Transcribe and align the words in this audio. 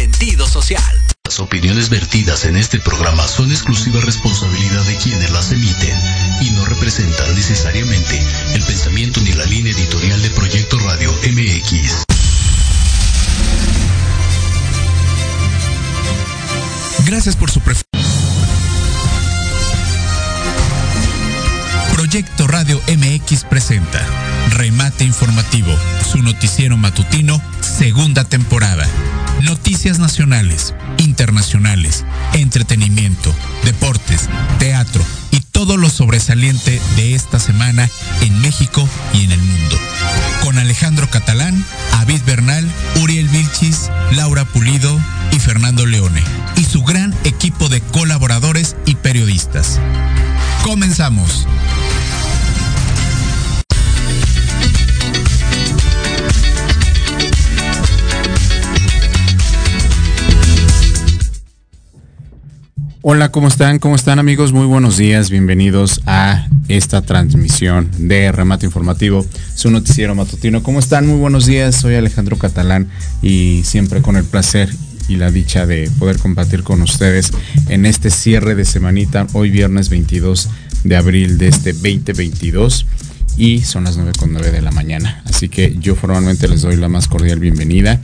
sentido 0.00 0.46
social. 0.46 0.82
Las 1.26 1.40
opiniones 1.40 1.90
vertidas 1.90 2.46
en 2.46 2.56
este 2.56 2.78
programa 2.78 3.28
son 3.28 3.50
exclusiva 3.50 4.00
responsabilidad 4.00 4.82
de 4.84 4.96
quienes 4.96 5.30
las 5.30 5.52
emiten 5.52 5.94
y 6.40 6.50
no 6.52 6.64
representan 6.64 7.34
necesariamente 7.34 8.18
el 8.54 8.62
pensamiento 8.62 9.20
ni 9.20 9.34
la 9.34 9.44
línea 9.44 9.74
editorial 9.74 10.22
de 10.22 10.30
Proyecto 10.30 10.78
Radio 10.78 11.12
MX. 11.12 12.04
Gracias 17.04 17.36
por 17.36 17.50
su 17.50 17.60
preferencia. 17.60 17.86
Proyecto 21.92 22.46
Radio 22.46 22.80
MX 22.88 23.44
presenta 23.44 24.00
Remate 24.56 25.04
Informativo, 25.04 25.76
su 26.10 26.22
noticiero 26.22 26.78
matutino, 26.78 27.38
segunda 27.60 28.24
temporada. 28.24 28.88
Noticias 29.42 29.98
nacionales, 29.98 30.74
internacionales, 30.98 32.04
entretenimiento, 32.34 33.34
deportes, 33.64 34.28
teatro 34.58 35.02
y 35.30 35.40
todo 35.40 35.76
lo 35.76 35.88
sobresaliente 35.88 36.80
de 36.96 37.14
esta 37.14 37.38
semana 37.38 37.88
en 38.20 38.40
México 38.40 38.88
y 39.14 39.24
en 39.24 39.32
el 39.32 39.40
mundo. 39.40 39.76
Con 40.42 40.58
Alejandro 40.58 41.08
Catalán, 41.10 41.64
Avid 41.98 42.20
Bernal, 42.26 42.68
Uriel 43.02 43.28
Vilchis, 43.28 43.90
Laura 44.12 44.44
Pulido 44.44 45.00
y 45.32 45.38
Fernando 45.38 45.86
Leone. 45.86 46.22
Y 46.56 46.64
su 46.64 46.82
gran 46.82 47.14
equipo 47.24 47.68
de 47.68 47.80
colaboradores 47.80 48.76
y 48.86 48.96
periodistas. 48.96 49.80
Comenzamos. 50.64 51.46
Hola, 63.02 63.30
¿cómo 63.30 63.48
están? 63.48 63.78
¿Cómo 63.78 63.96
están 63.96 64.18
amigos? 64.18 64.52
Muy 64.52 64.66
buenos 64.66 64.98
días, 64.98 65.30
bienvenidos 65.30 66.02
a 66.04 66.46
esta 66.68 67.00
transmisión 67.00 67.88
de 67.96 68.30
Remate 68.30 68.66
Informativo, 68.66 69.24
su 69.54 69.70
noticiero 69.70 70.14
matutino. 70.14 70.62
¿Cómo 70.62 70.80
están? 70.80 71.06
Muy 71.06 71.18
buenos 71.18 71.46
días, 71.46 71.76
soy 71.76 71.94
Alejandro 71.94 72.36
Catalán 72.36 72.90
y 73.22 73.62
siempre 73.64 74.02
con 74.02 74.16
el 74.16 74.24
placer 74.24 74.68
y 75.08 75.16
la 75.16 75.30
dicha 75.30 75.64
de 75.64 75.90
poder 75.98 76.18
compartir 76.18 76.62
con 76.62 76.82
ustedes 76.82 77.32
en 77.70 77.86
este 77.86 78.10
cierre 78.10 78.54
de 78.54 78.66
semanita, 78.66 79.26
hoy 79.32 79.48
viernes 79.48 79.88
22 79.88 80.50
de 80.84 80.96
abril 80.96 81.38
de 81.38 81.48
este 81.48 81.72
2022 81.72 82.84
y 83.38 83.62
son 83.62 83.84
las 83.84 83.98
9.9 83.98 84.50
de 84.50 84.60
la 84.60 84.72
mañana. 84.72 85.22
Así 85.24 85.48
que 85.48 85.74
yo 85.80 85.96
formalmente 85.96 86.48
les 86.48 86.60
doy 86.60 86.76
la 86.76 86.90
más 86.90 87.08
cordial 87.08 87.38
bienvenida 87.38 87.98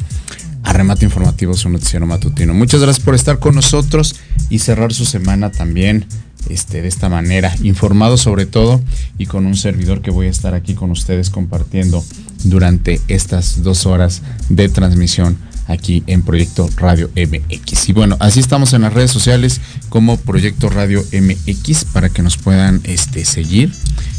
a 0.66 0.72
Remate 0.72 1.04
Informativo, 1.04 1.54
su 1.54 1.68
noticiero 1.68 2.06
matutino. 2.06 2.52
Muchas 2.52 2.80
gracias 2.80 3.04
por 3.04 3.14
estar 3.14 3.38
con 3.38 3.54
nosotros 3.54 4.16
y 4.50 4.58
cerrar 4.58 4.92
su 4.92 5.04
semana 5.04 5.50
también 5.50 6.06
este, 6.50 6.82
de 6.82 6.88
esta 6.88 7.08
manera, 7.08 7.54
informado 7.62 8.16
sobre 8.16 8.46
todo 8.46 8.82
y 9.16 9.26
con 9.26 9.46
un 9.46 9.56
servidor 9.56 10.02
que 10.02 10.10
voy 10.10 10.26
a 10.26 10.30
estar 10.30 10.54
aquí 10.54 10.74
con 10.74 10.90
ustedes 10.90 11.30
compartiendo 11.30 12.04
durante 12.44 13.00
estas 13.06 13.62
dos 13.62 13.86
horas 13.86 14.22
de 14.48 14.68
transmisión 14.68 15.38
aquí 15.68 16.02
en 16.08 16.22
Proyecto 16.22 16.68
Radio 16.76 17.10
MX. 17.14 17.88
Y 17.88 17.92
bueno, 17.92 18.16
así 18.18 18.40
estamos 18.40 18.72
en 18.72 18.82
las 18.82 18.92
redes 18.92 19.12
sociales 19.12 19.60
como 19.88 20.16
Proyecto 20.16 20.68
Radio 20.68 21.04
MX 21.12 21.84
para 21.86 22.08
que 22.08 22.22
nos 22.22 22.36
puedan 22.36 22.80
este, 22.84 23.24
seguir, 23.24 23.72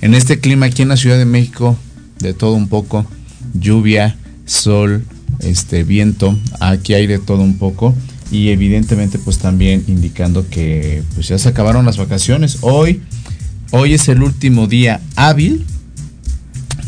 en 0.00 0.14
este 0.14 0.40
clima 0.40 0.66
aquí 0.66 0.82
en 0.82 0.88
la 0.88 0.96
Ciudad 0.96 1.18
de 1.18 1.24
México, 1.24 1.76
de 2.18 2.34
todo 2.34 2.54
un 2.54 2.68
poco, 2.68 3.06
lluvia, 3.52 4.16
sol, 4.44 5.04
este 5.40 5.84
viento, 5.84 6.36
aquí 6.58 6.94
hay 6.94 7.06
de 7.06 7.18
todo 7.18 7.42
un 7.42 7.58
poco 7.58 7.94
y 8.30 8.50
evidentemente 8.50 9.18
pues 9.18 9.38
también 9.38 9.84
indicando 9.86 10.48
que 10.48 11.02
pues 11.14 11.28
ya 11.28 11.38
se 11.38 11.48
acabaron 11.48 11.84
las 11.84 11.96
vacaciones. 11.96 12.58
Hoy 12.62 13.02
hoy 13.70 13.94
es 13.94 14.08
el 14.08 14.22
último 14.22 14.66
día 14.66 15.00
hábil 15.16 15.66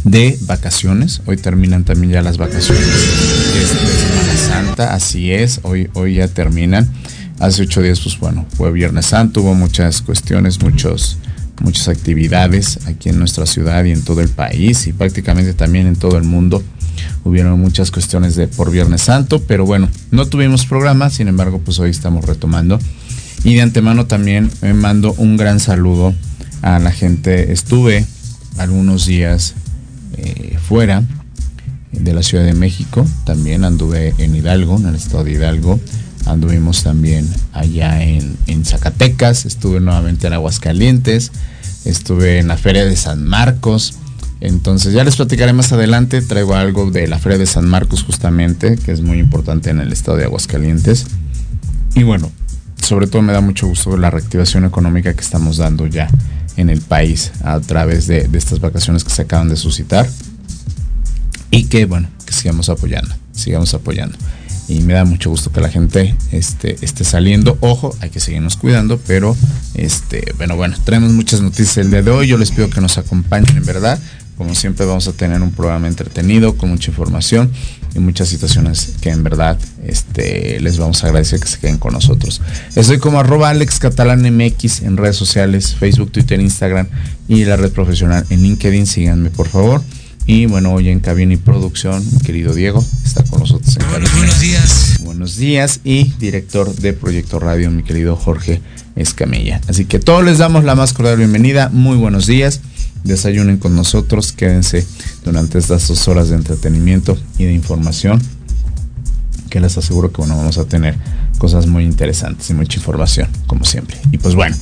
de 0.06 0.38
vacaciones. 0.42 1.20
Hoy 1.26 1.36
terminan 1.36 1.84
también 1.84 2.12
ya 2.12 2.22
las 2.22 2.38
vacaciones 2.38 2.86
de 2.86 3.66
Semana 3.66 4.36
Santa, 4.36 4.94
así 4.94 5.32
es, 5.32 5.60
hoy, 5.64 5.90
hoy 5.94 6.14
ya 6.14 6.28
terminan. 6.28 6.88
Hace 7.40 7.62
ocho 7.62 7.82
días, 7.82 8.00
pues 8.00 8.18
bueno, 8.18 8.46
fue 8.56 8.72
Viernes 8.72 9.06
Santo, 9.06 9.42
hubo 9.42 9.54
muchas 9.54 10.00
cuestiones, 10.00 10.62
muchos, 10.62 11.18
muchas 11.60 11.88
actividades 11.88 12.86
aquí 12.86 13.08
en 13.08 13.18
nuestra 13.18 13.46
ciudad 13.46 13.84
y 13.84 13.90
en 13.90 14.02
todo 14.02 14.20
el 14.20 14.28
país 14.28 14.86
y 14.86 14.92
prácticamente 14.92 15.52
también 15.52 15.86
en 15.86 15.96
todo 15.96 16.16
el 16.16 16.24
mundo. 16.24 16.62
Hubieron 17.24 17.60
muchas 17.60 17.90
cuestiones 17.90 18.36
de 18.36 18.48
por 18.48 18.70
Viernes 18.70 19.02
Santo, 19.02 19.42
pero 19.42 19.66
bueno, 19.66 19.88
no 20.10 20.26
tuvimos 20.26 20.66
programa, 20.66 21.10
sin 21.10 21.28
embargo, 21.28 21.60
pues 21.64 21.78
hoy 21.78 21.90
estamos 21.90 22.24
retomando. 22.24 22.78
Y 23.44 23.54
de 23.54 23.62
antemano 23.62 24.06
también 24.06 24.50
me 24.60 24.74
mando 24.74 25.14
un 25.18 25.36
gran 25.36 25.60
saludo 25.60 26.14
a 26.62 26.78
la 26.78 26.90
gente. 26.90 27.52
Estuve 27.52 28.04
algunos 28.58 29.06
días 29.06 29.54
eh, 30.16 30.56
fuera 30.60 31.02
de 31.92 32.12
la 32.12 32.22
Ciudad 32.22 32.44
de 32.44 32.54
México. 32.54 33.06
También 33.24 33.64
anduve 33.64 34.14
en 34.18 34.34
Hidalgo, 34.34 34.78
en 34.78 34.86
el 34.86 34.94
estado 34.94 35.24
de 35.24 35.32
Hidalgo. 35.32 35.78
Anduvimos 36.24 36.82
también 36.82 37.28
allá 37.52 38.02
en, 38.02 38.36
en, 38.46 38.64
Zacatecas. 38.64 39.46
Estuve 39.46 39.80
nuevamente 39.80 40.26
en 40.26 40.32
Aguascalientes. 40.32 41.30
Estuve 41.84 42.38
en 42.38 42.48
la 42.48 42.56
Feria 42.56 42.84
de 42.84 42.96
San 42.96 43.24
Marcos. 43.24 43.94
Entonces 44.40 44.92
ya 44.92 45.04
les 45.04 45.16
platicaré 45.16 45.52
más 45.52 45.72
adelante. 45.72 46.20
Traigo 46.22 46.54
algo 46.54 46.90
de 46.90 47.08
la 47.08 47.18
Feria 47.18 47.38
de 47.38 47.46
San 47.46 47.66
Marcos 47.66 48.02
justamente, 48.02 48.76
que 48.76 48.92
es 48.92 49.00
muy 49.00 49.18
importante 49.18 49.70
en 49.70 49.80
el 49.80 49.92
estado 49.92 50.18
de 50.18 50.24
Aguascalientes. 50.24 51.06
Y 51.94 52.02
bueno, 52.02 52.30
sobre 52.82 53.06
todo 53.06 53.22
me 53.22 53.32
da 53.32 53.40
mucho 53.40 53.66
gusto 53.66 53.96
la 53.96 54.10
reactivación 54.10 54.64
económica 54.64 55.14
que 55.14 55.20
estamos 55.20 55.56
dando 55.56 55.86
ya 55.86 56.08
en 56.56 56.70
el 56.70 56.80
país 56.80 57.32
a 57.42 57.60
través 57.60 58.06
de, 58.06 58.28
estas 58.32 58.60
vacaciones 58.60 59.04
que 59.04 59.10
se 59.10 59.22
acaban 59.22 59.48
de 59.48 59.56
suscitar 59.56 60.08
y 61.50 61.64
que 61.64 61.84
bueno 61.84 62.08
que 62.24 62.32
sigamos 62.32 62.68
apoyando 62.68 63.14
sigamos 63.32 63.74
apoyando 63.74 64.16
y 64.68 64.80
me 64.80 64.94
da 64.94 65.04
mucho 65.04 65.30
gusto 65.30 65.52
que 65.52 65.60
la 65.60 65.68
gente 65.68 66.14
este, 66.32 66.76
esté 66.84 67.04
saliendo 67.04 67.56
ojo 67.60 67.94
hay 68.00 68.10
que 68.10 68.20
seguirnos 68.20 68.56
cuidando 68.56 68.98
pero 69.06 69.36
este 69.74 70.32
bueno 70.38 70.56
bueno 70.56 70.76
traemos 70.84 71.12
muchas 71.12 71.40
noticias 71.40 71.78
el 71.78 71.90
día 71.90 72.02
de 72.02 72.10
hoy 72.10 72.28
yo 72.28 72.38
les 72.38 72.50
pido 72.50 72.70
que 72.70 72.80
nos 72.80 72.98
acompañen 72.98 73.56
en 73.56 73.64
verdad 73.64 73.98
como 74.36 74.54
siempre 74.54 74.84
vamos 74.84 75.08
a 75.08 75.12
tener 75.12 75.40
un 75.40 75.50
programa 75.50 75.88
entretenido 75.88 76.56
con 76.56 76.68
mucha 76.68 76.90
información 76.90 77.50
y 77.94 77.98
muchas 77.98 78.28
situaciones 78.28 78.92
que 79.00 79.10
en 79.10 79.22
verdad 79.22 79.58
este, 79.84 80.60
les 80.60 80.78
vamos 80.78 81.02
a 81.02 81.06
agradecer 81.06 81.40
que 81.40 81.48
se 81.48 81.58
queden 81.58 81.78
con 81.78 81.94
nosotros. 81.94 82.42
Estoy 82.74 82.98
como 82.98 83.18
arroba 83.18 83.48
Alex 83.48 83.78
Catalán 83.78 84.22
MX 84.22 84.82
en 84.82 84.98
redes 84.98 85.16
sociales, 85.16 85.74
Facebook, 85.74 86.12
Twitter, 86.12 86.38
Instagram 86.40 86.86
y 87.28 87.44
la 87.44 87.56
red 87.56 87.72
profesional 87.72 88.26
en 88.28 88.42
LinkedIn. 88.42 88.86
Síganme 88.86 89.30
por 89.30 89.48
favor. 89.48 89.82
Y 90.26 90.46
bueno, 90.46 90.72
hoy 90.72 90.88
en 90.88 90.98
cabina 91.00 91.34
y 91.34 91.36
producción, 91.36 92.04
mi 92.12 92.18
querido 92.18 92.52
Diego 92.52 92.84
está 93.04 93.22
con 93.22 93.40
nosotros 93.40 93.76
en 93.76 93.84
cabina. 93.84 94.10
Buenos 94.16 94.40
días. 94.40 94.98
Buenos 95.00 95.36
días 95.36 95.80
y 95.84 96.12
director 96.18 96.74
de 96.74 96.92
Proyecto 96.92 97.38
Radio, 97.38 97.70
mi 97.70 97.84
querido 97.84 98.16
Jorge 98.16 98.60
Escamilla. 98.96 99.60
Así 99.68 99.84
que 99.84 100.00
todos 100.00 100.24
les 100.24 100.38
damos 100.38 100.64
la 100.64 100.74
más 100.74 100.92
cordial 100.92 101.16
bienvenida. 101.16 101.70
Muy 101.72 101.96
buenos 101.96 102.26
días 102.26 102.60
desayunen 103.06 103.58
con 103.58 103.74
nosotros, 103.74 104.32
quédense 104.32 104.86
durante 105.24 105.58
estas 105.58 105.88
dos 105.88 106.06
horas 106.08 106.28
de 106.28 106.36
entretenimiento 106.36 107.18
y 107.38 107.44
de 107.44 107.52
información, 107.52 108.20
que 109.50 109.60
les 109.60 109.78
aseguro 109.78 110.12
que 110.12 110.18
bueno, 110.18 110.36
vamos 110.36 110.58
a 110.58 110.64
tener 110.64 110.96
cosas 111.38 111.66
muy 111.66 111.84
interesantes 111.84 112.48
y 112.50 112.54
mucha 112.54 112.78
información, 112.78 113.28
como 113.46 113.64
siempre. 113.64 113.96
Y 114.12 114.18
pues 114.18 114.34
bueno, 114.34 114.56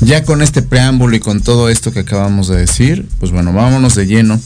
ya 0.00 0.24
con 0.24 0.42
este 0.42 0.62
preámbulo 0.62 1.16
y 1.16 1.20
con 1.20 1.40
todo 1.40 1.68
esto 1.68 1.92
que 1.92 2.00
acabamos 2.00 2.48
de 2.48 2.56
decir, 2.56 3.08
pues 3.18 3.32
bueno, 3.32 3.52
vámonos 3.52 3.94
de 3.94 4.06
lleno 4.06 4.40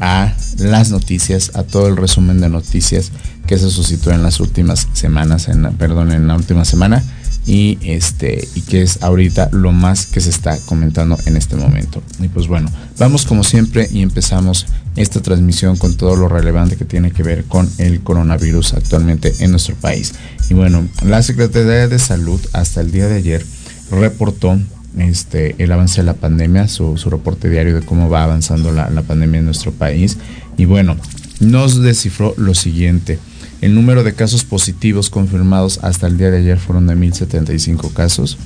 a 0.00 0.34
las 0.58 0.90
noticias, 0.90 1.52
a 1.54 1.62
todo 1.62 1.88
el 1.88 1.96
resumen 1.96 2.40
de 2.40 2.48
noticias 2.48 3.12
que 3.46 3.58
se 3.58 3.70
suscitó 3.70 4.10
en 4.10 4.22
las 4.22 4.40
últimas 4.40 4.88
semanas, 4.92 5.48
en, 5.48 5.62
perdón, 5.76 6.12
en 6.12 6.26
la 6.26 6.36
última 6.36 6.64
semana 6.64 7.02
y 7.46 7.78
este 7.82 8.46
y 8.54 8.62
que 8.62 8.82
es 8.82 9.02
ahorita 9.02 9.50
lo 9.52 9.72
más 9.72 10.06
que 10.06 10.20
se 10.20 10.30
está 10.30 10.58
comentando 10.66 11.16
en 11.26 11.36
este 11.36 11.56
momento. 11.56 12.02
Y 12.20 12.28
pues 12.28 12.48
bueno, 12.48 12.68
vamos 12.98 13.24
como 13.24 13.44
siempre 13.44 13.88
y 13.90 14.02
empezamos 14.02 14.66
esta 14.96 15.20
transmisión 15.20 15.76
con 15.76 15.94
todo 15.96 16.16
lo 16.16 16.28
relevante 16.28 16.76
que 16.76 16.84
tiene 16.84 17.12
que 17.12 17.22
ver 17.22 17.44
con 17.44 17.70
el 17.78 18.00
coronavirus 18.00 18.74
actualmente 18.74 19.32
en 19.38 19.52
nuestro 19.52 19.76
país. 19.76 20.14
Y 20.50 20.54
bueno, 20.54 20.88
la 21.04 21.22
Secretaría 21.22 21.88
de 21.88 21.98
Salud 21.98 22.40
hasta 22.52 22.80
el 22.80 22.90
día 22.90 23.06
de 23.06 23.16
ayer 23.16 23.46
reportó 23.90 24.58
este, 24.98 25.54
el 25.62 25.70
avance 25.70 26.00
de 26.00 26.06
la 26.06 26.14
pandemia, 26.14 26.68
su, 26.68 26.96
su 26.96 27.10
reporte 27.10 27.48
diario 27.48 27.74
de 27.74 27.82
cómo 27.82 28.08
va 28.08 28.24
avanzando 28.24 28.72
la, 28.72 28.90
la 28.90 29.02
pandemia 29.02 29.38
en 29.40 29.44
nuestro 29.44 29.70
país. 29.70 30.16
Y 30.56 30.64
bueno, 30.64 30.96
nos 31.40 31.82
descifró 31.82 32.34
lo 32.36 32.54
siguiente. 32.54 33.18
El 33.60 33.74
número 33.74 34.04
de 34.04 34.14
casos 34.14 34.44
positivos 34.44 35.10
confirmados 35.10 35.80
hasta 35.82 36.06
el 36.06 36.18
día 36.18 36.30
de 36.30 36.38
ayer 36.38 36.58
fueron 36.58 36.86
de 36.86 36.94
1075 36.94 37.90
casos. 37.90 38.36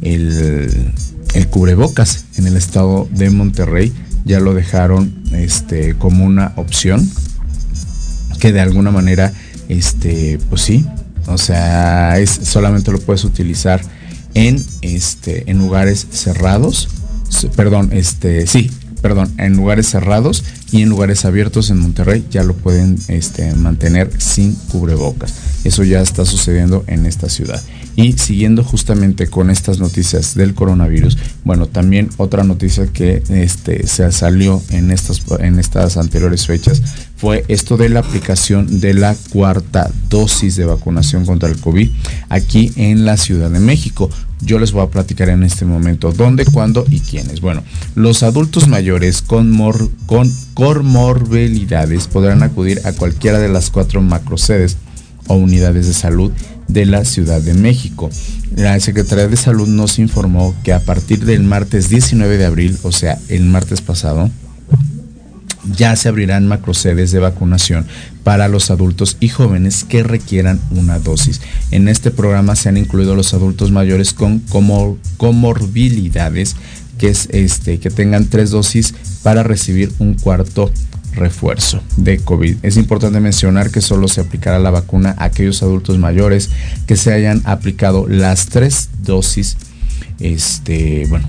el, 0.03 0.93
el 1.33 1.47
cubrebocas 1.47 2.25
en 2.37 2.45
el 2.45 2.55
estado 2.55 3.09
de 3.11 3.31
Monterrey 3.31 3.91
ya 4.25 4.39
lo 4.39 4.53
dejaron 4.53 5.23
este, 5.31 5.95
como 5.95 6.23
una 6.23 6.53
opción 6.55 7.09
que 8.41 8.51
de 8.51 8.59
alguna 8.59 8.91
manera, 8.91 9.31
este, 9.71 10.37
pues 10.49 10.63
sí, 10.63 10.85
o 11.27 11.37
sea, 11.37 12.19
es, 12.19 12.29
solamente 12.29 12.91
lo 12.91 12.99
puedes 12.99 13.23
utilizar 13.23 13.81
en, 14.33 14.61
este, 14.81 15.49
en 15.49 15.59
lugares 15.59 16.07
cerrados, 16.11 16.89
perdón, 17.55 17.89
este, 17.93 18.47
sí, 18.47 18.69
perdón, 19.01 19.33
en 19.37 19.55
lugares 19.55 19.87
cerrados 19.87 20.43
y 20.73 20.81
en 20.81 20.89
lugares 20.89 21.23
abiertos 21.23 21.69
en 21.69 21.79
Monterrey 21.79 22.25
ya 22.29 22.43
lo 22.43 22.53
pueden 22.53 22.97
este, 23.07 23.53
mantener 23.55 24.11
sin 24.17 24.55
cubrebocas. 24.55 25.33
Eso 25.63 25.83
ya 25.83 26.01
está 26.01 26.25
sucediendo 26.25 26.83
en 26.87 27.05
esta 27.05 27.29
ciudad. 27.29 27.61
Y 27.95 28.13
siguiendo 28.13 28.63
justamente 28.63 29.27
con 29.27 29.49
estas 29.49 29.79
noticias 29.79 30.35
del 30.35 30.53
coronavirus, 30.53 31.17
bueno, 31.43 31.67
también 31.67 32.09
otra 32.17 32.43
noticia 32.43 32.87
que 32.87 33.21
este, 33.29 33.87
se 33.87 34.11
salió 34.11 34.61
en 34.69 34.91
estas, 34.91 35.21
en 35.39 35.59
estas 35.59 35.97
anteriores 35.97 36.45
fechas 36.47 36.81
fue 37.21 37.45
esto 37.49 37.77
de 37.77 37.89
la 37.89 37.99
aplicación 37.99 38.79
de 38.79 38.95
la 38.95 39.15
cuarta 39.31 39.91
dosis 40.09 40.55
de 40.55 40.65
vacunación 40.65 41.25
contra 41.25 41.49
el 41.49 41.59
COVID 41.59 41.87
aquí 42.29 42.71
en 42.77 43.05
la 43.05 43.15
Ciudad 43.15 43.51
de 43.51 43.59
México. 43.59 44.09
Yo 44.41 44.57
les 44.57 44.71
voy 44.71 44.83
a 44.83 44.89
platicar 44.89 45.29
en 45.29 45.43
este 45.43 45.65
momento 45.65 46.11
dónde, 46.11 46.45
cuándo 46.45 46.83
y 46.89 46.99
quiénes. 46.99 47.39
Bueno, 47.41 47.63
los 47.93 48.23
adultos 48.23 48.67
mayores 48.67 49.21
con, 49.21 49.51
mor, 49.51 49.91
con 50.07 50.31
comorbilidades 50.55 52.07
podrán 52.07 52.41
acudir 52.41 52.81
a 52.85 52.93
cualquiera 52.93 53.37
de 53.37 53.49
las 53.49 53.69
cuatro 53.69 54.01
macrosedes 54.01 54.77
o 55.27 55.35
unidades 55.35 55.85
de 55.85 55.93
salud 55.93 56.31
de 56.71 56.85
la 56.85 57.05
Ciudad 57.05 57.41
de 57.41 57.53
México. 57.53 58.09
La 58.55 58.79
Secretaría 58.79 59.27
de 59.27 59.37
Salud 59.37 59.67
nos 59.67 59.99
informó 59.99 60.55
que 60.63 60.73
a 60.73 60.79
partir 60.79 61.25
del 61.25 61.43
martes 61.43 61.89
19 61.89 62.37
de 62.37 62.45
abril, 62.45 62.77
o 62.83 62.91
sea, 62.91 63.17
el 63.29 63.43
martes 63.43 63.81
pasado, 63.81 64.29
ya 65.75 65.95
se 65.95 66.09
abrirán 66.09 66.47
macrosedes 66.47 67.11
de 67.11 67.19
vacunación 67.19 67.85
para 68.23 68.47
los 68.47 68.71
adultos 68.71 69.17
y 69.19 69.29
jóvenes 69.29 69.83
que 69.83 70.03
requieran 70.03 70.59
una 70.71 70.99
dosis. 70.99 71.41
En 71.71 71.87
este 71.87 72.11
programa 72.11 72.55
se 72.55 72.69
han 72.69 72.77
incluido 72.77 73.15
los 73.15 73.33
adultos 73.33 73.71
mayores 73.71 74.13
con 74.13 74.39
comorbilidades 75.17 76.55
que, 76.97 77.09
es 77.09 77.27
este, 77.31 77.79
que 77.79 77.89
tengan 77.89 78.25
tres 78.25 78.51
dosis 78.51 78.93
para 79.23 79.43
recibir 79.43 79.91
un 79.99 80.15
cuarto 80.15 80.71
refuerzo 81.13 81.81
de 81.97 82.17
COVID. 82.19 82.57
Es 82.63 82.77
importante 82.77 83.19
mencionar 83.19 83.71
que 83.71 83.81
solo 83.81 84.07
se 84.07 84.21
aplicará 84.21 84.59
la 84.59 84.71
vacuna 84.71 85.15
a 85.17 85.25
aquellos 85.25 85.63
adultos 85.63 85.97
mayores 85.97 86.49
que 86.87 86.95
se 86.95 87.13
hayan 87.13 87.41
aplicado 87.45 88.07
las 88.07 88.47
tres 88.47 88.89
dosis 89.03 89.57
este 90.21 91.05
bueno 91.07 91.27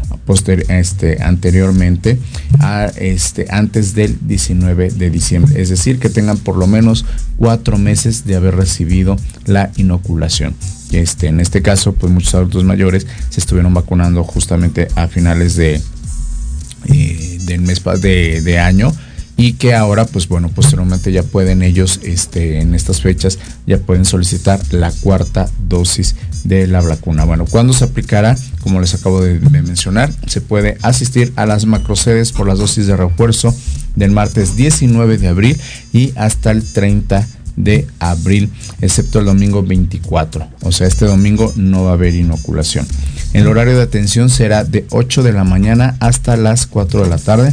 este 0.69 1.23
anteriormente 1.23 2.19
a 2.61 2.87
este 2.97 3.47
antes 3.51 3.95
del 3.95 4.17
19 4.27 4.91
de 4.91 5.11
diciembre 5.11 5.61
es 5.61 5.69
decir 5.71 5.99
que 5.99 6.11
tengan 6.11 6.39
por 6.39 6.57
lo 6.57 6.67
menos 6.67 7.05
cuatro 7.39 7.79
meses 7.79 8.25
de 8.27 8.37
haber 8.37 8.55
recibido 8.55 9.17
la 9.47 9.71
inoculación 9.77 10.55
este 10.93 11.29
en 11.29 11.41
este 11.41 11.63
caso 11.63 11.95
pues 11.95 12.13
muchos 12.13 12.35
adultos 12.35 12.65
mayores 12.65 13.07
se 13.31 13.41
estuvieron 13.41 13.73
vacunando 13.73 14.23
justamente 14.25 14.89
a 14.95 15.09
finales 15.09 15.57
de 15.57 15.81
eh, 16.89 17.39
del 17.47 17.63
mes 17.63 17.83
de 18.01 18.59
año 18.59 18.93
y 19.37 19.55
que 19.55 19.75
ahora 19.75 20.05
pues 20.05 20.29
bueno 20.29 20.49
posteriormente 20.49 21.11
ya 21.11 21.23
pueden 21.23 21.63
ellos 21.63 22.01
este, 22.03 22.61
en 22.61 22.75
estas 22.75 23.01
fechas 23.01 23.39
ya 23.67 23.79
pueden 23.79 24.05
solicitar 24.05 24.61
la 24.71 24.93
cuarta 24.93 25.49
dosis 25.69 26.17
de 26.45 26.67
la 26.67 26.81
vacuna 26.81 27.25
bueno 27.25 27.47
cuando 27.47 27.73
se 27.73 27.85
aplicará 27.85 28.37
como 28.61 28.81
les 28.81 28.95
acabo 28.95 29.23
de, 29.23 29.41
mencionar 29.41 30.13
se 30.27 30.41
puede 30.41 30.77
asistir 30.83 31.33
a 31.37 31.47
las 31.47 31.67
macrosedes 31.67 32.33
por 32.33 32.47
las 32.47 32.59
dosis 32.59 32.87
de 32.87 32.97
refuerzo 32.97 33.55
del 33.97 34.11
martes 34.11 34.57
19 34.57 35.19
de 35.19 35.29
abril 35.29 35.61
y 35.93 36.13
hasta 36.17 36.51
el 36.51 36.63
30 36.63 37.27
de 37.57 37.87
abril, 37.99 38.51
excepto 38.81 39.19
el 39.19 39.27
domingo 39.27 39.63
24. 39.63 40.49
O 40.63 40.73
sea, 40.73 40.87
este 40.87 41.05
domingo 41.05 41.53
no 41.57 41.85
va 41.85 41.91
a 41.91 41.95
haber 41.95 42.15
inoculación. 42.15 42.87
El 43.35 43.47
horario 43.47 43.77
de 43.77 43.83
atención 43.83 44.31
será 44.31 44.65
de 44.65 44.87
8 44.91 45.23
de 45.23 45.35
la 45.35 45.45
mañana 45.45 45.97
hasta 46.01 46.37
las 46.39 46.67
4 46.67 47.03
de 47.03 47.11
la 47.11 47.19
tarde 47.19 47.53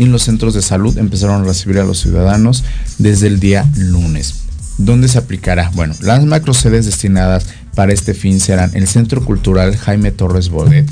y 0.00 0.06
los 0.06 0.22
centros 0.22 0.54
de 0.54 0.62
salud 0.62 0.96
empezaron 0.96 1.42
a 1.42 1.44
recibir 1.44 1.78
a 1.78 1.84
los 1.84 2.00
ciudadanos 2.00 2.64
desde 2.96 3.26
el 3.26 3.38
día 3.38 3.70
lunes. 3.76 4.44
¿Dónde 4.78 5.08
se 5.08 5.18
aplicará? 5.18 5.70
Bueno, 5.74 5.94
las 6.00 6.24
macro 6.24 6.54
sedes 6.54 6.86
destinadas 6.86 7.44
para 7.74 7.92
este 7.92 8.14
fin 8.14 8.40
serán 8.40 8.70
el 8.72 8.88
Centro 8.88 9.22
Cultural 9.22 9.76
Jaime 9.76 10.10
Torres 10.10 10.48
Bodet 10.48 10.90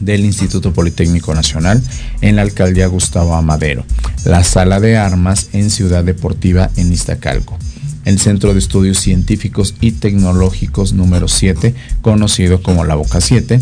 del 0.00 0.24
Instituto 0.24 0.72
Politécnico 0.72 1.34
Nacional 1.34 1.82
en 2.22 2.36
la 2.36 2.42
alcaldía 2.42 2.86
Gustavo 2.86 3.34
Amadero, 3.34 3.84
la 4.24 4.42
Sala 4.44 4.80
de 4.80 4.96
Armas 4.96 5.50
en 5.52 5.68
Ciudad 5.68 6.02
Deportiva 6.02 6.70
en 6.76 6.90
Iztacalco, 6.94 7.58
el 8.06 8.18
Centro 8.18 8.54
de 8.54 8.60
Estudios 8.60 8.98
Científicos 8.98 9.74
y 9.82 9.92
Tecnológicos 9.92 10.94
número 10.94 11.28
7, 11.28 11.74
conocido 12.00 12.62
como 12.62 12.86
la 12.86 12.94
Boca 12.94 13.20
7, 13.20 13.60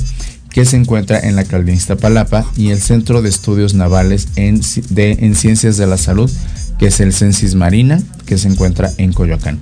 que 0.55 0.65
se 0.65 0.77
encuentra 0.77 1.19
en 1.19 1.35
la 1.35 1.43
alcaldía 1.43 1.75
Iztapalapa, 1.75 2.47
y 2.57 2.71
el 2.71 2.81
Centro 2.81 3.23
de 3.23 3.29
Estudios 3.29 3.75
Navales 3.75 4.29
en, 4.37 4.61
en 4.97 5.35
Ciencias 5.35 5.77
de 5.77 5.87
la 5.89 5.99
Salud, 5.99 6.31
que 6.79 6.87
es 6.87 7.01
el 7.01 7.13
Censis 7.13 7.57
Marina, 7.57 8.01
que 8.25 8.39
se 8.39 8.47
encuentra 8.47 8.93
en 8.97 9.13
Coyoacán. 9.13 9.59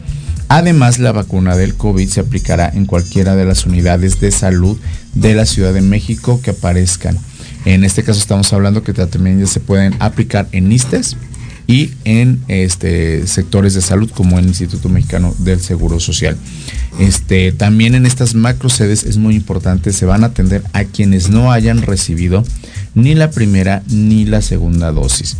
Además, 0.48 0.98
la 0.98 1.12
vacuna 1.12 1.56
del 1.56 1.76
COVID 1.76 2.06
se 2.06 2.20
aplicará 2.20 2.68
en 2.68 2.84
cualquiera 2.84 3.34
de 3.36 3.46
las 3.46 3.64
unidades 3.64 4.20
de 4.20 4.30
salud 4.30 4.76
de 5.14 5.34
la 5.34 5.46
Ciudad 5.46 5.72
de 5.72 5.80
México 5.80 6.42
que 6.42 6.50
aparezcan. 6.50 7.18
En 7.64 7.84
este 7.84 8.04
caso 8.04 8.20
estamos 8.20 8.52
hablando 8.52 8.82
que 8.82 8.92
también 8.92 9.40
ya 9.40 9.46
se 9.46 9.60
pueden 9.60 9.94
aplicar 9.98 10.46
en 10.52 10.70
ISTES 10.70 11.16
y 11.66 11.92
en 12.04 12.42
este, 12.48 13.26
sectores 13.26 13.74
de 13.74 13.80
salud 13.82 14.10
como 14.10 14.38
el 14.38 14.46
Instituto 14.46 14.88
Mexicano 14.88 15.34
del 15.38 15.60
Seguro 15.60 16.00
Social. 16.00 16.36
Este, 16.98 17.52
también 17.52 17.94
en 17.94 18.06
estas 18.06 18.34
macro 18.34 18.68
sedes 18.68 19.04
es 19.04 19.16
muy 19.16 19.34
importante, 19.34 19.92
se 19.92 20.06
van 20.06 20.24
a 20.24 20.28
atender 20.28 20.62
a 20.72 20.84
quienes 20.84 21.30
no 21.30 21.52
hayan 21.52 21.82
recibido 21.82 22.44
ni 22.94 23.14
la 23.14 23.30
primera 23.30 23.82
ni 23.88 24.24
la 24.24 24.42
segunda 24.42 24.92
dosis. 24.92 25.36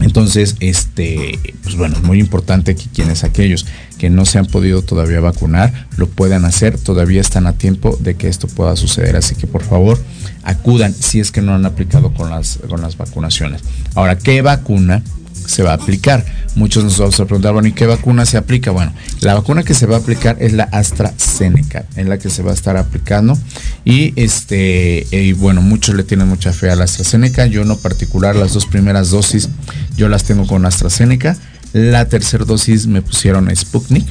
Entonces, 0.00 0.56
este, 0.60 1.38
pues 1.62 1.76
bueno, 1.76 1.96
muy 2.02 2.20
importante 2.20 2.74
que 2.74 2.84
quienes 2.92 3.24
aquellos 3.24 3.66
que 3.98 4.10
no 4.10 4.26
se 4.26 4.38
han 4.38 4.46
podido 4.46 4.82
todavía 4.82 5.20
vacunar 5.20 5.88
lo 5.96 6.06
puedan 6.06 6.44
hacer. 6.44 6.78
Todavía 6.78 7.20
están 7.20 7.46
a 7.46 7.54
tiempo 7.54 7.96
de 8.00 8.14
que 8.14 8.28
esto 8.28 8.46
pueda 8.46 8.76
suceder. 8.76 9.16
Así 9.16 9.34
que 9.34 9.46
por 9.46 9.62
favor, 9.62 9.98
acudan 10.42 10.92
si 10.92 11.20
es 11.20 11.32
que 11.32 11.40
no 11.40 11.54
han 11.54 11.64
aplicado 11.64 12.12
con 12.12 12.28
las, 12.28 12.58
con 12.68 12.82
las 12.82 12.98
vacunaciones. 12.98 13.62
Ahora, 13.94 14.18
¿qué 14.18 14.42
vacuna 14.42 15.02
se 15.46 15.62
va 15.62 15.72
a 15.72 15.74
aplicar. 15.74 16.24
Muchos 16.54 16.84
nos 16.84 16.98
vamos 16.98 17.18
a 17.20 17.24
preguntar, 17.26 17.52
bueno, 17.52 17.68
¿y 17.68 17.72
qué 17.72 17.86
vacuna 17.86 18.24
se 18.26 18.36
aplica? 18.36 18.70
Bueno, 18.70 18.92
la 19.20 19.34
vacuna 19.34 19.62
que 19.62 19.74
se 19.74 19.86
va 19.86 19.96
a 19.96 19.98
aplicar 19.98 20.36
es 20.40 20.52
la 20.52 20.64
AstraZeneca, 20.64 21.84
en 21.96 22.08
la 22.08 22.18
que 22.18 22.30
se 22.30 22.42
va 22.42 22.50
a 22.50 22.54
estar 22.54 22.76
aplicando. 22.76 23.38
Y 23.84 24.12
este, 24.16 25.06
y 25.10 25.32
bueno, 25.32 25.62
muchos 25.62 25.94
le 25.94 26.02
tienen 26.02 26.28
mucha 26.28 26.52
fe 26.52 26.70
a 26.70 26.76
la 26.76 26.84
AstraZeneca. 26.84 27.46
Yo 27.46 27.64
no 27.64 27.76
particular, 27.76 28.36
las 28.36 28.52
dos 28.52 28.66
primeras 28.66 29.10
dosis 29.10 29.48
yo 29.96 30.08
las 30.08 30.24
tengo 30.24 30.46
con 30.46 30.66
AstraZeneca. 30.66 31.36
La 31.72 32.08
tercera 32.08 32.44
dosis 32.44 32.86
me 32.86 33.02
pusieron 33.02 33.54
Sputnik. 33.54 34.06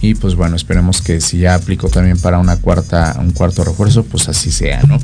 Y 0.00 0.14
pues 0.14 0.34
bueno, 0.34 0.56
esperemos 0.56 1.00
que 1.00 1.20
si 1.20 1.38
ya 1.38 1.54
aplico 1.54 1.88
también 1.88 2.18
para 2.18 2.38
una 2.38 2.56
cuarta, 2.56 3.16
un 3.18 3.30
cuarto 3.30 3.64
refuerzo, 3.64 4.04
pues 4.04 4.28
así 4.28 4.50
sea, 4.50 4.82
¿no? 4.82 4.98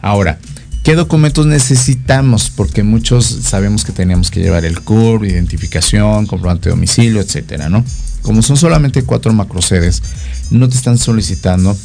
Ahora, 0.00 0.38
¿Qué 0.82 0.96
documentos 0.96 1.46
necesitamos? 1.46 2.50
Porque 2.50 2.82
muchos 2.82 3.24
sabemos 3.24 3.84
que 3.84 3.92
teníamos 3.92 4.32
que 4.32 4.40
llevar 4.40 4.64
el 4.64 4.80
CURB, 4.80 5.26
identificación, 5.26 6.26
comprobante 6.26 6.68
de 6.68 6.74
domicilio, 6.74 7.20
etcétera, 7.20 7.68
¿no? 7.68 7.84
Como 8.22 8.42
son 8.42 8.56
solamente 8.56 9.04
cuatro 9.04 9.32
macrosedes, 9.32 10.02
no 10.50 10.68
te 10.68 10.76
están 10.76 10.98
solicitando 10.98 11.76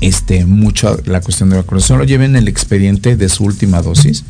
este, 0.00 0.44
mucho 0.46 1.00
la 1.04 1.20
cuestión 1.20 1.50
de 1.50 1.56
vacunación. 1.58 1.98
Solo 1.98 2.04
lleven 2.04 2.34
el 2.34 2.48
expediente 2.48 3.14
de 3.14 3.28
su 3.28 3.44
última 3.44 3.82
dosis 3.82 4.24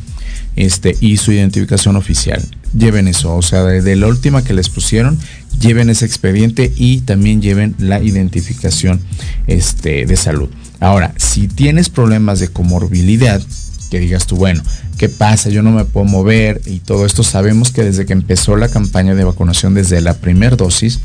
este, 0.55 0.95
y 0.99 1.17
su 1.17 1.31
identificación 1.31 1.95
oficial. 1.95 2.47
Lleven 2.77 3.07
eso, 3.07 3.35
o 3.35 3.41
sea, 3.41 3.63
de, 3.63 3.95
la 3.95 4.05
última 4.05 4.43
que 4.43 4.53
les 4.53 4.69
pusieron, 4.69 5.17
lleven 5.59 5.89
ese 5.89 6.05
expediente 6.05 6.71
y 6.75 7.01
también 7.01 7.41
lleven 7.41 7.73
la 7.79 8.03
identificación 8.03 9.01
este, 9.47 10.05
de 10.05 10.15
salud. 10.15 10.49
Ahora, 10.79 11.15
si 11.17 11.47
tienes 11.47 11.89
problemas 11.89 12.39
de 12.39 12.49
comorbilidad, 12.49 13.41
que 13.89 13.99
digas 13.99 14.27
tú, 14.27 14.35
bueno, 14.35 14.63
¿qué 14.97 15.09
pasa? 15.09 15.49
Yo 15.49 15.61
no 15.63 15.71
me 15.71 15.85
puedo 15.85 16.05
mover 16.05 16.61
y 16.65 16.79
todo 16.79 17.05
esto. 17.05 17.23
Sabemos 17.23 17.71
que 17.71 17.83
desde 17.83 18.05
que 18.05 18.13
empezó 18.13 18.55
la 18.55 18.69
campaña 18.69 19.15
de 19.15 19.23
vacunación, 19.23 19.73
desde 19.73 20.01
la 20.01 20.15
primera 20.15 20.55
dosis, 20.55 20.99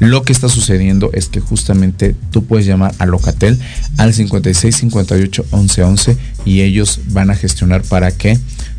lo 0.00 0.22
que 0.22 0.32
está 0.32 0.48
sucediendo 0.48 1.10
es 1.12 1.28
que 1.28 1.40
justamente 1.40 2.16
tú 2.30 2.44
puedes 2.44 2.66
llamar 2.66 2.94
a 2.98 3.06
Locatel 3.06 3.58
al 3.96 4.12
56 4.12 4.76
58 4.76 5.46
11 5.50 5.82
11 5.82 6.16
y 6.44 6.62
ellos 6.62 7.00
van 7.08 7.30
a 7.30 7.36
gestionar 7.36 7.82
para 7.82 8.10
que 8.10 8.38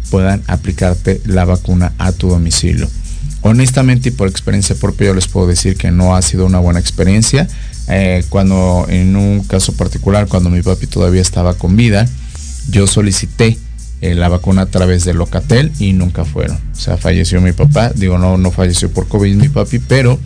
puedan 0.10 0.44
aplicarte 0.48 1.22
la 1.26 1.46
vacuna 1.46 1.94
a 1.98 2.12
tu 2.12 2.30
domicilio. 2.30 2.90
Honestamente 3.42 4.10
y 4.10 4.12
por 4.12 4.28
experiencia 4.28 4.76
propia 4.76 5.08
yo 5.08 5.14
les 5.14 5.28
puedo 5.28 5.48
decir 5.48 5.78
que 5.78 5.92
no 5.92 6.16
ha 6.16 6.22
sido 6.22 6.46
una 6.46 6.60
buena 6.60 6.80
experiencia. 6.80 7.48
Eh, 7.88 8.26
cuando 8.30 8.88
en 8.90 9.16
un 9.16 9.44
caso 9.44 9.74
particular, 9.74 10.28
cuando 10.28 10.50
mi 10.50 10.62
papi 10.62 10.88
todavía 10.88 11.22
estaba 11.22 11.54
con 11.54 11.76
vida, 11.76 12.10
yo 12.70 12.88
solicité 12.88 13.58
eh, 14.02 14.16
la 14.16 14.30
vacuna 14.30 14.64
a 14.64 14.66
través 14.66 15.06
de 15.06 15.14
Locatel 15.14 15.72
y 15.80 15.94
nunca 15.94 16.26
fueron. 16.26 16.58
O 16.58 16.76
sea, 16.76 16.98
falleció 16.98 17.42
mi 17.42 17.54
papá. 17.54 17.92
Digo, 17.96 18.18
no, 18.18 18.38
no 18.38 18.52
falleció 18.52 18.92
por 18.92 19.08
COVID 19.08 19.36
mi 19.36 19.50
papi, 19.50 19.80
pero 19.80 20.20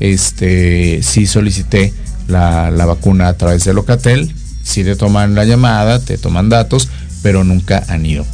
este 0.00 1.02
sí 1.02 1.26
solicité 1.26 1.92
la, 2.28 2.70
la 2.70 2.86
vacuna 2.86 3.28
a 3.28 3.36
través 3.36 3.64
de 3.64 3.74
Locatel. 3.74 4.32
Sí 4.62 4.84
te 4.84 4.96
toman 4.96 5.34
la 5.34 5.44
llamada, 5.44 5.98
te 5.98 6.18
toman 6.18 6.48
datos, 6.48 6.88
pero 7.22 7.42
nunca 7.44 7.84
han 7.88 8.04
ido 8.06 8.24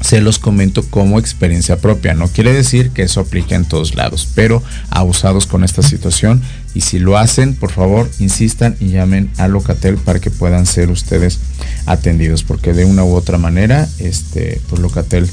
se 0.00 0.20
los 0.20 0.38
comento 0.38 0.82
como 0.88 1.18
experiencia 1.18 1.78
propia. 1.78 2.14
No 2.14 2.28
quiere 2.28 2.52
decir 2.52 2.90
que 2.90 3.02
eso 3.02 3.20
aplique 3.20 3.54
en 3.54 3.66
todos 3.66 3.94
lados, 3.94 4.28
pero 4.34 4.62
abusados 4.88 5.46
con 5.46 5.62
esta 5.62 5.82
situación. 5.82 6.42
Y 6.74 6.82
si 6.82 6.98
lo 6.98 7.18
hacen, 7.18 7.54
por 7.54 7.70
favor, 7.70 8.10
insistan 8.18 8.76
y 8.80 8.88
llamen 8.88 9.30
a 9.36 9.48
Locatel 9.48 9.96
para 9.96 10.20
que 10.20 10.30
puedan 10.30 10.66
ser 10.66 10.90
ustedes 10.90 11.38
atendidos. 11.86 12.44
Porque 12.44 12.72
de 12.72 12.84
una 12.84 13.04
u 13.04 13.14
otra 13.14 13.38
manera, 13.38 13.88
este, 13.98 14.60
pues 14.68 14.80
Locatel 14.80 15.28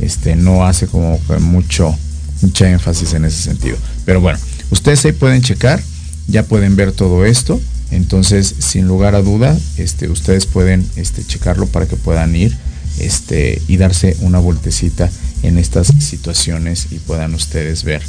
este, 0.00 0.34
no 0.34 0.64
hace 0.64 0.86
como 0.88 1.20
mucho, 1.40 1.96
mucha 2.42 2.70
énfasis 2.70 3.14
en 3.14 3.24
ese 3.24 3.42
sentido. 3.42 3.76
Pero 4.04 4.20
bueno, 4.20 4.38
ustedes 4.70 5.04
ahí 5.04 5.12
pueden 5.12 5.42
checar, 5.42 5.80
ya 6.26 6.42
pueden 6.42 6.74
ver 6.74 6.92
todo 6.92 7.24
esto. 7.24 7.60
Entonces, 7.90 8.54
sin 8.58 8.86
lugar 8.86 9.14
a 9.14 9.22
duda, 9.22 9.56
este, 9.76 10.08
ustedes 10.08 10.44
pueden 10.44 10.86
este, 10.96 11.24
checarlo 11.24 11.66
para 11.66 11.86
que 11.86 11.96
puedan 11.96 12.34
ir 12.36 12.58
este, 12.98 13.62
y 13.68 13.76
darse 13.76 14.16
una 14.20 14.38
vueltecita 14.38 15.10
en 15.42 15.58
estas 15.58 15.88
situaciones 15.98 16.88
y 16.90 16.98
puedan 16.98 17.34
ustedes 17.34 17.84
ver, 17.84 18.02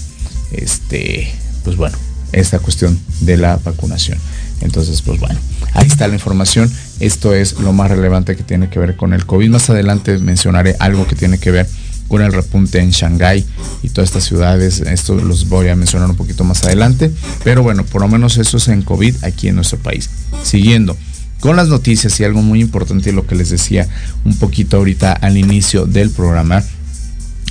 este, 0.52 1.32
pues 1.64 1.78
bueno, 1.78 1.98
esta 2.32 2.60
cuestión 2.60 3.00
de 3.22 3.38
la 3.38 3.58
vacunación. 3.58 4.18
Entonces, 4.62 5.02
pues 5.02 5.20
bueno, 5.20 5.40
ahí 5.74 5.88
está 5.88 6.08
la 6.08 6.16
información. 6.16 6.72
Esto 7.00 7.34
es 7.34 7.60
lo 7.60 7.74
más 7.74 7.90
relevante 7.90 8.36
que 8.36 8.44
tiene 8.44 8.70
que 8.70 8.80
ver 8.80 8.96
con 8.96 9.14
el 9.14 9.26
COVID. 9.26 9.50
Más 9.50 9.70
adelante 9.70 10.18
mencionaré 10.18 10.76
algo 10.80 11.08
que 11.08 11.16
tiene 11.16 11.38
que 11.38 11.52
ver 11.52 11.68
con 12.08 12.22
el 12.22 12.34
repunte 12.34 12.80
en 12.80 12.90
Shanghái 12.90 13.46
y 13.84 13.90
todas 13.90 14.10
estas 14.10 14.26
ciudades. 14.26 14.82
Esto 14.82 15.16
los 15.16 15.48
voy 15.48 15.70
a 15.70 15.76
mencionar 15.76 16.10
un 16.10 16.18
poquito 16.18 16.44
más 16.44 16.64
adelante. 16.64 17.12
Pero 17.44 17.64
bueno, 17.64 17.86
por 17.86 18.02
lo 18.02 18.08
menos 18.08 18.38
eso 18.38 18.58
es 18.58 18.68
en 18.68 18.82
COVID 18.82 19.24
aquí 19.24 19.48
en 19.48 19.56
nuestro 19.56 19.78
país. 19.78 20.10
Siguiendo 20.44 20.98
con 21.40 21.56
las 21.56 21.68
noticias 21.68 22.20
y 22.20 22.24
algo 22.24 22.42
muy 22.42 22.62
importante, 22.62 23.12
lo 23.12 23.26
que 23.26 23.36
les 23.36 23.50
decía 23.50 23.88
un 24.26 24.38
poquito 24.38 24.78
ahorita 24.78 25.14
al 25.14 25.38
inicio 25.38 25.86
del 25.86 26.10
programa, 26.10 26.64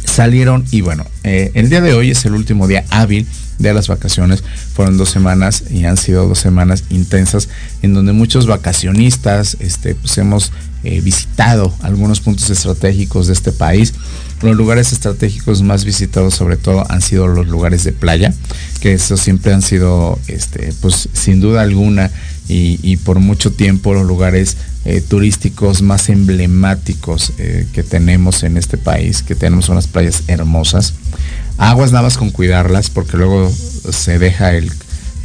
salieron 0.05 0.65
y 0.71 0.81
bueno, 0.81 1.07
eh, 1.25 1.51
el 1.55 1.71
día 1.71 1.81
de 1.81 1.95
hoy 1.95 2.11
es 2.11 2.25
el 2.25 2.35
último 2.35 2.67
día 2.67 2.85
hábil 2.91 3.27
de 3.59 3.75
las 3.75 3.89
vacaciones. 3.89 4.43
Fueron 4.75 4.97
dos 4.97 5.11
semanas 5.11 5.65
y 5.71 5.85
han 5.85 5.97
sido 5.97 6.27
dos 6.29 6.39
semanas 6.39 6.85
intensas 6.91 7.49
en 7.83 7.95
donde 7.95 8.13
muchos 8.13 8.47
vacacionistas 8.47 9.57
este, 9.61 9.95
pues 9.95 10.17
hemos 10.19 10.53
eh, 10.85 11.01
visitado 11.01 11.75
algunos 11.83 12.21
puntos 12.21 12.51
estratégicos 12.51 13.27
de 13.27 13.33
este 13.33 13.53
país. 13.53 13.95
Los 14.43 14.57
lugares 14.57 14.93
estratégicos 14.93 15.63
más 15.63 15.85
visitados 15.85 16.35
sobre 16.35 16.57
todo 16.57 16.85
han 16.91 17.03
sido 17.03 17.27
los 17.27 17.49
lugares 17.49 17.83
de 17.83 17.93
playa, 17.93 18.33
que 18.81 18.93
eso 18.93 19.17
siempre 19.17 19.53
han 19.53 19.63
sido, 19.63 20.19
este, 20.29 20.73
pues 20.81 21.09
sin 21.13 21.41
duda 21.41 21.63
alguna, 21.63 22.11
y, 22.49 22.97
por 22.99 23.19
mucho 23.19 23.53
tiempo 23.53 23.93
los 23.93 24.07
lugares 24.07 24.57
eh, 24.85 25.01
turísticos 25.01 25.83
más 25.83 26.09
emblemáticos 26.09 27.33
eh, 27.39 27.67
que 27.73 27.83
tenemos 27.83 28.43
en 28.43 28.57
este 28.57 28.79
país, 28.79 29.23
que 29.23 29.35
tenemos 29.35 29.69
unas 29.69 29.87
playas 29.87 30.25
hermosas. 30.29 30.95
Aguas 31.59 31.93
nada 31.93 32.05
más 32.05 32.17
con 32.17 32.31
cuidarlas, 32.31 32.89
porque 32.89 33.17
luego 33.17 33.53
se 33.91 34.19
deja 34.19 34.55
el, 34.55 34.73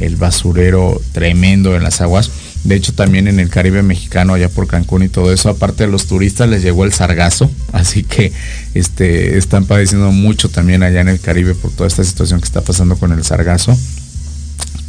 el 0.00 0.16
basurero 0.16 1.00
tremendo 1.12 1.76
en 1.76 1.82
las 1.82 2.00
aguas. 2.00 2.30
De 2.64 2.74
hecho, 2.76 2.94
también 2.94 3.28
en 3.28 3.40
el 3.40 3.50
Caribe 3.50 3.82
mexicano, 3.82 4.34
allá 4.34 4.48
por 4.48 4.66
Cancún 4.66 5.02
y 5.02 5.08
todo 5.08 5.32
eso, 5.32 5.50
aparte 5.50 5.84
de 5.84 5.90
los 5.90 6.06
turistas, 6.06 6.48
les 6.48 6.62
llegó 6.62 6.84
el 6.84 6.92
sargazo. 6.92 7.50
Así 7.72 8.02
que 8.02 8.32
este, 8.74 9.38
están 9.38 9.66
padeciendo 9.66 10.10
mucho 10.12 10.48
también 10.48 10.82
allá 10.82 11.00
en 11.00 11.08
el 11.08 11.20
Caribe 11.20 11.54
por 11.54 11.70
toda 11.70 11.86
esta 11.86 12.04
situación 12.04 12.40
que 12.40 12.46
está 12.46 12.62
pasando 12.62 12.96
con 12.96 13.12
el 13.12 13.22
sargazo. 13.24 13.76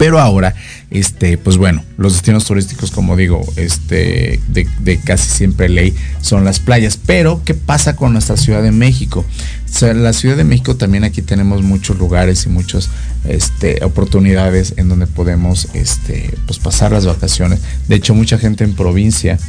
Pero 0.06 0.20
ahora, 0.20 0.54
este, 0.92 1.36
pues 1.36 1.58
bueno, 1.58 1.84
los 1.98 2.14
destinos 2.14 2.46
turísticos, 2.46 2.92
como 2.92 3.16
digo, 3.16 3.44
este, 3.56 4.40
de, 4.50 5.00
casi 5.04 5.32
siempre 5.32 5.68
ley 5.68 5.96
son 6.22 6.46
las 6.46 6.60
playas. 6.60 7.00
Pero, 7.04 7.42
¿qué 7.44 7.56
pasa 7.56 7.96
con 7.96 8.14
nuestra 8.14 8.38
Ciudad 8.38 8.62
de 8.62 8.70
México? 8.70 9.26
O 9.68 9.68
sea, 9.68 9.96
la 9.96 10.14
Ciudad 10.14 10.38
de 10.38 10.44
México 10.44 10.76
también 10.76 11.06
aquí 11.06 11.24
tenemos 11.24 11.64
muchos 11.64 11.98
lugares 11.98 12.46
y 12.46 12.50
muchas 12.50 12.92
este, 13.28 13.84
oportunidades 13.84 14.76
en 14.78 14.90
donde 14.90 15.08
podemos 15.08 15.70
este, 15.74 16.38
pues 16.46 16.60
pasar 16.60 16.92
las 16.92 17.08
vacaciones. 17.08 17.62
De 17.88 17.96
hecho, 17.96 18.14
mucha 18.14 18.38
gente 18.38 18.64
en 18.64 18.76
provincia 18.76 19.40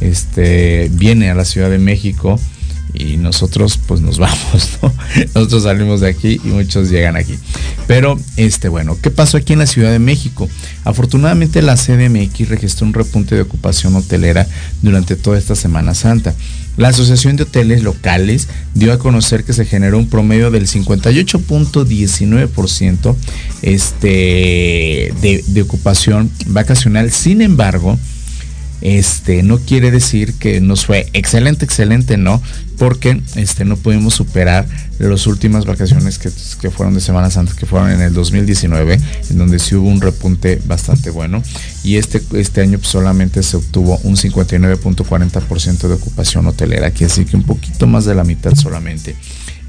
este, 0.00 0.90
viene 0.94 1.28
a 1.28 1.34
la 1.34 1.44
Ciudad 1.44 1.68
de 1.68 1.76
México 1.78 2.40
y 2.94 3.16
nosotros 3.16 3.78
pues 3.86 4.00
nos 4.00 4.18
vamos, 4.18 4.78
¿no? 4.82 4.92
Nosotros 5.34 5.64
salimos 5.64 6.00
de 6.00 6.08
aquí 6.08 6.40
y 6.44 6.48
muchos 6.48 6.90
llegan 6.90 7.16
aquí. 7.16 7.34
Pero, 7.86 8.18
este, 8.36 8.68
bueno, 8.68 8.98
¿qué 9.00 9.10
pasó 9.10 9.36
aquí 9.36 9.52
en 9.52 9.60
la 9.60 9.66
Ciudad 9.66 9.92
de 9.92 9.98
México? 9.98 10.48
Afortunadamente 10.84 11.62
la 11.62 11.76
CDMX 11.76 12.48
registró 12.48 12.86
un 12.86 12.94
repunte 12.94 13.34
de 13.34 13.42
ocupación 13.42 13.94
hotelera 13.96 14.46
durante 14.82 15.16
toda 15.16 15.38
esta 15.38 15.54
Semana 15.54 15.94
Santa. 15.94 16.34
La 16.76 16.88
Asociación 16.88 17.36
de 17.36 17.44
Hoteles 17.44 17.82
Locales 17.82 18.48
dio 18.74 18.92
a 18.92 18.98
conocer 18.98 19.44
que 19.44 19.54
se 19.54 19.64
generó 19.64 19.98
un 19.98 20.10
promedio 20.10 20.50
del 20.50 20.66
58.19% 20.66 23.16
este, 23.62 25.14
de, 25.22 25.42
de 25.46 25.62
ocupación 25.62 26.30
vacacional. 26.48 27.10
Sin 27.12 27.40
embargo, 27.40 27.98
este 28.82 29.42
no 29.42 29.58
quiere 29.58 29.90
decir 29.90 30.34
que 30.34 30.60
nos 30.60 30.84
fue 30.84 31.08
excelente, 31.14 31.64
excelente, 31.64 32.18
no, 32.18 32.42
porque 32.78 33.20
este 33.36 33.64
no 33.64 33.76
pudimos 33.76 34.14
superar 34.14 34.66
las 34.98 35.26
últimas 35.26 35.66
vacaciones 35.66 36.18
que, 36.18 36.70
fueron 36.70 36.94
de 36.94 37.00
Semana 37.00 37.30
Santa, 37.30 37.54
que 37.54 37.66
fueron 37.66 37.90
en 37.90 38.00
el 38.00 38.14
2019, 38.14 38.98
en 39.30 39.38
donde 39.38 39.58
sí 39.58 39.74
hubo 39.74 39.88
un 39.88 40.00
repunte 40.00 40.60
bastante 40.66 41.10
bueno. 41.10 41.42
Y 41.84 41.96
este, 41.96 42.22
este 42.32 42.62
año 42.62 42.78
solamente 42.82 43.42
se 43.42 43.56
obtuvo 43.56 43.98
un 44.04 44.16
59.40% 44.16 45.88
de 45.88 45.94
ocupación 45.94 46.46
hotelera, 46.46 46.90
que 46.90 47.04
así 47.04 47.24
que 47.24 47.36
un 47.36 47.44
poquito 47.44 47.86
más 47.86 48.04
de 48.04 48.14
la 48.14 48.24
mitad 48.24 48.54
solamente. 48.54 49.16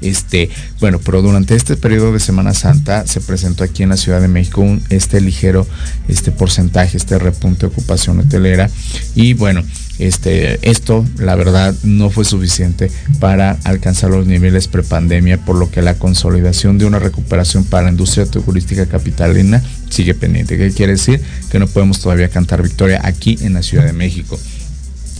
Este, 0.00 0.50
bueno, 0.80 1.00
pero 1.04 1.22
durante 1.22 1.54
este 1.54 1.76
periodo 1.76 2.12
de 2.12 2.20
Semana 2.20 2.54
Santa 2.54 3.06
se 3.06 3.20
presentó 3.20 3.64
aquí 3.64 3.82
en 3.82 3.88
la 3.88 3.96
Ciudad 3.96 4.20
de 4.20 4.28
México 4.28 4.60
un, 4.60 4.82
este 4.90 5.20
ligero 5.20 5.66
este 6.08 6.30
porcentaje, 6.30 6.96
este 6.96 7.18
repunte 7.18 7.60
de 7.60 7.66
ocupación 7.66 8.18
hotelera. 8.20 8.70
Y 9.14 9.34
bueno, 9.34 9.62
este, 9.98 10.58
esto, 10.68 11.04
la 11.18 11.34
verdad, 11.34 11.74
no 11.82 12.10
fue 12.10 12.24
suficiente 12.24 12.90
para 13.18 13.58
alcanzar 13.64 14.10
los 14.10 14.26
niveles 14.26 14.68
prepandemia, 14.68 15.38
por 15.44 15.56
lo 15.56 15.70
que 15.70 15.82
la 15.82 15.94
consolidación 15.94 16.78
de 16.78 16.86
una 16.86 16.98
recuperación 16.98 17.64
para 17.64 17.84
la 17.84 17.90
industria 17.90 18.26
turística 18.26 18.86
capitalina 18.86 19.62
sigue 19.90 20.14
pendiente. 20.14 20.56
¿Qué 20.56 20.70
quiere 20.70 20.92
decir? 20.92 21.20
Que 21.50 21.58
no 21.58 21.66
podemos 21.66 22.00
todavía 22.00 22.28
cantar 22.28 22.62
victoria 22.62 23.00
aquí 23.02 23.38
en 23.40 23.54
la 23.54 23.62
Ciudad 23.62 23.84
de 23.84 23.92
México. 23.92 24.38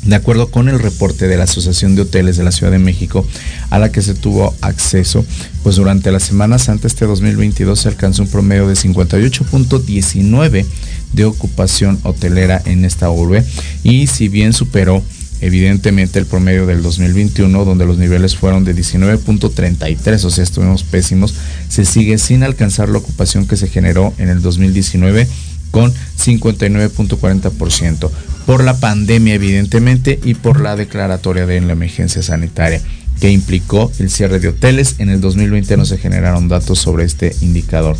De 0.04 0.14
acuerdo 0.14 0.50
con 0.50 0.68
el 0.68 0.78
reporte 0.78 1.28
de 1.28 1.36
la 1.36 1.44
Asociación 1.44 1.94
de 1.94 2.02
Hoteles 2.02 2.36
de 2.36 2.44
la 2.44 2.52
Ciudad 2.52 2.72
de 2.72 2.78
México, 2.78 3.26
a 3.70 3.78
la 3.78 3.92
que 3.92 4.02
se 4.02 4.14
tuvo 4.14 4.54
acceso, 4.60 5.24
pues 5.62 5.76
durante 5.76 6.10
las 6.10 6.22
semanas 6.22 6.68
antes 6.68 6.92
este 6.92 7.04
2022 7.04 7.80
se 7.80 7.88
alcanzó 7.88 8.22
un 8.22 8.28
promedio 8.28 8.68
de 8.68 8.74
58.19 8.74 10.64
de 11.12 11.24
ocupación 11.24 11.98
hotelera 12.04 12.62
en 12.64 12.84
esta 12.84 13.10
urbe. 13.10 13.44
Y 13.82 14.06
si 14.06 14.28
bien 14.28 14.52
superó 14.52 15.02
evidentemente 15.40 16.18
el 16.18 16.26
promedio 16.26 16.66
del 16.66 16.82
2021 16.82 17.64
donde 17.64 17.86
los 17.86 17.98
niveles 17.98 18.36
fueron 18.36 18.64
de 18.64 18.74
19.33 18.74 20.24
o 20.24 20.30
sea 20.30 20.42
estuvimos 20.42 20.82
pésimos 20.82 21.32
se 21.68 21.84
sigue 21.84 22.18
sin 22.18 22.42
alcanzar 22.42 22.88
la 22.88 22.98
ocupación 22.98 23.46
que 23.46 23.56
se 23.56 23.68
generó 23.68 24.12
en 24.18 24.30
el 24.30 24.42
2019 24.42 25.28
con 25.70 25.92
59.40% 25.92 28.10
por 28.48 28.64
la 28.64 28.80
pandemia 28.80 29.34
evidentemente 29.34 30.18
y 30.24 30.32
por 30.32 30.62
la 30.62 30.74
declaratoria 30.74 31.44
de 31.44 31.60
la 31.60 31.74
emergencia 31.74 32.22
sanitaria 32.22 32.80
que 33.20 33.30
implicó 33.30 33.92
el 33.98 34.08
cierre 34.08 34.38
de 34.38 34.48
hoteles. 34.48 34.94
En 34.96 35.10
el 35.10 35.20
2020 35.20 35.76
no 35.76 35.84
se 35.84 35.98
generaron 35.98 36.48
datos 36.48 36.78
sobre 36.78 37.04
este 37.04 37.36
indicador. 37.42 37.98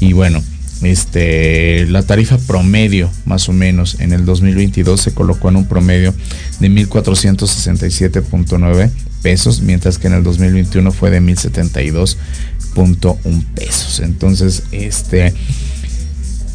Y 0.00 0.14
bueno, 0.14 0.42
este, 0.80 1.84
la 1.88 2.02
tarifa 2.04 2.38
promedio, 2.38 3.10
más 3.26 3.50
o 3.50 3.52
menos, 3.52 4.00
en 4.00 4.14
el 4.14 4.24
2022 4.24 4.98
se 4.98 5.12
colocó 5.12 5.50
en 5.50 5.56
un 5.56 5.66
promedio 5.66 6.14
de 6.58 6.70
1.467.9 6.70 8.90
pesos, 9.20 9.60
mientras 9.60 9.98
que 9.98 10.06
en 10.06 10.14
el 10.14 10.22
2021 10.22 10.90
fue 10.90 11.10
de 11.10 11.20
1.072.1 11.20 13.44
pesos. 13.54 14.00
Entonces, 14.00 14.62
este, 14.72 15.34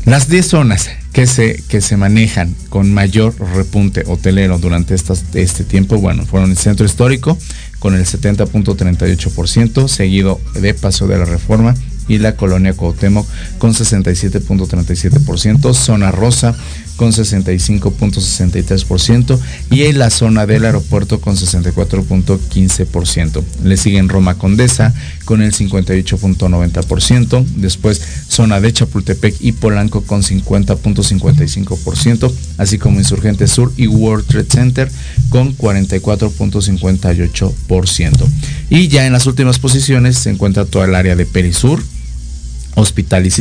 las 0.06 0.28
10 0.28 0.48
zonas 0.48 0.90
que 1.18 1.26
se, 1.26 1.64
que 1.68 1.82
se 1.82 1.98
manejan 1.98 2.54
con 2.70 2.94
mayor 2.94 3.34
repunte 3.56 4.04
hotelero 4.06 4.60
durante 4.60 4.94
este 4.94 5.64
tiempo, 5.64 5.98
bueno, 5.98 6.28
fueron 6.28 6.52
el 6.52 6.58
centro 6.58 6.86
histórico 6.86 7.36
con 7.80 7.96
el 7.96 8.06
70.38%, 8.06 9.88
seguido 9.88 10.40
de 10.54 10.76
Paso 10.76 11.08
de 11.08 11.18
la 11.18 11.26
Reforma, 11.26 11.74
y 12.08 12.20
la 12.20 12.36
colonia 12.36 12.74
Cuauhtémoc 12.74 13.28
con 13.58 13.74
67.37%, 13.74 15.74
zona 15.74 16.12
rosa 16.12 16.56
con 16.98 17.14
65.63% 17.14 19.40
y 19.72 19.84
en 19.84 20.00
la 20.00 20.10
zona 20.10 20.46
del 20.46 20.66
aeropuerto 20.66 21.22
con 21.22 21.38
64.15%. 21.38 23.42
Le 23.64 23.78
siguen 23.78 24.10
Roma 24.10 24.38
Condesa 24.38 24.94
con 25.24 25.42
el 25.42 25.54
58.90%, 25.54 27.46
después 27.56 28.02
zona 28.28 28.60
de 28.60 28.74
Chapultepec 28.74 29.38
y 29.40 29.54
Polanco 29.54 30.02
con 30.02 30.24
50.55%, 30.24 32.34
así 32.58 32.78
como 32.78 33.00
Insurgente 33.00 33.48
Sur 33.48 33.72
y 33.78 33.88
World 33.88 34.28
Trade 34.28 34.50
Center 34.50 34.92
con 35.30 35.58
44.58%. 35.58 38.28
Y 38.70 38.90
ya 38.90 39.06
en 39.06 39.14
las 39.14 39.28
últimas 39.28 39.60
posiciones 39.60 40.18
se 40.18 40.32
encuentra 40.32 40.66
toda 40.66 40.84
el 40.86 40.96
área 40.96 41.16
de 41.16 41.26
Perisur 41.26 41.82
Hospital 42.78 43.26
y 43.26 43.32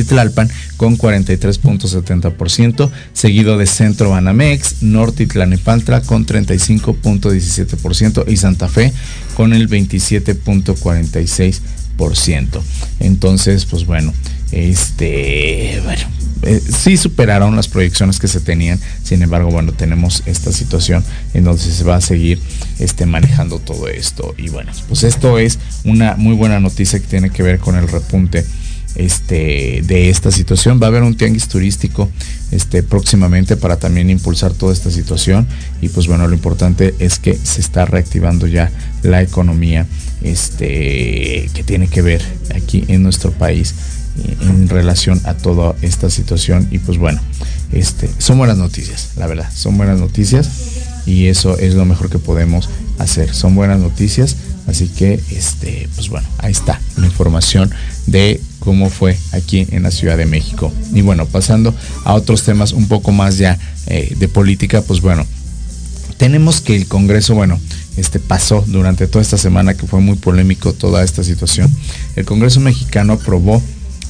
con 0.78 0.96
43.70%, 0.96 2.90
seguido 3.12 3.58
de 3.58 3.66
Centro 3.66 4.08
Banamex, 4.10 4.82
Norte 4.82 5.24
y 5.24 5.26
Tlanepantla 5.26 6.00
con 6.00 6.24
35.17% 6.24 8.24
y 8.26 8.36
Santa 8.38 8.68
Fe 8.68 8.94
con 9.36 9.52
el 9.52 9.68
27.46%. 9.68 12.62
Entonces, 13.00 13.66
pues 13.66 13.84
bueno, 13.84 14.14
este, 14.52 15.82
bueno, 15.84 16.04
eh, 16.42 16.58
sí 16.60 16.96
superaron 16.96 17.56
las 17.56 17.68
proyecciones 17.68 18.18
que 18.18 18.28
se 18.28 18.40
tenían, 18.40 18.80
sin 19.02 19.20
embargo, 19.20 19.50
bueno, 19.50 19.72
tenemos 19.72 20.22
esta 20.24 20.50
situación 20.50 21.04
en 21.34 21.44
donde 21.44 21.62
se 21.62 21.84
va 21.84 21.96
a 21.96 22.00
seguir 22.00 22.40
este, 22.78 23.04
manejando 23.04 23.58
todo 23.58 23.88
esto. 23.88 24.34
Y 24.38 24.48
bueno, 24.48 24.72
pues 24.88 25.02
esto 25.02 25.38
es 25.38 25.58
una 25.84 26.16
muy 26.16 26.34
buena 26.34 26.58
noticia 26.58 26.98
que 27.00 27.06
tiene 27.06 27.28
que 27.28 27.42
ver 27.42 27.58
con 27.58 27.76
el 27.76 27.86
repunte 27.86 28.46
este, 28.96 29.82
de 29.84 30.10
esta 30.10 30.30
situación. 30.30 30.80
Va 30.80 30.86
a 30.86 30.88
haber 30.88 31.02
un 31.02 31.16
tianguis 31.16 31.48
turístico 31.48 32.08
este, 32.50 32.82
próximamente 32.82 33.56
para 33.56 33.78
también 33.78 34.10
impulsar 34.10 34.52
toda 34.52 34.72
esta 34.72 34.90
situación. 34.90 35.46
Y 35.80 35.88
pues 35.88 36.06
bueno, 36.06 36.26
lo 36.26 36.34
importante 36.34 36.94
es 36.98 37.18
que 37.18 37.36
se 37.36 37.60
está 37.60 37.84
reactivando 37.84 38.46
ya 38.46 38.70
la 39.02 39.22
economía 39.22 39.86
este, 40.22 41.50
que 41.54 41.62
tiene 41.64 41.88
que 41.88 42.02
ver 42.02 42.22
aquí 42.54 42.84
en 42.88 43.02
nuestro 43.02 43.30
país 43.32 43.74
en 44.40 44.68
relación 44.68 45.20
a 45.24 45.34
toda 45.34 45.74
esta 45.82 46.10
situación. 46.10 46.68
Y 46.70 46.78
pues 46.78 46.98
bueno, 46.98 47.20
este, 47.72 48.08
son 48.18 48.38
buenas 48.38 48.56
noticias, 48.56 49.10
la 49.16 49.26
verdad, 49.26 49.50
son 49.54 49.76
buenas 49.76 49.98
noticias. 49.98 50.48
Y 51.06 51.26
eso 51.26 51.56
es 51.58 51.74
lo 51.74 51.84
mejor 51.84 52.10
que 52.10 52.18
podemos 52.18 52.68
hacer. 52.98 53.32
Son 53.32 53.54
buenas 53.54 53.78
noticias. 53.78 54.36
Así 54.66 54.88
que, 54.88 55.20
este, 55.30 55.88
pues 55.94 56.08
bueno, 56.08 56.26
ahí 56.38 56.50
está 56.50 56.80
la 56.96 57.06
información 57.06 57.70
de 58.06 58.40
cómo 58.66 58.90
fue 58.90 59.16
aquí 59.30 59.64
en 59.70 59.84
la 59.84 59.92
Ciudad 59.92 60.18
de 60.18 60.26
México. 60.26 60.72
Y 60.92 61.00
bueno, 61.00 61.24
pasando 61.26 61.72
a 62.04 62.14
otros 62.14 62.42
temas 62.42 62.72
un 62.72 62.88
poco 62.88 63.12
más 63.12 63.38
ya 63.38 63.56
eh, 63.86 64.12
de 64.18 64.26
política, 64.26 64.82
pues 64.82 65.00
bueno, 65.00 65.24
tenemos 66.16 66.60
que 66.60 66.74
el 66.74 66.88
Congreso, 66.88 67.36
bueno, 67.36 67.60
este 67.96 68.18
pasó 68.18 68.64
durante 68.66 69.06
toda 69.06 69.22
esta 69.22 69.38
semana 69.38 69.74
que 69.74 69.86
fue 69.86 70.00
muy 70.00 70.16
polémico 70.16 70.72
toda 70.72 71.04
esta 71.04 71.22
situación. 71.22 71.70
El 72.16 72.24
Congreso 72.24 72.58
mexicano 72.58 73.12
aprobó 73.12 73.62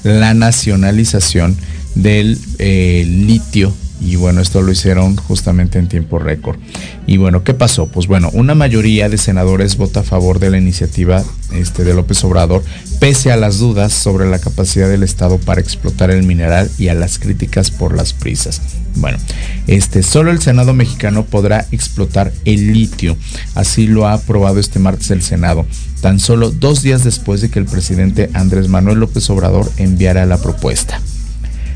la 0.05 0.33
nacionalización 0.33 1.55
del 1.95 2.39
eh, 2.59 3.05
litio 3.07 3.75
y 4.01 4.17
bueno, 4.17 4.41
esto 4.41 4.63
lo 4.63 4.73
hicieron 4.73 5.17
justamente 5.17 5.79
en 5.79 5.89
tiempo 5.89 6.19
récord. 6.19 6.59
Y 7.07 7.17
bueno, 7.17 7.45
¿qué 7.45 7.55
pasó? 7.55 7.87
Pues 7.87 8.07
bueno, 8.07 8.31
una 8.33 8.55
mayoría 8.55 9.09
de 9.09 9.19
senadores 9.19 9.77
vota 9.77 10.01
a 10.01 10.05
favor 10.05 10.39
de 10.39 10.51
la 10.51 10.59
iniciativa 10.59 11.25
este, 11.53 11.85
de 11.85 11.95
López 11.95 12.23
Obrador, 12.25 12.63
pese 13.01 13.33
a 13.33 13.37
las 13.37 13.59
dudas 13.59 13.93
sobre 13.93 14.29
la 14.29 14.39
capacidad 14.39 14.89
del 14.89 15.03
Estado 15.03 15.39
para 15.39 15.61
explotar 15.61 16.11
el 16.11 16.25
mineral 16.25 16.71
y 16.79 16.89
a 16.89 16.95
las 16.95 17.19
críticas 17.19 17.71
por 17.71 17.97
las 17.97 18.13
prisas. 18.13 18.61
Bueno, 18.97 19.19
este, 19.67 20.03
solo 20.03 20.31
el 20.31 20.41
Senado 20.41 20.75
mexicano 20.75 21.25
podrá 21.25 21.67
explotar 21.71 22.33
el 22.45 22.73
litio. 22.73 23.17
Así 23.55 23.87
lo 23.87 24.07
ha 24.07 24.15
aprobado 24.15 24.59
este 24.59 24.79
martes 24.79 25.11
el 25.11 25.23
Senado, 25.23 25.67
tan 26.01 26.19
solo 26.21 26.51
dos 26.51 26.83
días 26.83 27.05
después 27.05 27.41
de 27.41 27.51
que 27.51 27.59
el 27.59 27.67
presidente 27.67 28.31
Andrés 28.33 28.69
Manuel 28.69 29.01
López 29.01 29.29
Obrador 29.31 29.71
enviara 29.77 30.27
la 30.27 30.39
propuesta. 30.39 31.01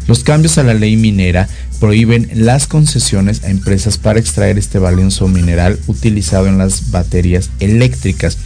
Los 0.06 0.24
cambios 0.24 0.58
a 0.58 0.62
la 0.62 0.74
ley 0.74 0.96
minera 0.96 1.48
prohíben 1.78 2.28
las 2.34 2.66
concesiones 2.66 3.44
a 3.44 3.50
empresas 3.50 3.98
para 3.98 4.18
extraer 4.18 4.58
este 4.58 4.78
valioso 4.78 5.28
mineral 5.28 5.78
utilizado 5.86 6.46
en 6.46 6.58
las 6.58 6.90
baterías 6.90 7.50
eléctricas. 7.60 8.38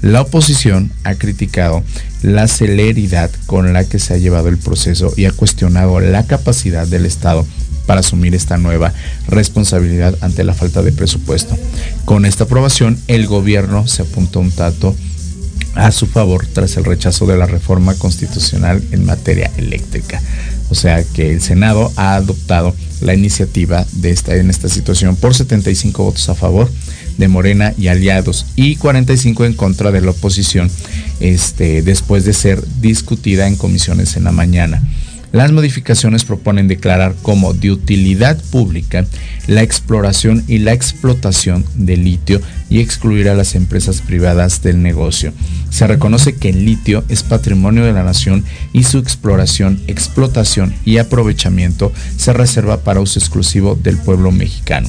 La 0.00 0.22
oposición 0.22 0.92
ha 1.02 1.16
criticado 1.16 1.82
la 2.22 2.46
celeridad 2.46 3.30
con 3.46 3.72
la 3.72 3.84
que 3.84 3.98
se 3.98 4.14
ha 4.14 4.18
llevado 4.18 4.48
el 4.48 4.58
proceso 4.58 5.12
y 5.16 5.24
ha 5.24 5.32
cuestionado 5.32 5.98
la 6.00 6.24
capacidad 6.26 6.86
del 6.86 7.04
Estado 7.04 7.44
para 7.86 8.00
asumir 8.00 8.34
esta 8.34 8.58
nueva 8.58 8.92
responsabilidad 9.28 10.14
ante 10.20 10.44
la 10.44 10.54
falta 10.54 10.82
de 10.82 10.92
presupuesto. 10.92 11.56
Con 12.04 12.26
esta 12.26 12.44
aprobación, 12.44 12.98
el 13.08 13.26
gobierno 13.26 13.86
se 13.86 14.02
apuntó 14.02 14.40
un 14.40 14.50
tato 14.50 14.94
a 15.78 15.92
su 15.92 16.06
favor 16.08 16.44
tras 16.44 16.76
el 16.76 16.84
rechazo 16.84 17.24
de 17.26 17.36
la 17.36 17.46
reforma 17.46 17.94
constitucional 17.94 18.82
en 18.90 19.06
materia 19.06 19.50
eléctrica. 19.56 20.20
O 20.70 20.74
sea 20.74 21.04
que 21.04 21.32
el 21.32 21.40
Senado 21.40 21.92
ha 21.96 22.16
adoptado 22.16 22.74
la 23.00 23.14
iniciativa 23.14 23.86
de 23.92 24.10
esta, 24.10 24.34
en 24.34 24.50
esta 24.50 24.68
situación 24.68 25.14
por 25.14 25.34
75 25.34 26.02
votos 26.02 26.28
a 26.28 26.34
favor 26.34 26.68
de 27.16 27.28
Morena 27.28 27.74
y 27.78 27.88
aliados 27.88 28.46
y 28.56 28.74
45 28.74 29.44
en 29.44 29.54
contra 29.54 29.92
de 29.92 30.00
la 30.00 30.10
oposición 30.10 30.68
este, 31.20 31.82
después 31.82 32.24
de 32.24 32.32
ser 32.32 32.62
discutida 32.80 33.46
en 33.46 33.54
comisiones 33.54 34.16
en 34.16 34.24
la 34.24 34.32
mañana. 34.32 34.82
Las 35.32 35.52
modificaciones 35.52 36.24
proponen 36.24 36.68
declarar 36.68 37.14
como 37.22 37.52
de 37.52 37.70
utilidad 37.70 38.42
pública 38.50 39.04
la 39.46 39.62
exploración 39.62 40.42
y 40.48 40.58
la 40.58 40.72
explotación 40.72 41.64
de 41.74 41.96
litio 41.96 42.40
y 42.70 42.80
excluir 42.80 43.28
a 43.28 43.34
las 43.34 43.54
empresas 43.54 44.00
privadas 44.00 44.62
del 44.62 44.82
negocio. 44.82 45.32
Se 45.70 45.86
reconoce 45.86 46.36
que 46.36 46.50
el 46.50 46.64
litio 46.64 47.04
es 47.08 47.22
patrimonio 47.22 47.84
de 47.84 47.92
la 47.92 48.04
nación 48.04 48.44
y 48.72 48.84
su 48.84 48.98
exploración, 48.98 49.80
explotación 49.86 50.74
y 50.84 50.96
aprovechamiento 50.96 51.92
se 52.16 52.32
reserva 52.32 52.80
para 52.80 53.00
uso 53.00 53.18
exclusivo 53.18 53.74
del 53.74 53.98
pueblo 53.98 54.32
mexicano. 54.32 54.88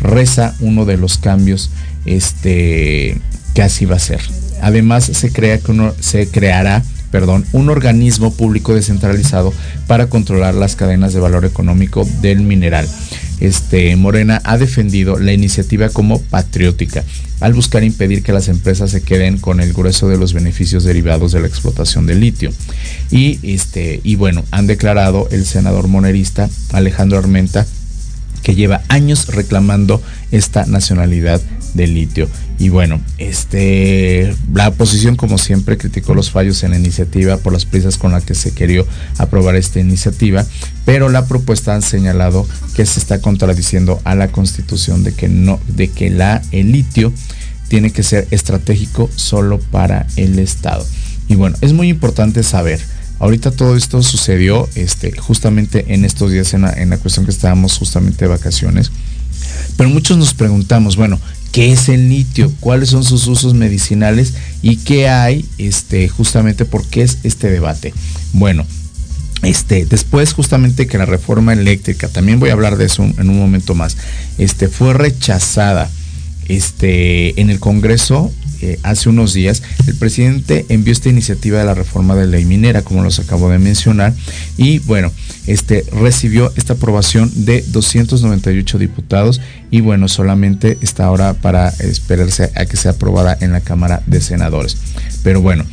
Reza 0.00 0.54
uno 0.60 0.84
de 0.84 0.96
los 0.96 1.18
cambios 1.18 1.70
este, 2.04 3.18
que 3.54 3.62
así 3.62 3.86
va 3.86 3.96
a 3.96 4.00
ser. 4.00 4.20
Además, 4.62 5.04
se, 5.04 5.32
crea 5.32 5.58
que 5.58 5.70
uno, 5.72 5.94
se 6.00 6.28
creará 6.28 6.82
perdón, 7.10 7.44
un 7.52 7.68
organismo 7.70 8.32
público 8.32 8.74
descentralizado 8.74 9.52
para 9.86 10.08
controlar 10.08 10.54
las 10.54 10.76
cadenas 10.76 11.12
de 11.12 11.20
valor 11.20 11.44
económico 11.44 12.06
del 12.20 12.40
mineral. 12.40 12.88
Este, 13.40 13.96
Morena 13.96 14.42
ha 14.44 14.58
defendido 14.58 15.18
la 15.18 15.32
iniciativa 15.32 15.88
como 15.88 16.20
patriótica 16.20 17.04
al 17.40 17.54
buscar 17.54 17.82
impedir 17.82 18.22
que 18.22 18.34
las 18.34 18.48
empresas 18.48 18.90
se 18.90 19.02
queden 19.02 19.38
con 19.38 19.60
el 19.60 19.72
grueso 19.72 20.08
de 20.08 20.18
los 20.18 20.34
beneficios 20.34 20.84
derivados 20.84 21.32
de 21.32 21.40
la 21.40 21.46
explotación 21.46 22.06
del 22.06 22.20
litio. 22.20 22.52
Y, 23.10 23.38
este, 23.42 24.00
y 24.04 24.16
bueno, 24.16 24.44
han 24.50 24.66
declarado 24.66 25.26
el 25.30 25.46
senador 25.46 25.88
monerista 25.88 26.50
Alejandro 26.72 27.18
Armenta 27.18 27.66
que 28.42 28.54
lleva 28.54 28.82
años 28.88 29.28
reclamando 29.28 30.02
esta 30.30 30.66
nacionalidad 30.66 31.40
del 31.74 31.94
litio. 31.94 32.28
Y 32.58 32.68
bueno, 32.68 33.00
este, 33.18 34.34
la 34.52 34.68
oposición 34.68 35.16
como 35.16 35.38
siempre 35.38 35.78
criticó 35.78 36.14
los 36.14 36.30
fallos 36.30 36.62
en 36.62 36.72
la 36.72 36.78
iniciativa 36.78 37.38
por 37.38 37.52
las 37.52 37.64
prisas 37.64 37.96
con 37.96 38.12
las 38.12 38.24
que 38.24 38.34
se 38.34 38.52
quería 38.52 38.84
aprobar 39.18 39.56
esta 39.56 39.80
iniciativa, 39.80 40.44
pero 40.84 41.08
la 41.08 41.26
propuesta 41.26 41.74
han 41.74 41.82
señalado 41.82 42.46
que 42.74 42.84
se 42.84 43.00
está 43.00 43.20
contradiciendo 43.20 44.00
a 44.04 44.14
la 44.14 44.28
constitución 44.28 45.04
de 45.04 45.14
que 45.14 45.28
no, 45.28 45.58
de 45.68 45.88
que 45.88 46.10
la, 46.10 46.42
el 46.52 46.72
litio 46.72 47.12
tiene 47.68 47.92
que 47.92 48.02
ser 48.02 48.26
estratégico 48.30 49.08
solo 49.14 49.58
para 49.58 50.06
el 50.16 50.38
Estado. 50.38 50.84
Y 51.28 51.36
bueno, 51.36 51.56
es 51.60 51.72
muy 51.72 51.88
importante 51.88 52.42
saber, 52.42 52.80
Ahorita 53.20 53.50
todo 53.50 53.76
esto 53.76 54.02
sucedió 54.02 54.68
este, 54.74 55.12
justamente 55.12 55.84
en 55.88 56.04
estos 56.04 56.32
días, 56.32 56.54
en 56.54 56.62
la, 56.62 56.72
en 56.72 56.90
la 56.90 56.98
cuestión 56.98 57.26
que 57.26 57.30
estábamos 57.30 57.76
justamente 57.76 58.24
de 58.24 58.28
vacaciones. 58.28 58.90
Pero 59.76 59.90
muchos 59.90 60.16
nos 60.16 60.34
preguntamos, 60.34 60.96
bueno, 60.96 61.20
¿qué 61.52 61.70
es 61.70 61.88
el 61.90 62.08
litio? 62.08 62.50
¿Cuáles 62.60 62.88
son 62.88 63.04
sus 63.04 63.26
usos 63.26 63.54
medicinales? 63.54 64.32
¿Y 64.62 64.76
qué 64.76 65.08
hay 65.08 65.44
este, 65.58 66.08
justamente 66.08 66.64
por 66.64 66.86
qué 66.86 67.02
es 67.02 67.18
este 67.22 67.50
debate? 67.50 67.92
Bueno, 68.32 68.64
este, 69.42 69.84
después 69.84 70.32
justamente 70.32 70.86
que 70.86 70.98
la 70.98 71.06
reforma 71.06 71.52
eléctrica, 71.52 72.08
también 72.08 72.40
voy 72.40 72.50
a 72.50 72.54
hablar 72.54 72.76
de 72.76 72.86
eso 72.86 73.02
en 73.04 73.30
un 73.30 73.38
momento 73.38 73.74
más, 73.74 73.96
este, 74.38 74.68
fue 74.68 74.94
rechazada 74.94 75.90
este, 76.48 77.40
en 77.40 77.50
el 77.50 77.60
Congreso 77.60 78.32
eh, 78.62 78.78
hace 78.82 79.08
unos 79.08 79.32
días, 79.32 79.62
el 79.86 79.94
presidente 79.94 80.66
envió 80.68 80.92
esta 80.92 81.08
iniciativa 81.08 81.58
de 81.58 81.64
la 81.64 81.74
reforma 81.74 82.14
de 82.14 82.26
ley 82.26 82.44
minera, 82.44 82.82
como 82.82 83.02
los 83.02 83.18
acabo 83.18 83.50
de 83.50 83.58
mencionar, 83.58 84.14
y 84.56 84.78
bueno, 84.80 85.12
este 85.46 85.84
recibió 85.92 86.52
esta 86.56 86.74
aprobación 86.74 87.30
de 87.34 87.64
298 87.68 88.78
diputados 88.78 89.40
y 89.70 89.80
bueno, 89.80 90.08
solamente 90.08 90.78
está 90.80 91.04
ahora 91.04 91.34
para 91.34 91.68
esperarse 91.68 92.50
a 92.54 92.66
que 92.66 92.76
sea 92.76 92.92
aprobada 92.92 93.36
en 93.40 93.52
la 93.52 93.60
Cámara 93.60 94.02
de 94.06 94.20
Senadores. 94.20 94.76
Pero 95.22 95.40
bueno, 95.40 95.64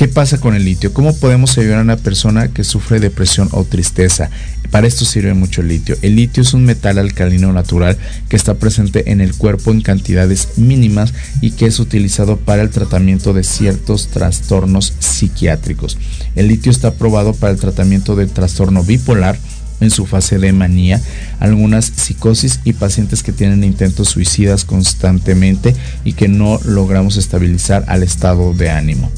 ¿Qué 0.00 0.08
pasa 0.08 0.40
con 0.40 0.54
el 0.54 0.64
litio? 0.64 0.94
¿Cómo 0.94 1.14
podemos 1.14 1.58
ayudar 1.58 1.80
a 1.80 1.82
una 1.82 1.98
persona 1.98 2.48
que 2.48 2.64
sufre 2.64 3.00
depresión 3.00 3.50
o 3.52 3.64
tristeza? 3.64 4.30
Para 4.70 4.86
esto 4.86 5.04
sirve 5.04 5.34
mucho 5.34 5.60
el 5.60 5.68
litio. 5.68 5.94
El 6.00 6.16
litio 6.16 6.42
es 6.42 6.54
un 6.54 6.64
metal 6.64 6.96
alcalino 6.96 7.52
natural 7.52 7.98
que 8.30 8.36
está 8.36 8.54
presente 8.54 9.12
en 9.12 9.20
el 9.20 9.34
cuerpo 9.34 9.72
en 9.72 9.82
cantidades 9.82 10.56
mínimas 10.56 11.12
y 11.42 11.50
que 11.50 11.66
es 11.66 11.78
utilizado 11.80 12.38
para 12.38 12.62
el 12.62 12.70
tratamiento 12.70 13.34
de 13.34 13.44
ciertos 13.44 14.08
trastornos 14.08 14.94
psiquiátricos. 15.00 15.98
El 16.34 16.48
litio 16.48 16.72
está 16.72 16.88
aprobado 16.88 17.34
para 17.34 17.52
el 17.52 17.60
tratamiento 17.60 18.16
del 18.16 18.30
trastorno 18.30 18.82
bipolar 18.82 19.38
en 19.80 19.90
su 19.90 20.06
fase 20.06 20.38
de 20.38 20.54
manía, 20.54 20.98
algunas 21.40 21.84
psicosis 21.84 22.60
y 22.64 22.72
pacientes 22.72 23.22
que 23.22 23.32
tienen 23.32 23.64
intentos 23.64 24.08
suicidas 24.08 24.64
constantemente 24.64 25.76
y 26.06 26.14
que 26.14 26.28
no 26.28 26.58
logramos 26.64 27.18
estabilizar 27.18 27.84
al 27.86 28.02
estado 28.02 28.54
de 28.54 28.70
ánimo. 28.70 29.10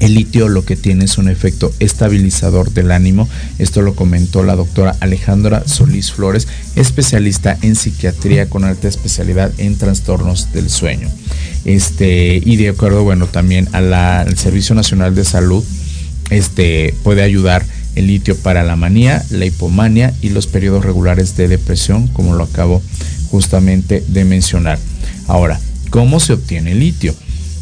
El 0.00 0.14
litio 0.14 0.48
lo 0.48 0.64
que 0.64 0.76
tiene 0.76 1.04
es 1.04 1.18
un 1.18 1.28
efecto 1.28 1.72
estabilizador 1.78 2.72
del 2.72 2.90
ánimo. 2.90 3.28
Esto 3.58 3.82
lo 3.82 3.94
comentó 3.94 4.42
la 4.42 4.56
doctora 4.56 4.96
Alejandra 5.00 5.62
Solís 5.66 6.10
Flores, 6.10 6.48
especialista 6.74 7.56
en 7.60 7.76
psiquiatría 7.76 8.48
con 8.48 8.64
alta 8.64 8.88
especialidad 8.88 9.52
en 9.58 9.76
trastornos 9.76 10.52
del 10.52 10.70
sueño. 10.70 11.08
Este, 11.66 12.40
y 12.42 12.56
de 12.56 12.70
acuerdo, 12.70 13.04
bueno, 13.04 13.26
también 13.26 13.68
al 13.72 14.36
Servicio 14.38 14.74
Nacional 14.74 15.14
de 15.14 15.24
Salud, 15.24 15.62
este, 16.30 16.94
puede 17.02 17.22
ayudar 17.22 17.66
el 17.94 18.06
litio 18.06 18.36
para 18.36 18.62
la 18.62 18.76
manía, 18.76 19.22
la 19.30 19.44
hipomania 19.44 20.14
y 20.22 20.30
los 20.30 20.46
periodos 20.46 20.84
regulares 20.84 21.36
de 21.36 21.48
depresión, 21.48 22.08
como 22.08 22.34
lo 22.34 22.44
acabo 22.44 22.82
justamente 23.30 24.02
de 24.08 24.24
mencionar. 24.24 24.78
Ahora, 25.26 25.60
¿cómo 25.90 26.20
se 26.20 26.32
obtiene 26.32 26.72
el 26.72 26.80
litio? 26.80 27.14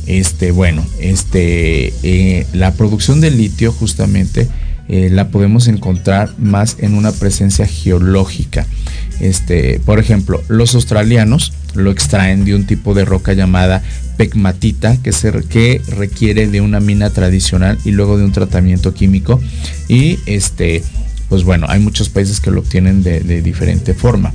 Este, 0.09 0.53
bueno, 0.53 0.85
este, 0.99 1.93
eh, 2.03 2.47
la 2.55 2.73
producción 2.73 3.21
de 3.21 3.31
litio 3.31 3.73
justamente 3.73 4.49
eh, 4.89 5.11
la 5.13 5.29
podemos 5.29 5.69
encontrar 5.69 6.31
más 6.39 6.77
en 6.79 6.95
una 6.95 7.13
presencia 7.13 7.67
geológica. 7.67 8.67
Este, 9.21 9.81
por 9.85 9.99
ejemplo, 9.99 10.43
los 10.49 10.75
australianos 10.75 11.53
lo 11.75 11.91
extraen 11.91 12.47
de 12.47 12.55
un 12.55 12.65
tipo 12.65 12.95
de 12.95 13.05
roca 13.05 13.35
llamada 13.35 13.83
pegmatita 14.17 14.97
que, 14.97 15.13
se, 15.13 15.31
que 15.45 15.83
requiere 15.89 16.47
de 16.47 16.63
una 16.63 16.81
mina 16.81 17.11
tradicional 17.11 17.79
y 17.85 17.91
luego 17.91 18.17
de 18.17 18.25
un 18.25 18.33
tratamiento 18.33 18.95
químico. 18.95 19.43
Y 19.89 20.21
este, 20.25 20.83
pues 21.29 21.45
bueno, 21.45 21.67
hay 21.69 21.81
muchos 21.81 22.09
países 22.09 22.41
que 22.41 22.51
lo 22.51 22.61
obtienen 22.61 23.03
de 23.03 23.43
diferente 23.43 23.93
forma. 23.93 24.33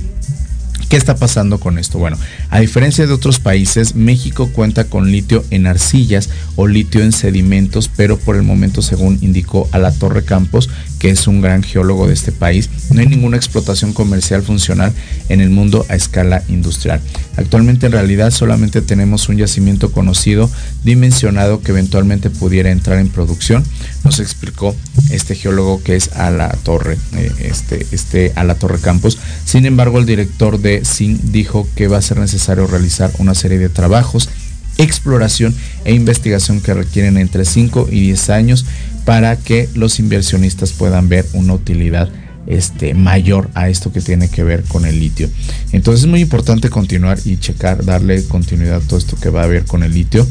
¿Qué 0.88 0.96
está 0.96 1.16
pasando 1.16 1.58
con 1.58 1.78
esto? 1.78 1.98
Bueno, 1.98 2.18
a 2.50 2.60
diferencia 2.60 3.06
de 3.06 3.12
otros 3.12 3.40
países, 3.40 3.94
México 3.94 4.50
cuenta 4.52 4.84
con 4.84 5.10
litio 5.10 5.44
en 5.50 5.66
arcillas 5.66 6.30
o 6.56 6.66
litio 6.66 7.02
en 7.02 7.12
sedimentos, 7.12 7.90
pero 7.94 8.18
por 8.18 8.36
el 8.36 8.42
momento, 8.42 8.82
según 8.82 9.18
indicó 9.22 9.68
a 9.72 9.78
la 9.78 9.92
Torre 9.92 10.24
Campos, 10.24 10.68
que 10.98 11.10
es 11.10 11.26
un 11.26 11.40
gran 11.40 11.62
geólogo 11.62 12.06
de 12.06 12.14
este 12.14 12.32
país, 12.32 12.70
no 12.90 13.00
hay 13.00 13.06
ninguna 13.06 13.36
explotación 13.36 13.92
comercial 13.92 14.42
funcional 14.42 14.92
en 15.28 15.40
el 15.40 15.50
mundo 15.50 15.84
a 15.88 15.96
escala 15.96 16.42
industrial. 16.48 17.00
Actualmente 17.36 17.86
en 17.86 17.92
realidad 17.92 18.30
solamente 18.30 18.80
tenemos 18.82 19.28
un 19.28 19.36
yacimiento 19.36 19.90
conocido, 19.90 20.50
dimensionado 20.84 21.60
que 21.60 21.72
eventualmente 21.72 22.30
pudiera 22.30 22.70
entrar 22.70 22.98
en 22.98 23.08
producción, 23.08 23.64
nos 24.04 24.20
explicó 24.20 24.76
este 25.10 25.34
geólogo 25.34 25.82
que 25.82 25.96
es 25.96 26.12
a 26.12 26.30
la 26.30 26.48
torre, 26.62 26.96
eh, 27.16 27.32
este, 27.40 27.86
este, 27.90 28.32
a 28.36 28.44
la 28.44 28.54
torre 28.54 28.78
Campos. 28.78 29.18
Sin 29.44 29.66
embargo, 29.66 29.98
el 29.98 30.06
director 30.06 30.60
de 30.60 30.84
SIN 30.84 31.20
dijo 31.32 31.68
que 31.74 31.88
va 31.88 31.98
a 31.98 32.02
ser 32.02 32.18
necesario 32.18 32.66
realizar 32.66 33.10
una 33.18 33.34
serie 33.34 33.58
de 33.58 33.68
trabajos 33.68 34.28
exploración 34.78 35.54
e 35.84 35.94
investigación 35.94 36.60
que 36.60 36.74
requieren 36.74 37.16
entre 37.16 37.44
5 37.44 37.88
y 37.90 38.00
10 38.00 38.30
años 38.30 38.66
para 39.04 39.36
que 39.36 39.68
los 39.74 40.00
inversionistas 40.00 40.72
puedan 40.72 41.08
ver 41.08 41.26
una 41.32 41.54
utilidad 41.54 42.10
este, 42.46 42.94
mayor 42.94 43.50
a 43.54 43.68
esto 43.68 43.92
que 43.92 44.00
tiene 44.00 44.28
que 44.28 44.42
ver 44.42 44.64
con 44.64 44.84
el 44.84 45.00
litio. 45.00 45.28
Entonces 45.72 46.04
es 46.04 46.10
muy 46.10 46.20
importante 46.20 46.70
continuar 46.70 47.18
y 47.24 47.38
checar, 47.38 47.84
darle 47.84 48.24
continuidad 48.24 48.76
a 48.76 48.80
todo 48.80 48.98
esto 48.98 49.16
que 49.16 49.30
va 49.30 49.42
a 49.42 49.44
haber 49.44 49.64
con 49.64 49.82
el 49.82 49.92
litio. 49.92 50.26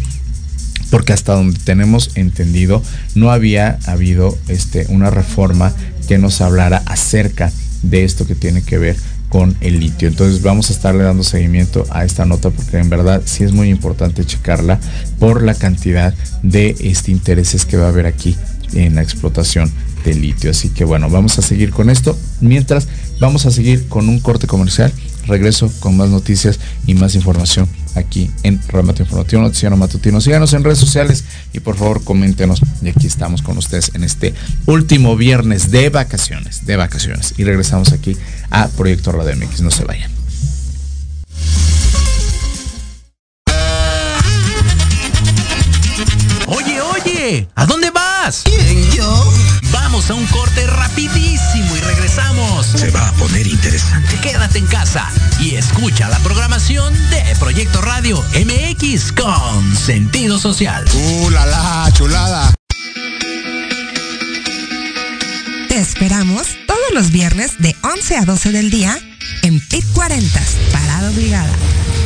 Porque 0.89 1.13
hasta 1.13 1.33
donde 1.33 1.57
tenemos 1.59 2.11
entendido, 2.15 2.83
no 3.15 3.31
había 3.31 3.79
habido 3.85 4.37
este, 4.47 4.85
una 4.89 5.09
reforma 5.09 5.73
que 6.07 6.19
nos 6.19 6.39
hablara 6.41 6.83
acerca 6.85 7.51
de 7.81 8.03
esto 8.03 8.27
que 8.27 8.35
tiene 8.35 8.61
que 8.61 8.77
ver 8.77 8.95
con 9.33 9.55
el 9.61 9.79
litio. 9.79 10.07
Entonces 10.07 10.43
vamos 10.43 10.69
a 10.69 10.73
estarle 10.73 11.03
dando 11.03 11.23
seguimiento 11.23 11.87
a 11.89 12.05
esta 12.05 12.25
nota 12.25 12.51
porque 12.51 12.77
en 12.77 12.89
verdad 12.89 13.23
sí 13.25 13.43
es 13.43 13.51
muy 13.51 13.69
importante 13.69 14.23
checarla 14.23 14.79
por 15.17 15.41
la 15.41 15.55
cantidad 15.55 16.13
de 16.43 16.75
este 16.79 17.09
intereses 17.09 17.65
que 17.65 17.77
va 17.77 17.85
a 17.85 17.89
haber 17.89 18.05
aquí 18.05 18.37
en 18.73 18.93
la 18.93 19.01
explotación 19.01 19.71
del 20.03 20.21
litio. 20.21 20.51
Así 20.51 20.69
que 20.69 20.85
bueno, 20.85 21.09
vamos 21.09 21.37
a 21.39 21.41
seguir 21.41 21.71
con 21.71 21.89
esto. 21.89 22.17
Mientras 22.41 22.87
vamos 23.19 23.45
a 23.45 23.51
seguir 23.51 23.87
con 23.87 24.09
un 24.09 24.19
corte 24.19 24.47
comercial. 24.47 24.91
Regreso 25.25 25.71
con 25.79 25.95
más 25.95 26.09
noticias 26.09 26.59
y 26.85 26.95
más 26.95 27.15
información 27.15 27.69
aquí 27.95 28.29
en 28.43 28.59
Remate 28.67 29.03
Informativo 29.03 29.41
Noticiero 29.41 29.77
Matutino. 29.77 30.19
Síganos 30.19 30.53
en 30.53 30.63
redes 30.63 30.79
sociales 30.79 31.23
y 31.53 31.59
por 31.59 31.77
favor 31.77 32.03
coméntenos. 32.03 32.61
Y 32.81 32.89
aquí 32.89 33.07
estamos 33.07 33.41
con 33.41 33.57
ustedes 33.57 33.91
en 33.93 34.03
este 34.03 34.33
último 34.65 35.15
viernes 35.15 35.71
de 35.71 35.89
vacaciones, 35.89 36.65
de 36.65 36.75
vacaciones. 36.75 37.35
Y 37.37 37.43
regresamos 37.43 37.93
aquí 37.93 38.17
a 38.49 38.67
Proyecto 38.67 39.11
Radio 39.11 39.35
MX. 39.35 39.61
No 39.61 39.71
se 39.71 39.85
vayan. 39.85 40.11
Oye, 46.47 46.81
oye, 46.81 47.47
¿a 47.55 47.65
dónde 47.65 47.89
vas? 47.91 48.43
¿Quién, 48.43 48.91
yo? 48.91 49.33
Vamos 49.93 50.09
a 50.09 50.15
un 50.15 50.25
corte 50.25 50.65
rapidísimo 50.65 51.77
y 51.77 51.79
regresamos. 51.81 52.65
Se 52.65 52.89
va 52.89 53.09
a 53.09 53.11
poner 53.11 53.45
interesante. 53.45 54.19
Quédate 54.21 54.57
en 54.57 54.65
casa 54.65 55.07
y 55.39 55.53
escucha 55.53 56.09
la 56.09 56.17
programación 56.21 56.91
de 57.11 57.23
Proyecto 57.37 57.79
Radio 57.79 58.19
MX 58.33 59.11
con 59.11 59.75
sentido 59.75 60.39
social. 60.39 60.83
¡Uh, 60.95 61.29
la, 61.29 61.45
la 61.45 61.91
chulada! 61.93 62.55
Te 65.69 65.77
esperamos 65.77 66.47
todos 66.65 66.91
los 66.95 67.11
viernes 67.11 67.59
de 67.59 67.75
11 67.83 68.17
a 68.17 68.25
12 68.25 68.51
del 68.51 68.71
día 68.71 68.97
en 69.43 69.59
PIT 69.59 69.85
40, 69.93 70.41
Parada 70.71 71.11
Obligada, 71.11 71.53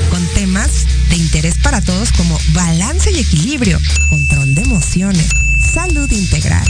con 0.09 0.27
temas 0.33 0.85
de 1.09 1.15
interés 1.15 1.55
para 1.63 1.79
todos 1.79 2.11
como 2.11 2.37
balance 2.51 3.11
y 3.13 3.19
equilibrio, 3.19 3.79
control 4.09 4.55
de 4.55 4.63
emociones, 4.63 5.29
salud 5.73 6.11
integral, 6.11 6.69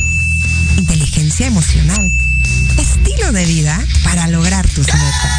de 3.32 3.46
vida 3.46 3.78
para 4.04 4.28
lograr 4.28 4.68
tus 4.70 4.88
metas. 4.88 5.32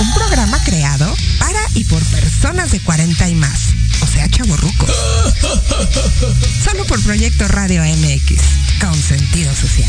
Un 0.00 0.12
programa 0.12 0.62
creado 0.62 1.14
para 1.38 1.58
y 1.74 1.84
por 1.84 2.02
personas 2.04 2.70
de 2.70 2.80
40 2.80 3.28
y 3.30 3.34
más, 3.34 3.74
o 4.02 4.06
sea, 4.06 4.28
chavorrucos. 4.28 4.90
Solo 6.62 6.84
por 6.84 7.02
Proyecto 7.02 7.48
Radio 7.48 7.82
MX, 7.82 8.42
con 8.80 8.94
sentido 8.94 9.54
social. 9.54 9.88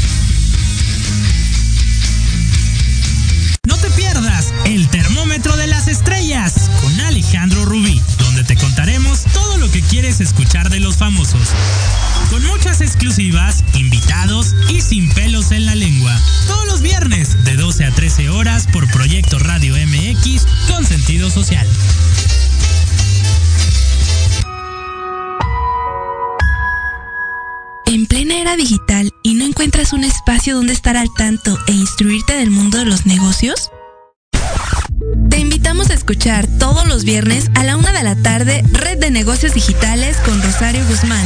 No 3.67 3.75
te 3.77 3.89
pierdas 3.91 4.53
el 4.63 4.87
termómetro 4.87 5.57
de 5.57 5.67
las 5.67 5.89
estrellas 5.89 6.69
con 6.81 6.99
Alejandro 7.01 7.65
Rubí, 7.65 8.01
donde 8.17 8.45
te 8.45 8.55
contaremos 8.55 9.25
todo 9.33 9.57
lo 9.57 9.69
que 9.69 9.81
quieres 9.81 10.21
escuchar 10.21 10.69
de 10.69 10.79
los 10.79 10.95
famosos. 10.95 11.49
Con 12.29 12.45
muchas 12.45 12.79
exclusivas, 12.79 13.63
invitados 13.73 14.55
y 14.69 14.81
sin 14.81 15.09
12 18.17 18.23
a 18.23 18.25
13 18.25 18.29
horas 18.29 18.67
por 18.71 18.89
Proyecto 18.91 19.37
Radio 19.39 19.75
MX 19.75 20.45
con 20.67 20.85
sentido 20.85 21.29
social. 21.29 21.67
En 27.85 28.05
plena 28.07 28.39
era 28.39 28.55
digital 28.55 29.11
y 29.23 29.35
no 29.35 29.45
encuentras 29.45 29.93
un 29.93 30.03
espacio 30.03 30.55
donde 30.55 30.73
estar 30.73 30.97
al 30.97 31.13
tanto 31.15 31.57
e 31.67 31.71
instruirte 31.71 32.33
del 32.33 32.49
mundo 32.49 32.79
de 32.79 32.85
los 32.85 33.05
negocios? 33.05 33.71
Te 35.29 35.37
invitamos 35.37 35.89
a 35.89 35.93
escuchar 35.93 36.47
todos 36.59 36.87
los 36.87 37.03
viernes 37.03 37.49
a 37.55 37.63
la 37.63 37.77
una 37.77 37.91
de 37.91 38.03
la 38.03 38.15
tarde 38.21 38.63
Red 38.71 38.99
de 38.99 39.11
Negocios 39.11 39.53
Digitales 39.53 40.17
con 40.17 40.41
Rosario 40.41 40.85
Guzmán. 40.87 41.25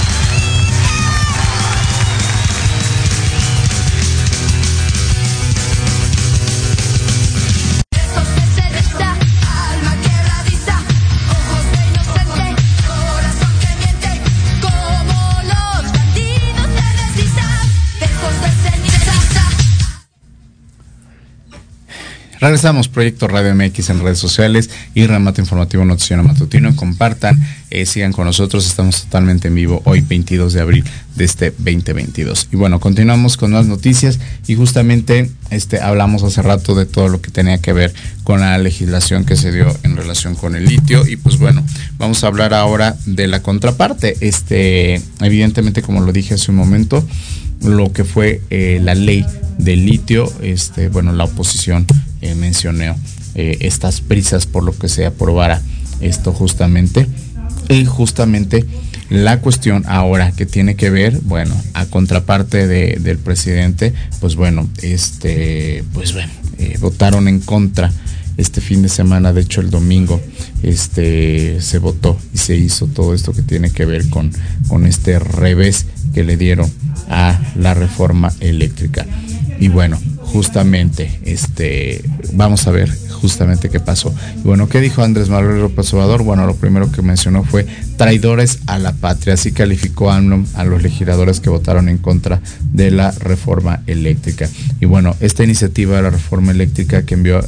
Regresamos, 22.41 22.87
Proyecto 22.87 23.27
Radio 23.27 23.53
MX 23.53 23.91
en 23.91 23.99
redes 23.99 24.17
sociales 24.17 24.71
y 24.95 25.05
Remate 25.05 25.41
Informativo 25.41 25.85
Noticiero 25.85 26.23
Matutino. 26.23 26.75
Compartan, 26.75 27.39
eh, 27.69 27.85
sigan 27.85 28.13
con 28.13 28.25
nosotros. 28.25 28.65
Estamos 28.65 29.03
totalmente 29.03 29.49
en 29.49 29.53
vivo 29.53 29.83
hoy, 29.85 30.01
22 30.01 30.53
de 30.53 30.61
abril 30.61 30.83
de 31.15 31.23
este 31.23 31.51
2022. 31.51 32.47
Y 32.51 32.55
bueno, 32.55 32.79
continuamos 32.79 33.37
con 33.37 33.51
más 33.51 33.67
noticias 33.67 34.19
y 34.47 34.55
justamente 34.55 35.29
este, 35.51 35.81
hablamos 35.81 36.23
hace 36.23 36.41
rato 36.41 36.73
de 36.73 36.87
todo 36.87 37.09
lo 37.09 37.21
que 37.21 37.29
tenía 37.29 37.59
que 37.59 37.73
ver 37.73 37.93
con 38.23 38.39
la 38.39 38.57
legislación 38.57 39.23
que 39.23 39.35
se 39.35 39.51
dio 39.51 39.67
en 39.83 39.95
relación 39.95 40.33
con 40.33 40.55
el 40.55 40.65
litio. 40.65 41.05
Y 41.07 41.17
pues 41.17 41.37
bueno, 41.37 41.63
vamos 41.99 42.23
a 42.23 42.27
hablar 42.27 42.55
ahora 42.55 42.95
de 43.05 43.27
la 43.27 43.43
contraparte. 43.43 44.17
Este, 44.19 44.99
evidentemente, 45.19 45.83
como 45.83 46.01
lo 46.01 46.11
dije 46.11 46.33
hace 46.33 46.49
un 46.49 46.57
momento, 46.57 47.05
lo 47.61 47.91
que 47.93 48.03
fue 48.03 48.41
eh, 48.49 48.79
la 48.83 48.95
ley 48.95 49.25
del 49.57 49.85
litio, 49.85 50.31
este, 50.41 50.89
bueno, 50.89 51.13
la 51.13 51.25
oposición 51.25 51.85
eh, 52.21 52.35
mencionó 52.35 52.95
eh, 53.35 53.57
estas 53.61 54.01
prisas 54.01 54.45
por 54.45 54.63
lo 54.63 54.77
que 54.77 54.89
se 54.89 55.05
aprobara 55.05 55.61
esto 55.99 56.31
justamente. 56.33 57.07
Y 57.69 57.85
justamente 57.85 58.65
la 59.09 59.39
cuestión 59.39 59.83
ahora 59.87 60.31
que 60.31 60.45
tiene 60.45 60.75
que 60.75 60.89
ver, 60.89 61.19
bueno, 61.23 61.55
a 61.73 61.85
contraparte 61.85 62.67
de- 62.67 62.97
del 62.99 63.17
presidente, 63.17 63.93
pues 64.19 64.35
bueno, 64.35 64.67
este, 64.81 65.83
pues 65.93 66.13
bueno, 66.13 66.31
votaron 66.79 67.27
en 67.27 67.39
contra 67.39 67.91
este 68.37 68.61
fin 68.61 68.81
de 68.81 68.89
semana, 68.89 69.33
de 69.33 69.41
hecho 69.41 69.61
el 69.61 69.69
domingo, 69.69 70.19
este, 70.63 71.61
se 71.61 71.77
votó 71.77 72.17
y 72.33 72.37
se 72.37 72.55
hizo 72.55 72.87
todo 72.87 73.13
esto 73.13 73.33
que 73.33 73.41
tiene 73.41 73.69
que 73.71 73.85
ver 73.85 74.09
con, 74.09 74.31
con 74.67 74.85
este 74.87 75.19
revés 75.19 75.85
que 76.13 76.23
le 76.23 76.37
dieron 76.37 76.69
a 77.09 77.39
la 77.55 77.73
reforma 77.73 78.31
eléctrica. 78.39 79.05
Y 79.59 79.67
bueno, 79.67 79.99
justamente, 80.17 81.19
este, 81.23 82.03
vamos 82.33 82.65
a 82.67 82.71
ver 82.71 82.89
justamente 83.11 83.69
qué 83.69 83.79
pasó. 83.79 84.13
Y 84.37 84.47
bueno, 84.47 84.67
¿qué 84.67 84.81
dijo 84.81 85.03
Andrés 85.03 85.29
Manuel 85.29 85.59
López 85.59 85.93
Obrador? 85.93 86.23
Bueno, 86.23 86.47
lo 86.47 86.55
primero 86.55 86.91
que 86.91 87.03
mencionó 87.03 87.43
fue 87.43 87.67
traidores 87.97 88.59
a 88.65 88.79
la 88.79 88.93
patria. 88.93 89.35
Así 89.35 89.51
calificó 89.51 90.11
a 90.11 90.19
los 90.19 90.81
legisladores 90.81 91.39
que 91.39 91.49
votaron 91.49 91.89
en 91.89 91.99
contra 91.99 92.41
de 92.73 92.89
la 92.89 93.11
reforma 93.11 93.81
eléctrica. 93.85 94.49
Y 94.79 94.85
bueno, 94.85 95.15
esta 95.19 95.43
iniciativa 95.43 95.97
de 95.97 96.01
la 96.01 96.09
reforma 96.09 96.51
eléctrica 96.51 97.03
que 97.03 97.13
envió 97.13 97.41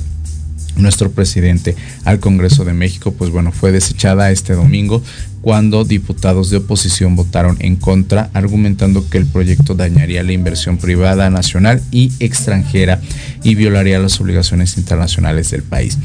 nuestro 0.76 1.12
presidente 1.12 1.76
al 2.06 2.20
Congreso 2.20 2.66
de 2.66 2.74
México, 2.74 3.14
pues 3.14 3.30
bueno, 3.32 3.52
fue 3.52 3.72
desechada 3.72 4.32
este 4.32 4.54
domingo 4.54 5.02
cuando 5.42 5.84
diputados 5.84 6.50
de 6.50 6.58
oposición 6.58 7.16
votaron 7.16 7.58
en 7.60 7.76
contra, 7.76 8.30
argumentando 8.34 9.08
que 9.10 9.18
el 9.18 9.26
proyecto 9.26 9.76
dañaría 9.76 10.24
la 10.24 10.32
inversión 10.32 10.78
privada 10.78 11.30
nacional 11.30 11.82
y 11.92 12.12
extranjera 12.20 13.02
y 13.44 13.56
violaría 13.56 14.00
las 14.00 14.20
obligaciones 14.22 14.78
internacionales 14.78 15.52
del 15.52 15.64
país. 15.64 15.98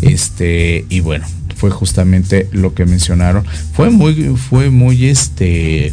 Este, 0.00 0.86
y 0.88 1.00
bueno, 1.00 1.26
fue 1.56 1.70
justamente 1.70 2.48
lo 2.52 2.74
que 2.74 2.86
mencionaron. 2.86 3.44
Fue 3.74 3.90
muy, 3.90 4.34
fue 4.36 4.70
muy 4.70 5.06
este. 5.06 5.92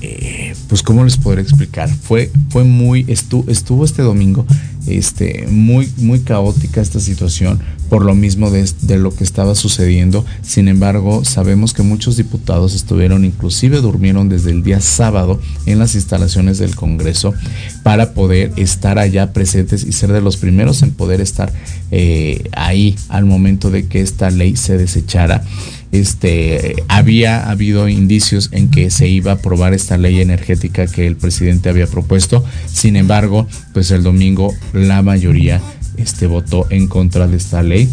eh, 0.00 0.54
pues 0.68 0.82
cómo 0.82 1.02
les 1.04 1.16
podré 1.16 1.42
explicar 1.42 1.88
fue 1.88 2.30
fue 2.50 2.62
muy 2.62 3.04
estu- 3.06 3.44
estuvo 3.48 3.84
este 3.84 4.02
domingo 4.02 4.46
este 4.88 5.46
muy 5.48 5.92
muy 5.98 6.20
caótica 6.20 6.80
esta 6.80 7.00
situación 7.00 7.60
por 7.88 8.04
lo 8.04 8.14
mismo 8.14 8.50
de, 8.50 8.98
lo 8.98 9.14
que 9.14 9.24
estaba 9.24 9.54
sucediendo 9.54 10.24
sin 10.42 10.68
embargo 10.68 11.24
sabemos 11.24 11.72
que 11.72 11.82
muchos 11.82 12.16
diputados 12.16 12.74
estuvieron 12.74 13.24
inclusive 13.24 13.80
durmieron 13.80 14.28
desde 14.28 14.50
el 14.50 14.62
día 14.62 14.80
sábado 14.80 15.40
en 15.66 15.78
las 15.78 15.94
instalaciones 15.94 16.58
del 16.58 16.74
Congreso 16.74 17.34
para 17.82 18.12
poder 18.12 18.52
estar 18.56 18.98
allá 18.98 19.32
presentes 19.32 19.84
y 19.84 19.92
ser 19.92 20.12
de 20.12 20.20
los 20.20 20.36
primeros 20.36 20.82
en 20.82 20.92
poder 20.92 21.20
estar 21.20 21.52
eh, 21.90 22.48
ahí 22.52 22.96
al 23.08 23.24
momento 23.24 23.70
de 23.70 23.86
que 23.86 24.00
esta 24.00 24.30
ley 24.30 24.56
se 24.56 24.76
desechara 24.76 25.44
este 25.92 26.76
había 26.88 27.48
habido 27.48 27.88
indicios 27.88 28.50
en 28.52 28.70
que 28.70 28.90
se 28.90 29.08
iba 29.08 29.32
a 29.32 29.34
aprobar 29.36 29.72
esta 29.72 29.96
ley 29.96 30.20
energética 30.20 30.86
que 30.86 31.06
el 31.06 31.16
presidente 31.16 31.68
había 31.68 31.86
propuesto. 31.86 32.44
Sin 32.66 32.96
embargo, 32.96 33.46
pues 33.72 33.90
el 33.90 34.02
domingo 34.02 34.54
la 34.72 35.02
mayoría 35.02 35.62
este 35.98 36.26
votó 36.26 36.66
en 36.70 36.86
contra 36.86 37.26
de 37.26 37.36
esta 37.36 37.62
ley 37.62 37.88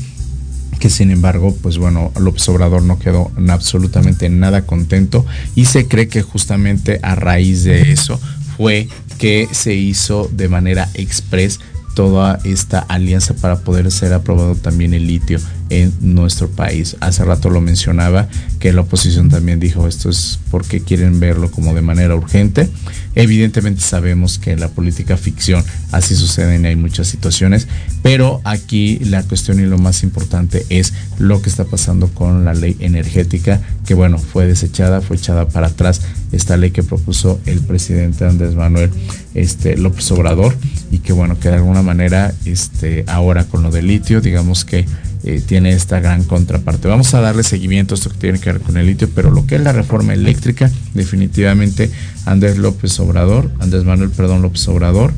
que 0.79 0.89
sin 0.89 1.11
embargo, 1.11 1.55
pues 1.61 1.77
bueno, 1.77 2.11
López 2.19 2.47
Obrador 2.49 2.83
no 2.83 2.99
quedó 2.99 3.31
en 3.37 3.49
absolutamente 3.49 4.29
nada 4.29 4.65
contento 4.65 5.25
y 5.55 5.65
se 5.65 5.87
cree 5.87 6.07
que 6.07 6.21
justamente 6.21 6.99
a 7.01 7.15
raíz 7.15 7.63
de 7.63 7.91
eso 7.91 8.19
fue 8.57 8.87
que 9.17 9.47
se 9.51 9.73
hizo 9.73 10.29
de 10.31 10.49
manera 10.49 10.89
express 10.93 11.59
toda 11.95 12.39
esta 12.43 12.79
alianza 12.79 13.33
para 13.35 13.59
poder 13.61 13.89
ser 13.89 14.13
aprobado 14.13 14.55
también 14.55 14.93
el 14.93 15.07
litio 15.07 15.39
en 15.69 15.93
nuestro 16.01 16.49
país. 16.49 16.95
Hace 16.99 17.23
rato 17.25 17.49
lo 17.49 17.61
mencionaba 17.61 18.27
que 18.59 18.73
la 18.73 18.81
oposición 18.81 19.29
también 19.29 19.59
dijo 19.59 19.87
esto 19.87 20.09
es 20.09 20.39
porque 20.51 20.81
quieren 20.81 21.19
verlo 21.19 21.51
como 21.51 21.73
de 21.73 21.81
manera 21.81 22.15
urgente. 22.15 22.69
Evidentemente 23.15 23.81
sabemos 23.81 24.39
que 24.39 24.57
la 24.57 24.69
política 24.69 25.17
ficción 25.17 25.63
así 25.91 26.15
suceden 26.15 26.65
y 26.65 26.67
hay 26.67 26.75
muchas 26.75 27.07
situaciones, 27.07 27.67
pero 28.03 28.41
aquí 28.43 28.99
la 28.99 29.23
cuestión 29.23 29.59
y 29.59 29.63
lo 29.63 29.77
más 29.77 30.03
importante 30.03 30.65
es 30.69 30.93
lo 31.17 31.41
que 31.41 31.49
está 31.49 31.65
pasando 31.65 32.07
con 32.09 32.43
la 32.43 32.53
ley 32.53 32.75
energética, 32.79 33.61
que 33.85 33.93
bueno, 33.93 34.17
fue 34.17 34.45
desechada, 34.45 35.01
fue 35.01 35.17
echada 35.17 35.47
para 35.47 35.67
atrás 35.67 36.01
esta 36.31 36.57
ley 36.57 36.71
que 36.71 36.83
propuso 36.83 37.39
el 37.45 37.61
presidente 37.61 38.25
Andrés 38.25 38.55
Manuel 38.55 38.89
este, 39.33 39.77
López 39.77 40.11
Obrador 40.11 40.55
y 40.91 40.99
que 40.99 41.13
bueno, 41.13 41.39
que 41.39 41.49
de 41.49 41.55
alguna 41.55 41.81
manera 41.81 42.33
este, 42.45 43.05
ahora 43.07 43.45
con 43.45 43.63
lo 43.63 43.71
del 43.71 43.87
litio, 43.87 44.21
digamos 44.21 44.65
que 44.65 44.85
eh, 45.27 45.41
tiene 45.43 45.71
esta 45.71 45.99
gran 45.99 46.23
contraparte. 46.23 46.87
Vamos 46.87 47.15
a 47.15 47.19
darle 47.19 47.41
seguimiento 47.41 47.95
a 47.95 47.97
esto 47.97 48.11
que 48.11 48.17
tiene 48.17 48.39
que 48.39 48.51
ver 48.51 48.61
con 48.61 48.77
el 48.77 48.85
litio, 48.85 49.09
pero 49.09 49.31
lo 49.31 49.47
que 49.47 49.55
es 49.55 49.61
la 49.61 49.71
reforma 49.71 50.13
eléctrica, 50.13 50.69
definitivamente 50.93 51.89
Andrés 52.25 52.59
López 52.59 52.99
Obrador, 52.99 53.51
Andrés 53.59 53.85
Manuel, 53.85 54.11
perdón, 54.11 54.43
López 54.43 54.67
Obrador, 54.67 55.13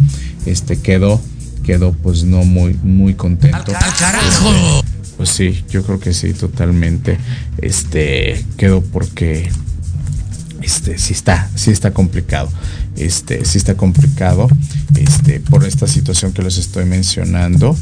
este 0.46 0.80
quedó, 0.80 1.20
quedó 1.66 1.92
pues 1.92 2.24
no 2.24 2.46
muy, 2.46 2.74
muy 2.84 3.16
contento. 3.16 3.74
carajo! 4.00 4.82
Pues 5.18 5.28
sí, 5.30 5.66
yo 5.70 5.84
creo 5.84 6.00
que 6.00 6.14
sí, 6.14 6.32
totalmente. 6.32 7.18
Este 7.58 8.46
quedó 8.56 8.80
porque 8.80 9.50
este 10.62 10.98
sí 11.00 11.12
está, 11.12 11.50
sí 11.56 11.72
está 11.72 11.92
complicado. 11.92 12.50
Este, 12.96 13.44
sí 13.44 13.58
está 13.58 13.76
complicado. 13.76 14.48
Este, 14.96 15.42
por 15.42 15.66
esta 15.66 15.86
situación 15.86 16.32
que 16.32 16.44
les 16.44 16.58
estoy 16.58 16.86
mencionando. 16.86 17.76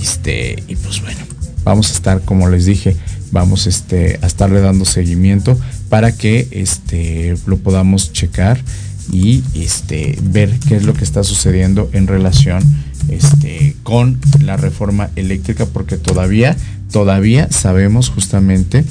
Este, 0.00 0.60
y 0.66 0.74
pues 0.74 1.02
bueno, 1.02 1.20
vamos 1.64 1.90
a 1.90 1.94
estar, 1.94 2.22
como 2.22 2.48
les 2.48 2.64
dije, 2.64 2.96
vamos 3.30 3.66
este, 3.66 4.18
a 4.22 4.26
estarle 4.26 4.60
dando 4.60 4.84
seguimiento 4.84 5.58
para 5.88 6.16
que 6.16 6.48
este, 6.50 7.34
lo 7.46 7.58
podamos 7.58 8.12
checar 8.12 8.62
y 9.10 9.42
este, 9.54 10.18
ver 10.22 10.50
qué 10.68 10.76
es 10.76 10.84
lo 10.84 10.94
que 10.94 11.04
está 11.04 11.24
sucediendo 11.24 11.90
en 11.92 12.06
relación 12.06 12.62
este, 13.08 13.74
con 13.82 14.18
la 14.40 14.56
reforma 14.56 15.10
eléctrica, 15.16 15.66
porque 15.66 15.96
todavía, 15.96 16.56
todavía 16.90 17.50
sabemos 17.50 18.10
justamente 18.10 18.84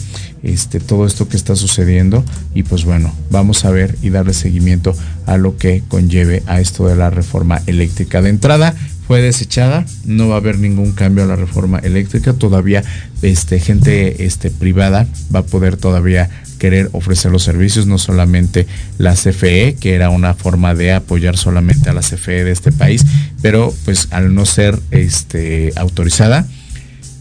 este, 0.43 0.79
todo 0.79 1.05
esto 1.05 1.27
que 1.27 1.37
está 1.37 1.55
sucediendo 1.55 2.23
y 2.53 2.63
pues 2.63 2.83
bueno, 2.83 3.13
vamos 3.29 3.63
a 3.63 3.71
ver 3.71 3.97
y 4.01 4.09
darle 4.09 4.33
seguimiento 4.33 4.95
a 5.27 5.37
lo 5.37 5.57
que 5.57 5.83
conlleve 5.87 6.43
a 6.47 6.59
esto 6.59 6.87
de 6.87 6.95
la 6.95 7.09
reforma 7.09 7.61
eléctrica. 7.67 8.21
De 8.21 8.29
entrada, 8.29 8.75
fue 9.11 9.21
desechada, 9.21 9.83
no 10.05 10.29
va 10.29 10.35
a 10.35 10.37
haber 10.37 10.57
ningún 10.57 10.93
cambio 10.93 11.25
a 11.25 11.27
la 11.27 11.35
reforma 11.35 11.79
eléctrica, 11.79 12.31
todavía 12.31 12.81
este, 13.21 13.59
gente 13.59 14.23
este, 14.23 14.49
privada 14.49 15.05
va 15.35 15.39
a 15.39 15.43
poder 15.43 15.75
todavía 15.75 16.29
querer 16.59 16.87
ofrecer 16.93 17.29
los 17.29 17.43
servicios, 17.43 17.87
no 17.87 17.97
solamente 17.97 18.67
la 18.97 19.15
CFE, 19.15 19.75
que 19.77 19.95
era 19.95 20.09
una 20.09 20.33
forma 20.33 20.75
de 20.75 20.93
apoyar 20.93 21.35
solamente 21.35 21.89
a 21.89 21.93
la 21.93 21.99
CFE 21.99 22.45
de 22.45 22.51
este 22.51 22.71
país, 22.71 23.05
pero 23.41 23.75
pues 23.83 24.07
al 24.11 24.33
no 24.33 24.45
ser 24.45 24.79
este, 24.91 25.73
autorizada, 25.75 26.47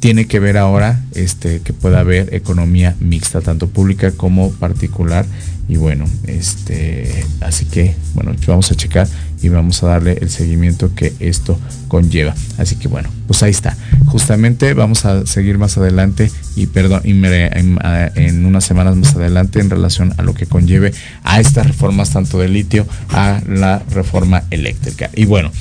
tiene 0.00 0.26
que 0.26 0.40
ver 0.40 0.56
ahora 0.56 0.98
este, 1.14 1.60
que 1.60 1.72
pueda 1.72 2.00
haber 2.00 2.34
economía 2.34 2.96
mixta, 3.00 3.42
tanto 3.42 3.68
pública 3.68 4.12
como 4.12 4.50
particular. 4.52 5.26
Y 5.68 5.76
bueno, 5.76 6.06
este, 6.26 7.24
así 7.40 7.64
que 7.66 7.94
bueno, 8.14 8.34
vamos 8.48 8.72
a 8.72 8.74
checar 8.74 9.06
y 9.40 9.50
vamos 9.50 9.82
a 9.82 9.86
darle 9.86 10.18
el 10.20 10.28
seguimiento 10.28 10.92
que 10.94 11.12
esto 11.20 11.60
conlleva. 11.86 12.34
Así 12.58 12.74
que 12.74 12.88
bueno, 12.88 13.08
pues 13.28 13.42
ahí 13.44 13.52
está. 13.52 13.76
Justamente 14.06 14.74
vamos 14.74 15.04
a 15.04 15.26
seguir 15.26 15.58
más 15.58 15.78
adelante 15.78 16.32
y 16.56 16.66
perdón, 16.66 17.02
y 17.04 17.10
en, 17.10 17.78
en 18.16 18.46
unas 18.46 18.64
semanas 18.64 18.96
más 18.96 19.14
adelante 19.14 19.60
en 19.60 19.70
relación 19.70 20.12
a 20.16 20.22
lo 20.22 20.34
que 20.34 20.46
conlleve 20.46 20.92
a 21.22 21.38
estas 21.38 21.66
reformas 21.66 22.10
tanto 22.10 22.38
de 22.38 22.48
litio 22.48 22.84
a 23.10 23.40
la 23.46 23.80
reforma 23.90 24.42
eléctrica. 24.50 25.10
Y 25.14 25.26
bueno, 25.26 25.52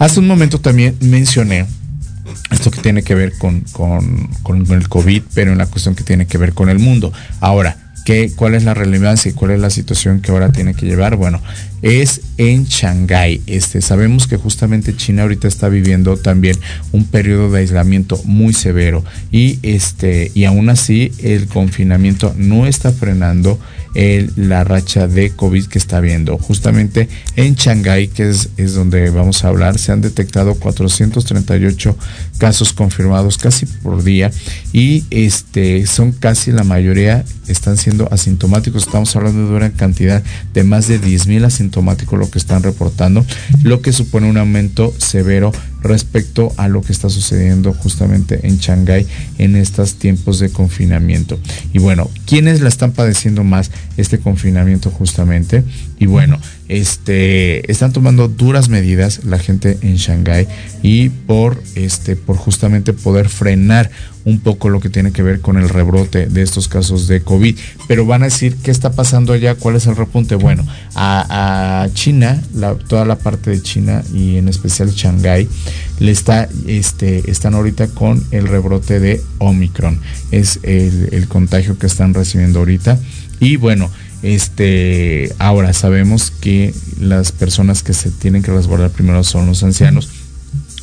hace 0.00 0.18
un 0.18 0.26
momento 0.26 0.58
también 0.58 0.96
mencioné 1.00 1.66
esto 2.50 2.70
que 2.70 2.80
tiene 2.80 3.02
que 3.02 3.14
ver 3.14 3.32
con, 3.38 3.60
con- 3.72 4.28
con 4.42 4.70
el 4.72 4.88
COVID, 4.88 5.22
pero 5.34 5.52
en 5.52 5.58
la 5.58 5.66
cuestión 5.66 5.94
que 5.94 6.04
tiene 6.04 6.26
que 6.26 6.38
ver 6.38 6.52
con 6.54 6.68
el 6.68 6.78
mundo. 6.78 7.12
Ahora, 7.40 7.76
¿qué, 8.04 8.32
¿cuál 8.34 8.54
es 8.54 8.64
la 8.64 8.74
relevancia 8.74 9.30
y 9.30 9.34
cuál 9.34 9.52
es 9.52 9.60
la 9.60 9.70
situación 9.70 10.20
que 10.20 10.30
ahora 10.32 10.50
tiene 10.52 10.74
que 10.74 10.86
llevar? 10.86 11.16
Bueno, 11.16 11.40
es 11.82 12.20
en 12.38 12.64
Shanghái. 12.64 13.42
Este, 13.46 13.80
sabemos 13.80 14.26
que 14.26 14.36
justamente 14.36 14.96
China 14.96 15.22
ahorita 15.22 15.48
está 15.48 15.68
viviendo 15.68 16.16
también 16.16 16.56
un 16.92 17.04
periodo 17.04 17.50
de 17.50 17.60
aislamiento 17.60 18.20
muy 18.24 18.52
severo 18.54 19.04
y, 19.30 19.58
este, 19.62 20.30
y 20.34 20.44
aún 20.44 20.68
así 20.68 21.12
el 21.18 21.46
confinamiento 21.46 22.34
no 22.36 22.66
está 22.66 22.92
frenando 22.92 23.58
el- 23.94 24.32
la 24.36 24.64
racha 24.64 25.06
de 25.06 25.30
COVID 25.30 25.66
que 25.66 25.78
está 25.78 26.00
viendo. 26.00 26.38
Justamente 26.38 27.08
en 27.36 27.54
Shanghái, 27.54 28.08
que 28.08 28.30
es, 28.30 28.48
es 28.56 28.74
donde 28.74 29.10
vamos 29.10 29.44
a 29.44 29.48
hablar, 29.48 29.78
se 29.78 29.92
han 29.92 30.00
detectado 30.00 30.54
438 30.54 31.96
casos 32.38 32.72
confirmados 32.72 33.38
casi 33.38 33.66
por 33.66 34.02
día 34.02 34.30
y 34.72 35.04
este 35.10 35.86
son 35.86 36.12
casi 36.12 36.52
la 36.52 36.64
mayoría 36.64 37.24
están 37.48 37.76
siendo 37.76 38.08
asintomáticos. 38.12 38.84
Estamos 38.84 39.14
hablando 39.16 39.48
de 39.50 39.56
una 39.56 39.70
cantidad 39.72 40.22
de 40.54 40.64
más 40.64 40.88
de 40.88 40.98
10 40.98 41.26
mil 41.26 41.44
asintomáticos 41.44 42.18
lo 42.18 42.30
que 42.30 42.38
están 42.38 42.62
reportando, 42.62 43.24
lo 43.62 43.82
que 43.82 43.92
supone 43.92 44.28
un 44.28 44.36
aumento 44.38 44.94
severo 44.98 45.52
respecto 45.82 46.52
a 46.56 46.68
lo 46.68 46.82
que 46.82 46.92
está 46.92 47.10
sucediendo 47.10 47.72
justamente 47.72 48.46
en 48.46 48.58
Shanghái 48.58 49.06
en 49.38 49.56
estos 49.56 49.94
tiempos 49.94 50.38
de 50.38 50.50
confinamiento. 50.50 51.38
Y 51.72 51.78
bueno, 51.78 52.10
¿quiénes 52.26 52.60
la 52.60 52.68
están 52.68 52.92
padeciendo 52.92 53.44
más 53.44 53.70
este 53.96 54.18
confinamiento 54.18 54.90
justamente? 54.90 55.64
Y 55.98 56.06
bueno, 56.06 56.38
este 56.68 57.70
están 57.70 57.92
tomando 57.92 58.28
duras 58.28 58.68
medidas 58.68 59.24
la 59.24 59.38
gente 59.38 59.78
en 59.82 59.96
Shanghái 59.96 60.46
y 60.82 61.10
por 61.10 61.62
este 61.74 62.16
por 62.16 62.36
justamente 62.36 62.92
poder 62.92 63.28
frenar 63.28 63.90
un 64.24 64.38
poco 64.40 64.68
lo 64.68 64.78
que 64.80 64.88
tiene 64.88 65.10
que 65.10 65.22
ver 65.22 65.40
con 65.40 65.56
el 65.58 65.68
rebrote 65.68 66.26
de 66.26 66.42
estos 66.42 66.68
casos 66.68 67.08
de 67.08 67.22
COVID. 67.22 67.56
Pero 67.88 68.06
van 68.06 68.22
a 68.22 68.26
decir 68.26 68.56
qué 68.62 68.70
está 68.70 68.92
pasando 68.92 69.32
allá, 69.32 69.56
cuál 69.56 69.74
es 69.76 69.86
el 69.86 69.96
repunte. 69.96 70.36
Bueno, 70.36 70.64
a, 70.94 71.88
China, 71.94 72.40
la- 72.54 72.74
toda 72.76 73.04
la 73.04 73.16
parte 73.16 73.50
de 73.50 73.60
China 73.60 74.02
y 74.14 74.36
en 74.36 74.48
especial 74.48 74.90
Shanghái, 74.92 75.48
le 75.98 76.12
está, 76.12 76.48
este, 76.68 77.30
están 77.30 77.54
ahorita 77.54 77.88
con 77.88 78.22
el 78.30 78.46
rebrote 78.46 79.00
de 79.00 79.20
Omicron. 79.38 79.98
Es 80.30 80.60
el 80.62 81.26
contagio 81.28 81.78
que 81.78 81.86
están 81.86 82.14
recibiendo 82.14 82.60
ahorita. 82.60 82.98
Y 83.42 83.56
bueno, 83.56 83.90
este, 84.22 85.34
ahora 85.40 85.72
sabemos 85.72 86.30
que 86.30 86.72
las 87.00 87.32
personas 87.32 87.82
que 87.82 87.92
se 87.92 88.12
tienen 88.12 88.44
que 88.44 88.52
resguardar 88.52 88.90
primero 88.90 89.24
son 89.24 89.46
los 89.46 89.64
ancianos 89.64 90.08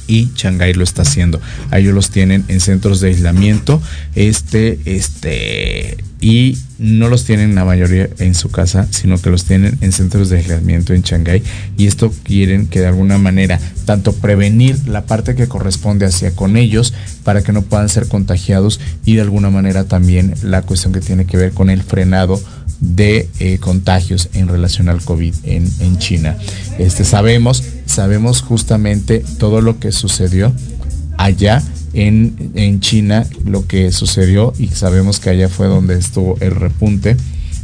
y 0.10 0.32
Shanghái 0.36 0.74
lo 0.74 0.84
está 0.84 1.04
haciendo. 1.04 1.40
A 1.72 1.80
ellos 1.80 1.94
los 1.94 2.10
tienen 2.10 2.44
en 2.48 2.60
centros 2.60 3.00
de 3.00 3.10
aislamiento, 3.10 3.82
este, 4.16 4.80
este, 4.86 5.98
y 6.20 6.58
no 6.80 7.08
los 7.10 7.26
tienen 7.26 7.56
la 7.56 7.64
mayoría 7.64 8.10
en 8.18 8.34
su 8.34 8.50
casa, 8.50 8.88
sino 8.90 9.22
que 9.22 9.30
los 9.30 9.46
tienen 9.46 9.78
en 9.82 9.92
centros 9.92 10.30
de 10.30 10.40
aislamiento 10.40 10.94
en 10.94 11.04
Shanghái. 11.04 11.44
Y 11.78 11.88
esto 11.88 12.12
quieren 12.24 12.68
que 12.68 12.80
de 12.80 12.88
alguna 12.88 13.18
manera 13.18 13.60
tanto 13.86 14.14
prevenir 14.14 14.88
la 14.88 15.06
parte 15.06 15.36
que 15.36 15.48
corresponde 15.48 16.06
hacia 16.06 16.32
con 16.32 16.58
ellos 16.58 16.94
para 17.24 17.44
que 17.44 17.54
no 17.54 17.62
puedan 17.62 17.90
ser 17.90 18.08
contagiados 18.08 18.80
y 19.06 19.16
de 19.16 19.22
alguna 19.22 19.50
manera 19.50 19.84
también 19.84 20.34
la 20.42 20.64
cuestión 20.64 20.92
que 20.92 21.02
tiene 21.02 21.26
que 21.26 21.38
ver 21.38 21.52
con 21.52 21.70
el 21.70 21.84
frenado 21.84 22.42
de 22.80 23.30
eh, 23.40 23.58
contagios 23.60 24.30
en 24.34 24.48
relación 24.48 24.90
al 24.90 25.04
COVID 25.04 25.34
en, 25.44 25.70
en 25.80 25.98
China. 25.98 26.38
Este, 26.78 27.04
sabemos, 27.04 27.64
sabemos 27.86 28.42
justamente 28.42 29.24
todo 29.38 29.62
lo 29.62 29.80
que 29.80 29.92
sucedió 29.92 30.54
allá 31.18 31.62
en, 31.94 32.52
en 32.56 32.80
China, 32.80 33.26
lo 33.46 33.68
que 33.68 33.92
sucedió 33.92 34.54
y 34.58 34.68
sabemos 34.70 35.20
que 35.20 35.30
allá 35.30 35.50
fue 35.50 35.68
donde 35.68 35.98
estuvo 35.98 36.38
el 36.40 36.52
repunte 36.52 37.18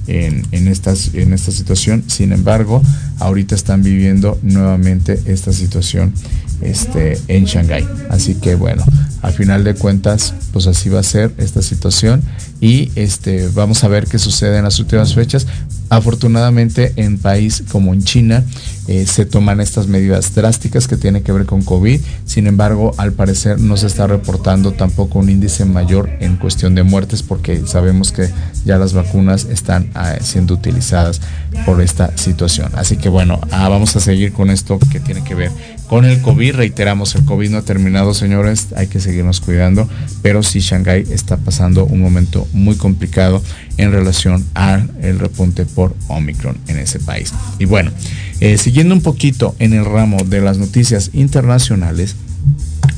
en, 0.07 0.45
en, 0.51 0.67
estas, 0.67 1.13
en 1.13 1.33
esta 1.33 1.51
situación. 1.51 2.03
Sin 2.07 2.31
embargo, 2.31 2.81
ahorita 3.19 3.55
están 3.55 3.83
viviendo 3.83 4.37
nuevamente 4.41 5.19
esta 5.25 5.53
situación 5.53 6.13
este, 6.61 7.19
en 7.27 7.45
Shanghái. 7.45 7.87
Así 8.09 8.35
que 8.35 8.55
bueno, 8.55 8.83
al 9.21 9.33
final 9.33 9.63
de 9.63 9.73
cuentas, 9.73 10.33
pues 10.53 10.67
así 10.67 10.89
va 10.89 10.99
a 10.99 11.03
ser 11.03 11.33
esta 11.37 11.61
situación 11.61 12.21
y 12.61 12.91
este, 12.95 13.49
vamos 13.49 13.83
a 13.83 13.87
ver 13.87 14.05
qué 14.05 14.19
sucede 14.19 14.57
en 14.57 14.63
las 14.63 14.79
últimas 14.79 15.15
fechas. 15.15 15.47
Afortunadamente 15.89 16.93
en 16.95 17.17
país 17.17 17.63
como 17.71 17.93
en 17.93 18.03
China 18.03 18.43
eh, 18.87 19.05
se 19.07 19.25
toman 19.25 19.61
estas 19.61 19.87
medidas 19.87 20.33
drásticas 20.35 20.87
que 20.87 20.97
tienen 20.97 21.23
que 21.23 21.31
ver 21.31 21.45
con 21.45 21.63
COVID. 21.63 21.99
Sin 22.25 22.47
embargo, 22.47 22.93
al 22.97 23.13
parecer 23.13 23.59
no 23.59 23.77
se 23.77 23.87
está 23.87 24.05
reportando 24.07 24.73
tampoco 24.73 25.19
un 25.19 25.29
índice 25.29 25.65
mayor 25.65 26.09
en 26.19 26.37
cuestión 26.37 26.75
de 26.75 26.83
muertes 26.83 27.23
porque 27.23 27.65
sabemos 27.65 28.11
que 28.11 28.29
ya 28.63 28.77
las 28.77 28.93
vacunas 28.93 29.45
están 29.45 29.89
ah, 29.95 30.15
siendo 30.21 30.53
utilizadas 30.53 31.21
por 31.65 31.81
esta 31.81 32.15
situación. 32.17 32.71
Así 32.75 32.97
que 32.97 33.09
bueno, 33.09 33.39
ah, 33.51 33.69
vamos 33.69 33.95
a 33.95 33.99
seguir 33.99 34.33
con 34.33 34.49
esto 34.49 34.79
que 34.91 34.99
tiene 34.99 35.23
que 35.23 35.35
ver 35.35 35.51
con 35.87 36.05
el 36.05 36.21
COVID. 36.21 36.55
Reiteramos, 36.55 37.15
el 37.15 37.25
COVID 37.25 37.49
no 37.49 37.57
ha 37.57 37.61
terminado, 37.61 38.13
señores, 38.13 38.67
hay 38.75 38.87
que 38.87 38.99
seguirnos 38.99 39.41
cuidando, 39.41 39.89
pero 40.21 40.43
sí 40.43 40.59
Shanghái 40.59 41.05
está 41.11 41.37
pasando 41.37 41.85
un 41.85 42.01
momento 42.01 42.47
muy 42.53 42.75
complicado 42.75 43.41
en 43.77 43.91
relación 43.91 44.45
al 44.53 44.89
repunte 45.19 45.65
por 45.65 45.95
Omicron 46.07 46.57
en 46.67 46.77
ese 46.79 46.99
país. 46.99 47.33
Y 47.59 47.65
bueno, 47.65 47.91
eh, 48.39 48.57
siguiendo 48.57 48.93
un 48.93 49.01
poquito 49.01 49.55
en 49.59 49.73
el 49.73 49.85
ramo 49.85 50.17
de 50.25 50.41
las 50.41 50.57
noticias 50.57 51.11
internacionales, 51.13 52.15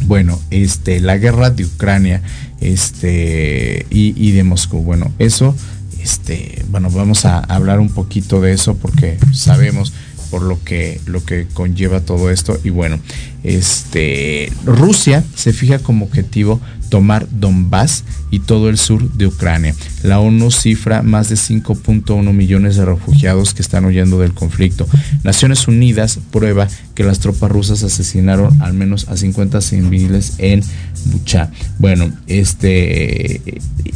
bueno, 0.06 0.40
este, 0.52 1.00
la 1.00 1.18
guerra 1.18 1.50
de 1.50 1.66
Ucrania 1.66 2.22
este, 2.62 3.86
y, 3.90 4.14
y 4.16 4.32
de 4.32 4.44
Moscú. 4.44 4.82
Bueno, 4.82 5.12
eso, 5.20 5.56
este, 6.02 6.64
bueno, 6.70 6.90
vamos 6.90 7.26
a 7.26 7.40
hablar 7.40 7.80
un 7.80 7.90
poquito 7.90 8.40
de 8.42 8.54
eso 8.54 8.76
porque 8.76 9.18
sabemos 9.34 9.94
por 10.30 10.42
lo 10.42 10.64
que, 10.64 11.00
lo 11.06 11.24
que 11.24 11.48
conlleva 11.54 12.02
todo 12.02 12.30
esto. 12.32 12.58
Y 12.64 12.70
bueno, 12.70 13.00
este, 13.44 14.52
Rusia 14.66 15.24
se 15.36 15.54
fija 15.54 15.80
como 15.80 16.06
objetivo 16.06 16.60
tomar 16.90 17.28
Donbass 17.30 18.04
y 18.32 18.40
todo 18.40 18.70
el 18.70 18.78
sur 18.78 19.12
de 19.14 19.28
Ucrania. 19.28 19.76
La 20.04 20.20
ONU 20.20 20.52
cifra 20.52 21.02
más 21.02 21.30
de 21.30 21.36
5.1 21.36 22.34
millones 22.34 22.76
de 22.76 22.86
refugiados 22.86 23.54
que 23.54 23.62
están 23.62 23.86
huyendo 23.86 24.20
del 24.20 24.34
conflicto. 24.34 24.88
Naciones 25.24 25.68
Unidas 25.68 26.20
prueba 26.32 26.68
que 26.96 27.04
las 27.04 27.20
tropas 27.20 27.52
rusas 27.52 27.84
asesinaron 27.84 28.62
al 28.62 28.74
menos 28.74 29.08
a 29.10 29.18
50 29.18 29.62
civiles 29.62 30.34
en 30.38 30.64
Bucha. 31.06 31.52
Bueno, 31.78 32.12
este 32.28 33.42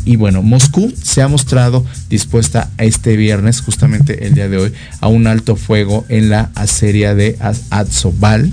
y 0.06 0.16
bueno, 0.16 0.42
Moscú 0.42 0.94
se 1.02 1.22
ha 1.22 1.28
mostrado 1.28 1.86
dispuesta 2.10 2.70
este 2.78 3.16
viernes, 3.16 3.62
justamente 3.62 4.28
el 4.28 4.34
día 4.34 4.50
de 4.50 4.58
hoy, 4.58 4.74
a 5.00 5.08
un 5.08 5.28
alto 5.28 5.56
fuego 5.56 6.06
en 6.10 6.30
la 6.30 6.52
aceria 6.56 7.16
de 7.16 7.38
Azovstal 7.70 8.52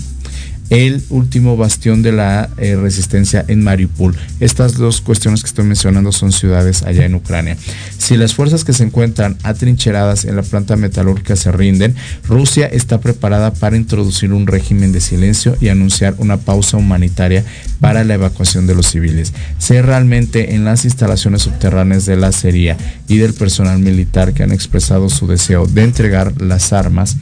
el 0.69 1.03
último 1.09 1.57
bastión 1.57 2.01
de 2.01 2.11
la 2.11 2.49
eh, 2.57 2.75
resistencia 2.75 3.43
en 3.47 3.63
Mariupol. 3.63 4.15
Estas 4.39 4.75
dos 4.75 5.01
cuestiones 5.01 5.41
que 5.41 5.47
estoy 5.47 5.65
mencionando 5.65 6.11
son 6.11 6.31
ciudades 6.31 6.83
allá 6.83 7.05
en 7.05 7.15
Ucrania. 7.15 7.57
Si 7.97 8.17
las 8.17 8.33
fuerzas 8.33 8.63
que 8.63 8.73
se 8.73 8.83
encuentran 8.83 9.37
atrincheradas 9.43 10.25
en 10.25 10.35
la 10.35 10.43
planta 10.43 10.75
metalúrgica 10.75 11.35
se 11.35 11.51
rinden, 11.51 11.95
Rusia 12.27 12.67
está 12.67 12.99
preparada 12.99 13.53
para 13.53 13.77
introducir 13.77 14.33
un 14.33 14.47
régimen 14.47 14.91
de 14.91 15.01
silencio 15.01 15.55
y 15.59 15.69
anunciar 15.69 16.15
una 16.17 16.37
pausa 16.37 16.77
humanitaria 16.77 17.43
para 17.79 18.03
la 18.03 18.15
evacuación 18.15 18.67
de 18.67 18.75
los 18.75 18.87
civiles. 18.87 19.33
Sé 19.57 19.81
realmente 19.81 20.55
en 20.55 20.65
las 20.65 20.85
instalaciones 20.85 21.41
subterráneas 21.43 22.05
de 22.05 22.15
la 22.15 22.27
acería 22.27 22.77
y 23.07 23.17
del 23.17 23.33
personal 23.33 23.79
militar 23.79 24.33
que 24.33 24.43
han 24.43 24.51
expresado 24.51 25.09
su 25.09 25.27
deseo 25.27 25.65
de 25.65 25.83
entregar 25.83 26.41
las 26.41 26.73
armas 26.73 27.17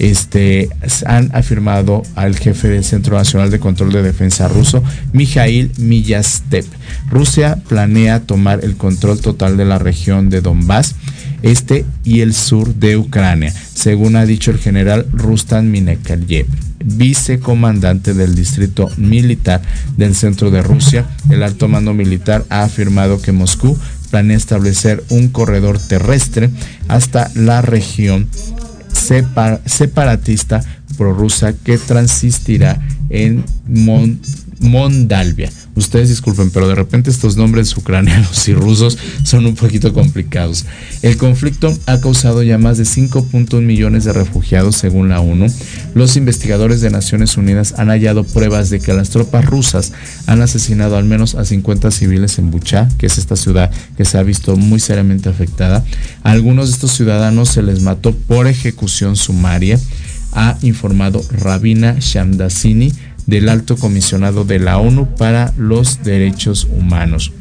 este, 0.00 0.70
han 1.06 1.30
afirmado 1.34 2.02
al 2.16 2.34
jefe 2.36 2.68
del 2.68 2.84
Centro 2.84 3.16
Nacional 3.16 3.50
de 3.50 3.60
Control 3.60 3.92
de 3.92 4.02
Defensa 4.02 4.48
ruso, 4.48 4.82
Mikhail 5.12 5.70
Millastev. 5.76 6.64
Rusia 7.10 7.58
planea 7.68 8.20
tomar 8.20 8.60
el 8.64 8.76
control 8.76 9.20
total 9.20 9.58
de 9.58 9.66
la 9.66 9.78
región 9.78 10.30
de 10.30 10.40
Donbass, 10.40 10.94
este 11.42 11.84
y 12.02 12.20
el 12.20 12.32
sur 12.32 12.74
de 12.74 12.96
Ucrania, 12.96 13.52
según 13.74 14.16
ha 14.16 14.24
dicho 14.24 14.50
el 14.50 14.58
general 14.58 15.06
Rustan 15.12 15.70
Minekalev 15.70 16.46
vicecomandante 16.82 18.14
del 18.14 18.34
distrito 18.34 18.88
militar 18.96 19.60
del 19.98 20.14
centro 20.14 20.50
de 20.50 20.62
Rusia. 20.62 21.04
El 21.28 21.42
alto 21.42 21.68
mando 21.68 21.92
militar 21.92 22.46
ha 22.48 22.62
afirmado 22.62 23.20
que 23.20 23.32
Moscú 23.32 23.76
planea 24.10 24.36
establecer 24.36 25.04
un 25.10 25.28
corredor 25.28 25.78
terrestre 25.78 26.48
hasta 26.88 27.30
la 27.34 27.62
región 27.62 28.28
separ 28.92 29.60
separatista 29.66 30.60
prorrusa 30.96 31.52
que 31.52 31.78
transistirá 31.78 32.80
en 33.08 33.44
Mon 33.66 34.20
Mondalvia. 34.60 35.50
Ustedes 35.76 36.08
disculpen, 36.08 36.50
pero 36.50 36.68
de 36.68 36.74
repente 36.74 37.10
estos 37.10 37.36
nombres 37.36 37.76
ucranianos 37.76 38.48
y 38.48 38.54
rusos 38.54 38.98
son 39.22 39.46
un 39.46 39.54
poquito 39.54 39.92
complicados. 39.92 40.66
El 41.02 41.16
conflicto 41.16 41.76
ha 41.86 42.00
causado 42.00 42.42
ya 42.42 42.58
más 42.58 42.76
de 42.76 42.84
5.1 42.84 43.60
millones 43.62 44.04
de 44.04 44.12
refugiados 44.12 44.76
según 44.76 45.08
la 45.08 45.20
ONU. 45.20 45.46
Los 45.94 46.16
investigadores 46.16 46.80
de 46.80 46.90
Naciones 46.90 47.36
Unidas 47.36 47.74
han 47.78 47.88
hallado 47.88 48.24
pruebas 48.24 48.70
de 48.70 48.80
que 48.80 48.92
las 48.92 49.10
tropas 49.10 49.44
rusas 49.44 49.92
han 50.26 50.42
asesinado 50.42 50.96
al 50.96 51.04
menos 51.04 51.34
a 51.34 51.44
50 51.44 51.90
civiles 51.90 52.38
en 52.38 52.50
Bucha, 52.50 52.88
que 52.98 53.06
es 53.06 53.18
esta 53.18 53.36
ciudad 53.36 53.70
que 53.96 54.04
se 54.04 54.18
ha 54.18 54.22
visto 54.22 54.56
muy 54.56 54.80
seriamente 54.80 55.28
afectada. 55.28 55.84
A 56.22 56.32
algunos 56.32 56.68
de 56.68 56.74
estos 56.74 56.92
ciudadanos 56.92 57.48
se 57.48 57.62
les 57.62 57.80
mató 57.80 58.12
por 58.12 58.46
ejecución 58.46 59.16
sumaria, 59.16 59.78
ha 60.32 60.56
informado 60.62 61.22
Rabina 61.30 61.96
Shamdasini, 61.98 62.92
del 63.30 63.48
alto 63.48 63.76
comisionado 63.76 64.44
de 64.44 64.58
la 64.58 64.78
ONU 64.78 65.14
para 65.14 65.54
los 65.56 66.02
derechos 66.02 66.66
humanos. 66.70 67.32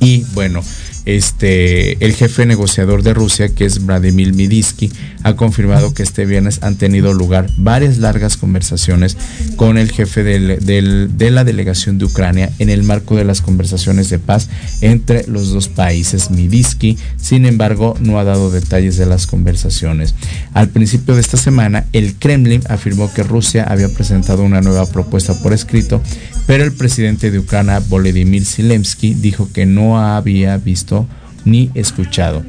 Y 0.00 0.24
bueno, 0.32 0.62
este, 1.04 2.04
el 2.04 2.14
jefe 2.14 2.46
negociador 2.46 3.02
de 3.02 3.14
Rusia, 3.14 3.48
que 3.48 3.64
es 3.64 3.84
Vladimir 3.84 4.34
Midinsky, 4.34 4.90
ha 5.22 5.34
confirmado 5.34 5.94
que 5.94 6.02
este 6.02 6.26
viernes 6.26 6.60
han 6.62 6.76
tenido 6.76 7.12
lugar 7.12 7.48
varias 7.56 7.98
largas 7.98 8.36
conversaciones 8.36 9.16
con 9.56 9.78
el 9.78 9.90
jefe 9.90 10.22
de 10.22 11.30
la 11.30 11.44
delegación 11.44 11.98
de 11.98 12.04
Ucrania 12.06 12.50
en 12.58 12.70
el 12.70 12.82
marco 12.82 13.16
de 13.16 13.24
las 13.24 13.40
conversaciones 13.40 14.10
de 14.10 14.18
paz 14.18 14.48
entre 14.80 15.26
los 15.26 15.50
dos 15.50 15.68
países. 15.68 16.30
Midinsky, 16.30 16.98
sin 17.16 17.46
embargo, 17.46 17.96
no 18.00 18.18
ha 18.18 18.24
dado 18.24 18.50
detalles 18.50 18.96
de 18.96 19.06
las 19.06 19.26
conversaciones. 19.26 20.14
Al 20.54 20.68
principio 20.68 21.14
de 21.14 21.20
esta 21.20 21.36
semana, 21.36 21.86
el 21.92 22.14
Kremlin 22.14 22.62
afirmó 22.68 23.12
que 23.12 23.22
Rusia 23.22 23.64
había 23.64 23.88
presentado 23.88 24.42
una 24.42 24.60
nueva 24.60 24.86
propuesta 24.86 25.34
por 25.42 25.52
escrito, 25.52 26.02
pero 26.46 26.64
el 26.64 26.72
presidente 26.72 27.30
de 27.30 27.38
Ucrania, 27.38 27.80
Volodymyr 27.80 28.44
Zelensky, 28.44 29.14
dijo 29.14 29.50
que 29.52 29.66
no 29.66 30.00
había 30.00 30.56
visto 30.56 31.06
ni 31.44 31.70
escuchado. 31.74 32.44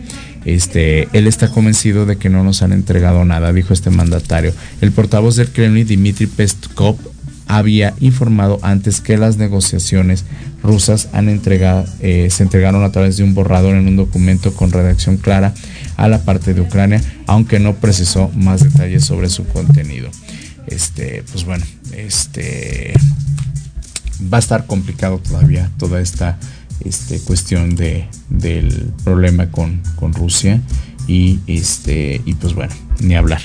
Este, 0.45 1.07
él 1.13 1.27
está 1.27 1.47
convencido 1.47 2.05
de 2.05 2.17
que 2.17 2.29
no 2.29 2.43
nos 2.43 2.61
han 2.63 2.73
entregado 2.73 3.23
nada, 3.23 3.53
dijo 3.53 3.73
este 3.73 3.89
mandatario. 3.89 4.53
El 4.81 4.91
portavoz 4.91 5.35
del 5.35 5.51
Kremlin, 5.51 5.87
Dmitry 5.87 6.27
Peskov, 6.27 6.97
había 7.47 7.93
informado 7.99 8.59
antes 8.61 9.01
que 9.01 9.17
las 9.17 9.37
negociaciones 9.37 10.25
rusas 10.61 11.09
han 11.13 11.29
entregado, 11.29 11.85
eh, 11.99 12.29
se 12.31 12.43
entregaron 12.43 12.83
a 12.83 12.91
través 12.91 13.17
de 13.17 13.23
un 13.23 13.33
borrador 13.33 13.75
en 13.75 13.87
un 13.87 13.97
documento 13.97 14.53
con 14.53 14.71
redacción 14.71 15.17
clara 15.17 15.53
a 15.97 16.07
la 16.07 16.23
parte 16.23 16.53
de 16.53 16.61
Ucrania, 16.61 17.01
aunque 17.27 17.59
no 17.59 17.75
precisó 17.75 18.29
más 18.29 18.63
detalles 18.63 19.05
sobre 19.05 19.29
su 19.29 19.45
contenido. 19.45 20.09
Este, 20.67 21.23
pues 21.31 21.43
bueno, 21.43 21.65
este 21.95 22.93
va 24.31 24.37
a 24.37 24.39
estar 24.39 24.65
complicado 24.65 25.19
todavía 25.19 25.71
toda 25.77 26.01
esta 26.01 26.37
este, 26.83 27.19
cuestión 27.19 27.75
de, 27.75 28.07
del 28.29 28.91
problema 29.03 29.49
con, 29.51 29.81
con, 29.95 30.13
Rusia 30.13 30.61
y 31.07 31.39
este 31.47 32.21
y 32.25 32.33
pues 32.35 32.53
bueno 32.53 32.73
ni 32.99 33.15
hablar 33.15 33.41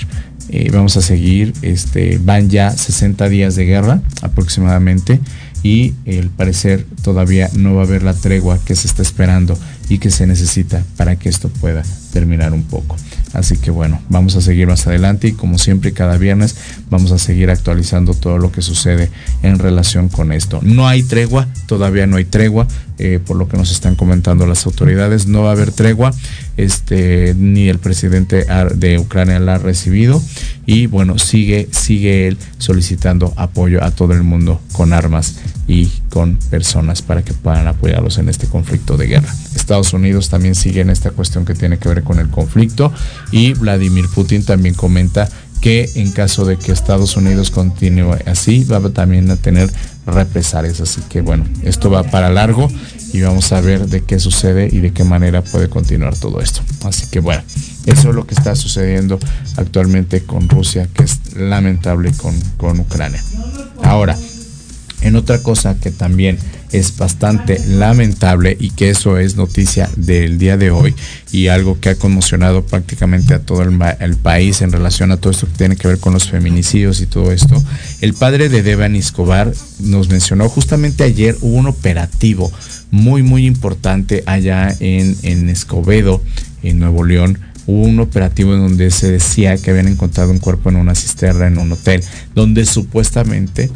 eh, 0.49 0.69
vamos 0.71 0.97
a 0.97 1.01
seguir 1.01 1.53
este 1.61 2.17
van 2.17 2.49
ya 2.49 2.71
60 2.71 3.29
días 3.29 3.55
de 3.55 3.65
guerra 3.65 4.01
aproximadamente 4.21 5.19
y 5.63 5.93
el 6.05 6.29
parecer 6.29 6.85
todavía 7.03 7.49
no 7.53 7.75
va 7.75 7.81
a 7.81 7.85
haber 7.85 8.03
la 8.03 8.13
tregua 8.13 8.59
que 8.63 8.75
se 8.75 8.87
está 8.87 9.01
esperando 9.01 9.57
y 9.89 9.97
que 9.97 10.11
se 10.11 10.25
necesita 10.25 10.83
para 10.95 11.17
que 11.17 11.29
esto 11.29 11.49
pueda 11.49 11.83
terminar 12.13 12.53
un 12.53 12.63
poco. 12.63 12.95
Así 13.33 13.57
que 13.57 13.71
bueno, 13.71 14.01
vamos 14.09 14.35
a 14.35 14.41
seguir 14.41 14.67
más 14.67 14.87
adelante 14.87 15.27
y 15.27 15.31
como 15.33 15.57
siempre 15.57 15.93
cada 15.93 16.17
viernes 16.17 16.55
vamos 16.89 17.11
a 17.11 17.19
seguir 17.19 17.49
actualizando 17.49 18.13
todo 18.13 18.37
lo 18.37 18.51
que 18.51 18.61
sucede 18.61 19.09
en 19.43 19.59
relación 19.59 20.09
con 20.09 20.31
esto. 20.31 20.59
No 20.63 20.87
hay 20.87 21.03
tregua, 21.03 21.47
todavía 21.67 22.07
no 22.07 22.17
hay 22.17 22.25
tregua, 22.25 22.67
eh, 22.97 23.19
por 23.25 23.37
lo 23.37 23.47
que 23.47 23.57
nos 23.57 23.71
están 23.71 23.95
comentando 23.95 24.45
las 24.45 24.65
autoridades, 24.65 25.27
no 25.27 25.43
va 25.43 25.49
a 25.49 25.53
haber 25.53 25.71
tregua, 25.71 26.11
este, 26.63 27.33
ni 27.37 27.69
el 27.69 27.79
presidente 27.79 28.45
de 28.75 28.99
Ucrania 28.99 29.39
la 29.39 29.55
ha 29.55 29.57
recibido 29.57 30.21
y 30.65 30.87
bueno, 30.87 31.17
sigue, 31.17 31.69
sigue 31.71 32.27
él 32.27 32.37
solicitando 32.57 33.33
apoyo 33.37 33.83
a 33.83 33.91
todo 33.91 34.13
el 34.13 34.23
mundo 34.23 34.61
con 34.73 34.93
armas 34.93 35.39
y 35.67 35.87
con 36.09 36.35
personas 36.49 37.01
para 37.01 37.23
que 37.23 37.33
puedan 37.33 37.67
apoyarlos 37.67 38.17
en 38.17 38.27
este 38.27 38.47
conflicto 38.47 38.97
de 38.97 39.07
guerra. 39.07 39.33
Estados 39.55 39.93
Unidos 39.93 40.29
también 40.29 40.55
sigue 40.55 40.81
en 40.81 40.89
esta 40.89 41.11
cuestión 41.11 41.45
que 41.45 41.53
tiene 41.53 41.77
que 41.77 41.89
ver 41.89 42.03
con 42.03 42.19
el 42.19 42.29
conflicto 42.29 42.91
y 43.31 43.53
Vladimir 43.53 44.05
Putin 44.13 44.43
también 44.43 44.75
comenta 44.75 45.29
que 45.61 45.89
en 45.95 46.11
caso 46.11 46.45
de 46.45 46.57
que 46.57 46.71
Estados 46.71 47.17
Unidos 47.17 47.51
continúe 47.51 48.17
así, 48.25 48.63
va 48.63 48.79
también 48.89 49.29
a 49.31 49.35
tener 49.35 49.69
represalias. 50.05 50.79
Así 50.81 51.01
que 51.09 51.21
bueno, 51.21 51.45
esto 51.63 51.89
va 51.89 52.03
para 52.03 52.29
largo 52.29 52.69
y 53.13 53.21
vamos 53.21 53.51
a 53.51 53.61
ver 53.61 53.87
de 53.87 54.01
qué 54.01 54.19
sucede 54.19 54.69
y 54.71 54.79
de 54.79 54.91
qué 54.91 55.03
manera 55.03 55.41
puede 55.41 55.69
continuar 55.69 56.15
todo 56.15 56.41
esto. 56.41 56.61
Así 56.83 57.07
que 57.07 57.19
bueno, 57.19 57.43
eso 57.85 58.09
es 58.09 58.15
lo 58.15 58.25
que 58.25 58.35
está 58.35 58.55
sucediendo 58.55 59.19
actualmente 59.57 60.23
con 60.23 60.47
Rusia, 60.47 60.87
que 60.93 61.03
es 61.03 61.35
lamentable 61.35 62.11
con, 62.13 62.39
con 62.57 62.79
Ucrania. 62.79 63.23
Ahora, 63.83 64.17
En 65.01 65.15
otra 65.15 65.41
cosa 65.41 65.77
que 65.79 65.91
también 65.91 66.37
es 66.71 66.95
bastante 66.97 67.59
lamentable 67.67 68.55
y 68.59 68.71
que 68.71 68.89
eso 68.89 69.17
es 69.17 69.35
noticia 69.35 69.89
del 69.95 70.37
día 70.37 70.57
de 70.57 70.71
hoy 70.71 70.93
y 71.31 71.47
algo 71.47 71.79
que 71.79 71.89
ha 71.89 71.95
conmocionado 71.95 72.63
prácticamente 72.63 73.33
a 73.33 73.39
todo 73.39 73.63
el, 73.63 74.15
país 74.17 74.61
en 74.61 74.71
relación 74.71 75.11
a 75.11 75.17
todo 75.17 75.31
esto 75.31 75.47
que 75.47 75.57
tiene 75.57 75.75
que 75.75 75.87
ver 75.87 75.99
con 75.99 76.13
los 76.13 76.29
feminicidios 76.29 77.01
y 77.01 77.07
todo 77.07 77.31
esto. 77.31 77.61
El 78.01 78.13
padre 78.13 78.49
de 78.49 78.61
Devan 78.61 78.95
Escobar 78.95 79.51
nos 79.79 80.09
mencionó 80.09 80.49
justamente 80.49 81.03
ayer 81.03 81.35
hubo 81.41 81.57
un 81.57 81.67
operativo 81.67 82.51
muy 82.91 83.23
muy 83.23 83.45
importante 83.45 84.23
allá 84.25 84.75
en, 84.79 85.15
en 85.23 85.49
Escobedo, 85.49 86.21
en 86.61 86.79
Nuevo 86.79 87.03
León, 87.03 87.39
hubo 87.69 87.83
un 87.83 87.99
operativo 87.99 88.55
en 88.55 88.61
donde 88.61 88.89
se 88.89 89.11
decía 89.11 89.55
que 89.57 89.69
habían 89.69 89.87
encontrado 89.87 90.31
un 90.31 90.39
cuerpo 90.39 90.69
en 90.69 90.75
una 90.75 90.95
cisterna 90.95 91.45
en 91.45 91.59
un 91.59 91.71
hotel, 91.71 92.03
donde 92.33 92.65
supuestamente 92.65 93.69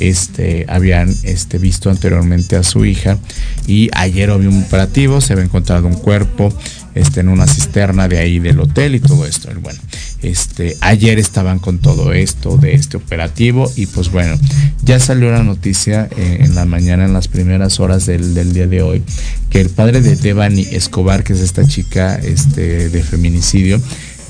este, 0.00 0.66
habían 0.68 1.14
este, 1.22 1.58
visto 1.58 1.90
anteriormente 1.90 2.56
a 2.56 2.62
su 2.62 2.84
hija 2.84 3.18
y 3.66 3.90
ayer 3.94 4.30
había 4.30 4.48
un 4.48 4.62
operativo, 4.62 5.20
se 5.20 5.34
había 5.34 5.44
encontrado 5.44 5.86
un 5.86 5.94
cuerpo 5.94 6.52
este, 6.94 7.20
en 7.20 7.28
una 7.28 7.46
cisterna 7.46 8.08
de 8.08 8.18
ahí 8.18 8.38
del 8.40 8.58
hotel 8.60 8.94
y 8.96 9.00
todo 9.00 9.26
esto. 9.26 9.48
Bueno, 9.60 9.78
este, 10.22 10.76
ayer 10.80 11.18
estaban 11.18 11.58
con 11.58 11.78
todo 11.78 12.12
esto 12.12 12.56
de 12.56 12.74
este 12.74 12.96
operativo 12.96 13.70
y 13.76 13.86
pues 13.86 14.10
bueno, 14.10 14.36
ya 14.82 14.98
salió 14.98 15.30
la 15.30 15.42
noticia 15.42 16.08
eh, 16.16 16.38
en 16.40 16.54
la 16.54 16.64
mañana, 16.64 17.04
en 17.04 17.12
las 17.12 17.28
primeras 17.28 17.78
horas 17.80 18.06
del, 18.06 18.34
del 18.34 18.52
día 18.52 18.66
de 18.66 18.82
hoy, 18.82 19.02
que 19.50 19.60
el 19.60 19.70
padre 19.70 20.00
de 20.00 20.16
Devani 20.16 20.62
Escobar, 20.70 21.24
que 21.24 21.32
es 21.34 21.40
esta 21.40 21.66
chica 21.66 22.16
este, 22.16 22.88
de 22.88 23.02
feminicidio, 23.02 23.80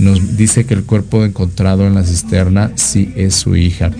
nos 0.00 0.36
dice 0.36 0.64
que 0.64 0.74
el 0.74 0.84
cuerpo 0.84 1.24
encontrado 1.24 1.86
en 1.86 1.94
la 1.94 2.04
cisterna 2.04 2.72
sí 2.74 3.12
es 3.16 3.34
su 3.34 3.54
hija. 3.54 3.90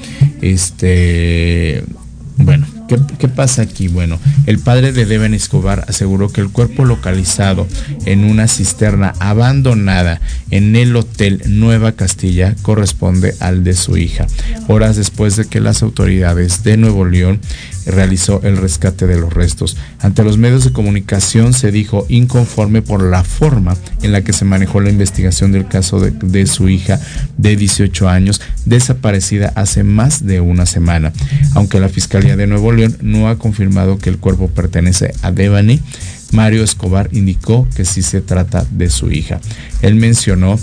Este, 0.41 1.85
bueno, 2.39 2.67
¿qué, 2.89 2.99
qué 3.19 3.29
pasa 3.29 3.63
aquí? 3.63 3.89
Bueno, 3.89 4.19
el 4.47 4.59
padre 4.59 4.93
de 4.93 5.05
Deven 5.05 5.35
Escobar 5.35 5.85
aseguró 5.89 6.31
que 6.31 6.41
el 6.41 6.49
cuerpo 6.49 6.85
localizado 6.87 7.69
en 8.07 8.25
una 8.25 8.49
cisterna 8.49 9.13
abandonada 9.21 10.21
en 10.51 10.75
el 10.75 10.97
hotel 10.97 11.43
Nueva 11.47 11.93
Castilla 11.93 12.57
corresponde 12.63 13.35
al 13.41 13.63
de 13.63 13.75
su 13.75 13.99
hija. 13.99 14.27
Horas 14.69 14.97
después 14.97 15.37
de 15.37 15.45
que 15.45 15.61
las 15.61 15.83
autoridades 15.83 16.65
de 16.65 16.79
Nuevo 16.79 17.05
León 17.05 17.41
realizó 17.87 18.41
el 18.43 18.57
rescate 18.57 19.07
de 19.07 19.19
los 19.19 19.33
restos. 19.33 19.77
Ante 20.01 20.25
los 20.25 20.39
medios 20.39 20.65
de 20.65 20.73
comunicación 20.73 21.53
se 21.53 21.71
dijo 21.71 22.07
inconforme 22.09 22.83
por 22.83 23.03
la 23.03 23.25
forma 23.25 23.77
en 24.03 24.13
la 24.13 24.23
que 24.23 24.33
se 24.33 24.45
manejó 24.45 24.81
la 24.81 24.91
investigación 24.91 25.53
del 25.53 25.69
caso 25.69 26.01
de, 26.01 26.47
su 26.47 26.69
hija 26.69 27.01
de 27.37 27.57
18 27.57 28.09
años 28.09 28.41
desaparecida 28.65 29.53
hace 29.55 29.83
más 29.83 30.25
de 30.27 30.41
una 30.41 30.67
semana. 30.67 31.13
Aunque 31.55 31.81
la 31.81 31.89
Fiscalía 31.89 32.37
de 32.37 32.47
Nuevo 32.47 32.73
León 32.73 32.97
no 33.01 33.29
ha 33.29 33.39
confirmado 33.39 33.99
que 33.99 34.11
el 34.11 34.19
cuerpo 34.19 34.49
pertenece 34.49 35.13
a 35.23 35.33
Devani, 35.33 35.81
Mario 36.33 36.63
Escobar 36.63 37.09
indicó 37.13 37.69
que 37.75 37.85
sí 37.85 38.03
se 38.03 38.21
trata 38.21 38.65
de 38.71 38.89
su 38.89 39.11
hija. 39.11 39.41
Él 39.83 39.97
mencionó 39.97 40.59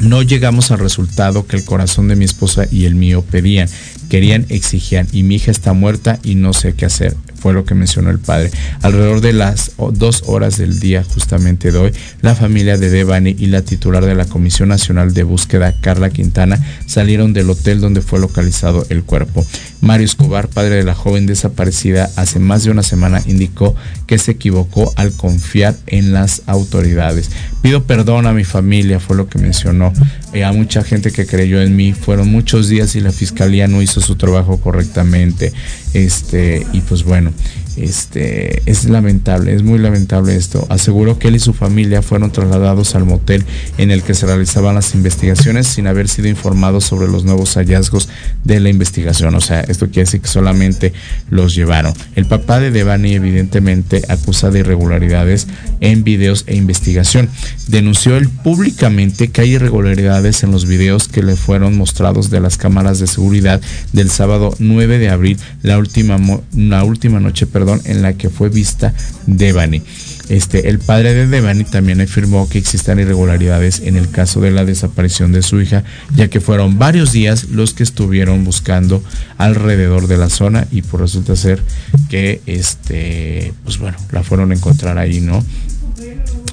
no 0.00 0.22
llegamos 0.22 0.70
al 0.70 0.78
resultado 0.78 1.46
que 1.46 1.56
el 1.56 1.64
corazón 1.64 2.08
de 2.08 2.16
mi 2.16 2.24
esposa 2.24 2.66
y 2.70 2.84
el 2.84 2.94
mío 2.94 3.22
pedían, 3.22 3.68
querían, 4.08 4.46
exigían, 4.48 5.06
y 5.12 5.22
mi 5.22 5.36
hija 5.36 5.50
está 5.50 5.72
muerta 5.72 6.18
y 6.22 6.34
no 6.34 6.52
sé 6.52 6.74
qué 6.74 6.86
hacer, 6.86 7.16
fue 7.36 7.52
lo 7.52 7.64
que 7.64 7.74
mencionó 7.74 8.10
el 8.10 8.18
padre. 8.18 8.50
Alrededor 8.82 9.20
de 9.20 9.32
las 9.32 9.72
dos 9.92 10.24
horas 10.26 10.58
del 10.58 10.80
día 10.80 11.04
justamente 11.04 11.72
de 11.72 11.78
hoy, 11.78 11.92
la 12.20 12.34
familia 12.34 12.76
de 12.78 12.90
Devani 12.90 13.34
y 13.38 13.46
la 13.46 13.62
titular 13.62 14.04
de 14.04 14.14
la 14.14 14.24
Comisión 14.24 14.68
Nacional 14.68 15.14
de 15.14 15.22
Búsqueda, 15.22 15.74
Carla 15.80 16.10
Quintana, 16.10 16.58
salieron 16.86 17.32
del 17.32 17.50
hotel 17.50 17.80
donde 17.80 18.02
fue 18.02 18.20
localizado 18.20 18.86
el 18.90 19.02
cuerpo. 19.02 19.46
Mario 19.82 20.06
Escobar, 20.06 20.46
padre 20.48 20.76
de 20.76 20.84
la 20.84 20.94
joven 20.94 21.26
desaparecida 21.26 22.08
hace 22.14 22.38
más 22.38 22.62
de 22.62 22.70
una 22.70 22.84
semana, 22.84 23.20
indicó 23.26 23.74
que 24.06 24.16
se 24.16 24.30
equivocó 24.30 24.92
al 24.94 25.12
confiar 25.12 25.74
en 25.88 26.12
las 26.12 26.42
autoridades. 26.46 27.30
Pido 27.62 27.82
perdón 27.82 28.28
a 28.28 28.32
mi 28.32 28.44
familia, 28.44 29.00
fue 29.00 29.16
lo 29.16 29.28
que 29.28 29.40
mencionó. 29.40 29.92
Eh, 30.32 30.44
a 30.44 30.52
mucha 30.52 30.84
gente 30.84 31.10
que 31.10 31.26
creyó 31.26 31.60
en 31.60 31.74
mí. 31.74 31.92
Fueron 31.92 32.30
muchos 32.30 32.68
días 32.68 32.94
y 32.94 33.00
la 33.00 33.10
fiscalía 33.10 33.66
no 33.66 33.82
hizo 33.82 34.00
su 34.00 34.14
trabajo 34.14 34.60
correctamente. 34.60 35.52
Este, 35.94 36.64
y 36.72 36.80
pues 36.82 37.02
bueno, 37.02 37.32
este 37.76 38.62
es 38.70 38.84
lamentable, 38.84 39.54
es 39.54 39.62
muy 39.62 39.78
lamentable 39.78 40.36
esto. 40.36 40.66
Aseguró 40.68 41.18
que 41.18 41.28
él 41.28 41.36
y 41.36 41.40
su 41.40 41.52
familia 41.52 42.02
fueron 42.02 42.30
trasladados 42.30 42.94
al 42.94 43.04
motel 43.04 43.44
en 43.78 43.90
el 43.90 44.02
que 44.02 44.14
se 44.14 44.26
realizaban 44.26 44.74
las 44.74 44.94
investigaciones 44.94 45.66
sin 45.66 45.86
haber 45.86 46.08
sido 46.08 46.28
informados 46.28 46.84
sobre 46.84 47.08
los 47.08 47.24
nuevos 47.24 47.54
hallazgos 47.54 48.08
de 48.44 48.60
la 48.60 48.68
investigación. 48.68 49.34
O 49.34 49.40
sea, 49.40 49.60
esto 49.60 49.86
quiere 49.86 50.02
decir 50.02 50.20
que 50.20 50.28
solamente 50.28 50.92
los 51.30 51.54
llevaron. 51.54 51.94
El 52.14 52.26
papá 52.26 52.60
de 52.60 52.70
Devani 52.70 53.14
evidentemente 53.14 54.02
acusa 54.08 54.50
de 54.50 54.60
irregularidades 54.60 55.46
en 55.80 56.04
videos 56.04 56.44
e 56.46 56.56
investigación. 56.56 57.28
Denunció 57.68 58.16
él 58.16 58.28
públicamente 58.28 59.28
que 59.28 59.40
hay 59.40 59.54
irregularidades 59.54 60.42
en 60.42 60.50
los 60.50 60.66
videos 60.66 61.08
que 61.08 61.22
le 61.22 61.36
fueron 61.36 61.76
mostrados 61.76 62.30
de 62.30 62.40
las 62.40 62.56
cámaras 62.56 62.98
de 62.98 63.06
seguridad 63.06 63.60
del 63.92 64.10
sábado 64.10 64.54
9 64.58 64.98
de 64.98 65.10
abril, 65.10 65.38
la 65.62 65.78
última, 65.78 66.18
la 66.54 66.84
última 66.84 67.20
noche 67.20 67.46
perdón, 67.62 67.80
en 67.84 68.02
la 68.02 68.14
que 68.14 68.28
fue 68.28 68.48
vista 68.48 68.92
Devani. 69.26 69.82
Este, 70.28 70.68
el 70.68 70.80
padre 70.80 71.14
de 71.14 71.28
Devani 71.28 71.62
también 71.62 72.00
afirmó 72.00 72.48
que 72.48 72.58
existen 72.58 72.98
irregularidades 72.98 73.80
en 73.84 73.96
el 73.96 74.10
caso 74.10 74.40
de 74.40 74.50
la 74.50 74.64
desaparición 74.64 75.30
de 75.30 75.42
su 75.42 75.60
hija, 75.60 75.84
ya 76.16 76.26
que 76.26 76.40
fueron 76.40 76.76
varios 76.76 77.12
días 77.12 77.44
los 77.50 77.72
que 77.72 77.84
estuvieron 77.84 78.42
buscando 78.42 79.00
alrededor 79.38 80.08
de 80.08 80.16
la 80.16 80.28
zona 80.28 80.66
y 80.72 80.82
pues 80.82 81.02
resulta 81.02 81.36
ser 81.36 81.62
que 82.08 82.40
este, 82.46 83.54
pues 83.62 83.78
bueno, 83.78 83.96
la 84.10 84.24
fueron 84.24 84.50
a 84.50 84.54
encontrar 84.56 84.98
ahí, 84.98 85.20
¿no? 85.20 85.44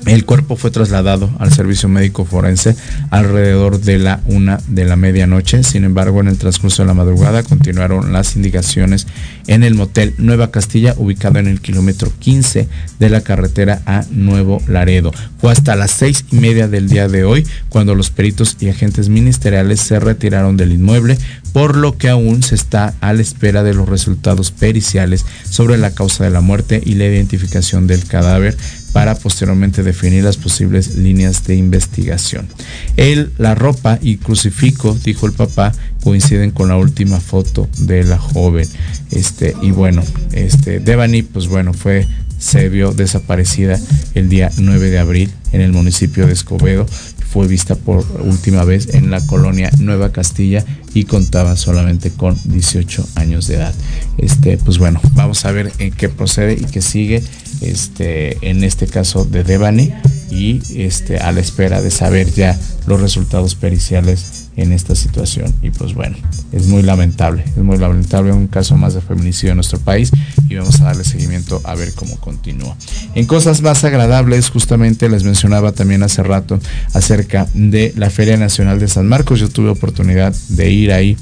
El 0.05 0.25
cuerpo 0.25 0.55
fue 0.55 0.71
trasladado 0.71 1.29
al 1.39 1.53
servicio 1.53 1.89
médico 1.89 2.25
forense 2.25 2.75
alrededor 3.11 3.81
de 3.81 3.99
la 3.99 4.21
una 4.25 4.59
de 4.67 4.85
la 4.85 4.95
medianoche. 4.95 5.61
Sin 5.63 5.83
embargo, 5.83 6.21
en 6.21 6.27
el 6.27 6.37
transcurso 6.37 6.81
de 6.81 6.87
la 6.87 6.93
madrugada 6.93 7.43
continuaron 7.43 8.13
las 8.13 8.35
indicaciones 8.35 9.07
en 9.47 9.63
el 9.63 9.75
motel 9.75 10.15
Nueva 10.17 10.51
Castilla, 10.51 10.95
ubicado 10.97 11.39
en 11.39 11.47
el 11.47 11.61
kilómetro 11.61 12.11
15 12.17 12.67
de 12.97 13.09
la 13.09 13.21
carretera 13.21 13.81
a 13.85 14.05
Nuevo 14.09 14.61
Laredo. 14.67 15.11
Fue 15.37 15.51
hasta 15.51 15.75
las 15.75 15.91
seis 15.91 16.25
y 16.31 16.37
media 16.37 16.67
del 16.67 16.87
día 16.87 17.07
de 17.07 17.23
hoy 17.23 17.45
cuando 17.67 17.93
los 17.93 18.09
peritos 18.09 18.57
y 18.59 18.69
agentes 18.69 19.09
ministeriales 19.09 19.81
se 19.81 19.99
retiraron 19.99 20.57
del 20.57 20.71
inmueble, 20.71 21.17
por 21.53 21.75
lo 21.75 21.97
que 21.97 22.09
aún 22.09 22.41
se 22.41 22.55
está 22.55 22.93
a 23.01 23.13
la 23.13 23.21
espera 23.21 23.63
de 23.63 23.73
los 23.73 23.89
resultados 23.89 24.51
periciales 24.51 25.25
sobre 25.49 25.77
la 25.77 25.91
causa 25.91 26.23
de 26.23 26.29
la 26.29 26.41
muerte 26.41 26.81
y 26.83 26.95
la 26.95 27.05
identificación 27.05 27.87
del 27.87 28.05
cadáver 28.05 28.57
para 28.93 29.15
posteriormente 29.15 29.83
definir 29.83 30.23
las 30.23 30.37
posibles 30.37 30.95
líneas 30.95 31.45
de 31.45 31.55
investigación. 31.55 32.47
Él, 32.97 33.31
la 33.37 33.55
ropa 33.55 33.99
y 34.01 34.17
crucifijo, 34.17 34.97
dijo 35.03 35.25
el 35.25 35.33
papá, 35.33 35.71
coinciden 36.03 36.51
con 36.51 36.69
la 36.69 36.77
última 36.77 37.19
foto 37.19 37.69
de 37.77 38.03
la 38.03 38.17
joven. 38.17 38.67
Este, 39.11 39.55
y 39.61 39.71
bueno, 39.71 40.03
este, 40.31 40.79
Devani, 40.79 41.21
pues 41.21 41.47
bueno, 41.47 41.73
fue, 41.73 42.07
se 42.37 42.69
vio 42.69 42.93
desaparecida 42.93 43.79
el 44.15 44.29
día 44.29 44.51
9 44.57 44.89
de 44.89 44.99
abril 44.99 45.31
en 45.51 45.61
el 45.61 45.71
municipio 45.71 46.25
de 46.27 46.33
Escobedo. 46.33 46.85
Fue 47.31 47.47
vista 47.47 47.75
por 47.75 48.05
última 48.21 48.63
vez 48.63 48.93
en 48.93 49.11
la 49.11 49.25
colonia 49.25 49.69
Nueva 49.79 50.11
Castilla 50.11 50.65
y 50.93 51.03
contaba 51.03 51.55
solamente 51.55 52.09
con 52.11 52.35
18 52.45 53.07
años 53.15 53.47
de 53.47 53.55
edad. 53.55 53.75
Este, 54.17 54.57
pues 54.57 54.79
bueno, 54.79 54.99
vamos 55.13 55.45
a 55.45 55.51
ver 55.51 55.71
en 55.77 55.91
qué 55.91 56.09
procede 56.09 56.53
y 56.53 56.65
qué 56.65 56.81
sigue 56.81 57.21
este, 57.61 58.37
en 58.49 58.63
este 58.63 58.87
caso 58.87 59.25
de 59.25 59.43
Devani 59.43 59.93
y 60.31 60.61
este, 60.75 61.17
a 61.17 61.31
la 61.31 61.39
espera 61.39 61.81
de 61.81 61.91
saber 61.91 62.31
ya 62.31 62.59
los 62.87 63.01
resultados 63.01 63.55
periciales 63.55 64.48
en 64.55 64.71
esta 64.71 64.95
situación. 64.95 65.53
Y 65.61 65.71
pues 65.71 65.93
bueno, 65.93 66.17
es 66.51 66.67
muy 66.67 66.81
lamentable, 66.81 67.43
es 67.45 67.57
muy 67.57 67.77
lamentable 67.77 68.31
un 68.31 68.47
caso 68.47 68.75
más 68.77 68.93
de 68.93 69.01
feminicidio 69.01 69.51
en 69.51 69.57
nuestro 69.57 69.79
país 69.79 70.11
y 70.47 70.55
vamos 70.55 70.81
a 70.81 70.85
darle 70.85 71.03
seguimiento 71.03 71.61
a 71.63 71.75
ver 71.75 71.93
cómo 71.93 72.17
continúa. 72.19 72.75
En 73.15 73.25
cosas 73.25 73.61
más 73.61 73.83
agradables, 73.83 74.49
justamente 74.49 75.09
les 75.09 75.23
mencionaba 75.23 75.71
también 75.71 76.03
hace 76.03 76.23
rato 76.23 76.59
acerca 76.93 77.47
de 77.53 77.93
la 77.95 78.09
Feria 78.09 78.37
Nacional 78.37 78.79
de 78.79 78.87
San 78.87 79.07
Marcos. 79.07 79.39
Yo 79.39 79.49
tuve 79.49 79.69
oportunidad 79.69 80.35
de 80.49 80.71
ir 80.71 80.91
ahí 80.91 81.17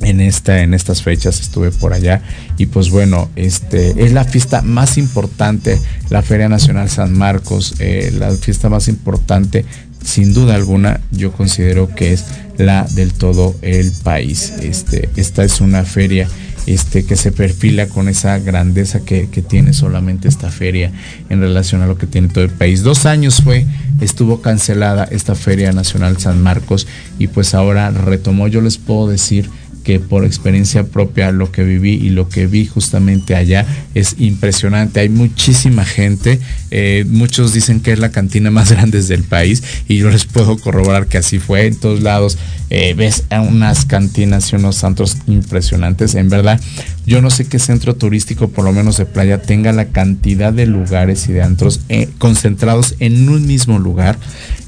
en 0.00 0.20
esta 0.20 0.62
en 0.62 0.74
estas 0.74 1.02
fechas 1.02 1.40
estuve 1.40 1.70
por 1.70 1.94
allá 1.94 2.20
y 2.58 2.66
pues 2.66 2.90
bueno 2.90 3.30
este 3.34 4.04
es 4.04 4.12
la 4.12 4.24
fiesta 4.24 4.60
más 4.60 4.98
importante 4.98 5.80
la 6.10 6.22
feria 6.22 6.48
nacional 6.48 6.90
San 6.90 7.16
Marcos 7.16 7.74
eh, 7.78 8.12
la 8.16 8.30
fiesta 8.32 8.68
más 8.68 8.88
importante 8.88 9.64
sin 10.06 10.32
duda 10.32 10.54
alguna 10.54 11.00
yo 11.10 11.32
considero 11.32 11.94
que 11.94 12.12
es 12.12 12.24
la 12.56 12.84
del 12.84 13.12
todo 13.12 13.54
el 13.60 13.92
país 13.92 14.52
este 14.62 15.10
esta 15.16 15.44
es 15.44 15.60
una 15.60 15.84
feria 15.84 16.28
este, 16.66 17.04
que 17.04 17.14
se 17.14 17.30
perfila 17.30 17.86
con 17.86 18.08
esa 18.08 18.38
grandeza 18.38 19.00
que, 19.00 19.28
que, 19.30 19.40
tiene 19.40 19.72
solamente 19.72 20.26
esta 20.26 20.50
feria 20.50 20.90
en 21.28 21.40
relación 21.40 21.80
a 21.82 21.86
lo 21.86 21.96
que 21.96 22.08
tiene 22.08 22.26
todo 22.26 22.42
el 22.42 22.50
país. 22.50 22.82
Dos 22.82 23.06
años 23.06 23.40
fue, 23.42 23.66
estuvo 24.00 24.42
cancelada 24.42 25.04
esta 25.04 25.36
Feria 25.36 25.70
Nacional 25.72 26.18
San 26.18 26.42
Marcos 26.42 26.88
y 27.20 27.28
pues 27.28 27.54
ahora 27.54 27.92
retomó, 27.92 28.48
yo 28.48 28.60
les 28.60 28.78
puedo 28.78 29.08
decir 29.08 29.48
que 29.86 30.00
por 30.00 30.24
experiencia 30.24 30.82
propia 30.82 31.30
lo 31.30 31.52
que 31.52 31.62
viví 31.62 31.92
y 31.92 32.10
lo 32.10 32.28
que 32.28 32.48
vi 32.48 32.66
justamente 32.66 33.36
allá 33.36 33.64
es 33.94 34.16
impresionante. 34.18 34.98
Hay 34.98 35.08
muchísima 35.08 35.84
gente, 35.84 36.40
eh, 36.72 37.04
muchos 37.06 37.52
dicen 37.52 37.78
que 37.78 37.92
es 37.92 38.00
la 38.00 38.10
cantina 38.10 38.50
más 38.50 38.72
grande 38.72 39.00
del 39.00 39.22
país 39.22 39.62
y 39.86 39.98
yo 39.98 40.10
les 40.10 40.24
puedo 40.24 40.58
corroborar 40.58 41.06
que 41.06 41.18
así 41.18 41.38
fue. 41.38 41.66
En 41.66 41.76
todos 41.76 42.02
lados 42.02 42.36
eh, 42.68 42.94
ves 42.94 43.22
unas 43.30 43.84
cantinas 43.84 44.52
y 44.52 44.56
unos 44.56 44.74
santos 44.74 45.18
impresionantes. 45.28 46.16
En 46.16 46.30
verdad, 46.30 46.60
yo 47.06 47.22
no 47.22 47.30
sé 47.30 47.44
qué 47.44 47.60
centro 47.60 47.94
turístico, 47.94 48.48
por 48.48 48.64
lo 48.64 48.72
menos 48.72 48.96
de 48.96 49.06
playa, 49.06 49.40
tenga 49.40 49.70
la 49.70 49.84
cantidad 49.86 50.52
de 50.52 50.66
lugares 50.66 51.28
y 51.28 51.32
de 51.32 51.42
antros 51.42 51.78
eh, 51.88 52.08
concentrados 52.18 52.96
en 52.98 53.28
un 53.28 53.46
mismo 53.46 53.78
lugar. 53.78 54.18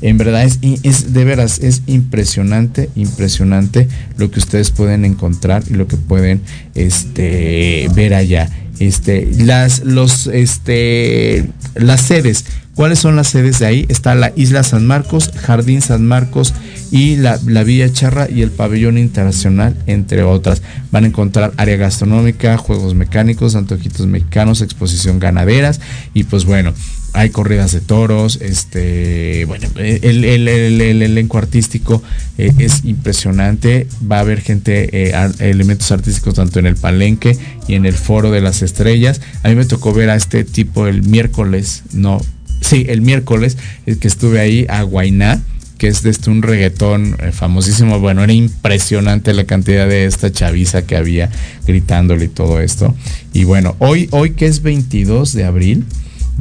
En 0.00 0.16
verdad 0.16 0.44
es, 0.44 0.60
es 0.84 1.12
de 1.12 1.24
veras, 1.24 1.58
es 1.58 1.82
impresionante, 1.88 2.88
impresionante 2.94 3.88
lo 4.16 4.30
que 4.30 4.38
ustedes 4.38 4.70
pueden 4.70 5.04
encontrar 5.09 5.62
y 5.68 5.74
lo 5.74 5.86
que 5.86 5.96
pueden 5.96 6.42
este, 6.74 7.88
ver 7.94 8.14
allá. 8.14 8.48
Este, 8.78 9.28
las, 9.38 9.80
los, 9.80 10.28
este, 10.28 11.46
las 11.74 12.02
sedes. 12.02 12.44
¿Cuáles 12.74 13.00
son 13.00 13.16
las 13.16 13.26
sedes 13.26 13.59
de 13.59 13.66
ahí? 13.66 13.86
Está 13.88 14.14
la 14.14 14.32
Isla 14.36 14.62
San 14.62 14.86
Marcos, 14.86 15.32
Jardín 15.34 15.82
San 15.82 16.06
Marcos 16.06 16.54
y 16.92 17.16
la, 17.16 17.36
la 17.44 17.64
Villa 17.64 17.92
Charra 17.92 18.28
y 18.30 18.42
el 18.42 18.52
Pabellón 18.52 18.98
Internacional, 18.98 19.76
entre 19.86 20.22
otras. 20.22 20.62
Van 20.92 21.02
a 21.02 21.09
encontrar 21.09 21.52
área 21.56 21.76
gastronómica, 21.76 22.56
juegos 22.56 22.94
mecánicos, 22.94 23.56
antojitos 23.56 24.06
mexicanos, 24.06 24.61
exposición 24.61 25.18
ganaderas 25.18 25.80
y 26.14 26.22
pues 26.22 26.44
bueno, 26.44 26.72
hay 27.12 27.30
corridas 27.30 27.72
de 27.72 27.80
toros, 27.80 28.38
este, 28.40 29.44
bueno, 29.46 29.68
el, 29.76 30.24
el, 30.24 30.48
el, 30.48 30.80
el 30.80 31.02
elenco 31.02 31.38
artístico 31.38 32.02
eh, 32.36 32.52
es 32.59 32.84
impresionante, 32.84 33.86
va 34.11 34.18
a 34.18 34.20
haber 34.20 34.40
gente, 34.40 34.88
eh, 34.92 35.30
elementos 35.40 35.90
artísticos 35.90 36.34
tanto 36.34 36.59
en 36.59 36.66
el 36.66 36.76
palenque 36.76 37.36
y 37.66 37.74
en 37.74 37.86
el 37.86 37.94
foro 37.94 38.30
de 38.30 38.40
las 38.40 38.62
estrellas. 38.62 39.20
A 39.42 39.48
mí 39.48 39.54
me 39.54 39.64
tocó 39.64 39.92
ver 39.92 40.11
a 40.11 40.16
este 40.16 40.44
tipo 40.44 40.86
el 40.86 41.02
miércoles, 41.02 41.82
no, 41.92 42.20
sí, 42.61 42.86
el 42.88 43.00
miércoles 43.00 43.56
eh, 43.86 43.96
que 43.96 44.09
estuve 44.09 44.40
ahí 44.40 44.66
a 44.68 44.82
Guainá 44.82 45.42
que 45.78 45.86
es 45.86 46.02
de 46.02 46.11
este 46.11 46.28
un 46.28 46.42
reggaetón 46.42 47.16
eh, 47.20 47.32
famosísimo. 47.32 48.00
Bueno, 48.00 48.22
era 48.22 48.32
impresionante 48.32 49.32
la 49.32 49.44
cantidad 49.44 49.88
de 49.88 50.04
esta 50.04 50.30
chaviza 50.30 50.82
que 50.82 50.96
había 50.96 51.30
gritándole 51.66 52.26
y 52.26 52.28
todo 52.28 52.61
esto. 52.61 52.94
Y 53.32 53.44
bueno, 53.44 53.76
hoy, 53.78 54.09
hoy 54.11 54.32
que 54.32 54.46
es 54.46 54.62
22 54.62 55.32
de 55.32 55.44
abril, 55.44 55.84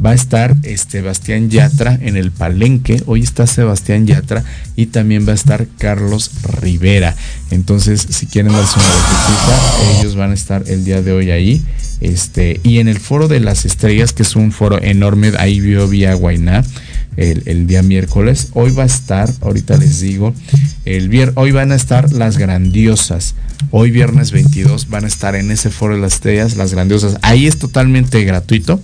va 0.04 0.10
a 0.10 0.14
estar 0.14 0.56
este 0.62 0.98
Sebastián 0.98 1.50
Yatra 1.50 1.98
en 2.00 2.16
el 2.16 2.30
Palenque. 2.30 3.02
Hoy 3.06 3.22
está 3.22 3.46
Sebastián 3.46 4.06
Yatra 4.06 4.44
y 4.76 4.86
también 4.86 5.26
va 5.26 5.32
a 5.32 5.34
estar 5.34 5.66
Carlos 5.78 6.30
Rivera. 6.60 7.14
Entonces, 7.50 8.06
si 8.10 8.26
quieren 8.26 8.52
darse 8.52 8.78
una 8.78 8.88
vueltecita, 8.88 10.00
ellos 10.00 10.16
van 10.16 10.30
a 10.30 10.34
estar 10.34 10.64
el 10.66 10.84
día 10.84 11.02
de 11.02 11.12
hoy 11.12 11.30
ahí. 11.30 11.62
Este, 12.00 12.60
y 12.62 12.78
en 12.78 12.88
el 12.88 13.00
Foro 13.00 13.28
de 13.28 13.40
las 13.40 13.64
Estrellas, 13.64 14.12
que 14.12 14.22
es 14.22 14.36
un 14.36 14.52
foro 14.52 14.80
enorme, 14.80 15.32
ahí 15.38 15.60
vio 15.60 15.88
vía 15.88 16.14
Guainá. 16.14 16.64
El, 17.16 17.42
el 17.46 17.66
día 17.66 17.82
miércoles. 17.82 18.48
Hoy 18.52 18.70
va 18.70 18.84
a 18.84 18.86
estar, 18.86 19.28
ahorita 19.40 19.76
les 19.76 20.00
digo, 20.00 20.34
el 20.84 21.08
vier, 21.08 21.32
hoy 21.34 21.50
van 21.50 21.72
a 21.72 21.74
estar 21.74 22.12
las 22.12 22.38
grandiosas. 22.38 23.34
Hoy 23.72 23.90
viernes 23.90 24.30
22 24.30 24.88
van 24.88 25.04
a 25.04 25.08
estar 25.08 25.34
en 25.34 25.50
ese 25.50 25.70
foro 25.70 25.96
de 25.96 26.00
las 26.00 26.14
estrellas, 26.14 26.56
las 26.56 26.72
grandiosas. 26.72 27.18
Ahí 27.22 27.48
es 27.48 27.58
totalmente 27.58 28.22
gratuito. 28.24 28.80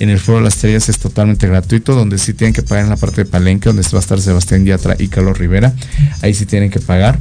En 0.00 0.10
el 0.10 0.20
foro 0.20 0.38
de 0.38 0.44
las 0.44 0.54
estrellas 0.54 0.88
es 0.88 0.98
totalmente 0.98 1.46
gratuito, 1.48 1.94
donde 1.94 2.18
sí 2.18 2.34
tienen 2.34 2.54
que 2.54 2.62
pagar 2.62 2.84
en 2.84 2.90
la 2.90 2.96
parte 2.96 3.24
de 3.24 3.30
Palenque, 3.30 3.68
donde 3.68 3.82
va 3.82 3.98
a 3.98 4.00
estar 4.00 4.20
Sebastián 4.20 4.64
Yatra 4.64 4.94
y 4.98 5.08
Carlos 5.08 5.38
Rivera. 5.38 5.72
Ahí 6.22 6.34
sí 6.34 6.46
tienen 6.46 6.70
que 6.70 6.80
pagar. 6.80 7.18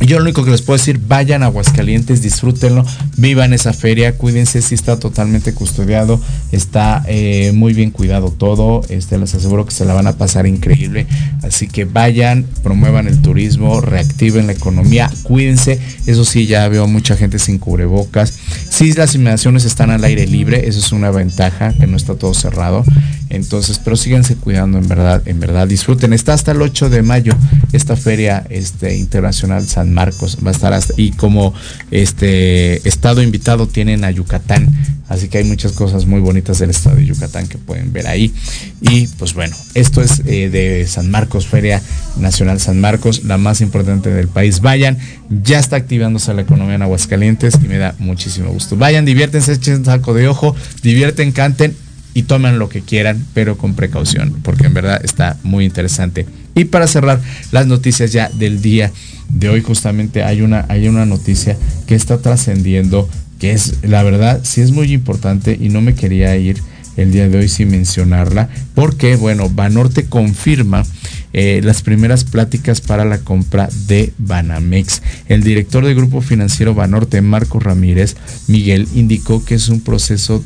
Yo 0.00 0.18
lo 0.18 0.24
único 0.24 0.44
que 0.44 0.50
les 0.50 0.60
puedo 0.60 0.76
decir, 0.76 1.00
vayan 1.08 1.42
a 1.42 1.46
Aguascalientes, 1.46 2.20
disfrútenlo, 2.20 2.84
vivan 3.16 3.54
esa 3.54 3.72
feria, 3.72 4.16
cuídense, 4.16 4.60
si 4.60 4.74
está 4.74 4.98
totalmente 4.98 5.54
custodiado, 5.54 6.20
está 6.52 7.02
eh, 7.08 7.52
muy 7.54 7.72
bien 7.72 7.90
cuidado 7.90 8.30
todo, 8.30 8.82
este 8.90 9.16
les 9.16 9.34
aseguro 9.34 9.64
que 9.64 9.72
se 9.72 9.86
la 9.86 9.94
van 9.94 10.06
a 10.06 10.12
pasar 10.12 10.46
increíble, 10.46 11.06
así 11.42 11.66
que 11.66 11.86
vayan, 11.86 12.46
promuevan 12.62 13.08
el 13.08 13.22
turismo, 13.22 13.80
reactiven 13.80 14.46
la 14.46 14.52
economía, 14.52 15.10
cuídense, 15.22 15.80
eso 16.06 16.26
sí, 16.26 16.46
ya 16.46 16.68
veo 16.68 16.86
mucha 16.86 17.16
gente 17.16 17.38
sin 17.38 17.58
cubrebocas, 17.58 18.34
sí 18.68 18.92
las 18.92 19.14
inmediaciones 19.14 19.64
están 19.64 19.90
al 19.90 20.04
aire 20.04 20.26
libre, 20.26 20.68
eso 20.68 20.78
es 20.78 20.92
una 20.92 21.10
ventaja, 21.10 21.72
que 21.72 21.86
no 21.86 21.96
está 21.96 22.16
todo 22.16 22.34
cerrado, 22.34 22.84
entonces, 23.30 23.80
pero 23.82 23.96
síganse 23.96 24.36
cuidando 24.36 24.78
en 24.78 24.86
verdad, 24.88 25.22
en 25.26 25.40
verdad, 25.40 25.66
disfruten, 25.66 26.12
está 26.12 26.34
hasta 26.34 26.52
el 26.52 26.62
8 26.62 26.90
de 26.90 27.02
mayo 27.02 27.32
esta 27.72 27.96
feria 27.96 28.44
este, 28.50 28.96
internacional 28.96 29.66
San 29.66 29.85
Marcos 29.92 30.38
va 30.44 30.50
a 30.50 30.52
estar 30.52 30.72
hasta 30.72 30.94
y 30.96 31.12
como 31.12 31.54
este 31.90 32.86
estado 32.88 33.22
invitado 33.22 33.66
tienen 33.66 34.04
a 34.04 34.10
Yucatán 34.10 34.68
así 35.08 35.28
que 35.28 35.38
hay 35.38 35.44
muchas 35.44 35.72
cosas 35.72 36.06
muy 36.06 36.20
bonitas 36.20 36.58
del 36.58 36.70
estado 36.70 36.96
de 36.96 37.06
Yucatán 37.06 37.46
que 37.46 37.58
pueden 37.58 37.92
ver 37.92 38.06
ahí. 38.06 38.34
Y 38.80 39.06
pues 39.06 39.34
bueno 39.34 39.54
esto 39.74 40.02
es 40.02 40.22
eh, 40.26 40.50
de 40.50 40.86
San 40.86 41.10
Marcos 41.10 41.46
Feria 41.46 41.80
Nacional 42.18 42.60
San 42.60 42.80
Marcos 42.80 43.24
la 43.24 43.38
más 43.38 43.60
importante 43.60 44.10
del 44.10 44.28
país. 44.28 44.60
Vayan 44.60 44.98
ya 45.42 45.58
está 45.58 45.76
activándose 45.76 46.34
la 46.34 46.42
economía 46.42 46.74
en 46.74 46.82
Aguascalientes 46.82 47.58
y 47.62 47.68
me 47.68 47.78
da 47.78 47.94
muchísimo 47.98 48.50
gusto. 48.50 48.76
Vayan 48.76 49.04
diviértense 49.04 49.52
echen 49.52 49.84
saco 49.84 50.14
de 50.14 50.28
ojo 50.28 50.54
divierten 50.82 51.32
canten 51.32 51.76
y 52.16 52.22
tomen 52.22 52.58
lo 52.58 52.70
que 52.70 52.80
quieran, 52.80 53.26
pero 53.34 53.58
con 53.58 53.74
precaución, 53.74 54.36
porque 54.42 54.64
en 54.64 54.72
verdad 54.72 54.98
está 55.04 55.36
muy 55.42 55.66
interesante. 55.66 56.24
Y 56.54 56.64
para 56.64 56.86
cerrar 56.86 57.20
las 57.52 57.66
noticias 57.66 58.10
ya 58.10 58.30
del 58.30 58.62
día 58.62 58.90
de 59.28 59.50
hoy, 59.50 59.60
justamente 59.60 60.22
hay 60.22 60.40
una, 60.40 60.64
hay 60.70 60.88
una 60.88 61.04
noticia 61.04 61.58
que 61.86 61.94
está 61.94 62.16
trascendiendo, 62.16 63.06
que 63.38 63.52
es, 63.52 63.74
la 63.82 64.02
verdad, 64.02 64.40
sí 64.44 64.62
es 64.62 64.70
muy 64.70 64.94
importante 64.94 65.58
y 65.60 65.68
no 65.68 65.82
me 65.82 65.94
quería 65.94 66.34
ir 66.38 66.56
el 66.96 67.12
día 67.12 67.28
de 67.28 67.36
hoy 67.36 67.50
sin 67.50 67.70
mencionarla, 67.70 68.48
porque, 68.74 69.16
bueno, 69.16 69.50
Banorte 69.50 70.06
confirma 70.06 70.84
eh, 71.38 71.60
las 71.62 71.82
primeras 71.82 72.24
pláticas 72.24 72.80
para 72.80 73.04
la 73.04 73.18
compra 73.18 73.68
de 73.86 74.14
Banamex. 74.16 75.02
El 75.28 75.42
director 75.42 75.84
del 75.84 75.94
grupo 75.94 76.22
financiero 76.22 76.72
Banorte, 76.74 77.20
Marco 77.20 77.60
Ramírez 77.60 78.16
Miguel, 78.48 78.88
indicó 78.94 79.44
que 79.44 79.56
es 79.56 79.68
un 79.68 79.82
proceso 79.82 80.42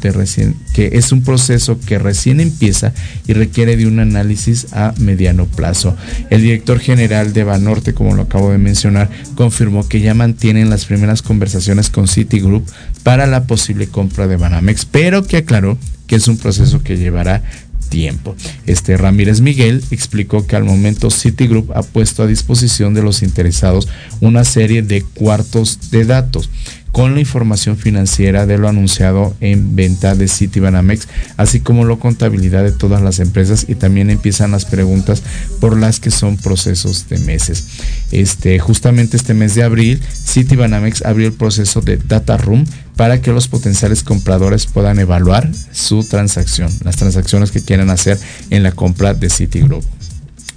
que 0.75 0.91
es 0.93 1.13
un 1.13 1.23
proceso 1.23 1.79
que 1.79 2.01
recién 2.01 2.41
empieza 2.41 2.93
y 3.29 3.35
requiere 3.35 3.77
de 3.77 3.87
un 3.87 4.01
análisis 4.01 4.73
a 4.73 4.93
mediano 4.99 5.47
plazo. 5.47 5.97
El 6.29 6.43
director 6.43 6.81
general 6.81 7.33
de 7.33 7.45
Banorte, 7.45 7.95
como 7.95 8.17
lo 8.17 8.23
acabo 8.23 8.51
de 8.51 8.59
mencionar, 8.59 9.11
confirmó 9.37 9.89
que 9.89 10.01
ya 10.01 10.15
mantienen 10.15 10.71
las 10.71 10.87
primeras 10.87 11.23
conversaciones 11.23 11.89
con 11.89 12.09
Citigroup 12.09 12.67
para 13.05 13.29
la 13.29 13.45
posible 13.45 13.87
compra 13.87 14.27
de 14.27 14.37
Banamex, 14.37 14.87
pero 14.87 15.25
que 15.25 15.37
aclaró 15.37 15.79
que 16.09 16.17
es 16.17 16.27
un 16.27 16.39
proceso 16.39 16.83
que 16.83 16.97
llevará 16.97 17.45
tiempo. 17.91 18.35
Este 18.67 18.97
Ramírez 18.97 19.43
Miguel 19.43 19.85
explicó 19.91 20.47
que 20.47 20.57
al 20.57 20.65
momento 20.65 21.11
Citigroup 21.11 21.73
ha 21.75 21.83
puesto 21.83 22.23
a 22.23 22.27
disposición 22.27 22.95
de 22.95 23.03
los 23.03 23.23
interesados 23.23 23.89
una 24.21 24.45
serie 24.45 24.81
de 24.81 25.03
cuartos 25.03 25.91
de 25.91 26.07
datos 26.07 26.49
con 26.93 27.15
la 27.15 27.21
información 27.21 27.77
financiera 27.77 28.47
de 28.47 28.59
lo 28.59 28.69
anunciado 28.69 29.35
en 29.41 29.77
venta 29.77 30.15
de 30.15 30.29
Citibanamex, 30.29 31.09
así 31.37 31.61
como 31.61 31.85
la 31.85 31.97
contabilidad 31.97 32.65
de 32.65 32.73
todas 32.73 33.03
las 33.03 33.21
empresas 33.21 33.67
y 33.69 33.75
también 33.75 34.11
empiezan 34.11 34.51
las 34.51 34.65
preguntas 34.65 35.23
por 35.61 35.77
las 35.77 36.01
que 36.01 36.11
son 36.11 36.37
procesos 36.37 37.09
de 37.09 37.19
meses. 37.19 37.67
Este, 38.11 38.59
justamente 38.59 39.17
este 39.17 39.35
mes 39.35 39.55
de 39.55 39.63
abril, 39.63 40.01
Citibanamex 40.27 41.05
abrió 41.05 41.27
el 41.27 41.33
proceso 41.35 41.81
de 41.81 41.97
Data 41.97 42.37
Room 42.37 42.65
para 42.97 43.23
que 43.23 43.33
los 43.33 43.49
potenciales 43.49 44.03
compradores 44.03 44.67
puedan 44.67 44.99
evaluar 44.99 45.51
su 45.73 46.05
transacción, 46.05 46.71
las 46.85 46.97
transacciones 46.97 47.51
que 47.51 47.63
quieran 47.63 47.91
hacer 47.91 48.19
en 48.51 48.63
la 48.63 48.73
compra 48.73 49.15
de 49.15 49.31
Citigroup. 49.31 49.85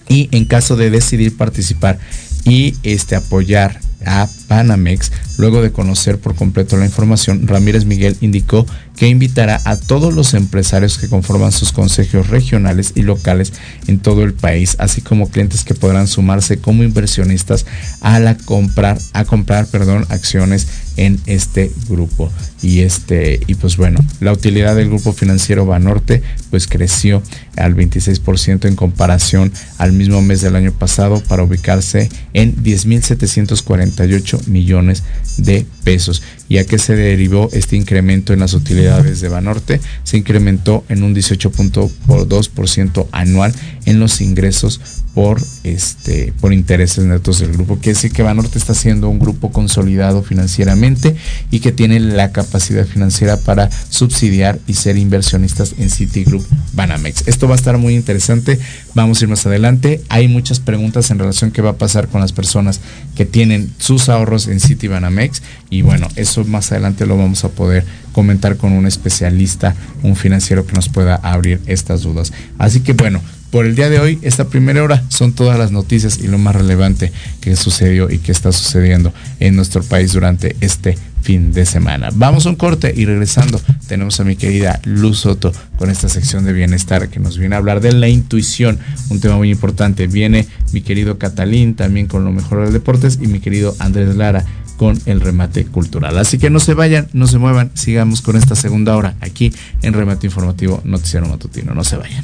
Y 0.10 0.30
en 0.32 0.46
caso 0.46 0.76
de 0.76 0.90
decidir 0.90 1.38
participar 1.38 1.98
y 2.44 2.76
este 2.84 3.16
apoyar 3.16 3.80
a 4.06 4.28
Panamex. 4.48 5.12
Luego 5.38 5.62
de 5.62 5.72
conocer 5.72 6.20
por 6.20 6.36
completo 6.36 6.78
la 6.78 6.86
información, 6.86 7.48
Ramírez 7.48 7.86
Miguel 7.86 8.18
indicó 8.22 8.66
que 8.96 9.08
invitará 9.08 9.60
a 9.66 9.76
todos 9.76 10.14
los 10.14 10.34
empresarios 10.34 10.98
que 10.98 11.10
conforman 11.10 11.52
sus 11.52 11.72
consejos 11.72 12.30
regionales 12.30 12.94
y 12.96 13.02
locales 13.02 13.54
en 13.88 14.00
todo 14.00 14.24
el 14.24 14.34
país, 14.34 14.76
así 14.80 15.02
como 15.02 15.30
clientes 15.30 15.64
que 15.64 15.74
podrán 15.74 16.08
sumarse 16.08 16.60
como 16.60 16.84
inversionistas 16.84 17.66
a 18.02 18.20
la 18.20 18.38
comprar, 18.38 18.98
a 19.14 19.26
comprar, 19.26 19.66
perdón, 19.68 20.06
acciones 20.10 20.68
en 20.98 21.20
este 21.26 21.72
grupo. 21.90 22.32
Y 22.62 22.80
este, 22.80 23.40
y 23.48 23.56
pues 23.56 23.78
bueno, 23.78 24.00
la 24.20 24.32
utilidad 24.32 24.76
del 24.76 24.88
grupo 24.88 25.14
financiero 25.14 25.66
Banorte 25.66 26.22
pues 26.50 26.68
creció 26.68 27.22
al 27.58 27.76
26% 27.76 28.68
en 28.68 28.76
comparación 28.76 29.52
al 29.78 29.92
mismo 29.92 30.22
mes 30.22 30.42
del 30.42 30.56
año 30.56 30.72
pasado 30.72 31.22
para 31.28 31.44
ubicarse 31.44 32.10
en 32.34 32.56
10.748 32.56 34.48
millones 34.48 35.04
de 35.38 35.66
pesos. 35.84 36.24
¿Y 36.48 36.58
a 36.58 36.66
qué 36.66 36.78
se 36.78 36.96
derivó 36.96 37.50
este 37.54 37.76
incremento 37.76 38.34
en 38.34 38.40
las 38.40 38.54
utilidades 38.54 39.22
de 39.22 39.30
Banorte? 39.30 39.82
Se 40.04 40.18
incrementó 40.18 40.84
en 40.90 41.04
un 41.04 41.16
18.2% 41.16 43.08
anual 43.12 43.54
en 43.86 44.00
los 44.00 44.22
ingresos 44.22 44.80
por 45.14 45.42
este 45.64 46.34
por 46.42 46.54
intereses 46.54 47.06
netos 47.06 47.40
del 47.40 47.54
grupo. 47.54 47.76
Quiere 47.76 47.94
decir 47.94 48.12
que 48.12 48.24
Banorte 48.24 48.58
está 48.58 48.74
siendo 48.74 49.10
un 49.10 49.20
grupo 49.20 49.52
consolidado 49.52 50.24
financieramente 50.24 50.83
y 51.52 51.60
que 51.60 51.72
tiene 51.72 52.00
la 52.00 52.32
capacidad 52.32 52.86
financiera 52.86 53.38
para 53.38 53.70
subsidiar 53.90 54.60
y 54.68 54.74
ser 54.74 54.98
inversionistas 54.98 55.76
en 55.80 55.90
Citigroup 55.90 56.46
Banamex. 56.74 57.28
Esto 57.28 57.48
va 57.48 57.54
a 57.54 57.58
estar 57.58 57.78
muy 57.78 57.96
interesante. 57.96 58.60
Vamos 58.94 59.22
a 59.22 59.26
ir 59.26 59.30
más 59.30 59.46
adelante. 59.46 60.02
Hay 60.10 60.28
muchas 60.28 60.60
preguntas 60.60 61.10
en 61.10 61.20
relación 61.20 61.52
qué 61.52 61.62
va 61.62 61.72
a 61.72 61.78
pasar 61.78 62.10
con 62.10 62.20
las 62.20 62.34
personas 62.34 62.82
que 63.16 63.26
tienen 63.26 63.72
sus 63.78 64.10
ahorros 64.10 64.48
en 64.48 64.60
Citi 64.60 64.88
Banamex 64.88 65.42
y 65.70 65.82
bueno, 65.84 66.08
eso 66.16 66.44
más 66.44 66.72
adelante 66.72 67.06
lo 67.06 67.18
vamos 67.18 67.44
a 67.46 67.50
poder 67.50 67.86
comentar 68.12 68.58
con 68.58 68.74
un 68.74 68.86
especialista, 68.86 69.76
un 70.04 70.16
financiero 70.16 70.66
que 70.66 70.74
nos 70.74 70.90
pueda 70.90 71.16
abrir 71.16 71.62
estas 71.66 72.02
dudas. 72.02 72.34
Así 72.58 72.82
que 72.82 72.94
bueno, 72.94 73.22
por 73.54 73.68
el 73.68 73.76
día 73.76 73.88
de 73.88 74.00
hoy, 74.00 74.18
esta 74.24 74.46
primera 74.46 74.82
hora 74.82 75.04
son 75.10 75.34
todas 75.34 75.60
las 75.60 75.72
noticias 75.72 76.18
y 76.18 76.28
lo 76.28 76.40
más 76.40 76.56
relevante 76.56 77.12
que 77.40 77.56
sucedió 77.56 78.10
y 78.10 78.18
que 78.18 78.32
está 78.32 78.52
sucediendo 78.52 79.14
en 79.40 79.56
nuestro 79.56 79.84
país 79.84 80.12
durante 80.12 80.56
este 80.60 80.98
fin 81.22 81.54
de 81.54 81.68
semana. 81.68 82.10
Vamos 82.16 82.48
a 82.48 82.50
un 82.50 82.56
corte 82.56 82.92
y 82.98 83.06
regresando 83.06 83.62
tenemos 83.88 84.20
a 84.20 84.24
mi 84.24 84.38
querida 84.38 84.82
Luz 84.86 85.20
Soto 85.20 85.54
con 85.78 85.92
esta 85.92 86.10
sección 86.10 86.46
de 86.46 86.54
bienestar 86.54 87.10
que 87.10 87.20
nos 87.20 87.38
viene 87.38 87.54
a 87.54 87.60
hablar 87.60 87.80
de 87.80 87.92
la 87.92 88.08
intuición, 88.08 88.80
un 89.10 89.20
tema 89.20 89.38
muy 89.38 89.52
importante. 89.52 90.08
Viene 90.08 90.48
mi 90.72 90.82
querido 90.82 91.20
Catalín 91.20 91.76
también 91.76 92.08
con 92.08 92.26
lo 92.26 92.32
mejor 92.32 92.64
del 92.64 92.74
deportes 92.74 93.20
y 93.22 93.28
mi 93.28 93.40
querido 93.40 93.76
Andrés 93.78 94.16
Lara 94.16 94.44
con 94.78 95.00
el 95.06 95.22
remate 95.22 95.66
cultural. 95.66 96.18
Así 96.18 96.40
que 96.40 96.50
no 96.50 96.60
se 96.60 96.74
vayan, 96.74 97.08
no 97.14 97.28
se 97.28 97.38
muevan, 97.38 97.70
sigamos 97.76 98.24
con 98.24 98.36
esta 98.36 98.56
segunda 98.56 98.98
hora 98.98 99.14
aquí 99.22 99.54
en 99.84 99.94
Remate 99.94 100.26
Informativo 100.26 100.82
Noticiero 100.84 101.28
Matutino. 101.28 101.76
No 101.76 101.84
se 101.84 101.98
vayan. 101.98 102.24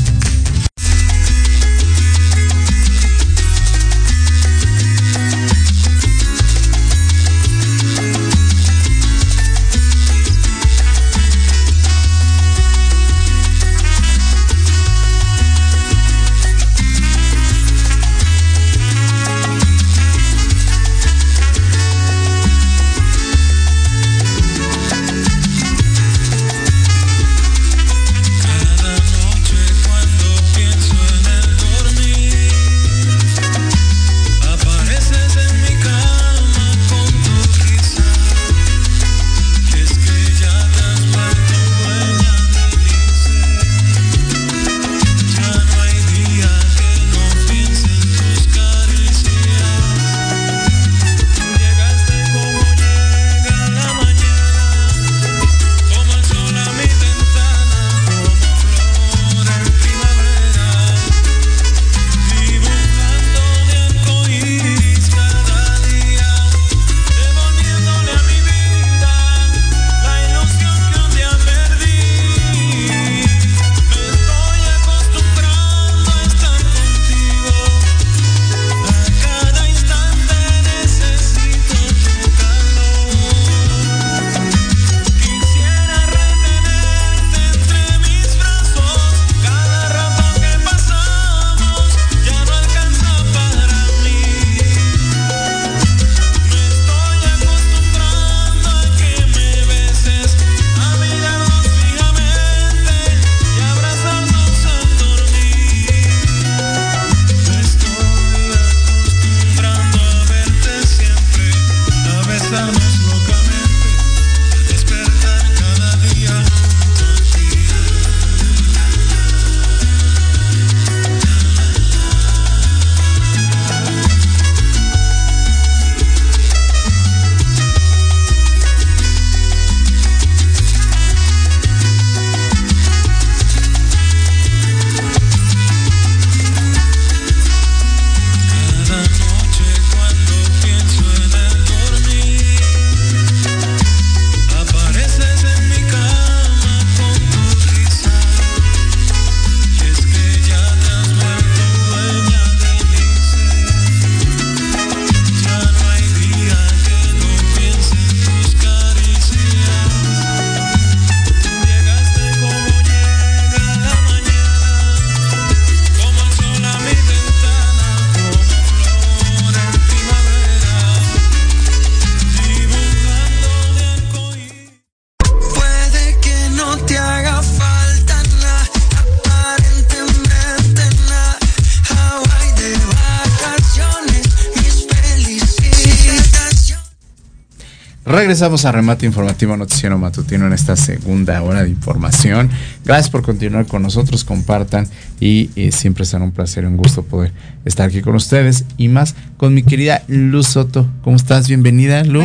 Regresamos 188.41 188.65
a 188.65 188.71
Remate 188.71 189.05
Informativo 189.05 189.55
Noticiero 189.55 189.99
Matutino 189.99 190.47
en 190.47 190.53
esta 190.53 190.75
segunda 190.75 191.43
hora 191.43 191.61
de 191.61 191.69
información. 191.69 192.49
Gracias 192.83 193.11
por 193.11 193.21
continuar 193.21 193.67
con 193.67 193.83
nosotros, 193.83 194.23
compartan 194.23 194.87
y 195.19 195.51
eh, 195.55 195.71
siempre 195.71 196.05
será 196.05 196.23
un 196.23 196.31
placer 196.31 196.63
y 196.63 196.65
un 196.65 196.75
gusto 196.75 197.03
poder 197.03 197.33
estar 197.65 197.87
aquí 197.87 198.01
con 198.01 198.15
ustedes 198.15 198.65
y 198.77 198.87
más 198.87 199.13
con 199.37 199.53
mi 199.53 199.61
querida 199.61 200.01
Luz 200.07 200.47
Soto. 200.47 200.87
¿Cómo 201.03 201.17
estás? 201.17 201.49
Bienvenida, 201.49 202.03
Lu. 202.03 202.23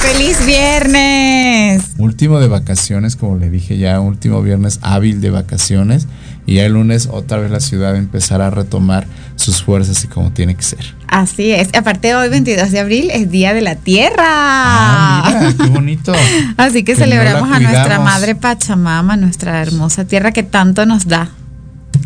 ¡Feliz 0.00 0.46
viernes! 0.46 1.90
Último 1.98 2.40
de 2.40 2.48
vacaciones, 2.48 3.16
como 3.16 3.36
le 3.36 3.50
dije 3.50 3.76
ya, 3.76 4.00
último 4.00 4.40
viernes 4.40 4.78
hábil 4.80 5.20
de 5.20 5.28
vacaciones. 5.28 6.08
y 6.46 6.54
ya 6.54 6.64
el 6.64 6.72
lunes 6.72 7.10
otra 7.12 7.36
vez 7.36 7.50
la 7.50 7.60
ciudad 7.60 7.96
empezará 7.96 8.46
a 8.46 8.50
retomar 8.50 9.06
sus 9.52 9.62
fuerzas 9.62 10.04
y 10.04 10.08
como 10.08 10.30
tiene 10.30 10.54
que 10.54 10.62
ser. 10.62 10.94
Así 11.06 11.52
es. 11.52 11.68
Aparte, 11.74 12.14
hoy, 12.14 12.28
22 12.28 12.70
de 12.70 12.80
abril, 12.80 13.10
es 13.10 13.30
Día 13.30 13.54
de 13.54 13.62
la 13.62 13.76
Tierra. 13.76 14.24
Ah, 14.26 15.40
mira, 15.40 15.54
qué 15.64 15.70
bonito. 15.70 16.12
Así 16.56 16.82
que, 16.82 16.94
Que 16.94 17.00
no 17.00 17.06
la 17.06 17.06
celebramos 17.06 17.50
a 17.50 17.60
nuestra 17.60 17.98
madre 18.00 18.34
Pachamama, 18.34 19.16
nuestra 19.16 19.62
hermosa 19.62 20.04
tierra 20.04 20.32
que 20.32 20.42
tanto 20.42 20.84
nos 20.86 21.06
da. 21.06 21.30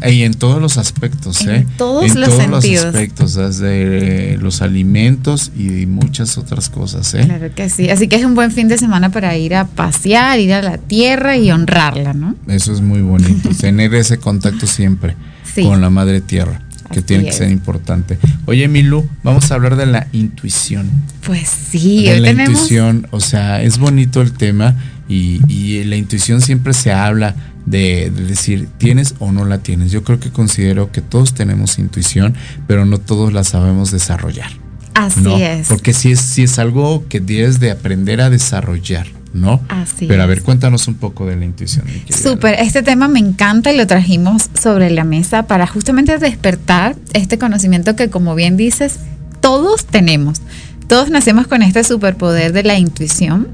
Y 0.09 0.23
en 0.23 0.35
todos 0.35 0.61
los 0.61 0.79
aspectos, 0.79 1.43
En 1.43 1.51
¿eh? 1.51 1.67
todos 1.77 2.05
en 2.11 2.21
los 2.21 2.31
todos 2.31 2.43
sentidos. 2.43 2.87
los 2.87 2.95
aspectos, 2.95 3.35
desde 3.35 4.37
los 4.39 4.61
alimentos 4.63 5.53
y 5.57 5.87
muchas 5.87 6.39
otras 6.39 6.71
cosas, 6.71 7.15
¿eh? 7.15 7.25
Claro 7.25 7.55
que 7.55 7.69
sí. 7.69 7.89
Así 7.89 8.09
que 8.09 8.17
es 8.17 8.25
un 8.25 8.35
buen 8.35 8.51
fin 8.51 8.67
de 8.69 8.79
semana 8.79 9.11
para 9.11 9.37
ir 9.37 9.55
a 9.55 9.65
pasear, 9.67 10.41
ir 10.41 10.55
a 10.55 10.63
la 10.63 10.79
tierra 10.79 11.37
y 11.37 11.51
honrarla, 11.53 12.15
¿no? 12.15 12.35
Eso 12.49 12.73
es 12.73 12.81
muy 12.81 13.01
bonito, 13.03 13.49
tener 13.61 13.95
ese 13.95 14.19
contacto 14.19 14.67
siempre 14.67 15.15
Sí. 15.55 15.63
con 15.65 15.81
la 15.81 15.91
madre 15.91 16.21
tierra, 16.21 16.63
que 16.93 17.01
Así 17.01 17.07
tiene 17.07 17.25
que 17.25 17.33
ser 17.33 17.51
importante. 17.51 18.19
Oye, 18.47 18.69
Milu, 18.69 19.09
vamos 19.25 19.51
a 19.51 19.55
hablar 19.55 19.75
de 19.77 19.87
la 19.87 20.07
intuición. 20.13 20.89
Pues 21.27 21.49
sí, 21.49 22.05
de 22.05 22.21
la 22.21 22.29
tenemos. 22.29 22.51
intuición, 22.55 23.09
o 23.11 23.21
sea, 23.21 23.63
es 23.63 23.79
bonito 23.79 24.21
el 24.21 24.33
tema 24.33 24.77
y, 25.09 25.41
y 25.49 25.83
la 25.85 25.97
intuición 25.97 26.41
siempre 26.41 26.73
se 26.75 26.93
habla 26.93 27.35
de, 27.67 28.11
de 28.15 28.25
decir, 28.27 28.69
¿tienes 28.79 29.15
o 29.19 29.33
no 29.33 29.45
la 29.45 29.59
tienes? 29.59 29.91
Yo 29.91 30.05
creo 30.05 30.21
que 30.21 30.31
considero 30.31 30.93
que 30.93 31.01
todos 31.01 31.35
tenemos 31.35 31.79
intuición, 31.79 32.35
pero 32.67 32.85
no 32.85 32.99
todos 32.99 33.33
la 33.33 33.43
sabemos 33.45 33.91
desarrollar. 33.91 34.51
Así 34.95 35.21
¿no? 35.21 35.37
es. 35.37 35.69
Porque 35.69 35.93
sí 35.95 36.13
es, 36.13 36.21
sí 36.21 36.43
es 36.43 36.59
algo 36.59 37.07
que 37.09 37.21
debes 37.21 37.61
de 37.61 37.71
aprender 37.71 38.21
a 38.21 38.31
desarrollar, 38.31 39.07
¿no? 39.33 39.61
Así 39.69 40.07
Pero 40.07 40.23
a 40.23 40.27
ver, 40.27 40.43
cuéntanos 40.43 40.89
un 40.89 40.95
poco 40.95 41.27
de 41.27 41.37
la 41.37 41.45
intuición. 41.45 41.85
Súper, 42.09 42.57
este 42.61 42.83
tema 42.83 43.09
me 43.09 43.19
encanta 43.19 43.73
y 43.73 43.77
lo 43.77 43.87
trajimos 43.87 44.51
sobre 44.61 44.91
la 44.91 45.05
mesa 45.05 45.45
para 45.45 45.67
justamente 45.67 46.19
despertar 46.19 46.97
este 47.13 47.39
conocimiento 47.39 47.97
que 47.97 48.11
como 48.11 48.35
bien 48.35 48.57
dices, 48.57 48.99
todos 49.41 49.87
tenemos. 49.87 50.43
Todos 50.87 51.11
nacemos 51.11 51.47
con 51.47 51.63
este 51.63 51.85
superpoder 51.85 52.53
de 52.53 52.65
la 52.65 52.79
intuición 52.79 53.49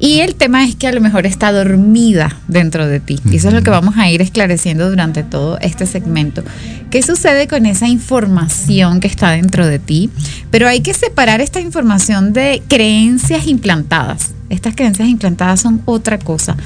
y 0.00 0.20
el 0.20 0.34
tema 0.34 0.64
es 0.64 0.76
que 0.76 0.86
a 0.86 0.92
lo 0.92 1.02
mejor 1.02 1.26
está 1.26 1.52
dormida 1.52 2.34
dentro 2.48 2.86
de 2.86 3.00
ti. 3.00 3.20
Y 3.30 3.36
eso 3.36 3.48
es 3.48 3.54
lo 3.54 3.62
que 3.62 3.68
vamos 3.68 3.98
a 3.98 4.08
ir 4.10 4.22
esclareciendo 4.22 4.88
durante 4.88 5.22
todo 5.22 5.58
este 5.60 5.84
segmento. 5.84 6.42
¿Qué 6.90 7.02
sucede 7.02 7.46
con 7.46 7.66
esa 7.66 7.86
información 7.86 9.00
que 9.00 9.08
está 9.08 9.30
dentro 9.32 9.66
de 9.66 9.78
ti? 9.78 10.08
Pero 10.50 10.68
hay 10.68 10.80
que 10.80 10.94
separar 10.94 11.42
esta 11.42 11.60
información 11.60 12.32
de 12.32 12.62
creencias 12.66 13.46
implantadas. 13.46 14.30
Estas 14.50 14.74
creencias 14.74 15.08
implantadas 15.08 15.60
son 15.60 15.80
otra 15.86 16.18
cosa. 16.18 16.56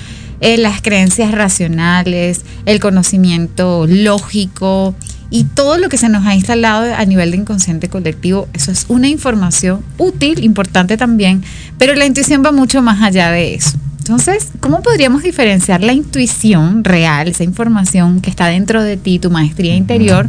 Eh, 0.41 0.57
las 0.59 0.83
creencias 0.83 1.31
racionales, 1.31 2.43
el 2.67 2.81
conocimiento 2.81 3.87
lógico 3.89 4.95
y 5.31 5.45
todo 5.45 5.79
lo 5.79 5.89
que 5.89 5.97
se 5.97 6.09
nos 6.09 6.27
ha 6.27 6.35
instalado 6.35 6.95
a 6.95 7.05
nivel 7.05 7.31
de 7.31 7.39
inconsciente 7.39 7.89
colectivo, 7.89 8.49
eso 8.53 8.71
es 8.71 8.87
una 8.89 9.09
información 9.09 9.83
útil, 9.97 10.45
importante 10.45 10.97
también, 10.97 11.43
pero 11.79 11.95
la 11.95 12.07
intuición 12.07 12.43
va 12.45 12.53
mucho 12.53 12.83
más 12.83 13.03
allá 13.03 13.31
de 13.31 13.55
eso. 13.55 13.79
Entonces, 13.99 14.51
¿cómo 14.61 14.83
podríamos 14.83 15.23
diferenciar 15.23 15.83
la 15.83 15.95
intuición 15.95 16.85
real, 16.85 17.29
esa 17.29 17.43
información 17.43 18.21
que 18.21 18.29
está 18.29 18.49
dentro 18.49 18.83
de 18.83 18.99
ti, 18.99 19.19
tu 19.19 19.31
maestría 19.31 19.75
interior, 19.75 20.29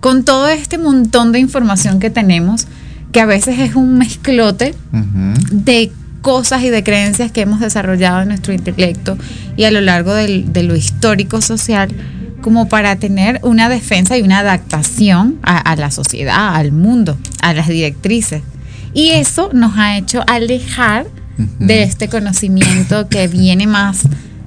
con 0.00 0.24
todo 0.24 0.48
este 0.48 0.76
montón 0.76 1.32
de 1.32 1.38
información 1.38 2.00
que 2.00 2.10
tenemos, 2.10 2.66
que 3.12 3.20
a 3.20 3.26
veces 3.26 3.58
es 3.60 3.76
un 3.76 3.96
mezclote 3.96 4.74
de 5.50 5.90
cosas 6.24 6.62
y 6.62 6.70
de 6.70 6.82
creencias 6.82 7.30
que 7.30 7.42
hemos 7.42 7.60
desarrollado 7.60 8.22
en 8.22 8.28
nuestro 8.28 8.54
intelecto 8.54 9.18
y 9.58 9.64
a 9.64 9.70
lo 9.70 9.82
largo 9.82 10.14
del- 10.14 10.50
de 10.54 10.62
lo 10.62 10.74
histórico 10.74 11.42
social 11.42 11.88
como 12.40 12.66
para 12.66 12.96
tener 12.96 13.40
una 13.42 13.68
defensa 13.68 14.16
y 14.16 14.22
una 14.22 14.38
adaptación 14.38 15.38
a, 15.42 15.58
a 15.58 15.76
la 15.76 15.90
sociedad, 15.90 16.56
al 16.56 16.72
mundo, 16.72 17.18
a 17.42 17.52
las 17.52 17.68
directrices. 17.68 18.42
Y 18.94 19.10
eso 19.10 19.50
nos 19.52 19.76
ha 19.76 19.98
hecho 19.98 20.24
alejar 20.26 21.06
de 21.58 21.82
este 21.82 22.08
conocimiento 22.08 23.08
que 23.08 23.28
viene 23.28 23.66
más 23.66 24.00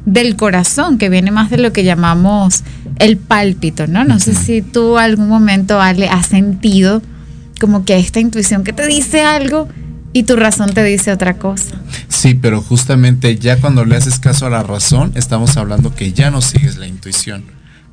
del 0.05 0.35
corazón, 0.35 0.97
que 0.97 1.09
viene 1.09 1.29
más 1.31 1.49
de 1.51 1.57
lo 1.57 1.73
que 1.73 1.83
llamamos 1.83 2.63
el 2.97 3.17
pálpito, 3.17 3.85
¿no? 3.87 4.03
No 4.03 4.19
sé 4.19 4.33
si 4.33 4.61
tú 4.63 4.97
algún 4.97 5.27
momento, 5.27 5.79
Ale, 5.79 6.07
has 6.07 6.25
sentido 6.27 7.01
como 7.59 7.83
que 7.85 7.97
esta 7.99 8.19
intuición 8.19 8.63
que 8.63 8.73
te 8.73 8.87
dice 8.87 9.21
algo 9.21 9.67
y 10.17 10.23
tu 10.23 10.35
razón 10.35 10.73
te 10.73 10.83
dice 10.83 11.11
otra 11.11 11.37
cosa. 11.37 11.75
Sí, 12.07 12.33
pero 12.33 12.63
justamente 12.63 13.37
ya 13.37 13.61
cuando 13.61 13.85
le 13.85 13.95
haces 13.95 14.17
caso 14.17 14.47
a 14.47 14.49
la 14.49 14.63
razón, 14.63 15.11
estamos 15.13 15.57
hablando 15.57 15.93
que 15.93 16.11
ya 16.11 16.31
no 16.31 16.41
sigues 16.41 16.77
la 16.77 16.87
intuición, 16.87 17.43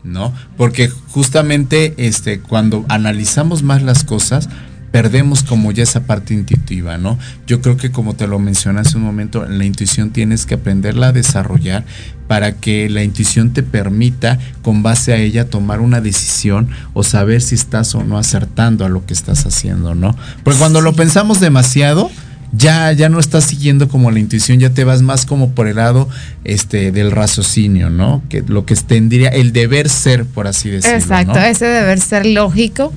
¿no? 0.04 0.32
Porque 0.56 0.88
justamente 0.88 1.92
este, 1.98 2.40
cuando 2.40 2.86
analizamos 2.88 3.62
más 3.62 3.82
las 3.82 4.04
cosas, 4.04 4.48
perdemos 4.94 5.42
como 5.42 5.72
ya 5.72 5.82
esa 5.82 6.04
parte 6.04 6.34
intuitiva, 6.34 6.98
¿no? 6.98 7.18
Yo 7.48 7.60
creo 7.60 7.76
que 7.76 7.90
como 7.90 8.14
te 8.14 8.28
lo 8.28 8.38
mencioné 8.38 8.78
hace 8.78 8.96
un 8.96 9.02
momento, 9.02 9.44
la 9.44 9.64
intuición 9.64 10.10
tienes 10.10 10.46
que 10.46 10.54
aprenderla 10.54 11.08
a 11.08 11.12
desarrollar 11.12 11.84
para 12.28 12.52
que 12.52 12.88
la 12.88 13.02
intuición 13.02 13.52
te 13.52 13.64
permita 13.64 14.38
con 14.62 14.84
base 14.84 15.12
a 15.12 15.16
ella 15.16 15.50
tomar 15.50 15.80
una 15.80 16.00
decisión 16.00 16.68
o 16.92 17.02
saber 17.02 17.42
si 17.42 17.56
estás 17.56 17.92
o 17.96 18.04
no 18.04 18.18
acertando 18.18 18.84
a 18.84 18.88
lo 18.88 19.04
que 19.04 19.14
estás 19.14 19.46
haciendo, 19.46 19.96
¿no? 19.96 20.16
Porque 20.44 20.60
cuando 20.60 20.80
lo 20.80 20.92
pensamos 20.92 21.40
demasiado, 21.40 22.08
ya, 22.56 22.92
ya 22.92 23.08
no 23.08 23.18
estás 23.18 23.44
siguiendo 23.44 23.88
como 23.88 24.10
la 24.10 24.18
intuición, 24.18 24.58
ya 24.58 24.70
te 24.70 24.84
vas 24.84 25.02
más 25.02 25.26
como 25.26 25.50
por 25.50 25.66
el 25.66 25.76
lado 25.76 26.08
este, 26.44 26.92
del 26.92 27.10
raciocinio, 27.10 27.90
¿no? 27.90 28.22
Que 28.28 28.42
lo 28.46 28.64
que 28.64 28.74
tendría, 28.76 29.28
el 29.30 29.52
deber 29.52 29.88
ser, 29.88 30.24
por 30.24 30.46
así 30.46 30.70
decirlo. 30.70 30.96
Exacto, 30.96 31.34
¿no? 31.34 31.40
ese 31.40 31.66
deber 31.66 32.00
ser 32.00 32.26
lógico 32.26 32.92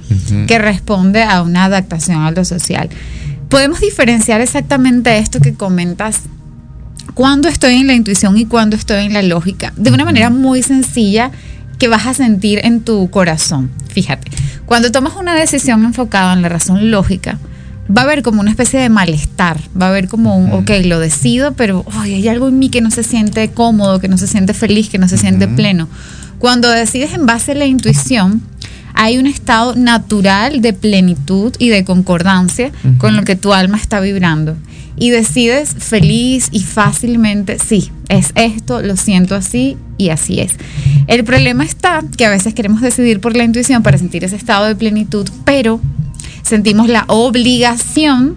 que 0.47 0.60
responde 0.60 1.24
a 1.24 1.41
una 1.41 1.66
adaptación 1.66 2.22
a 2.22 2.32
lo 2.32 2.45
social. 2.45 2.89
Podemos 3.49 3.80
diferenciar 3.80 4.41
exactamente 4.41 5.18
esto 5.18 5.39
que 5.39 5.53
comentas 5.53 6.24
cuando 7.14 7.47
estoy 7.47 7.76
en 7.76 7.88
la 7.88 7.93
intuición 7.93 8.38
y 8.38 8.45
cuando 8.45 8.76
estoy 8.76 9.05
en 9.05 9.14
la 9.14 9.22
lógica, 9.22 9.74
de 9.78 9.89
una 9.89 10.05
manera 10.05 10.30
muy 10.30 10.62
sencilla 10.62 11.32
que 11.80 11.88
vas 11.88 12.05
a 12.05 12.14
sentir 12.14 12.60
en 12.64 12.82
tu 12.82 13.10
corazón. 13.10 13.72
Fíjate, 13.89 14.30
cuando 14.66 14.91
tomas 14.91 15.16
una 15.16 15.34
decisión 15.34 15.84
enfocada 15.86 16.34
en 16.34 16.41
la 16.41 16.49
razón 16.49 16.91
lógica, 16.91 17.39
va 17.96 18.02
a 18.02 18.06
haber 18.06 18.24
como 18.24 18.42
una 18.42 18.52
especie 18.52 18.80
de 18.80 18.90
malestar, 18.90 19.60
va 19.80 19.88
a 19.88 19.90
haber 19.90 20.08
como 20.08 20.38
un, 20.38 20.52
ok, 20.52 20.70
lo 20.86 21.00
decido, 21.00 21.54
pero 21.54 21.86
ay, 21.92 22.16
hay 22.16 22.28
algo 22.28 22.48
en 22.48 22.60
mí 22.60 22.70
que 22.70 22.82
no 22.82 22.92
se 22.92 23.04
siente 23.04 23.50
cómodo, 23.52 24.00
que 24.00 24.08
no 24.08 24.18
se 24.18 24.28
siente 24.28 24.54
feliz, 24.54 24.90
que 24.90 24.98
no 24.98 25.08
se 25.08 25.18
siente 25.18 25.48
pleno. 25.48 25.88
Cuando 26.40 26.70
decides 26.70 27.14
en 27.14 27.26
base 27.26 27.54
a 27.54 27.56
la 27.56 27.66
intuición, 27.66 28.42
hay 28.94 29.18
un 29.18 29.28
estado 29.28 29.76
natural 29.76 30.62
de 30.62 30.74
plenitud 30.74 31.54
y 31.60 31.70
de 31.70 31.86
concordancia 31.86 32.72
con 32.98 33.16
lo 33.16 33.24
que 33.24 33.36
tu 33.36 33.54
alma 33.54 33.78
está 33.78 34.00
vibrando. 34.00 34.56
Y 35.00 35.12
decides 35.12 35.76
feliz 35.78 36.50
y 36.52 36.62
fácilmente, 36.64 37.60
sí, 37.60 37.92
es 38.10 38.32
esto, 38.34 38.82
lo 38.82 38.98
siento 38.98 39.36
así 39.36 39.78
y 40.00 40.10
así 40.10 40.40
es. 40.40 40.54
El 41.06 41.24
problema 41.24 41.64
está 41.64 42.04
que 42.18 42.26
a 42.26 42.32
veces 42.32 42.56
queremos 42.56 42.82
decidir 42.82 43.20
por 43.20 43.36
la 43.36 43.44
intuición 43.44 43.84
para 43.84 44.00
sentir 44.00 44.24
ese 44.24 44.36
estado 44.36 44.66
de 44.66 44.76
plenitud, 44.76 45.30
pero 45.46 45.80
sentimos 46.48 46.88
la 46.89 47.06
obligación 47.08 48.36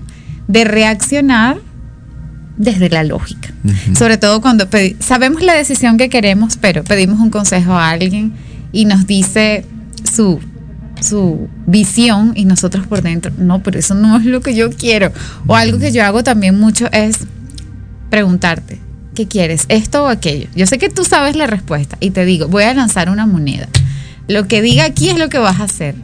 de 0.49 0.65
reaccionar 0.65 1.59
desde 2.57 2.91
la 2.91 3.05
lógica. 3.05 3.51
Sobre 3.97 4.19
todo 4.19 4.41
cuando 4.41 4.69
sabemos 5.01 5.43
la 5.43 5.55
decisión 5.55 5.97
que 5.97 6.09
queremos, 6.09 6.57
pero 6.57 6.85
pedimos 6.85 7.21
un 7.21 7.31
consejo 7.31 7.73
a 7.73 7.91
alguien 7.91 8.33
y 8.73 8.85
nos 8.85 9.07
dice 9.07 9.65
su, 10.13 10.41
su 11.01 11.49
visión 11.67 12.33
y 12.35 12.45
nosotros 12.45 12.87
por 12.87 13.03
dentro, 13.03 13.33
no, 13.39 13.63
pero 13.63 13.79
eso 13.79 13.95
no 13.95 14.19
es 14.19 14.27
lo 14.27 14.41
que 14.41 14.55
yo 14.55 14.71
quiero. 14.71 15.13
O 15.47 15.55
algo 15.55 15.79
que 15.79 15.93
yo 15.93 16.05
hago 16.05 16.23
también 16.23 16.59
mucho 16.59 16.89
es 16.93 17.19
preguntarte, 18.11 18.79
¿qué 19.15 19.27
quieres? 19.27 19.65
¿Esto 19.69 20.05
o 20.05 20.09
aquello? 20.09 20.49
Yo 20.55 20.67
sé 20.67 20.79
que 20.79 20.89
tú 20.89 21.05
sabes 21.05 21.37
la 21.37 21.47
respuesta 21.47 21.97
y 22.01 22.11
te 22.11 22.25
digo, 22.25 22.49
voy 22.49 22.65
a 22.65 22.75
lanzar 22.75 23.09
una 23.09 23.27
moneda. 23.27 23.69
Lo 24.29 24.49
que 24.49 24.63
diga 24.63 24.85
aquí 24.85 25.09
es 25.09 25.19
lo 25.19 25.29
que 25.29 25.39
vas 25.39 25.61
a 25.61 25.65
hacer. 25.65 25.95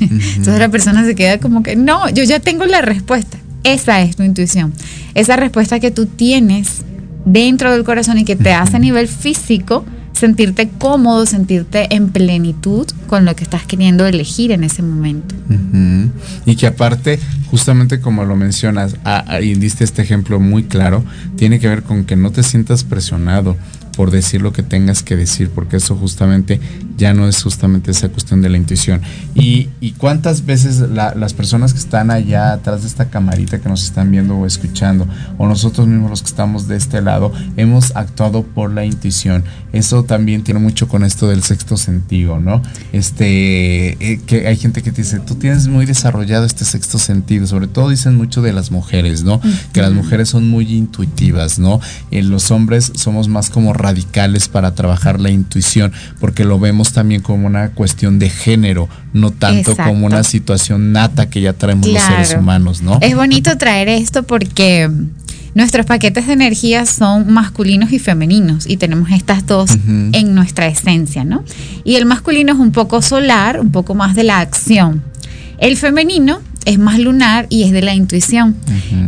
Entonces 0.00 0.58
la 0.58 0.68
persona 0.68 1.04
se 1.04 1.14
queda 1.14 1.38
como 1.38 1.62
que, 1.62 1.76
no, 1.76 2.08
yo 2.10 2.24
ya 2.24 2.40
tengo 2.40 2.66
la 2.66 2.82
respuesta. 2.82 3.38
Esa 3.64 4.00
es 4.02 4.16
tu 4.16 4.22
intuición. 4.22 4.72
Esa 5.14 5.36
respuesta 5.36 5.80
que 5.80 5.90
tú 5.90 6.06
tienes 6.06 6.82
dentro 7.24 7.72
del 7.72 7.84
corazón 7.84 8.18
y 8.18 8.24
que 8.24 8.36
te 8.36 8.52
hace 8.52 8.76
a 8.76 8.78
nivel 8.78 9.08
físico 9.08 9.84
sentirte 10.12 10.68
cómodo, 10.68 11.26
sentirte 11.26 11.94
en 11.94 12.08
plenitud 12.08 12.86
con 13.06 13.24
lo 13.24 13.36
que 13.36 13.44
estás 13.44 13.64
queriendo 13.64 14.06
elegir 14.06 14.50
en 14.50 14.64
ese 14.64 14.82
momento. 14.82 15.34
Y 16.44 16.56
que 16.56 16.66
aparte, 16.66 17.20
justamente 17.50 18.00
como 18.00 18.24
lo 18.24 18.34
mencionas, 18.36 18.96
ah, 19.04 19.40
y 19.40 19.54
diste 19.54 19.84
este 19.84 20.02
ejemplo 20.02 20.40
muy 20.40 20.64
claro, 20.64 21.04
tiene 21.36 21.60
que 21.60 21.68
ver 21.68 21.82
con 21.82 22.04
que 22.04 22.16
no 22.16 22.32
te 22.32 22.42
sientas 22.42 22.84
presionado 22.84 23.56
por 23.96 24.10
decir 24.10 24.42
lo 24.42 24.52
que 24.52 24.62
tengas 24.62 25.02
que 25.02 25.16
decir, 25.16 25.50
porque 25.50 25.76
eso 25.76 25.96
justamente 25.96 26.60
ya 26.98 27.14
no 27.14 27.26
es 27.28 27.42
justamente 27.42 27.92
esa 27.92 28.08
cuestión 28.10 28.42
de 28.42 28.50
la 28.50 28.58
intuición. 28.58 29.00
Y, 29.34 29.68
y 29.80 29.92
cuántas 29.92 30.44
veces 30.44 30.80
la- 30.80 31.14
las 31.14 31.32
personas 31.32 31.72
que 31.72 31.78
están 31.78 32.10
allá 32.10 32.52
atrás 32.52 32.82
de 32.82 32.88
esta 32.88 33.08
camarita 33.08 33.60
que 33.60 33.68
nos 33.68 33.84
están 33.84 34.10
viendo 34.10 34.36
o 34.36 34.44
escuchando, 34.44 35.06
o 35.38 35.46
nosotros 35.46 35.86
mismos 35.86 36.10
los 36.10 36.22
que 36.22 36.28
estamos 36.28 36.68
de 36.68 36.76
este 36.76 37.00
lado, 37.00 37.32
hemos 37.56 37.94
actuado 37.96 38.42
por 38.42 38.72
la 38.72 38.84
intuición. 38.84 39.44
Eso 39.72 40.02
también 40.02 40.42
tiene 40.42 40.60
mucho 40.60 40.88
con 40.88 41.04
esto 41.04 41.28
del 41.28 41.42
sexto 41.42 41.76
sentido, 41.76 42.40
¿no? 42.40 42.60
Este, 42.92 43.90
eh, 44.12 44.20
que 44.26 44.48
hay 44.48 44.56
gente 44.56 44.82
que 44.82 44.90
te 44.92 45.02
dice, 45.02 45.20
tú 45.20 45.36
tienes 45.36 45.68
muy 45.68 45.86
desarrollado 45.86 46.44
este 46.44 46.64
sexto 46.64 46.98
sentido, 46.98 47.46
sobre 47.46 47.68
todo 47.68 47.88
dicen 47.90 48.16
mucho 48.16 48.42
de 48.42 48.52
las 48.52 48.70
mujeres, 48.70 49.22
¿no? 49.24 49.40
Que 49.72 49.80
las 49.80 49.92
mujeres 49.92 50.28
son 50.28 50.48
muy 50.48 50.72
intuitivas, 50.74 51.58
¿no? 51.58 51.80
Eh, 52.10 52.22
los 52.22 52.50
hombres 52.50 52.90
somos 52.96 53.28
más 53.28 53.50
como 53.50 53.72
radicales 53.72 54.48
para 54.48 54.74
trabajar 54.74 55.20
la 55.20 55.30
intuición, 55.30 55.92
porque 56.18 56.44
lo 56.44 56.58
vemos 56.58 56.87
también 56.92 57.22
como 57.22 57.46
una 57.46 57.70
cuestión 57.70 58.18
de 58.18 58.30
género, 58.30 58.88
no 59.12 59.30
tanto 59.30 59.72
Exacto. 59.72 59.92
como 59.92 60.06
una 60.06 60.22
situación 60.24 60.92
nata 60.92 61.30
que 61.30 61.40
ya 61.40 61.52
traemos 61.52 61.86
los 61.86 62.02
seres 62.02 62.34
humanos, 62.38 62.82
¿no? 62.82 62.98
Es 63.00 63.14
bonito 63.14 63.56
traer 63.58 63.88
esto 63.88 64.22
porque 64.22 64.90
nuestros 65.54 65.86
paquetes 65.86 66.26
de 66.26 66.32
energía 66.34 66.86
son 66.86 67.32
masculinos 67.32 67.92
y 67.92 67.98
femeninos 67.98 68.66
y 68.68 68.76
tenemos 68.76 69.10
estas 69.10 69.46
dos 69.46 69.76
en 70.12 70.34
nuestra 70.34 70.66
esencia, 70.66 71.24
¿no? 71.24 71.44
Y 71.84 71.96
el 71.96 72.06
masculino 72.06 72.52
es 72.52 72.58
un 72.58 72.72
poco 72.72 73.02
solar, 73.02 73.60
un 73.60 73.72
poco 73.72 73.94
más 73.94 74.14
de 74.14 74.24
la 74.24 74.40
acción. 74.40 75.02
El 75.58 75.76
femenino 75.76 76.40
es 76.64 76.78
más 76.78 76.98
lunar 76.98 77.46
y 77.48 77.64
es 77.64 77.72
de 77.72 77.82
la 77.82 77.94
intuición. 77.94 78.56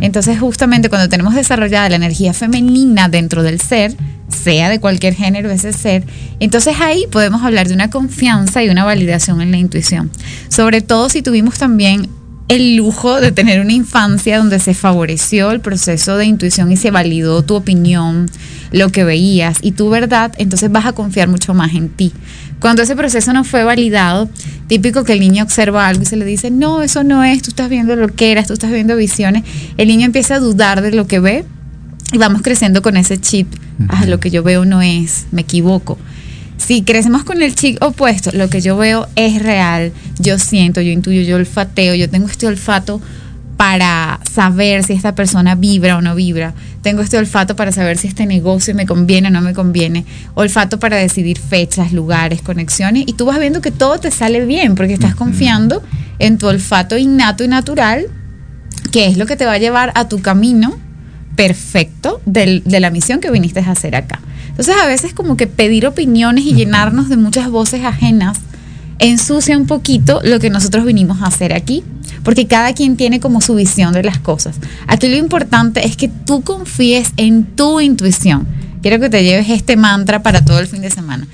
Entonces, 0.01 0.39
justamente 0.39 0.89
cuando 0.89 1.09
tenemos 1.09 1.35
desarrollada 1.35 1.89
la 1.89 1.95
energía 1.95 2.33
femenina 2.33 3.09
dentro 3.09 3.43
del 3.43 3.59
ser, 3.59 3.95
sea 4.29 4.69
de 4.69 4.79
cualquier 4.79 5.13
género 5.13 5.51
ese 5.51 5.73
ser, 5.73 6.03
entonces 6.39 6.75
ahí 6.79 7.05
podemos 7.11 7.43
hablar 7.43 7.67
de 7.67 7.73
una 7.73 7.89
confianza 7.89 8.63
y 8.63 8.69
una 8.69 8.83
validación 8.83 9.41
en 9.41 9.51
la 9.51 9.57
intuición. 9.57 10.09
Sobre 10.49 10.81
todo 10.81 11.09
si 11.09 11.21
tuvimos 11.21 11.57
también 11.57 12.09
el 12.47 12.75
lujo 12.75 13.21
de 13.21 13.31
tener 13.31 13.61
una 13.61 13.71
infancia 13.71 14.37
donde 14.37 14.59
se 14.59 14.73
favoreció 14.73 15.51
el 15.51 15.61
proceso 15.61 16.17
de 16.17 16.25
intuición 16.25 16.69
y 16.69 16.75
se 16.75 16.91
validó 16.91 17.43
tu 17.43 17.55
opinión, 17.55 18.29
lo 18.71 18.89
que 18.89 19.05
veías 19.05 19.57
y 19.61 19.71
tu 19.71 19.89
verdad, 19.89 20.33
entonces 20.37 20.69
vas 20.71 20.85
a 20.85 20.91
confiar 20.91 21.29
mucho 21.29 21.53
más 21.53 21.73
en 21.73 21.87
ti. 21.87 22.11
Cuando 22.61 22.83
ese 22.83 22.95
proceso 22.95 23.33
no 23.33 23.43
fue 23.43 23.63
validado, 23.63 24.29
típico 24.67 25.03
que 25.03 25.13
el 25.13 25.19
niño 25.19 25.43
observa 25.43 25.87
algo 25.87 26.03
y 26.03 26.05
se 26.05 26.15
le 26.15 26.25
dice, 26.25 26.51
no, 26.51 26.83
eso 26.83 27.03
no 27.03 27.23
es, 27.23 27.41
tú 27.41 27.49
estás 27.49 27.69
viendo 27.69 27.95
lo 27.95 28.07
que 28.07 28.31
eras, 28.31 28.47
tú 28.47 28.53
estás 28.53 28.71
viendo 28.71 28.95
visiones, 28.95 29.43
el 29.77 29.87
niño 29.87 30.05
empieza 30.05 30.35
a 30.35 30.39
dudar 30.39 30.83
de 30.83 30.91
lo 30.91 31.07
que 31.07 31.19
ve 31.19 31.43
y 32.13 32.19
vamos 32.19 32.43
creciendo 32.43 32.83
con 32.83 32.97
ese 32.97 33.19
chip, 33.19 33.47
ah, 33.89 34.05
lo 34.05 34.19
que 34.19 34.29
yo 34.29 34.43
veo 34.43 34.63
no 34.63 34.83
es, 34.83 35.25
me 35.31 35.41
equivoco. 35.41 35.97
Si 36.57 36.83
crecemos 36.83 37.23
con 37.23 37.41
el 37.41 37.55
chip 37.55 37.81
opuesto, 37.81 38.29
lo 38.33 38.47
que 38.47 38.61
yo 38.61 38.77
veo 38.77 39.07
es 39.15 39.41
real, 39.41 39.91
yo 40.19 40.37
siento, 40.37 40.81
yo 40.81 40.91
intuyo, 40.91 41.23
yo 41.23 41.37
olfateo, 41.37 41.95
yo 41.95 42.11
tengo 42.11 42.27
este 42.27 42.45
olfato 42.45 43.01
para 43.61 44.19
saber 44.33 44.83
si 44.83 44.93
esta 44.93 45.13
persona 45.13 45.53
vibra 45.53 45.95
o 45.95 46.01
no 46.01 46.15
vibra. 46.15 46.55
Tengo 46.81 47.03
este 47.03 47.19
olfato 47.19 47.55
para 47.55 47.71
saber 47.71 47.95
si 47.95 48.07
este 48.07 48.25
negocio 48.25 48.73
me 48.73 48.87
conviene 48.87 49.27
o 49.27 49.31
no 49.31 49.39
me 49.41 49.53
conviene. 49.53 50.03
Olfato 50.33 50.79
para 50.79 50.97
decidir 50.97 51.37
fechas, 51.37 51.93
lugares, 51.93 52.41
conexiones. 52.41 53.03
Y 53.05 53.13
tú 53.13 53.25
vas 53.27 53.37
viendo 53.37 53.61
que 53.61 53.69
todo 53.69 53.99
te 53.99 54.09
sale 54.09 54.43
bien 54.47 54.73
porque 54.73 54.95
estás 54.95 55.13
confiando 55.13 55.83
en 56.17 56.39
tu 56.39 56.47
olfato 56.47 56.97
innato 56.97 57.43
y 57.43 57.49
natural, 57.49 58.07
que 58.91 59.05
es 59.05 59.17
lo 59.19 59.27
que 59.27 59.35
te 59.35 59.45
va 59.45 59.51
a 59.51 59.57
llevar 59.59 59.91
a 59.93 60.07
tu 60.09 60.23
camino 60.23 60.79
perfecto 61.35 62.19
del- 62.25 62.63
de 62.65 62.79
la 62.79 62.89
misión 62.89 63.19
que 63.19 63.29
viniste 63.29 63.59
a 63.59 63.69
hacer 63.69 63.95
acá. 63.95 64.21
Entonces 64.49 64.73
a 64.83 64.87
veces 64.87 65.13
como 65.13 65.37
que 65.37 65.45
pedir 65.45 65.85
opiniones 65.85 66.45
y 66.45 66.55
llenarnos 66.55 67.09
de 67.09 67.17
muchas 67.17 67.47
voces 67.51 67.85
ajenas 67.85 68.39
ensucia 68.97 69.55
un 69.55 69.67
poquito 69.67 70.19
lo 70.23 70.39
que 70.39 70.49
nosotros 70.49 70.83
vinimos 70.83 71.21
a 71.21 71.27
hacer 71.27 71.53
aquí, 71.53 71.83
porque 72.23 72.47
cada 72.47 72.73
quien 72.73 72.97
tiene 72.97 73.19
como 73.19 73.41
su 73.41 73.55
visión 73.55 73.93
de 73.93 74.03
las 74.03 74.19
cosas. 74.19 74.57
Aquí 74.87 75.07
lo 75.07 75.17
importante 75.17 75.85
es 75.85 75.95
que 75.95 76.07
tú 76.07 76.41
confíes 76.41 77.11
en 77.17 77.43
tu 77.43 77.79
intuición. 77.79 78.47
Quiero 78.81 78.99
que 78.99 79.09
te 79.09 79.23
lleves 79.23 79.49
este 79.49 79.75
mantra 79.77 80.23
para 80.23 80.43
todo 80.43 80.59
el 80.59 80.67
fin 80.67 80.81
de 80.81 80.89
semana. 80.89 81.27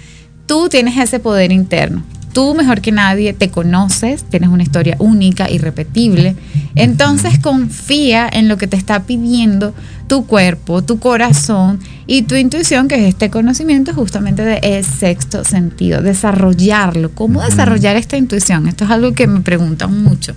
Tú 0.46 0.70
tienes 0.70 0.98
ese 0.98 1.20
poder 1.20 1.52
interno. 1.52 2.04
Tú 2.34 2.54
mejor 2.54 2.82
que 2.82 2.92
nadie 2.92 3.34
te 3.34 3.50
conoces, 3.50 4.24
tienes 4.24 4.50
una 4.50 4.62
historia 4.62 4.96
única, 5.00 5.50
irrepetible. 5.50 6.36
Entonces 6.76 7.40
confía 7.40 8.30
en 8.32 8.48
lo 8.48 8.58
que 8.58 8.68
te 8.68 8.78
está 8.78 9.04
pidiendo 9.04 9.74
tu 10.08 10.26
cuerpo, 10.26 10.84
tu 10.84 11.00
corazón 11.00 11.80
y 12.06 12.22
tu 12.24 12.36
intuición, 12.36 12.88
que 12.88 12.96
es 12.96 13.10
este 13.10 13.30
conocimiento 13.30 13.94
justamente 13.94 14.44
del 14.44 14.86
sexto 14.86 15.44
sentido, 15.44 16.02
desarrollarlo. 16.02 17.12
¿Cómo 17.12 17.42
desarrollar 17.42 17.96
esta 17.96 18.18
intuición? 18.18 18.68
Esto 18.68 18.86
es 18.86 18.92
algo 18.92 19.14
que 19.14 19.28
me 19.28 19.42
preguntan 19.42 20.04
mucho. 20.04 20.36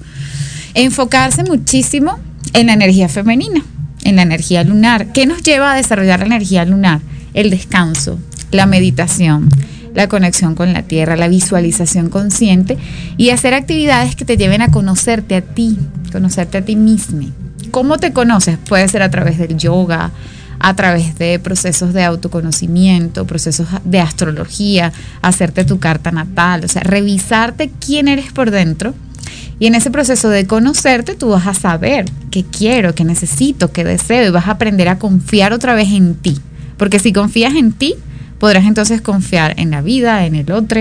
Enfocarse 0.75 1.45
muchísimo 1.45 2.19
en 2.53 2.67
la 2.67 2.75
energía 2.75 3.09
femenina, 3.09 3.65
en 4.05 4.17
la 4.17 4.23
energía 4.23 4.65
lunar. 4.65 5.13
¿Qué 5.13 5.27
nos 5.27 5.43
lleva 5.43 5.73
a 5.73 5.77
desarrollar 5.77 6.21
la 6.21 6.27
energía 6.27 6.65
lunar? 6.65 7.01
El 7.35 7.51
descanso, 7.51 8.19
la 8.51 8.67
meditación, 8.67 9.49
la 9.95 10.09
conexión 10.09 10.55
con 10.55 10.73
la 10.73 10.83
tierra, 10.83 11.17
la 11.17 11.29
visualización 11.29 12.09
consciente 12.09 12.79
y 13.17 13.31
hacer 13.31 13.55
actividades 13.55 14.17
que 14.17 14.25
te 14.25 14.37
lleven 14.37 14.63
a 14.63 14.71
conocerte 14.71 15.37
a 15.37 15.43
ti, 15.43 15.77
conocerte 16.13 16.59
a 16.59 16.65
ti 16.65 16.77
mismo. 16.77 17.29
¿Cómo 17.71 17.99
te 17.99 18.13
conoces? 18.13 18.59
Puede 18.59 18.89
ser 18.89 19.03
a 19.03 19.11
través 19.11 19.39
del 19.39 19.57
yoga, 19.57 20.11
a 20.59 20.77
través 20.77 21.17
de 21.19 21.39
procesos 21.39 21.95
de 21.95 22.05
autoconocimiento, 22.05 23.27
procesos 23.27 23.69
de 23.85 24.01
astrología, 24.01 24.93
hacerte 25.23 25.65
tu 25.65 25.79
carta 25.79 26.11
natal, 26.11 26.65
o 26.65 26.69
sea, 26.69 26.83
revisarte 26.83 27.71
quién 27.85 28.09
eres 28.09 28.33
por 28.33 28.51
dentro. 28.51 28.95
Y 29.61 29.66
en 29.66 29.77
ese 29.77 29.91
proceso 29.93 30.28
de 30.31 30.47
conocerte, 30.47 31.15
tú 31.15 31.28
vas 31.28 31.47
a 31.47 31.55
saber 31.55 32.07
qué 32.32 32.45
quiero, 32.45 32.95
qué 32.95 33.05
necesito, 33.05 33.70
qué 33.70 33.85
deseo, 33.85 34.27
y 34.27 34.31
vas 34.31 34.49
a 34.49 34.53
aprender 34.53 34.89
a 34.89 34.99
confiar 34.99 35.53
otra 35.53 35.74
vez 35.74 35.91
en 35.93 36.15
ti. 36.15 36.39
Porque 36.78 36.99
si 36.99 37.12
confías 37.12 37.55
en 37.55 37.73
ti, 37.73 37.95
podrás 38.39 38.65
entonces 38.65 39.03
confiar 39.03 39.55
en 39.59 39.70
la 39.70 39.82
vida, 39.82 40.24
en 40.24 40.35
el 40.35 40.51
otro, 40.51 40.81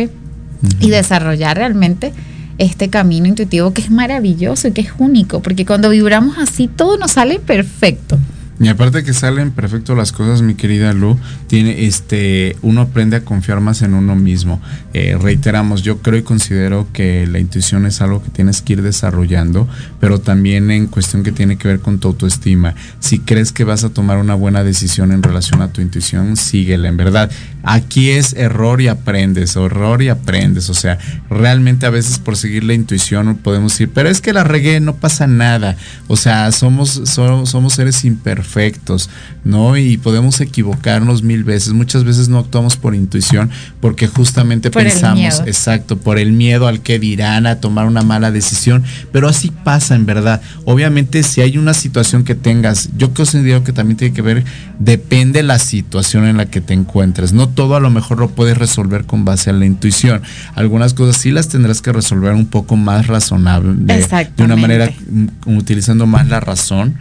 y 0.80 0.90
desarrollar 0.90 1.58
realmente 1.58 2.14
este 2.58 2.90
camino 2.90 3.28
intuitivo 3.28 3.74
que 3.74 3.82
es 3.82 3.92
maravilloso 3.92 4.68
y 4.68 4.72
que 4.72 4.82
es 4.82 4.92
único, 4.98 5.42
porque 5.42 5.66
cuando 5.66 5.90
vibramos 5.90 6.38
así, 6.38 6.68
todo 6.68 6.98
nos 6.98 7.12
sale 7.12 7.40
perfecto. 7.40 8.18
Y 8.62 8.68
aparte 8.68 9.04
que 9.04 9.14
salen 9.14 9.52
perfecto 9.52 9.96
las 9.96 10.12
cosas, 10.12 10.42
mi 10.42 10.56
querida 10.56 10.92
Lu, 10.92 11.18
tiene 11.50 11.86
este, 11.86 12.56
uno 12.62 12.82
aprende 12.82 13.18
a 13.18 13.26
confiar 13.26 13.60
más 13.60 13.82
en 13.82 13.96
uno 13.96 14.16
mismo. 14.16 14.62
Eh, 14.94 15.18
reiteramos, 15.20 15.82
yo 15.82 15.98
creo 15.98 16.20
y 16.20 16.24
considero 16.24 16.88
que 16.94 17.26
la 17.26 17.40
intuición 17.40 17.88
es 17.88 18.02
algo 18.02 18.22
que 18.22 18.30
tienes 18.30 18.62
que 18.62 18.74
ir 18.74 18.84
desarrollando, 18.84 19.68
pero 20.00 20.20
también 20.20 20.70
en 20.70 20.86
cuestión 20.86 21.24
que 21.24 21.32
tiene 21.32 21.58
que 21.58 21.68
ver 21.68 21.80
con 21.80 22.00
tu 22.00 22.10
autoestima. 22.10 22.76
Si 23.00 23.18
crees 23.18 23.52
que 23.52 23.64
vas 23.64 23.84
a 23.84 23.90
tomar 23.90 24.20
una 24.20 24.36
buena 24.36 24.64
decisión 24.64 25.12
en 25.12 25.24
relación 25.24 25.64
a 25.64 25.74
tu 25.74 25.82
intuición, 25.82 26.38
síguela, 26.38 26.88
en 26.88 26.98
verdad. 26.98 27.32
Aquí 27.64 28.12
es 28.12 28.34
error 28.34 28.80
y 28.80 28.88
aprendes, 28.88 29.58
o 29.58 29.66
error 29.66 30.04
y 30.04 30.10
aprendes. 30.10 30.70
O 30.70 30.76
sea, 30.76 31.00
realmente 31.32 31.88
a 31.88 31.90
veces 31.90 32.20
por 32.20 32.38
seguir 32.38 32.64
la 32.64 32.76
intuición 32.76 33.38
podemos 33.38 33.72
decir, 33.72 33.90
pero 33.92 34.08
es 34.08 34.22
que 34.22 34.34
la 34.34 34.44
regué, 34.44 34.80
no 34.82 34.98
pasa 34.98 35.26
nada. 35.26 35.76
O 36.08 36.16
sea, 36.16 36.52
somos, 36.52 37.02
somos, 37.06 37.50
somos 37.50 37.74
seres 37.74 38.06
imperfectos, 38.06 39.10
¿no? 39.44 39.76
Y 39.78 39.98
podemos 39.98 40.40
equivocarnos 40.42 41.24
mil 41.24 41.39
veces. 41.44 41.74
Muchas 41.74 42.04
veces 42.04 42.30
no 42.30 42.40
actuamos 42.40 42.78
por 42.78 42.96
intuición 42.96 43.50
porque 43.82 44.08
justamente 44.08 44.72
Por 44.72 44.84
pensamos, 44.84 45.42
exacto, 45.46 45.98
por 45.98 46.18
el 46.20 46.32
miedo 46.32 46.68
al 46.68 46.82
que 46.82 47.00
dirán, 47.00 47.48
a 47.48 47.60
tomar 47.60 47.86
una 47.86 48.02
mala 48.02 48.32
decisión. 48.32 48.84
Pero 49.12 49.28
así 49.28 49.52
pasa, 49.52 49.96
en 49.96 50.06
verdad. 50.06 50.42
Obviamente, 50.66 51.24
si 51.24 51.42
hay 51.42 51.58
una 51.58 51.74
situación 51.74 52.24
que 52.24 52.36
tengas, 52.36 52.90
yo 52.98 53.14
considero 53.14 53.64
que 53.64 53.74
también 53.74 53.98
tiene 53.98 54.14
que 54.14 54.22
ver, 54.22 54.44
depende 54.80 55.44
la 55.44 55.60
situación 55.60 56.26
en 56.26 56.38
la 56.38 56.46
que 56.46 56.62
te 56.62 56.74
encuentres. 56.74 57.34
No 57.34 57.50
todo 57.50 57.76
a 57.76 57.80
lo 57.80 57.90
mejor 57.90 58.20
lo 58.20 58.30
puedes 58.30 58.58
resolver 58.58 59.06
con 59.06 59.26
base 59.26 59.50
a 59.50 59.54
la 59.54 59.66
intuición. 59.66 60.22
Algunas 60.56 60.94
cosas 60.94 61.22
sí 61.22 61.32
las 61.32 61.50
tendrás 61.50 61.82
que 61.82 61.92
resolver 61.92 62.34
un 62.34 62.46
poco 62.46 62.76
más 62.76 63.08
razonable, 63.08 63.74
de, 63.76 64.30
de 64.36 64.44
una 64.44 64.56
manera 64.56 64.90
mm, 65.10 65.58
utilizando 65.58 66.06
más 66.06 66.28
la 66.28 66.40
razón. 66.40 66.98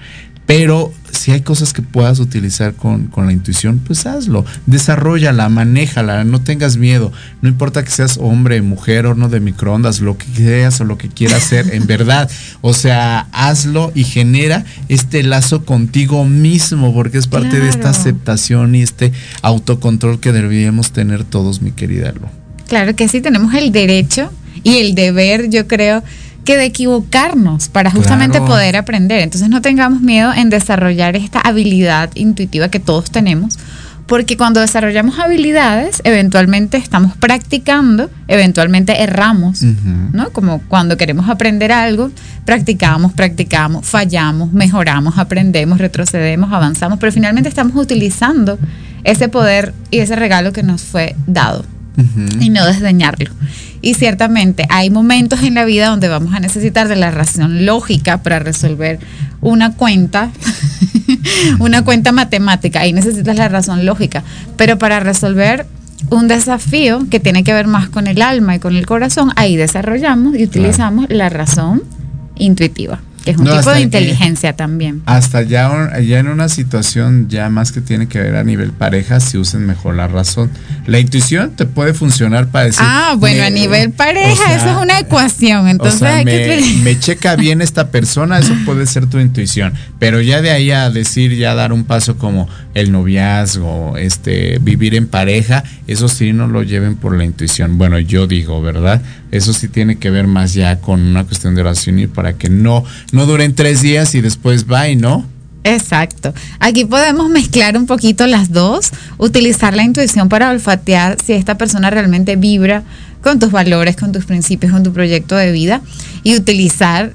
Pero 0.46 0.92
si 1.12 1.32
hay 1.32 1.40
cosas 1.40 1.72
que 1.72 1.82
puedas 1.82 2.18
utilizar 2.20 2.74
con, 2.74 3.06
con 3.06 3.26
la 3.26 3.32
intuición, 3.32 3.80
pues 3.86 4.06
hazlo. 4.06 4.44
Desarrollala, 4.66 5.48
manéjala, 5.48 6.24
no 6.24 6.40
tengas 6.40 6.76
miedo. 6.76 7.12
No 7.42 7.48
importa 7.48 7.84
que 7.84 7.90
seas 7.90 8.18
hombre, 8.20 8.62
mujer, 8.62 9.06
horno 9.06 9.28
de 9.28 9.40
microondas, 9.40 10.00
lo 10.00 10.16
que 10.18 10.26
seas 10.34 10.80
o 10.80 10.84
lo 10.84 10.98
que 10.98 11.08
quieras 11.08 11.42
ser, 11.44 11.74
en 11.74 11.86
verdad. 11.88 12.30
O 12.60 12.74
sea, 12.74 13.26
hazlo 13.32 13.92
y 13.94 14.04
genera 14.04 14.64
este 14.88 15.22
lazo 15.22 15.64
contigo 15.64 16.24
mismo, 16.24 16.92
porque 16.94 17.18
es 17.18 17.26
parte 17.26 17.60
de 17.60 17.68
esta 17.68 17.90
aceptación 17.90 18.74
y 18.74 18.82
este 18.82 19.12
autocontrol 19.42 20.20
que 20.20 20.32
deberíamos 20.32 20.92
tener 20.92 21.24
todos, 21.24 21.62
mi 21.62 21.72
querida 21.72 22.12
Lu. 22.12 22.28
Claro 22.68 22.94
que 22.94 23.08
sí, 23.08 23.20
tenemos 23.20 23.54
el 23.54 23.72
derecho 23.72 24.30
y 24.62 24.78
el 24.78 24.94
deber, 24.94 25.48
yo 25.48 25.66
creo, 25.66 26.02
que 26.48 26.56
de 26.56 26.64
equivocarnos 26.64 27.68
para 27.68 27.90
justamente 27.90 28.38
Claro. 28.38 28.50
poder 28.54 28.78
aprender. 28.78 29.20
Entonces 29.20 29.50
no 29.50 29.60
tengamos 29.60 30.00
miedo 30.00 30.32
en 30.32 30.48
desarrollar 30.48 31.14
esta 31.14 31.40
habilidad 31.40 32.08
intuitiva 32.14 32.70
que 32.70 32.80
todos 32.80 33.10
tenemos, 33.10 33.58
Porque 34.06 34.38
cuando 34.38 34.60
desarrollamos 34.60 35.18
habilidades, 35.18 36.00
eventualmente 36.04 36.78
estamos 36.78 37.14
practicando, 37.18 38.08
eventualmente 38.28 39.02
erramos, 39.02 39.62
¿no? 39.62 40.30
Como 40.30 40.62
cuando 40.68 40.96
queremos 40.96 41.28
aprender 41.28 41.70
algo, 41.70 42.10
practicamos, 42.46 43.12
practicamos, 43.12 43.84
fallamos, 43.84 44.50
mejoramos, 44.54 45.18
aprendemos, 45.18 45.76
retrocedemos, 45.76 46.50
avanzamos, 46.50 46.98
pero 46.98 47.12
finalmente 47.12 47.50
estamos 47.50 47.76
utilizando 47.76 48.58
ese 49.04 49.28
poder 49.28 49.74
y 49.90 49.98
ese 49.98 50.16
regalo 50.16 50.54
que 50.54 50.62
nos 50.62 50.80
fue 50.80 51.14
dado 51.26 51.66
y 52.40 52.48
no 52.48 52.64
desdeñarlo. 52.64 53.30
Y 53.80 53.94
ciertamente 53.94 54.66
hay 54.70 54.90
momentos 54.90 55.42
en 55.42 55.54
la 55.54 55.64
vida 55.64 55.88
donde 55.88 56.08
vamos 56.08 56.34
a 56.34 56.40
necesitar 56.40 56.88
de 56.88 56.96
la 56.96 57.10
razón 57.10 57.64
lógica 57.64 58.22
para 58.22 58.38
resolver 58.38 58.98
una 59.40 59.74
cuenta, 59.74 60.30
una 61.58 61.84
cuenta 61.84 62.12
matemática. 62.12 62.80
Ahí 62.80 62.92
necesitas 62.92 63.36
la 63.36 63.48
razón 63.48 63.86
lógica. 63.86 64.24
Pero 64.56 64.78
para 64.78 65.00
resolver 65.00 65.66
un 66.10 66.28
desafío 66.28 67.06
que 67.10 67.20
tiene 67.20 67.44
que 67.44 67.52
ver 67.52 67.66
más 67.66 67.88
con 67.88 68.06
el 68.06 68.22
alma 68.22 68.56
y 68.56 68.58
con 68.58 68.76
el 68.76 68.86
corazón, 68.86 69.32
ahí 69.36 69.56
desarrollamos 69.56 70.36
y 70.36 70.44
utilizamos 70.44 71.06
la 71.08 71.28
razón 71.28 71.82
intuitiva, 72.36 73.00
que 73.28 73.32
es 73.32 73.38
un 73.38 73.44
No, 73.44 73.58
tipo 73.58 73.68
de 73.70 73.76
que- 73.76 73.82
inteligencia 73.82 74.54
también. 74.54 75.02
Hasta 75.04 75.42
ya, 75.42 75.98
ya 76.00 76.18
en 76.18 76.28
una 76.28 76.48
situación 76.48 77.28
ya 77.28 77.50
más 77.50 77.72
que 77.72 77.82
tiene 77.82 78.08
que 78.08 78.18
ver 78.20 78.36
a 78.36 78.42
nivel 78.44 78.72
pareja, 78.72 79.20
si 79.20 79.36
usen 79.36 79.66
mejor 79.66 79.96
la 79.96 80.08
razón. 80.08 80.50
La 80.86 80.98
intuición 80.98 81.50
te 81.50 81.66
puede 81.66 81.92
funcionar 81.92 82.46
para 82.48 82.64
decir. 82.64 82.80
Ah, 82.82 83.14
bueno, 83.18 83.40
me- 83.40 83.46
a 83.46 83.50
nivel 83.50 83.90
pareja, 83.90 84.32
o 84.32 84.36
sea, 84.36 84.56
eso 84.56 84.70
es 84.70 84.76
una 84.82 84.98
ecuación. 84.98 85.68
Entonces 85.68 85.96
o 86.00 86.06
sea, 86.06 86.16
hay 86.16 86.24
me, 86.24 86.32
que 86.32 86.78
me 86.82 86.98
checa 86.98 87.36
bien 87.36 87.60
esta 87.60 87.90
persona, 87.90 88.38
eso 88.38 88.54
puede 88.64 88.86
ser 88.86 89.06
tu 89.06 89.18
intuición. 89.18 89.74
Pero 89.98 90.22
ya 90.22 90.40
de 90.40 90.50
ahí 90.50 90.70
a 90.70 90.88
decir, 90.88 91.34
ya 91.36 91.54
dar 91.54 91.72
un 91.74 91.84
paso 91.84 92.16
como 92.16 92.48
el 92.80 92.92
noviazgo, 92.92 93.96
este, 93.96 94.58
vivir 94.60 94.94
en 94.94 95.06
pareja, 95.06 95.64
eso 95.86 96.08
sí 96.08 96.32
no 96.32 96.46
lo 96.46 96.62
lleven 96.62 96.96
por 96.96 97.16
la 97.16 97.24
intuición. 97.24 97.78
Bueno, 97.78 97.98
yo 97.98 98.26
digo, 98.26 98.60
¿verdad? 98.62 99.02
Eso 99.30 99.52
sí 99.52 99.68
tiene 99.68 99.96
que 99.96 100.10
ver 100.10 100.26
más 100.26 100.54
ya 100.54 100.80
con 100.80 101.00
una 101.00 101.24
cuestión 101.24 101.54
de 101.54 101.62
oración 101.62 101.98
y 101.98 102.06
para 102.06 102.34
que 102.34 102.48
no, 102.48 102.84
no 103.12 103.26
duren 103.26 103.54
tres 103.54 103.82
días 103.82 104.14
y 104.14 104.20
después 104.20 104.66
va 104.70 104.88
y 104.88 104.96
no. 104.96 105.26
Exacto. 105.64 106.32
Aquí 106.60 106.84
podemos 106.84 107.28
mezclar 107.28 107.76
un 107.76 107.86
poquito 107.86 108.26
las 108.26 108.52
dos, 108.52 108.90
utilizar 109.18 109.74
la 109.74 109.82
intuición 109.82 110.28
para 110.28 110.50
olfatear 110.50 111.18
si 111.22 111.34
esta 111.34 111.58
persona 111.58 111.90
realmente 111.90 112.36
vibra 112.36 112.84
con 113.22 113.38
tus 113.38 113.50
valores, 113.50 113.96
con 113.96 114.12
tus 114.12 114.24
principios, 114.24 114.72
con 114.72 114.82
tu 114.82 114.92
proyecto 114.92 115.36
de 115.36 115.52
vida 115.52 115.82
y 116.22 116.36
utilizar, 116.36 117.12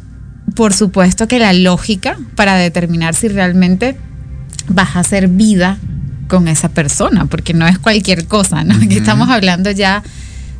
por 0.56 0.73
supuesto, 0.73 1.27
que 1.27 1.40
la 1.40 1.53
lógica 1.53 2.18
para 2.35 2.56
determinar 2.56 3.15
si 3.15 3.27
realmente 3.27 3.98
vas 4.69 4.95
a 4.95 4.99
hacer 4.99 5.27
vida 5.27 5.77
con 6.27 6.48
esa 6.48 6.69
persona, 6.69 7.26
porque 7.26 7.53
no 7.53 7.68
es 7.68 7.77
cualquier 7.80 8.26
cosa, 8.27 8.64
¿no? 8.64 8.76
Aquí 8.76 8.95
estamos 8.95 9.30
hablando 9.30 9.69
ya 9.72 10.03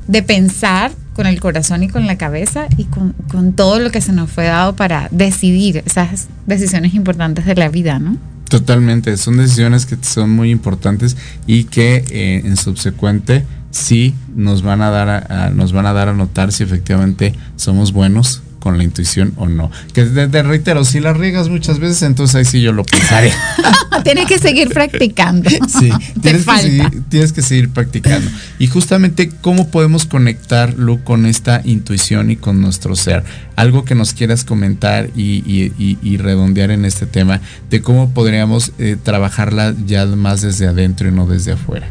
de 0.08 0.22
pensar 0.24 0.92
con 1.16 1.26
el 1.28 1.40
corazón 1.40 1.84
y 1.84 1.88
con 1.88 2.06
la 2.08 2.18
cabeza 2.18 2.66
y 2.78 2.86
con, 2.86 3.14
con 3.30 3.54
todo 3.54 3.80
lo 3.80 3.92
que 3.92 4.02
se 4.02 4.12
nos 4.14 4.30
fue 4.30 4.46
dado 4.46 4.76
para 4.76 5.08
decidir 5.12 5.84
esas 5.86 6.28
decisiones 6.48 6.94
importantes 6.96 7.46
de 7.46 7.56
la 7.56 7.70
vida, 7.70 8.00
¿no? 8.00 8.18
Totalmente, 8.50 9.16
son 9.18 9.38
decisiones 9.38 9.86
que 9.86 9.98
son 10.02 10.30
muy 10.30 10.52
importantes 10.52 11.18
y 11.48 11.64
que 11.64 12.04
eh, 12.12 12.42
en 12.46 12.56
subsecuente 12.58 13.46
sí 13.72 14.14
nos 14.36 14.62
van 14.62 14.82
a 14.84 14.90
dar 14.92 15.10
a, 15.10 15.46
a- 15.46 15.50
nos 15.50 15.72
van 15.72 15.86
a 15.88 15.94
dar 15.94 16.10
a 16.10 16.14
notar 16.14 16.52
si 16.52 16.64
efectivamente 16.64 17.34
somos 17.56 17.94
buenos 17.94 18.42
con 18.64 18.78
la 18.78 18.86
intuición 18.86 19.34
o 19.36 19.50
no. 19.50 19.70
Que 19.94 20.06
te, 20.06 20.30
te 20.30 20.42
reitero, 20.42 20.86
si 20.86 21.02
la 21.02 21.12
riegas 21.12 21.50
muchas 21.50 21.80
veces, 21.80 22.02
entonces 22.04 22.36
ahí 22.36 22.46
sí 22.46 22.62
yo 22.62 22.72
lo 22.72 22.86
pensaré. 22.86 23.34
Tienes 24.06 24.26
que 24.26 24.40
seguir 24.40 24.70
practicando. 24.70 25.50
Sí, 25.50 25.90
tienes 26.22 26.46
que, 26.46 26.58
seguir, 26.62 27.04
tienes 27.10 27.34
que 27.34 27.42
seguir 27.42 27.70
practicando. 27.72 28.30
Y 28.60 28.68
justamente, 28.68 29.30
¿cómo 29.42 29.68
podemos 29.68 30.06
conectar, 30.06 30.74
Lu, 30.78 31.04
con 31.04 31.26
esta 31.26 31.62
intuición 31.66 32.32
y 32.32 32.38
con 32.38 32.62
nuestro 32.62 32.96
ser? 32.96 33.24
Algo 33.58 33.84
que 33.84 33.96
nos 33.96 34.14
quieras 34.14 34.46
comentar 34.46 35.10
y, 35.16 35.44
y- 35.46 35.74
y- 35.78 35.98
y 36.02 36.18
redondear 36.18 36.72
en 36.72 36.86
este 36.86 37.06
tema 37.06 37.42
de 37.70 37.82
cómo 37.82 38.10
podríamos 38.12 38.72
eh, 38.80 38.96
trabajarla 39.02 39.76
ya 39.86 40.06
más 40.06 40.42
desde 40.42 40.68
adentro 40.68 41.08
y 41.10 41.12
no 41.12 41.28
desde 41.28 41.52
afuera. 41.52 41.88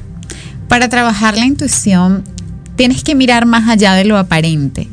Para 0.68 0.88
trabajar 0.88 1.36
la 1.36 1.44
intuición, 1.44 2.24
tienes 2.76 3.04
que 3.04 3.14
mirar 3.14 3.44
más 3.46 3.68
allá 3.68 3.92
de 3.94 4.04
lo 4.06 4.16
aparente, 4.18 4.88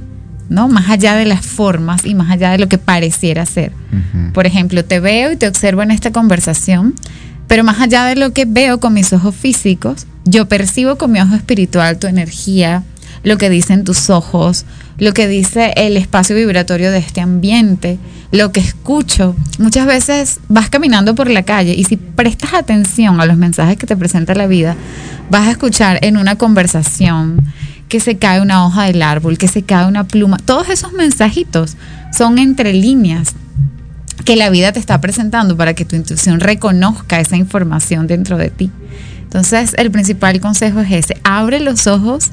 ¿no? 0.50 0.68
Más 0.68 0.90
allá 0.90 1.16
de 1.16 1.26
las 1.26 1.46
formas 1.46 2.06
y 2.06 2.16
más 2.16 2.30
allá 2.30 2.52
de 2.52 2.58
lo 2.58 2.68
que 2.68 2.78
pareciera 2.78 3.46
ser. 3.46 3.72
Por 4.34 4.46
ejemplo, 4.46 4.84
te 4.84 5.00
veo 5.00 5.32
y 5.32 5.38
te 5.38 5.48
observo 5.48 5.82
en 5.82 5.92
esta 5.92 6.12
conversación, 6.12 6.96
pero 7.48 7.64
más 7.64 7.80
allá 7.80 8.06
de 8.06 8.16
lo 8.16 8.34
que 8.34 8.46
veo 8.46 8.80
con 8.80 8.94
mis 8.94 9.14
ojos 9.14 9.36
físicos, 9.36 10.06
yo 10.26 10.48
percibo 10.48 10.98
con 10.98 11.12
mi 11.12 11.20
ojo 11.20 11.36
espiritual 11.36 11.98
tu 11.98 12.08
energía, 12.08 12.84
lo 13.24 13.38
que 13.38 13.50
dicen 13.50 13.84
tus 13.84 14.10
ojos, 14.10 14.66
lo 14.98 15.14
que 15.14 15.28
dice 15.28 15.74
el 15.76 15.98
espacio 15.98 16.36
vibratorio 16.36 16.92
de 16.92 17.00
este 17.00 17.22
ambiente, 17.22 17.98
lo 18.32 18.52
que 18.52 18.60
escucho. 18.60 19.36
Muchas 19.58 19.86
veces 19.88 20.40
vas 20.48 20.70
caminando 20.70 21.16
por 21.16 21.30
la 21.30 21.44
calle 21.44 21.74
y 21.74 21.84
si 21.86 21.98
prestas 21.98 22.54
atención 22.54 23.20
a 23.20 23.26
los 23.26 23.38
mensajes 23.38 23.78
que 23.78 23.88
te 23.88 23.98
presenta 23.98 24.36
la 24.36 24.48
vida, 24.48 24.76
vas 25.30 25.48
a 25.48 25.52
escuchar 25.52 26.00
en 26.02 26.18
una 26.18 26.36
conversación 26.38 27.42
que 27.90 28.00
se 28.00 28.18
cae 28.18 28.40
una 28.40 28.66
hoja 28.66 28.84
del 28.86 29.02
árbol, 29.02 29.38
que 29.38 29.48
se 29.48 29.64
cae 29.64 29.88
una 29.88 30.06
pluma. 30.06 30.38
Todos 30.38 30.70
esos 30.70 30.94
mensajitos 30.94 31.76
son 32.16 32.38
entre 32.38 32.74
líneas 32.74 33.34
que 34.24 34.36
la 34.36 34.50
vida 34.50 34.72
te 34.72 34.80
está 34.80 35.02
presentando 35.02 35.58
para 35.58 35.74
que 35.74 35.86
tu 35.86 35.96
intuición 35.96 36.40
reconozca 36.40 37.20
esa 37.20 37.36
información 37.36 38.08
dentro 38.08 38.38
de 38.38 38.52
ti. 38.52 38.72
Entonces, 39.24 39.74
el 39.78 39.92
principal 39.92 40.40
consejo 40.40 40.80
es 40.82 40.92
ese, 40.92 41.18
abre 41.24 41.60
los 41.60 41.88
ojos 41.88 42.30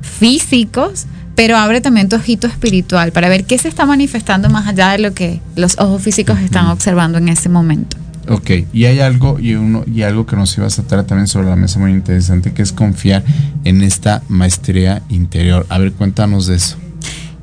físicos, 0.00 1.06
pero 1.34 1.56
abre 1.56 1.80
también 1.80 2.08
tu 2.08 2.16
ojito 2.16 2.48
espiritual 2.48 3.12
para 3.12 3.28
ver 3.28 3.44
qué 3.44 3.58
se 3.58 3.68
está 3.68 3.86
manifestando 3.86 4.50
más 4.50 4.66
allá 4.66 4.90
de 4.90 4.98
lo 4.98 5.14
que 5.14 5.40
los 5.54 5.78
ojos 5.78 6.02
físicos 6.02 6.38
están 6.40 6.66
observando 6.66 7.18
en 7.18 7.28
ese 7.28 7.48
momento. 7.48 7.96
Ok, 8.30 8.50
y 8.74 8.84
hay 8.84 9.00
algo 9.00 9.38
y 9.40 9.54
uno 9.54 9.84
y 9.86 10.02
algo 10.02 10.26
que 10.26 10.36
nos 10.36 10.56
ibas 10.58 10.78
a 10.78 10.82
traer 10.82 11.04
también 11.06 11.28
sobre 11.28 11.48
la 11.48 11.56
mesa 11.56 11.78
muy 11.78 11.92
interesante 11.92 12.52
que 12.52 12.60
es 12.60 12.72
confiar 12.72 13.24
en 13.64 13.82
esta 13.82 14.22
maestría 14.28 15.02
interior. 15.08 15.64
A 15.70 15.78
ver, 15.78 15.92
cuéntanos 15.92 16.46
de 16.46 16.56
eso. 16.56 16.76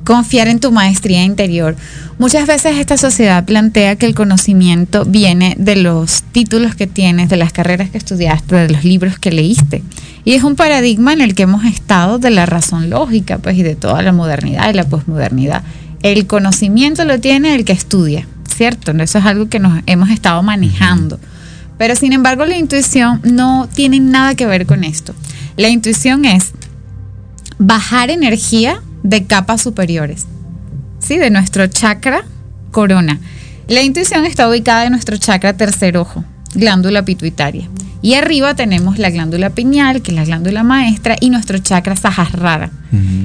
confiar 0.04 0.46
en 0.46 0.60
tu 0.60 0.70
maestría 0.70 1.24
interior. 1.24 1.74
Muchas 2.18 2.46
veces 2.46 2.76
esta 2.76 2.96
sociedad 2.96 3.44
plantea 3.44 3.96
que 3.96 4.06
el 4.06 4.14
conocimiento 4.14 5.04
viene 5.04 5.56
de 5.58 5.74
los 5.74 6.22
títulos 6.22 6.76
que 6.76 6.86
tienes, 6.86 7.28
de 7.28 7.36
las 7.36 7.52
carreras 7.52 7.90
que 7.90 7.98
estudiaste, 7.98 8.54
de 8.54 8.70
los 8.70 8.84
libros 8.84 9.18
que 9.18 9.32
leíste. 9.32 9.82
Y 10.24 10.34
es 10.34 10.44
un 10.44 10.54
paradigma 10.54 11.12
en 11.12 11.20
el 11.20 11.34
que 11.34 11.42
hemos 11.42 11.64
estado 11.64 12.18
de 12.18 12.30
la 12.30 12.46
razón 12.46 12.88
lógica, 12.88 13.38
pues, 13.38 13.58
y 13.58 13.64
de 13.64 13.74
toda 13.74 14.00
la 14.02 14.12
modernidad 14.12 14.70
y 14.70 14.74
la 14.74 14.84
posmodernidad. 14.84 15.64
El 16.02 16.28
conocimiento 16.28 17.04
lo 17.04 17.18
tiene 17.18 17.56
el 17.56 17.64
que 17.64 17.72
estudia, 17.72 18.28
¿cierto? 18.56 18.92
Eso 18.92 19.18
es 19.18 19.24
algo 19.24 19.48
que 19.48 19.58
nos 19.58 19.82
hemos 19.86 20.10
estado 20.10 20.42
manejando. 20.42 21.20
Pero 21.78 21.94
sin 21.94 22.12
embargo, 22.12 22.46
la 22.46 22.56
intuición 22.56 23.20
no 23.22 23.68
tiene 23.72 24.00
nada 24.00 24.34
que 24.34 24.46
ver 24.46 24.66
con 24.66 24.82
esto. 24.82 25.14
La 25.56 25.68
intuición 25.68 26.24
es 26.24 26.52
bajar 27.58 28.10
energía 28.10 28.80
de 29.02 29.24
capas 29.24 29.62
superiores, 29.62 30.26
¿sí? 30.98 31.18
De 31.18 31.30
nuestro 31.30 31.66
chakra 31.66 32.24
corona. 32.70 33.18
La 33.68 33.82
intuición 33.82 34.24
está 34.24 34.48
ubicada 34.48 34.84
en 34.84 34.92
nuestro 34.92 35.16
chakra 35.16 35.56
tercer 35.56 35.96
ojo, 35.96 36.24
glándula 36.54 37.04
pituitaria. 37.04 37.68
Y 38.02 38.14
arriba 38.14 38.54
tenemos 38.54 38.98
la 38.98 39.10
glándula 39.10 39.50
pineal, 39.50 40.00
que 40.00 40.12
es 40.12 40.16
la 40.16 40.24
glándula 40.24 40.62
maestra, 40.62 41.16
y 41.20 41.30
nuestro 41.30 41.58
chakra 41.58 41.96
sahasrara. 41.96 42.70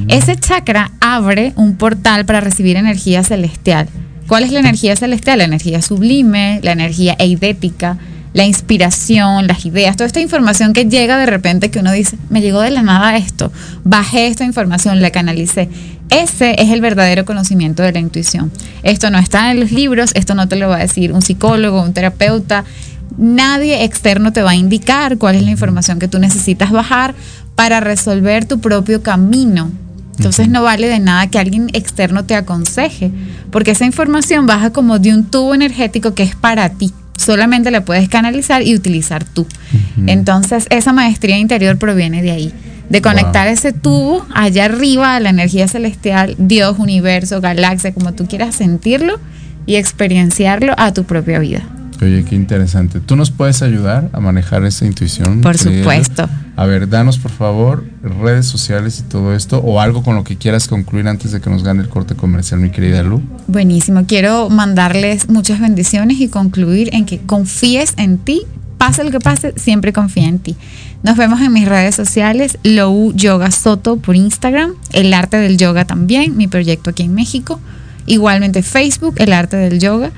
Ese 0.08 0.36
chakra 0.36 0.92
abre 1.00 1.54
un 1.56 1.76
portal 1.76 2.26
para 2.26 2.42
recibir 2.42 2.78
energía 2.78 3.24
celestial. 3.24 3.88
¿Cuál 4.32 4.46
es 4.46 4.54
la 4.54 4.62
energía 4.62 4.96
celestial? 4.96 5.40
La 5.40 5.44
energía 5.44 5.82
sublime, 5.82 6.62
la 6.64 6.72
energía 6.72 7.18
eidética, 7.20 7.98
la 8.32 8.46
inspiración, 8.46 9.46
las 9.46 9.66
ideas, 9.66 9.98
toda 9.98 10.08
esta 10.08 10.22
información 10.22 10.72
que 10.72 10.86
llega 10.86 11.18
de 11.18 11.26
repente 11.26 11.70
que 11.70 11.80
uno 11.80 11.92
dice, 11.92 12.16
me 12.30 12.40
llegó 12.40 12.62
de 12.62 12.72
la 12.72 12.82
nada 12.82 13.18
esto, 13.18 13.52
bajé 13.84 14.28
esta 14.28 14.46
información, 14.46 15.02
la 15.02 15.12
canalicé. 15.12 15.68
Ese 16.10 16.56
es 16.62 16.70
el 16.70 16.80
verdadero 16.80 17.26
conocimiento 17.26 17.84
de 17.84 17.92
la 17.92 18.00
intuición. 18.00 18.54
Esto 18.84 19.10
no 19.10 19.18
está 19.18 19.52
en 19.52 19.60
los 19.60 19.74
libros, 19.74 20.12
esto 20.16 20.34
no 20.34 20.48
te 20.48 20.56
lo 20.56 20.70
va 20.70 20.78
a 20.78 20.80
decir 20.80 21.12
un 21.12 21.22
psicólogo, 21.22 21.84
un 21.84 21.92
terapeuta. 21.92 22.64
Nadie 23.18 23.84
externo 23.84 24.32
te 24.32 24.44
va 24.44 24.52
a 24.52 24.56
indicar 24.56 25.18
cuál 25.18 25.36
es 25.36 25.44
la 25.44 25.52
información 25.52 26.00
que 26.00 26.08
tú 26.08 26.20
necesitas 26.20 26.72
bajar 26.72 27.16
para 27.56 27.82
resolver 27.82 28.46
tu 28.46 28.62
propio 28.62 29.04
camino. 29.04 29.72
Entonces 30.22 30.50
no 30.50 30.62
vale 30.62 30.88
de 30.88 31.00
nada 31.00 31.26
que 31.32 31.40
alguien 31.40 31.72
externo 31.74 32.26
te 32.26 32.36
aconseje, 32.36 33.10
porque 33.50 33.72
esa 33.72 33.86
información 33.86 34.46
baja 34.46 34.70
como 34.70 35.00
de 35.00 35.16
un 35.16 35.24
tubo 35.24 35.56
energético 35.56 36.14
que 36.14 36.22
es 36.22 36.36
para 36.36 36.70
ti. 36.70 36.94
Solamente 37.18 37.72
la 37.72 37.86
puedes 37.86 38.08
canalizar 38.08 38.62
y 38.62 38.76
utilizar 38.76 39.24
tú. 39.24 39.48
Entonces 40.06 40.68
esa 40.70 40.94
maestría 40.94 41.40
interior 41.40 41.80
proviene 41.80 42.22
de 42.22 42.30
ahí, 42.30 42.54
de 42.88 43.02
conectar 43.02 43.48
ese 43.48 43.74
tubo 43.74 44.24
allá 44.32 44.66
arriba 44.66 45.16
a 45.16 45.20
la 45.20 45.32
energía 45.32 45.68
celestial, 45.68 46.36
Dios, 46.38 46.78
universo, 46.78 47.42
galaxia, 47.42 47.92
como 47.92 48.14
tú 48.14 48.28
quieras 48.28 48.54
sentirlo 48.54 49.20
y 49.66 49.78
experienciarlo 49.78 50.76
a 50.78 50.94
tu 50.94 51.04
propia 51.06 51.40
vida. 51.40 51.64
Oye, 52.02 52.26
qué 52.26 52.36
interesante. 52.36 53.00
¿Tú 53.00 53.16
nos 53.16 53.30
puedes 53.30 53.62
ayudar 53.62 54.10
a 54.12 54.20
manejar 54.20 54.66
esa 54.66 54.86
intuición? 54.86 55.42
Por 55.42 55.56
supuesto. 55.58 56.28
A 56.56 56.66
ver, 56.66 56.90
danos 56.90 57.20
por 57.20 57.30
favor 57.32 57.86
redes 58.02 58.48
sociales 58.48 59.00
y 59.00 59.04
todo 59.04 59.36
esto, 59.36 59.60
o 59.60 59.80
algo 59.80 60.02
con 60.02 60.16
lo 60.16 60.24
que 60.24 60.36
quieras 60.36 60.68
concluir 60.68 61.08
antes 61.08 61.32
de 61.32 61.42
que 61.42 61.50
nos 61.52 61.64
gane 61.64 61.82
el 61.84 61.90
corte 61.90 62.16
comercial, 62.16 62.60
mi 62.60 62.72
querida 62.72 63.04
Lu. 63.04 63.22
Buenísimo. 63.48 64.06
Quiero 64.08 64.50
mandarles 64.50 65.30
muchas 65.30 65.60
bendiciones 65.60 66.20
y 66.20 66.28
concluir 66.28 66.90
en 66.94 67.06
que 67.06 67.20
confíes 67.20 67.94
en 67.98 68.18
ti. 68.18 68.42
Pase 68.80 69.04
lo 69.04 69.12
que 69.12 69.20
pase, 69.20 69.54
siempre 69.58 69.94
confía 69.94 70.28
en 70.28 70.40
ti. 70.40 70.56
Nos 71.04 71.18
vemos 71.18 71.40
en 71.42 71.54
mis 71.54 71.68
redes 71.68 71.94
sociales, 71.94 72.58
Lou 72.64 73.14
Yoga 73.14 73.52
Soto 73.52 73.98
por 73.98 74.16
Instagram, 74.16 74.74
El 74.92 75.14
Arte 75.14 75.38
del 75.38 75.58
Yoga 75.58 75.86
también, 75.86 76.36
mi 76.36 76.48
proyecto 76.48 76.90
aquí 76.90 77.04
en 77.04 77.14
México. 77.14 77.60
Igualmente 78.08 78.64
Facebook, 78.64 79.14
El 79.18 79.34
Arte 79.34 79.56
del 79.58 79.80
Yoga. 79.80 80.12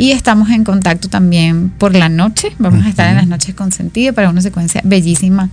Y 0.00 0.12
estamos 0.12 0.48
en 0.48 0.64
contacto 0.64 1.10
también 1.10 1.68
por 1.68 1.94
la 1.94 2.08
noche. 2.08 2.54
Vamos 2.58 2.86
a 2.86 2.88
estar 2.88 3.10
en 3.10 3.16
las 3.16 3.26
noches 3.26 3.54
con 3.54 3.70
sentido 3.70 4.14
para 4.14 4.30
una 4.30 4.40
secuencia 4.40 4.80
bellísima 4.82 5.50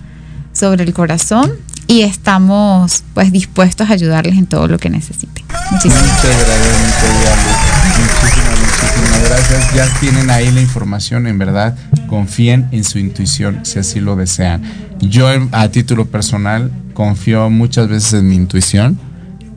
sobre 0.54 0.84
el 0.84 0.94
corazón. 0.94 1.52
Y 1.86 2.00
estamos 2.00 3.04
pues 3.12 3.30
dispuestos 3.30 3.90
a 3.90 3.92
ayudarles 3.92 4.38
en 4.38 4.46
todo 4.46 4.66
lo 4.66 4.78
que 4.78 4.88
necesiten. 4.88 5.44
Muchísimas 5.70 6.02
Muchas 6.02 6.24
gracias. 6.46 6.78
Muchísimas, 8.22 8.58
muchísimas 8.58 9.28
gracias. 9.28 9.74
Ya 9.74 10.00
tienen 10.00 10.30
ahí 10.30 10.50
la 10.50 10.62
información, 10.62 11.26
en 11.26 11.36
verdad. 11.36 11.76
Confíen 12.06 12.68
en 12.72 12.84
su 12.84 12.98
intuición 12.98 13.66
si 13.66 13.80
así 13.80 14.00
lo 14.00 14.16
desean. 14.16 14.62
Yo, 15.00 15.28
a 15.52 15.68
título 15.68 16.06
personal, 16.06 16.72
confío 16.94 17.50
muchas 17.50 17.88
veces 17.88 18.14
en 18.14 18.28
mi 18.30 18.36
intuición 18.36 18.98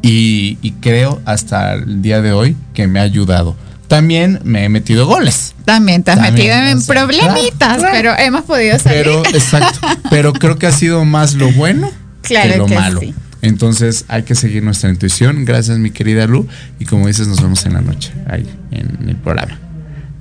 y, 0.02 0.58
y 0.62 0.72
creo 0.82 1.22
hasta 1.24 1.76
el 1.76 2.02
día 2.02 2.22
de 2.22 2.34
hoy 2.34 2.58
que 2.74 2.88
me 2.88 3.00
ha 3.00 3.04
ayudado. 3.04 3.56
También 3.92 4.40
me 4.46 4.64
he 4.64 4.70
metido 4.70 5.06
goles. 5.06 5.54
También 5.66 6.02
te 6.02 6.12
has 6.12 6.18
También, 6.18 6.36
metido 6.36 6.56
en 6.56 6.78
o 6.78 6.80
sea, 6.82 6.96
problemitas, 6.96 7.78
claro, 7.78 7.92
pero 7.92 8.18
hemos 8.18 8.44
podido 8.44 8.80
salir. 8.80 9.00
Pero, 9.04 9.26
exacto. 9.26 9.80
Pero 10.10 10.32
creo 10.32 10.58
que 10.58 10.66
ha 10.66 10.72
sido 10.72 11.04
más 11.04 11.34
lo 11.34 11.52
bueno 11.52 11.92
Claro 12.22 12.52
que 12.54 12.58
lo 12.58 12.66
que 12.68 12.76
malo. 12.76 13.00
sí. 13.02 13.14
Entonces 13.42 14.06
hay 14.08 14.24
que 14.24 14.34
seguir 14.34 14.64
nuestra 14.64 14.90
intuición. 14.90 15.44
Gracias, 15.44 15.78
mi 15.78 15.92
querida 15.92 16.26
Lu. 16.26 16.48
Y 16.80 16.86
como 16.86 17.08
dices, 17.08 17.28
nos 17.28 17.42
vemos 17.42 17.66
en 17.66 17.74
la 17.74 17.82
noche, 17.82 18.14
ahí, 18.30 18.48
en 18.72 19.10
el 19.10 19.18
programa. 19.18 19.60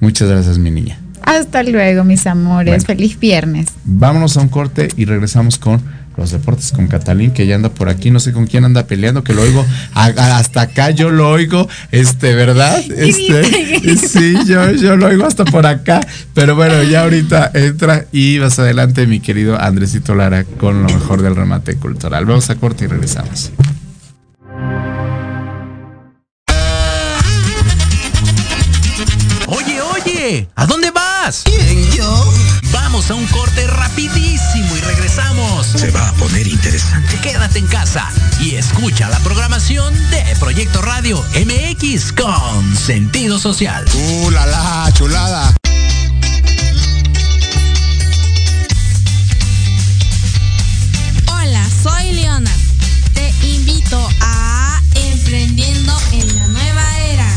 Muchas 0.00 0.28
gracias, 0.28 0.58
mi 0.58 0.72
niña. 0.72 0.98
Hasta 1.22 1.62
luego, 1.62 2.02
mis 2.02 2.26
amores. 2.26 2.84
Bueno. 2.84 2.98
Feliz 2.98 3.20
viernes. 3.20 3.68
Vámonos 3.84 4.36
a 4.36 4.40
un 4.40 4.48
corte 4.48 4.88
y 4.96 5.04
regresamos 5.04 5.58
con 5.58 5.80
los 6.16 6.30
deportes 6.32 6.72
con 6.72 6.86
Catalín, 6.86 7.30
que 7.30 7.46
ya 7.46 7.54
anda 7.54 7.70
por 7.70 7.88
aquí. 7.88 8.10
No 8.10 8.20
sé 8.20 8.32
con 8.32 8.46
quién 8.46 8.64
anda 8.64 8.86
peleando, 8.86 9.24
que 9.24 9.32
lo 9.32 9.42
oigo. 9.42 9.64
a- 9.94 10.06
a- 10.06 10.38
hasta 10.38 10.62
acá 10.62 10.90
yo 10.90 11.10
lo 11.10 11.30
oigo, 11.30 11.68
este, 11.92 12.34
¿verdad? 12.34 12.78
Este, 12.96 13.96
sí, 14.08 14.34
yo, 14.46 14.70
yo 14.72 14.96
lo 14.96 15.06
oigo 15.06 15.24
hasta 15.26 15.44
por 15.44 15.66
acá. 15.66 16.00
Pero 16.34 16.54
bueno, 16.56 16.82
ya 16.82 17.02
ahorita 17.02 17.50
entra 17.54 18.04
y 18.12 18.38
vas 18.38 18.58
adelante, 18.58 19.06
mi 19.06 19.20
querido 19.20 19.58
Andresito 19.60 20.14
Lara, 20.14 20.44
con 20.44 20.82
lo 20.82 20.88
mejor 20.88 21.22
del 21.22 21.36
remate 21.36 21.76
cultural. 21.76 22.24
Vamos 22.26 22.50
a 22.50 22.56
corte 22.56 22.84
y 22.84 22.88
regresamos. 22.88 23.52
Oye, 29.46 29.80
oye, 29.80 30.48
¿a 30.54 30.66
dónde 30.66 30.90
vas? 30.90 31.44
Vamos 33.00 33.10
a 33.12 33.14
un 33.14 33.26
corte 33.28 33.66
rapidísimo 33.66 34.76
y 34.76 34.80
regresamos. 34.82 35.66
Se 35.68 35.90
va 35.90 36.06
a 36.06 36.12
poner 36.16 36.46
interesante. 36.46 37.18
Quédate 37.22 37.58
en 37.58 37.66
casa 37.66 38.06
y 38.40 38.56
escucha 38.56 39.08
la 39.08 39.18
programación 39.20 39.94
de 40.10 40.22
Proyecto 40.38 40.82
Radio 40.82 41.24
MX 41.34 42.12
con 42.12 42.76
sentido 42.76 43.38
social. 43.38 43.86
¡Uh, 43.94 44.30
la, 44.32 44.44
la, 44.44 44.92
chulada! 44.92 45.56
Hola, 51.26 51.66
soy 51.82 52.12
Leona. 52.12 52.52
Te 53.14 53.32
invito 53.46 54.10
a 54.20 54.78
Emprendiendo 54.94 55.98
en 56.12 56.36
la 56.36 56.48
Nueva 56.48 56.98
Era. 56.98 57.28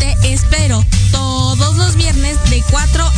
Te 0.00 0.32
espero 0.32 0.84
todos 1.12 1.76
los 1.76 1.94
viernes 1.94 2.36
de 2.50 2.64
4 2.68 3.04
a 3.06 3.13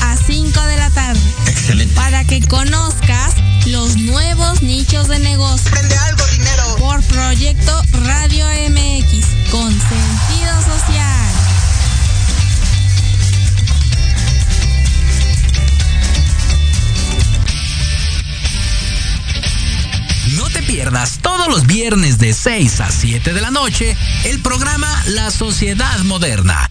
Para 1.97 2.25
que 2.25 2.41
conozcas 2.47 3.35
los 3.67 3.97
nuevos 3.97 4.63
nichos 4.63 5.09
de 5.09 5.19
negocio. 5.19 5.71
Prende 5.73 5.97
algo, 5.97 6.25
dinero. 6.27 6.77
Por 6.79 7.03
Proyecto 7.03 7.83
Radio 8.05 8.47
MX 8.71 9.27
con 9.51 9.73
sentido 9.73 10.63
social. 10.63 11.17
No 20.37 20.49
te 20.51 20.63
pierdas 20.63 21.19
todos 21.23 21.49
los 21.49 21.67
viernes 21.67 22.19
de 22.19 22.35
6 22.35 22.81
a 22.81 22.91
7 22.91 23.33
de 23.33 23.41
la 23.41 23.51
noche 23.51 23.97
el 24.25 24.41
programa 24.41 24.89
La 25.07 25.31
Sociedad 25.31 25.99
Moderna, 26.01 26.71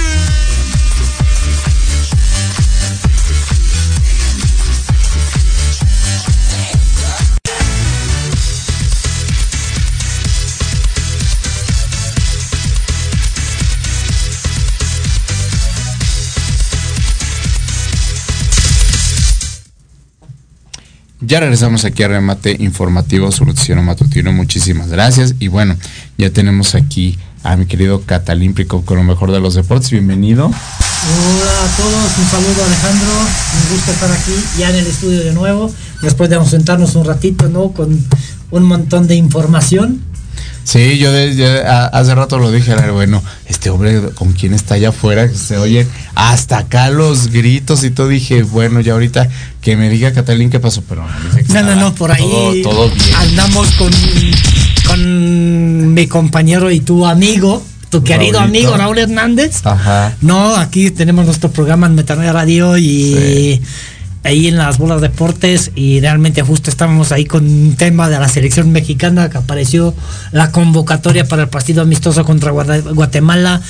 Ya 21.23 21.39
regresamos 21.39 21.85
aquí 21.85 22.01
a 22.01 22.07
Remate 22.07 22.55
Informativo, 22.59 23.29
noticiero 23.45 23.83
matutino. 23.83 24.31
Muchísimas 24.31 24.87
gracias. 24.89 25.35
Y 25.37 25.49
bueno, 25.49 25.77
ya 26.17 26.31
tenemos 26.31 26.73
aquí 26.73 27.19
a 27.43 27.55
mi 27.55 27.67
querido 27.67 28.01
Catalín 28.01 28.55
con 28.67 28.97
lo 28.97 29.03
mejor 29.03 29.31
de 29.31 29.39
los 29.39 29.53
deportes. 29.53 29.91
Bienvenido. 29.91 30.45
Hola 30.47 31.51
a 31.63 31.77
todos, 31.77 32.17
un 32.17 32.25
saludo 32.25 32.65
Alejandro, 32.65 33.11
un 33.11 33.75
gusto 33.75 33.91
estar 33.91 34.11
aquí 34.11 34.33
ya 34.57 34.69
en 34.71 34.77
el 34.77 34.87
estudio 34.87 35.23
de 35.23 35.33
nuevo, 35.33 35.71
después 36.01 36.29
de 36.29 36.37
ausentarnos 36.37 36.95
un 36.95 37.05
ratito, 37.05 37.49
¿no? 37.49 37.71
Con 37.71 38.03
un 38.49 38.63
montón 38.63 39.07
de 39.07 39.15
información. 39.15 40.01
Sí, 40.63 40.97
yo 40.99 41.11
desde 41.11 41.61
hace 41.65 42.13
rato 42.15 42.37
lo 42.37 42.51
dije, 42.51 42.71
era 42.71 42.91
bueno, 42.91 43.21
este 43.47 43.69
hombre 43.69 43.99
con 44.15 44.33
quien 44.33 44.53
está 44.53 44.75
allá 44.75 44.89
afuera, 44.89 45.27
que 45.27 45.35
se 45.35 45.57
oyen 45.57 45.87
hasta 46.15 46.59
acá 46.59 46.89
los 46.91 47.27
gritos 47.27 47.83
y 47.83 47.89
todo, 47.91 48.07
dije, 48.07 48.43
bueno, 48.43 48.79
ya 48.79 48.93
ahorita 48.93 49.27
que 49.61 49.75
me 49.75 49.89
diga 49.89 50.13
Catalín 50.13 50.49
qué 50.49 50.59
pasó, 50.59 50.83
pero 50.87 51.03
no, 51.49 51.63
No, 51.63 51.75
no, 51.75 51.95
por 51.95 52.11
ahí 52.11 52.61
todo, 52.63 52.71
todo 52.71 52.89
bien. 52.89 53.15
andamos 53.15 53.71
con, 53.71 53.91
con 54.87 55.93
mi 55.93 56.07
compañero 56.07 56.71
y 56.71 56.79
tu 56.79 57.05
amigo, 57.05 57.63
tu 57.89 58.03
querido 58.03 58.39
Raulito. 58.39 58.67
amigo 58.69 58.77
Raúl 58.77 58.99
Hernández. 58.99 59.65
Ajá. 59.65 60.15
No, 60.21 60.55
aquí 60.55 60.91
tenemos 60.91 61.25
nuestro 61.25 61.51
programa 61.51 61.87
en 61.87 61.95
Metanoia 61.95 62.31
Radio 62.33 62.77
y 62.77 63.61
ahí 64.23 64.47
en 64.47 64.57
las 64.57 64.77
bolas 64.77 65.01
deportes 65.01 65.71
y 65.75 65.99
realmente 65.99 66.41
justo 66.43 66.69
estábamos 66.69 67.11
ahí 67.11 67.25
con 67.25 67.45
un 67.45 67.75
tema 67.75 68.09
de 68.09 68.19
la 68.19 68.29
selección 68.29 68.71
mexicana 68.71 69.29
que 69.29 69.37
apareció 69.37 69.93
la 70.31 70.51
convocatoria 70.51 71.25
para 71.27 71.43
el 71.43 71.49
partido 71.49 71.81
amistoso 71.81 72.23
contra 72.23 72.51
Guatemala 72.51 73.61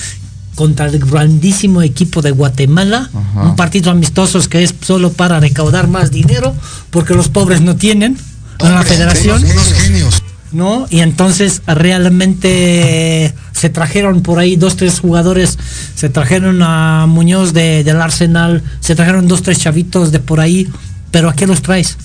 contra 0.55 0.87
el 0.87 0.99
grandísimo 0.99 1.81
equipo 1.81 2.21
de 2.21 2.31
Guatemala, 2.31 3.09
Ajá. 3.13 3.43
un 3.43 3.55
partido 3.55 3.89
amistoso 3.89 4.39
que 4.49 4.63
es 4.63 4.75
solo 4.81 5.13
para 5.13 5.39
recaudar 5.39 5.87
más 5.87 6.11
dinero 6.11 6.53
porque 6.89 7.13
los 7.13 7.29
pobres 7.29 7.61
no 7.61 7.77
tienen 7.77 8.17
en 8.59 8.75
la 8.75 8.83
federación. 8.83 9.41
genios. 9.43 10.21
¿No? 10.51 10.85
Y 10.89 10.99
entonces 10.99 11.61
realmente 11.65 13.33
se 13.51 13.69
trajeron 13.69 14.21
por 14.21 14.39
ahí 14.39 14.55
dos, 14.55 14.75
tres 14.75 14.99
jugadores, 14.99 15.57
se 15.95 16.09
trajeron 16.09 16.61
a 16.61 17.05
Muñoz 17.07 17.53
de, 17.53 17.83
del 17.83 18.01
Arsenal, 18.01 18.63
se 18.79 18.95
trajeron 18.95 19.27
dos, 19.27 19.41
tres 19.41 19.59
chavitos 19.59 20.11
de 20.11 20.19
por 20.19 20.39
ahí, 20.39 20.67
pero 21.11 21.29
¿a 21.29 21.35
qué 21.35 21.47
los 21.47 21.61
traes? 21.61 21.97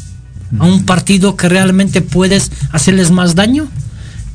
A 0.58 0.64
un 0.64 0.84
partido 0.84 1.36
que 1.36 1.48
realmente 1.48 2.02
puedes 2.02 2.52
hacerles 2.72 3.10
más 3.10 3.34
daño 3.34 3.68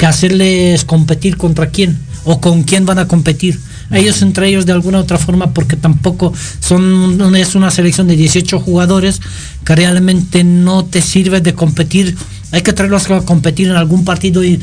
que 0.02 0.08
hacerles 0.08 0.84
competir 0.84 1.38
contra 1.38 1.68
quién 1.68 1.96
o 2.24 2.42
con 2.42 2.64
quién 2.64 2.88
van 2.88 2.98
a 2.98 3.08
competir. 3.08 3.60
Ellos 3.92 4.22
entre 4.22 4.48
ellos 4.48 4.66
de 4.66 4.72
alguna 4.72 5.00
otra 5.00 5.18
forma 5.18 5.54
porque 5.54 5.76
tampoco 5.76 6.34
son 6.60 7.36
es 7.36 7.56
una 7.56 7.72
selección 7.72 8.08
de 8.08 8.16
18 8.16 8.60
jugadores 8.60 9.22
que 9.66 9.76
realmente 9.76 10.44
no 10.44 10.86
te 10.86 11.02
sirve 11.02 11.42
de 11.42 11.54
competir. 11.54 12.16
Hay 12.52 12.62
que 12.62 12.74
traerlos 12.74 13.10
a 13.10 13.22
competir 13.22 13.68
en 13.68 13.76
algún 13.76 14.06
partido 14.06 14.44
y 14.44 14.60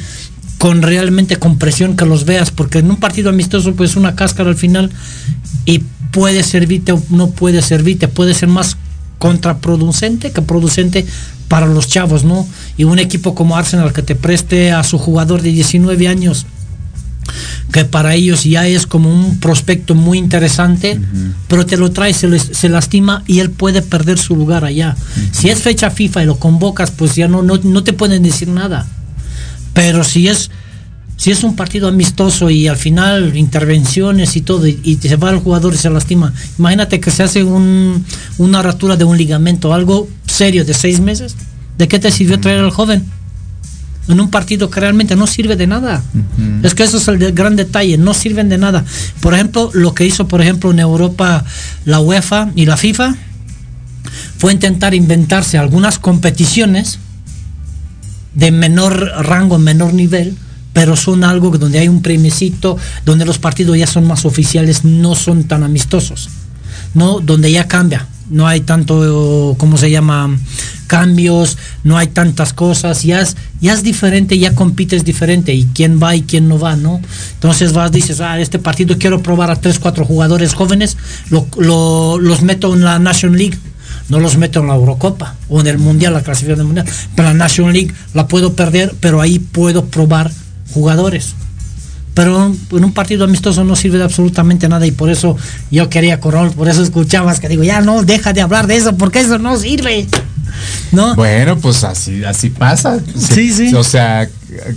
con 0.58 0.82
realmente 0.82 1.36
con 1.36 1.58
presión 1.58 1.96
que 1.96 2.04
los 2.04 2.24
veas 2.24 2.50
porque 2.50 2.78
en 2.78 2.90
un 2.90 2.96
partido 2.96 3.30
amistoso 3.30 3.74
pues 3.74 3.96
una 3.96 4.16
cáscara 4.16 4.50
al 4.50 4.56
final 4.56 4.90
y 5.64 5.82
puede 6.10 6.42
servirte 6.42 6.92
o 6.92 7.02
no 7.10 7.30
puede 7.30 7.62
servirte, 7.62 8.08
puede 8.08 8.34
ser 8.34 8.48
más 8.48 8.76
contraproducente 9.18 10.32
que 10.32 10.42
producente 10.42 11.06
para 11.48 11.66
los 11.66 11.88
chavos, 11.88 12.24
¿no? 12.24 12.46
Y 12.76 12.84
un 12.84 12.98
equipo 12.98 13.34
como 13.34 13.56
Arsenal 13.56 13.92
que 13.92 14.02
te 14.02 14.14
preste 14.14 14.72
a 14.72 14.82
su 14.84 14.98
jugador 14.98 15.42
de 15.42 15.50
19 15.50 16.08
años, 16.08 16.46
que 17.72 17.84
para 17.84 18.14
ellos 18.14 18.44
ya 18.44 18.66
es 18.66 18.86
como 18.86 19.12
un 19.12 19.38
prospecto 19.40 19.94
muy 19.94 20.18
interesante, 20.18 21.00
pero 21.48 21.66
te 21.66 21.76
lo 21.76 21.90
trae, 21.90 22.12
se, 22.14 22.28
les- 22.28 22.50
se 22.52 22.68
lastima 22.68 23.22
y 23.26 23.40
él 23.40 23.50
puede 23.50 23.82
perder 23.82 24.18
su 24.18 24.34
lugar 24.36 24.64
allá. 24.64 24.96
Si 25.32 25.48
es 25.50 25.60
fecha 25.60 25.90
FIFA 25.90 26.22
y 26.22 26.26
lo 26.26 26.38
convocas, 26.38 26.90
pues 26.90 27.14
ya 27.14 27.28
no, 27.28 27.42
no, 27.42 27.58
no 27.62 27.82
te 27.84 27.92
pueden 27.92 28.22
decir 28.22 28.48
nada. 28.48 28.86
Pero 29.74 30.04
si 30.04 30.28
es 30.28 30.50
si 31.16 31.32
es 31.32 31.42
un 31.42 31.56
partido 31.56 31.88
amistoso 31.88 32.48
y 32.48 32.68
al 32.68 32.76
final 32.76 33.36
intervenciones 33.36 34.36
y 34.36 34.40
todo 34.40 34.68
y, 34.68 34.78
y 34.84 34.96
se 34.96 35.16
va 35.16 35.30
el 35.30 35.38
jugador 35.38 35.74
y 35.74 35.76
se 35.76 35.90
lastima, 35.90 36.32
imagínate 36.60 37.00
que 37.00 37.10
se 37.10 37.24
hace 37.24 37.42
un- 37.42 38.04
una 38.38 38.62
rotura 38.62 38.96
de 38.96 39.02
un 39.02 39.18
ligamento, 39.18 39.74
algo 39.74 40.08
serio 40.26 40.64
de 40.64 40.74
seis 40.74 41.00
meses, 41.00 41.34
¿de 41.76 41.88
qué 41.88 41.98
te 41.98 42.12
sirvió 42.12 42.38
traer 42.38 42.60
al 42.60 42.70
joven? 42.70 43.04
En 44.08 44.20
un 44.20 44.30
partido 44.30 44.70
que 44.70 44.80
realmente 44.80 45.16
no 45.16 45.26
sirve 45.26 45.54
de 45.56 45.66
nada. 45.66 46.02
Es 46.62 46.74
que 46.74 46.82
eso 46.84 46.96
es 46.96 47.06
el 47.08 47.18
de- 47.18 47.32
gran 47.32 47.56
detalle, 47.56 47.98
no 47.98 48.14
sirven 48.14 48.48
de 48.48 48.56
nada. 48.58 48.84
Por 49.20 49.34
ejemplo, 49.34 49.70
lo 49.74 49.92
que 49.94 50.06
hizo, 50.06 50.26
por 50.28 50.40
ejemplo, 50.40 50.70
en 50.70 50.78
Europa 50.80 51.44
la 51.84 52.00
UEFA 52.00 52.50
y 52.54 52.64
la 52.66 52.76
FIFA 52.76 53.14
fue 54.38 54.52
intentar 54.52 54.94
inventarse 54.94 55.58
algunas 55.58 55.98
competiciones 55.98 56.98
de 58.34 58.50
menor 58.50 58.98
rango, 59.26 59.58
menor 59.58 59.92
nivel, 59.94 60.36
pero 60.72 60.96
son 60.96 61.24
algo 61.24 61.50
donde 61.58 61.78
hay 61.80 61.88
un 61.88 62.02
premiecito, 62.02 62.76
donde 63.04 63.24
los 63.24 63.38
partidos 63.38 63.76
ya 63.76 63.86
son 63.86 64.06
más 64.06 64.24
oficiales, 64.24 64.84
no 64.84 65.14
son 65.16 65.44
tan 65.44 65.64
amistosos, 65.64 66.28
no, 66.94 67.20
donde 67.20 67.50
ya 67.50 67.66
cambia, 67.66 68.06
no 68.30 68.46
hay 68.46 68.60
tanto, 68.60 69.54
¿cómo 69.58 69.76
se 69.76 69.90
llama? 69.90 70.36
Cambios, 70.86 71.58
no 71.84 71.98
hay 71.98 72.06
tantas 72.08 72.52
cosas, 72.52 73.02
ya 73.02 73.20
es, 73.20 73.36
ya 73.60 73.74
es 73.74 73.82
diferente, 73.82 74.38
ya 74.38 74.54
compites 74.54 75.04
diferente, 75.04 75.52
y 75.54 75.64
quién 75.74 76.00
va 76.02 76.16
y 76.16 76.22
quién 76.22 76.48
no 76.48 76.58
va, 76.58 76.76
¿no? 76.76 77.00
Entonces 77.34 77.72
vas, 77.74 77.92
dices, 77.92 78.20
ah, 78.20 78.40
este 78.40 78.58
partido 78.58 78.96
quiero 78.98 79.22
probar 79.22 79.50
a 79.50 79.56
tres, 79.56 79.78
cuatro 79.78 80.04
jugadores 80.06 80.54
jóvenes, 80.54 80.96
lo- 81.30 81.46
lo- 81.58 82.18
los 82.18 82.42
meto 82.42 82.72
en 82.74 82.84
la 82.84 82.98
National 82.98 83.36
League, 83.38 83.58
no 84.08 84.18
los 84.20 84.38
meto 84.38 84.60
en 84.60 84.68
la 84.68 84.74
Eurocopa 84.76 85.36
o 85.50 85.60
en 85.60 85.66
el 85.66 85.76
Mundial, 85.78 86.14
la 86.14 86.22
clasificación 86.22 86.58
del 86.58 86.66
Mundial. 86.66 86.86
Pero 87.14 87.28
la 87.28 87.34
National 87.34 87.74
League 87.74 87.92
la 88.14 88.26
puedo 88.26 88.54
perder, 88.54 88.94
pero 89.00 89.20
ahí 89.20 89.38
puedo 89.38 89.84
probar 89.86 90.30
jugadores. 90.72 91.34
Pero 92.18 92.52
en 92.72 92.84
un 92.84 92.92
partido 92.92 93.22
amistoso 93.26 93.62
no 93.62 93.76
sirve 93.76 93.98
de 93.98 94.02
absolutamente 94.02 94.68
nada 94.68 94.84
y 94.84 94.90
por 94.90 95.08
eso 95.08 95.36
yo 95.70 95.88
quería 95.88 96.18
correr, 96.18 96.50
por 96.50 96.68
eso 96.68 96.82
escuchabas 96.82 97.38
que 97.38 97.48
digo, 97.48 97.62
ya 97.62 97.80
no, 97.80 98.02
deja 98.02 98.32
de 98.32 98.40
hablar 98.40 98.66
de 98.66 98.74
eso 98.74 98.96
porque 98.96 99.20
eso 99.20 99.38
no 99.38 99.56
sirve. 99.56 100.08
¿No? 100.90 101.14
Bueno, 101.14 101.56
pues 101.58 101.84
así, 101.84 102.24
así 102.24 102.50
pasa. 102.50 102.98
Sí, 103.16 103.52
sí. 103.52 103.72
O 103.72 103.84
sea, 103.84 104.28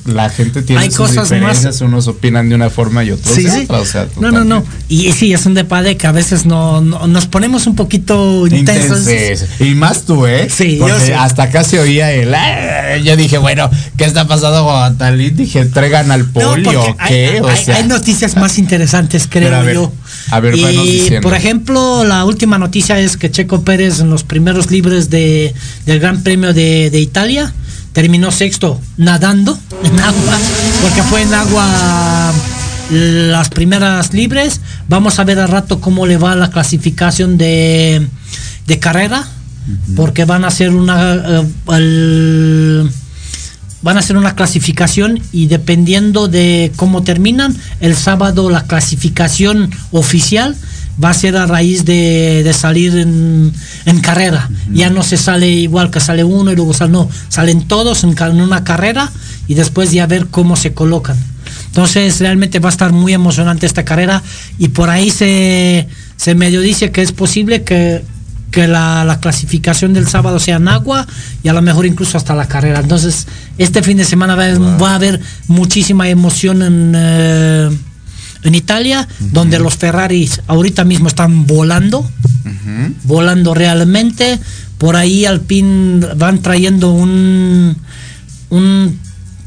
la 0.06 0.30
gente 0.30 0.62
tiene 0.62 0.82
Hay 0.84 0.88
sus 0.90 0.98
cosas 1.10 1.30
diferencias, 1.30 1.82
unos 1.82 2.08
opinan 2.08 2.50
de 2.50 2.56
una 2.56 2.70
forma 2.70 3.04
y 3.04 3.12
otros 3.12 3.36
Sí, 3.36 3.44
de 3.44 3.52
sí. 3.52 3.60
otra. 3.66 3.80
O 3.80 3.86
sea, 3.86 4.08
No, 4.20 4.32
no, 4.32 4.44
no. 4.44 4.64
Y 4.90 5.12
sí, 5.14 5.34
es 5.34 5.46
un 5.46 5.54
depade 5.54 5.98
que 5.98 6.08
a 6.08 6.12
veces 6.12 6.46
no, 6.46 6.82
no- 6.82 7.08
nos 7.08 7.26
ponemos 7.28 7.68
un 7.68 7.76
poquito 7.76 8.46
intensos. 8.48 9.00
Intensos. 9.02 9.50
Y 9.60 9.76
más 9.76 10.04
tú, 10.06 10.26
¿eh? 10.28 10.48
Sí, 10.50 10.78
yo 10.78 10.88
Porque 10.88 11.06
sí. 11.08 11.12
hasta 11.12 11.44
acá 11.44 11.64
se 11.64 11.80
oía 11.80 12.12
el. 12.12 12.34
"Ah", 12.34 12.98
Yo 13.04 13.16
dije, 13.16 13.38
bueno, 13.38 13.70
¿qué 13.98 14.06
está 14.06 14.28
pasando 14.28 14.66
con 14.66 14.98
Talín? 14.98 15.36
Dije, 15.36 15.60
¿entregan 15.60 16.12
al 16.12 16.26
No, 16.26 16.32
polio 16.34 16.64
porque 16.74 16.78
o 16.92 16.98
qué? 17.08 17.28
hay, 17.36 17.40
o 17.40 17.48
hay- 17.48 17.64
sea, 17.66 17.76
hay 17.78 17.88
noticias 17.88 18.36
más 18.38 18.58
interesantes, 18.58 19.28
creo 19.30 19.46
Pero 19.50 19.58
a 19.58 19.62
ver, 19.62 19.74
yo. 19.76 19.92
a 20.32 20.40
ver, 20.40 20.56
y, 20.56 21.10
por 21.22 21.34
ejemplo, 21.34 22.04
la 22.04 22.26
última 22.26 22.58
noticia 22.58 23.00
es 23.00 23.18
que 23.18 23.32
Checo 23.32 23.64
Pérez 23.64 24.00
en 24.00 24.10
los 24.10 24.24
primeros 24.24 24.70
libres 24.72 25.10
de, 25.10 25.54
del 25.86 26.00
Gran 26.00 26.22
Premio 26.24 26.54
de, 26.54 26.90
de 26.90 27.00
Italia 27.00 27.54
terminó 27.94 28.32
sexto 28.32 28.80
nadando 28.98 29.58
en 29.84 30.00
agua, 30.00 30.38
porque 30.82 31.04
fue 31.04 31.22
en 31.22 31.34
agua 31.34 32.34
las 32.90 33.50
primeras 33.50 34.14
libres. 34.14 34.62
Vamos 34.88 35.20
a 35.20 35.24
ver 35.24 35.40
al 35.40 35.48
rato 35.50 35.80
cómo 35.80 36.06
le 36.06 36.18
va 36.18 36.36
la 36.36 36.50
clasificación 36.52 37.38
de, 37.38 38.08
de 38.68 38.80
carrera, 38.80 39.28
porque 39.96 40.26
van 40.26 40.44
a 40.44 40.48
hacer 40.48 40.70
una... 40.72 41.14
eh, 41.16 41.48
el- 41.70 42.92
van 43.84 43.98
a 43.98 44.02
hacer 44.02 44.16
una 44.16 44.36
clasificación 44.36 45.20
y 45.32 45.48
dependiendo 45.48 46.28
de 46.28 46.72
cómo 46.76 47.02
terminan, 47.02 47.58
el 47.80 47.96
sábado 47.96 48.52
la 48.52 48.66
clasificación 48.68 49.72
oficial 49.92 50.56
va 51.04 51.10
a 51.10 51.14
ser 51.14 51.36
a 51.38 51.46
raíz 51.46 51.86
de, 51.86 52.42
de 52.44 52.54
salir 52.54 52.96
en, 52.98 53.52
en 53.86 54.00
carrera. 54.02 54.50
Ya 54.72 54.90
no 54.90 55.04
se 55.04 55.18
sale 55.18 55.50
igual 55.50 55.90
que 55.92 56.00
sale 56.00 56.24
uno 56.24 56.52
y 56.52 56.56
luego 56.56 56.74
sale, 56.74 56.92
no, 56.92 57.10
salen 57.30 57.68
todos 57.68 58.04
en, 58.04 58.16
una 58.42 58.64
carrera 58.64 59.12
y 59.48 59.54
después 59.56 59.92
ya 59.92 60.06
ver 60.08 60.28
cómo 60.28 60.56
se 60.56 60.74
colocan. 60.74 61.18
Entonces 61.68 62.20
realmente 62.20 62.60
va 62.60 62.70
a 62.70 62.72
estar 62.72 62.92
muy 62.92 63.14
emocionante 63.14 63.66
esta 63.66 63.84
carrera 63.86 64.22
y 64.58 64.70
por 64.70 64.90
ahí 64.90 65.10
se, 65.10 65.88
se 66.18 66.36
medio 66.36 66.62
dice 66.62 66.92
que 66.92 67.02
es 67.02 67.12
posible 67.14 67.64
que, 67.64 68.04
que 68.52 68.68
la, 68.68 69.06
la 69.06 69.20
clasificación 69.22 69.94
del 69.94 70.08
sábado 70.08 70.38
sea 70.40 70.58
en 70.58 70.68
agua 70.68 71.08
y 71.44 71.48
a 71.48 71.54
lo 71.54 71.62
mejor 71.62 71.86
incluso 71.86 72.18
hasta 72.18 72.36
la 72.36 72.48
carrera. 72.48 72.80
Entonces, 72.82 73.26
este 73.58 73.82
fin 73.84 73.98
de 73.98 74.04
semana 74.06 74.36
va, 74.36 74.46
a- 74.46 74.60
va 74.60 74.92
a 74.92 74.96
haber 74.96 75.22
muchísima 75.48 76.10
emoción 76.10 76.62
en, 76.62 76.94
eh, 76.96 77.70
en 78.44 78.56
Italia, 78.56 79.08
donde 79.20 79.60
los 79.60 79.76
Ferraris 79.76 80.42
ahorita 80.48 80.84
mismo 80.84 81.08
están 81.08 81.46
volando, 81.48 82.10
volando 83.04 83.54
realmente. 83.54 84.40
Por 84.78 84.96
ahí 84.96 85.26
Alpine 85.26 86.06
van 86.16 86.42
trayendo 86.42 86.92
un, 86.92 87.76
un- 88.50 89.00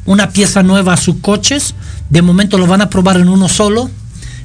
una 0.07 0.31
pieza 0.31 0.63
nueva 0.63 0.93
a 0.93 0.97
sus 0.97 1.17
coches. 1.17 1.75
De 2.11 2.23
momento 2.23 2.59
lo 2.59 2.67
van 2.67 2.83
a 2.83 2.91
probar 2.91 3.17
en 3.17 3.29
uno 3.29 3.49
solo. 3.49 3.91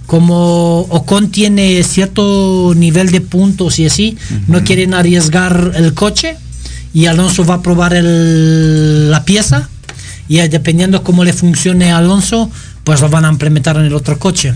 Como 0.08 0.80
Ocon 0.90 1.30
tiene 1.30 1.84
cierto 1.84 2.74
nivel 2.76 3.12
de 3.12 3.22
puntos 3.22 3.78
y 3.78 3.86
así, 3.86 4.18
no 4.48 4.64
quieren 4.64 4.96
arriesgar 4.96 5.74
el 5.76 5.94
coche 5.94 6.36
y 6.94 7.06
Alonso 7.06 7.46
va 7.46 7.56
a 7.56 7.62
probar 7.62 7.94
el- 7.94 9.12
la 9.12 9.24
pieza 9.26 9.70
y 10.28 10.38
dependiendo 10.48 11.04
cómo 11.04 11.24
le 11.24 11.34
funcione 11.34 11.92
a 11.92 11.98
Alonso, 11.98 12.50
pues 12.90 13.02
lo 13.02 13.10
van 13.10 13.24
a 13.24 13.30
implementar 13.30 13.78
en 13.78 13.86
el 13.86 13.94
otro 13.94 14.18
coche. 14.18 14.52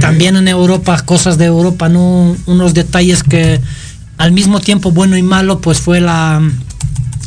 También 0.00 0.34
en 0.34 0.48
Europa, 0.48 1.00
cosas 1.04 1.38
de 1.38 1.44
Europa, 1.44 1.88
¿no? 1.88 2.36
unos 2.46 2.74
detalles 2.74 3.22
que 3.22 3.60
al 4.16 4.32
mismo 4.32 4.58
tiempo 4.58 4.90
bueno 4.90 5.16
y 5.16 5.22
malo, 5.22 5.60
pues 5.60 5.78
fue 5.78 6.00
la, 6.00 6.42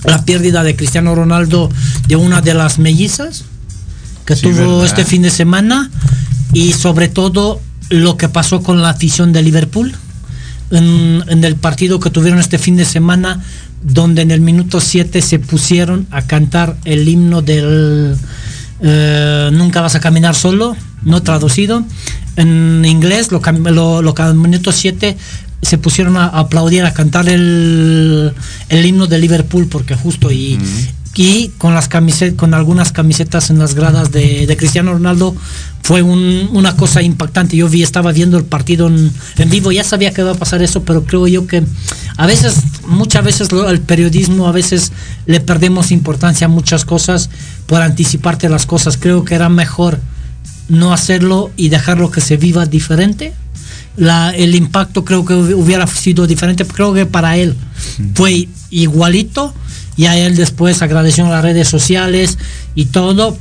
la 0.03 0.25
pérdida 0.25 0.63
de 0.63 0.75
Cristiano 0.75 1.15
Ronaldo 1.15 1.69
de 2.09 2.17
una 2.17 2.41
de 2.41 2.53
las 2.53 2.77
mellizas 2.77 3.45
que 4.25 4.35
Sí, 4.35 4.41
tuvo 4.41 4.79
¿verdad? 4.79 4.85
este 4.85 5.05
fin 5.05 5.21
de 5.21 5.29
semana 5.29 5.89
y 6.51 6.73
sobre 6.73 7.07
todo 7.07 7.61
lo 7.87 8.17
que 8.17 8.27
pasó 8.27 8.61
con 8.61 8.81
la 8.81 8.89
afición 8.89 9.31
de 9.31 9.43
Liverpool 9.43 9.95
en, 10.71 11.23
en 11.29 11.41
el 11.45 11.55
partido 11.55 12.01
que 12.01 12.09
tuvieron 12.09 12.41
este 12.41 12.57
fin 12.57 12.75
de 12.75 12.83
semana 12.83 13.39
donde 13.81 14.23
en 14.23 14.31
el 14.31 14.41
minuto 14.41 14.81
7 14.81 15.21
se 15.21 15.39
pusieron 15.39 16.05
a 16.11 16.23
cantar 16.23 16.75
el 16.83 17.07
himno 17.07 17.41
del 17.41 18.17
eh, 18.81 19.49
Nunca 19.53 19.81
vas 19.81 19.95
a 19.95 19.99
caminar 19.99 20.35
solo 20.35 20.75
no 21.03 21.21
traducido. 21.23 21.83
En 22.35 22.83
inglés, 22.85 23.31
lo, 23.31 23.41
cam- 23.41 23.69
lo, 23.71 24.01
lo 24.01 24.13
que 24.13 24.21
al 24.21 24.35
minuto 24.35 24.71
7 24.71 25.17
se 25.61 25.77
pusieron 25.77 26.17
a 26.17 26.25
aplaudir, 26.27 26.83
a 26.85 26.93
cantar 26.93 27.27
el, 27.29 28.33
el 28.69 28.85
himno 28.85 29.07
de 29.07 29.19
Liverpool, 29.19 29.67
porque 29.67 29.95
justo 29.95 30.31
y, 30.31 30.57
y 31.15 31.49
con 31.57 31.73
las 31.73 31.87
camisetas, 31.89 32.37
con 32.37 32.53
algunas 32.53 32.91
camisetas 32.91 33.49
en 33.49 33.59
las 33.59 33.73
gradas 33.75 34.11
de, 34.11 34.55
Cristiano 34.57 34.93
Ronaldo 34.93 35.35
fue 35.83 36.01
un- 36.01 36.47
una 36.53 36.75
cosa 36.77 37.01
impactante. 37.01 37.57
Yo 37.57 37.67
vi, 37.67 37.83
estaba 37.83 38.11
viendo 38.13 38.37
el 38.37 38.45
partido 38.45 38.87
en, 38.87 39.11
en 39.37 39.49
vivo, 39.49 39.71
ya 39.71 39.83
sabía 39.83 40.13
que 40.13 40.21
iba 40.21 40.31
a 40.31 40.35
pasar 40.35 40.61
eso, 40.61 40.83
pero 40.83 41.03
creo 41.03 41.27
yo 41.27 41.47
que 41.47 41.63
a 42.17 42.25
veces, 42.27 42.55
muchas 42.87 43.25
veces 43.25 43.51
lo- 43.51 43.69
el 43.69 43.81
periodismo, 43.81 44.47
a 44.47 44.51
veces 44.53 44.91
le 45.25 45.39
perdemos 45.41 45.91
importancia 45.91 46.45
a 46.45 46.49
muchas 46.49 46.85
cosas 46.85 47.29
por 47.65 47.81
anticiparte 47.81 48.47
las 48.47 48.65
cosas. 48.65 48.95
Creo 48.97 49.25
que 49.25 49.35
era 49.35 49.49
mejor 49.49 49.99
no 50.69 50.93
hacerlo 50.93 51.51
y 51.57 51.67
dejarlo 51.69 52.09
que 52.11 52.21
se 52.21 52.37
viva 52.37 52.65
diferente. 52.65 53.33
La, 53.97 54.31
el 54.31 54.55
impacto 54.55 55.03
creo 55.03 55.25
que 55.25 55.33
hubi- 55.33 55.53
hubiera 55.53 55.85
sido 55.87 56.25
diferente. 56.27 56.65
Creo 56.65 56.93
que 56.93 57.05
para 57.05 57.37
él 57.37 57.55
fue 58.15 58.47
igualito 58.69 59.53
y 59.97 60.05
a 60.05 60.17
él 60.17 60.35
después 60.35 60.81
agradeció 60.81 61.27
las 61.27 61.43
redes 61.43 61.67
sociales 61.67 62.37
y 62.73 62.85
todo, 62.85 63.37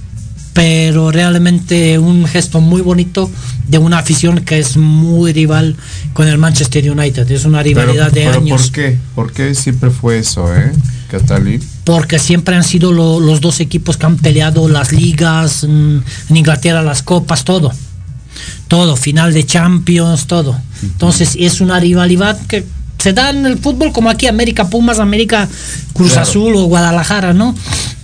pero 0.52 1.10
realmente 1.12 1.98
un 1.98 2.27
gesto 2.27 2.60
muy 2.60 2.81
bonito 2.82 3.31
de 3.68 3.78
una 3.78 3.98
afición 3.98 4.40
que 4.40 4.59
es 4.59 4.77
muy 4.77 5.32
rival 5.32 5.77
con 6.12 6.27
el 6.27 6.39
Manchester 6.39 6.90
United. 6.90 7.31
Es 7.31 7.44
una 7.44 7.62
rivalidad 7.62 8.10
de 8.10 8.24
pero 8.24 8.40
años. 8.40 8.62
¿Por 8.62 8.72
qué? 8.72 8.98
¿Por 9.14 9.32
qué 9.32 9.55
siempre 9.55 9.90
fue 9.90 10.18
eso, 10.18 10.55
eh? 10.55 10.72
Catalí. 11.09 11.59
porque 11.85 12.20
siempre 12.20 12.55
han 12.55 12.62
sido 12.62 12.93
lo- 12.93 13.18
los 13.18 13.40
dos 13.40 13.59
equipos 13.59 13.97
que 13.97 14.06
han 14.06 14.16
peleado 14.16 14.68
las 14.68 14.93
ligas, 14.93 15.64
mm, 15.68 15.97
en 16.28 16.36
Inglaterra 16.36 16.82
las 16.82 17.02
copas, 17.02 17.44
todo. 17.44 17.72
Todo, 18.68 18.96
final 18.96 19.32
de 19.32 19.44
Champions, 19.44 20.26
todo. 20.26 20.56
Entonces 20.82 21.36
es 21.38 21.60
una 21.60 21.80
rivalidad 21.80 22.38
que 22.46 22.64
se 22.98 23.12
da 23.12 23.30
en 23.30 23.46
el 23.46 23.58
fútbol 23.58 23.92
como 23.92 24.10
aquí, 24.10 24.26
América 24.26 24.68
Pumas, 24.68 24.98
América 24.98 25.48
Cruz 25.94 26.12
Claro. 26.12 26.28
Azul 26.28 26.56
o 26.56 26.64
Guadalajara, 26.64 27.32
¿no? 27.32 27.54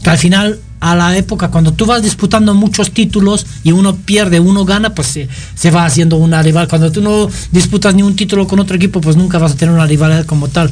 Que 0.02 0.10
al 0.10 0.18
final, 0.18 0.58
a 0.80 0.94
la 0.96 1.16
época, 1.16 1.50
cuando 1.50 1.72
tú 1.72 1.84
vas 1.84 2.02
disputando 2.02 2.54
muchos 2.54 2.90
títulos 2.92 3.46
y 3.62 3.72
uno 3.72 3.96
pierde, 3.96 4.40
uno 4.40 4.64
gana, 4.64 4.94
pues 4.94 5.08
se, 5.08 5.28
se 5.54 5.70
va 5.70 5.84
haciendo 5.84 6.16
una 6.16 6.42
rival. 6.42 6.66
Cuando 6.68 6.90
tú 6.90 7.02
no 7.02 7.28
disputas 7.52 7.94
ni 7.94 8.02
un 8.02 8.16
título 8.16 8.46
con 8.46 8.58
otro 8.58 8.76
equipo, 8.76 9.00
pues 9.00 9.16
nunca 9.16 9.38
vas 9.38 9.52
a 9.52 9.56
tener 9.56 9.74
una 9.74 9.86
rivalidad 9.86 10.24
como 10.24 10.48
tal. 10.48 10.70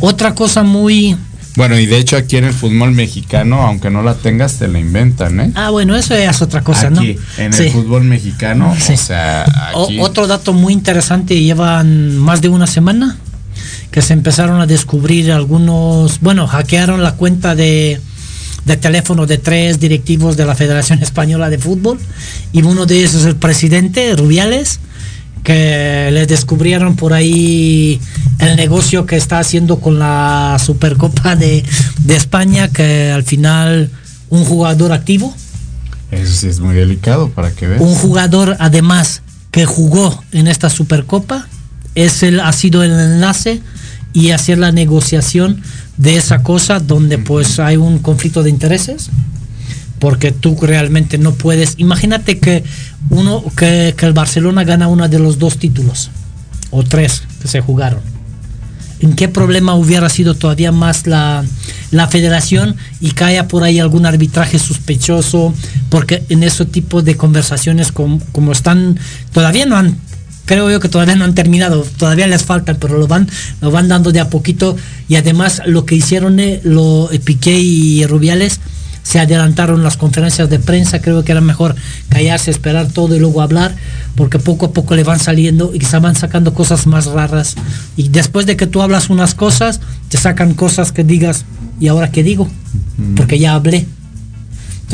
Otra 0.00 0.34
cosa 0.34 0.62
muy, 0.62 1.16
Bueno, 1.56 1.78
y 1.78 1.86
de 1.86 1.98
hecho 1.98 2.16
aquí 2.16 2.36
en 2.36 2.44
el 2.44 2.52
fútbol 2.52 2.90
mexicano, 2.92 3.62
aunque 3.62 3.88
no 3.88 4.02
la 4.02 4.14
tengas, 4.14 4.58
te 4.58 4.66
la 4.66 4.80
inventan, 4.80 5.38
¿eh? 5.40 5.52
Ah, 5.54 5.70
bueno, 5.70 5.94
eso 5.94 6.14
es 6.14 6.42
otra 6.42 6.62
cosa, 6.62 6.88
aquí, 6.88 7.16
¿no? 7.38 7.42
en 7.44 7.52
Sí. 7.52 7.64
el 7.64 7.70
fútbol 7.70 8.02
mexicano, 8.04 8.74
Sí. 8.78 8.94
o 8.94 8.96
sea, 8.96 9.44
O- 9.74 9.88
otro 10.00 10.26
dato 10.26 10.52
muy 10.52 10.72
interesante, 10.72 11.40
llevan 11.40 12.18
más 12.18 12.40
de 12.40 12.48
una 12.48 12.66
semana 12.66 13.16
que 13.92 14.02
se 14.02 14.12
empezaron 14.14 14.60
a 14.60 14.66
descubrir 14.66 15.30
algunos, 15.30 16.18
bueno, 16.20 16.48
hackearon 16.48 17.04
la 17.04 17.12
cuenta 17.12 17.54
de, 17.54 18.00
de 18.64 18.76
teléfono 18.76 19.26
de 19.26 19.38
tres 19.38 19.78
directivos 19.78 20.36
de 20.36 20.46
la 20.46 20.56
Federación 20.56 21.02
Española 21.04 21.50
de 21.50 21.58
Fútbol 21.58 22.00
y 22.52 22.62
uno 22.62 22.84
de 22.86 22.98
ellos 22.98 23.14
es 23.14 23.26
el 23.26 23.36
presidente, 23.36 24.16
Rubiales, 24.16 24.80
que 25.44 26.08
les 26.10 26.26
descubrieron 26.26 26.96
por 26.96 27.12
ahí 27.12 28.00
el 28.40 28.56
negocio 28.56 29.06
que 29.06 29.16
está 29.16 29.38
haciendo 29.38 29.78
con 29.78 29.98
la 29.98 30.56
Supercopa 30.58 31.36
de, 31.36 31.62
de 31.98 32.16
España, 32.16 32.68
que 32.68 33.12
al 33.12 33.22
final 33.22 33.90
un 34.30 34.44
jugador 34.44 34.92
activo, 34.92 35.32
Eso 36.10 36.32
sí 36.32 36.48
es 36.48 36.58
muy 36.58 36.74
delicado 36.74 37.28
para 37.28 37.52
que 37.52 37.68
veas. 37.68 37.80
un 37.80 37.94
jugador 37.94 38.56
además 38.58 39.22
que 39.50 39.66
jugó 39.66 40.24
en 40.32 40.48
esta 40.48 40.70
Supercopa 40.70 41.46
es 41.94 42.24
el 42.24 42.40
ha 42.40 42.52
sido 42.52 42.82
el 42.82 42.90
enlace 42.90 43.60
y 44.12 44.30
hacer 44.30 44.58
la 44.58 44.72
negociación 44.72 45.62
de 45.96 46.16
esa 46.16 46.42
cosa 46.42 46.80
donde 46.80 47.18
pues 47.18 47.60
hay 47.60 47.76
un 47.76 47.98
conflicto 47.98 48.42
de 48.42 48.50
intereses 48.50 49.10
porque 49.98 50.32
tú 50.32 50.56
realmente 50.60 51.18
no 51.18 51.34
puedes. 51.34 51.74
Imagínate 51.78 52.38
que 52.38 52.64
uno 53.10 53.44
que, 53.56 53.94
que 53.96 54.06
el 54.06 54.12
Barcelona 54.12 54.64
gana 54.64 54.88
uno 54.88 55.08
de 55.08 55.18
los 55.18 55.38
dos 55.38 55.58
títulos 55.58 56.10
o 56.70 56.82
tres 56.82 57.22
que 57.40 57.48
se 57.48 57.60
jugaron. 57.60 58.00
En 59.00 59.14
qué 59.14 59.28
problema 59.28 59.74
hubiera 59.74 60.08
sido 60.08 60.34
todavía 60.34 60.72
más 60.72 61.06
la, 61.06 61.44
la 61.90 62.08
federación 62.08 62.76
y 63.00 63.12
haya 63.22 63.48
por 63.48 63.62
ahí 63.62 63.78
algún 63.78 64.06
arbitraje 64.06 64.58
sospechoso, 64.58 65.52
porque 65.90 66.22
en 66.30 66.42
ese 66.42 66.64
tipo 66.64 67.02
de 67.02 67.16
conversaciones 67.16 67.92
com- 67.92 68.20
como, 68.32 68.52
están, 68.52 68.98
todavía 69.32 69.66
no 69.66 69.76
han, 69.76 69.98
creo 70.46 70.70
yo 70.70 70.80
que 70.80 70.88
todavía 70.88 71.16
no 71.16 71.24
han 71.24 71.34
terminado, 71.34 71.86
todavía 71.98 72.26
les 72.26 72.44
faltan, 72.44 72.76
pero 72.80 72.96
lo 72.96 73.06
van, 73.06 73.28
lo 73.60 73.70
van 73.70 73.88
dando 73.88 74.10
de 74.10 74.20
a 74.20 74.30
poquito. 74.30 74.74
Y 75.08 75.16
además 75.16 75.60
lo 75.66 75.84
que 75.84 75.96
hicieron 75.96 76.40
eh, 76.40 76.60
lo, 76.64 77.10
eh, 77.12 77.18
Piqué 77.18 77.58
y 77.58 78.06
Rubiales 78.06 78.60
se 79.04 79.20
adelantaron 79.20 79.84
las 79.84 79.96
conferencias 79.96 80.50
de 80.50 80.58
prensa, 80.58 81.00
creo 81.00 81.22
que 81.24 81.30
era 81.30 81.40
mejor 81.40 81.76
callarse, 82.08 82.50
esperar 82.50 82.88
todo 82.88 83.14
y 83.14 83.20
luego 83.20 83.42
hablar, 83.42 83.76
porque 84.16 84.40
poco 84.40 84.66
a 84.66 84.72
poco 84.72 84.96
le 84.96 85.04
van 85.04 85.20
saliendo 85.20 85.72
y 85.72 85.80
se 85.82 85.98
van 85.98 86.16
sacando 86.16 86.54
cosas 86.54 86.88
más 86.88 87.06
raras. 87.06 87.54
Y 87.96 88.08
después 88.08 88.46
de 88.46 88.56
que 88.56 88.66
tú 88.66 88.82
hablas 88.82 89.10
unas 89.10 89.34
cosas, 89.34 89.80
te 90.08 90.18
sacan 90.18 90.54
cosas 90.54 90.90
que 90.90 91.04
digas, 91.04 91.44
¿y 91.78 91.88
ahora 91.88 92.10
qué 92.10 92.22
digo? 92.22 92.48
Porque 93.14 93.38
ya 93.38 93.54
hablé. 93.54 93.86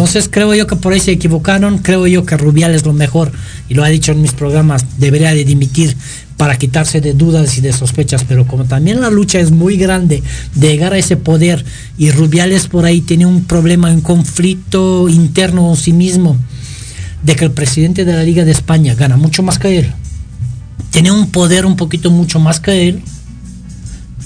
Entonces 0.01 0.31
creo 0.33 0.55
yo 0.55 0.67
que 0.67 0.77
por 0.77 0.95
ahí 0.95 0.99
se 0.99 1.13
equivocaron, 1.13 1.77
creo 1.77 2.07
yo 2.07 2.25
que 2.25 2.39
Rubiales 2.39 2.87
lo 2.87 2.95
mejor, 2.95 3.33
y 3.69 3.75
lo 3.75 3.85
ha 3.85 3.89
dicho 3.89 4.13
en 4.13 4.23
mis 4.23 4.33
programas, 4.33 4.83
debería 4.97 5.35
de 5.35 5.45
dimitir 5.45 5.95
para 6.39 6.57
quitarse 6.57 7.03
de 7.03 7.13
dudas 7.13 7.59
y 7.59 7.61
de 7.61 7.75
sospechas, 7.75 8.25
pero 8.27 8.47
como 8.47 8.65
también 8.65 9.03
la 9.03 9.11
lucha 9.11 9.41
es 9.41 9.51
muy 9.51 9.77
grande 9.77 10.23
de 10.55 10.69
llegar 10.69 10.95
a 10.95 10.99
ese 10.99 11.19
poder 11.19 11.67
y 11.99 12.13
Rubiales 12.13 12.67
por 12.67 12.87
ahí 12.87 13.03
tiene 13.03 13.27
un 13.27 13.45
problema, 13.45 13.91
un 13.91 14.01
conflicto 14.01 15.07
interno 15.11 15.69
en 15.69 15.77
sí 15.77 15.93
mismo, 15.93 16.35
de 17.23 17.37
que 17.37 17.45
el 17.45 17.51
presidente 17.51 18.07
de 18.07 18.15
la 18.15 18.23
Liga 18.23 18.47
de 18.47 18.53
España 18.53 18.95
gana 18.95 19.19
mucho 19.19 19.43
más 19.43 19.59
que 19.59 19.81
él, 19.81 19.93
tiene 20.93 21.13
un 21.13 21.31
poder 21.31 21.67
un 21.67 21.77
poquito 21.77 22.11
mucho 22.11 22.41
más 22.41 22.59
que 22.59 22.89
él, 22.89 23.03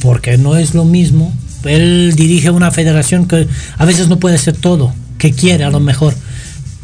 porque 0.01 0.39
no 0.39 0.57
es 0.57 0.73
lo 0.73 0.85
mismo. 0.85 1.35
Él 1.65 2.13
dirige 2.15 2.51
una 2.51 2.71
federación 2.71 3.27
que 3.27 3.49
a 3.77 3.85
veces 3.85 4.07
no 4.07 4.21
puede 4.21 4.39
ser 4.39 4.55
todo, 4.55 4.95
que 5.19 5.33
quiere 5.33 5.65
a 5.65 5.71
lo 5.71 5.81
mejor. 5.81 6.15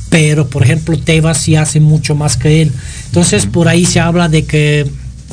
Pero, 0.09 0.49
por 0.49 0.65
ejemplo, 0.65 0.99
Tebas 0.99 1.39
sí 1.39 1.57
hace 1.57 1.81
mucho 1.81 2.15
más 2.15 2.37
que 2.37 2.63
él. 2.63 2.73
Entonces, 3.07 3.47
por 3.47 3.69
ahí 3.69 3.87
se 3.87 4.01
habla 4.01 4.29
de 4.29 4.45
que, 4.45 4.87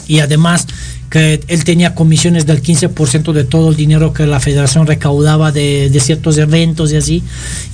y 0.07 0.19
además, 0.19 0.67
que 1.09 1.41
él 1.47 1.63
tenía 1.63 1.95
comisiones 1.95 2.45
del 2.45 2.61
15% 2.61 3.31
de 3.31 3.43
todo 3.43 3.69
el 3.69 3.75
dinero 3.75 4.13
que 4.13 4.27
la 4.27 4.39
federación 4.39 4.85
recaudaba 4.85 5.51
de, 5.51 5.89
de 5.89 5.99
ciertos 5.99 6.37
eventos 6.37 6.91
y 6.91 6.97
así. 6.97 7.23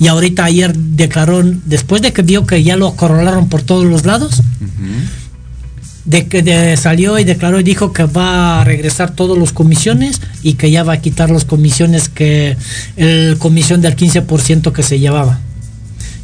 Y 0.00 0.06
ahorita 0.06 0.44
ayer 0.44 0.74
declaró, 0.74 1.42
después 1.42 2.00
de 2.00 2.12
que 2.12 2.22
vio 2.22 2.46
que 2.46 2.62
ya 2.62 2.76
lo 2.76 2.88
acorralaron 2.88 3.48
por 3.48 3.62
todos 3.62 3.84
los 3.84 4.04
lados, 4.04 4.40
de 6.04 6.26
que 6.28 6.42
de- 6.42 6.76
salió 6.76 7.18
y 7.18 7.24
declaró 7.24 7.58
y 7.60 7.62
dijo 7.62 7.92
que 7.92 8.04
va 8.04 8.60
a 8.60 8.64
regresar 8.64 9.12
todos 9.14 9.38
los 9.38 9.52
comisiones 9.52 10.20
y 10.42 10.54
que 10.54 10.70
ya 10.70 10.82
va 10.84 10.94
a 10.94 11.00
quitar 11.00 11.30
las 11.30 11.44
comisiones 11.44 12.08
que 12.08 12.56
el 12.96 13.36
comisión 13.38 13.80
del 13.80 13.96
15% 13.96 14.72
que 14.72 14.82
se 14.82 14.98
llevaba. 14.98 15.40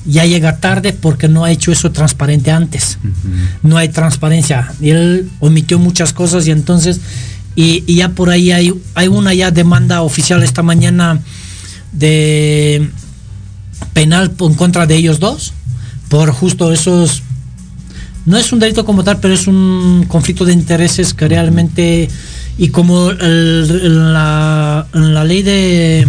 Ya 0.06 0.24
llega 0.24 0.56
tarde 0.58 0.92
porque 0.94 1.28
no 1.28 1.44
ha 1.44 1.50
hecho 1.52 1.72
eso 1.72 1.92
transparente 1.92 2.50
antes. 2.50 2.98
No 3.62 3.76
hay 3.76 3.88
transparencia. 3.90 4.72
Y 4.80 4.90
él 4.90 5.30
omitió 5.40 5.78
muchas 5.78 6.12
cosas 6.12 6.46
y 6.46 6.50
entonces 6.50 7.00
y, 7.56 7.84
y 7.86 7.96
ya 7.96 8.10
por 8.10 8.30
ahí 8.30 8.52
hay, 8.52 8.72
hay 8.94 9.08
una 9.08 9.34
ya 9.34 9.50
demanda 9.50 10.02
oficial 10.02 10.42
esta 10.42 10.62
mañana 10.62 11.20
de 11.92 12.88
penal 13.92 14.32
en 14.40 14.54
contra 14.54 14.86
de 14.86 14.96
ellos 14.96 15.18
dos 15.20 15.52
por 16.08 16.30
justo 16.32 16.72
esos 16.72 17.22
no 18.26 18.36
es 18.36 18.52
un 18.52 18.58
delito 18.58 18.84
como 18.84 19.02
tal, 19.04 19.18
pero 19.20 19.34
es 19.34 19.46
un 19.46 20.04
conflicto 20.08 20.44
de 20.44 20.52
intereses 20.52 21.14
que 21.14 21.26
realmente, 21.28 22.08
y 22.58 22.68
como 22.68 23.10
el- 23.10 23.80
en 23.84 24.12
la, 24.12 24.86
en 24.94 25.14
la 25.14 25.24
ley 25.24 25.42
de, 25.42 26.06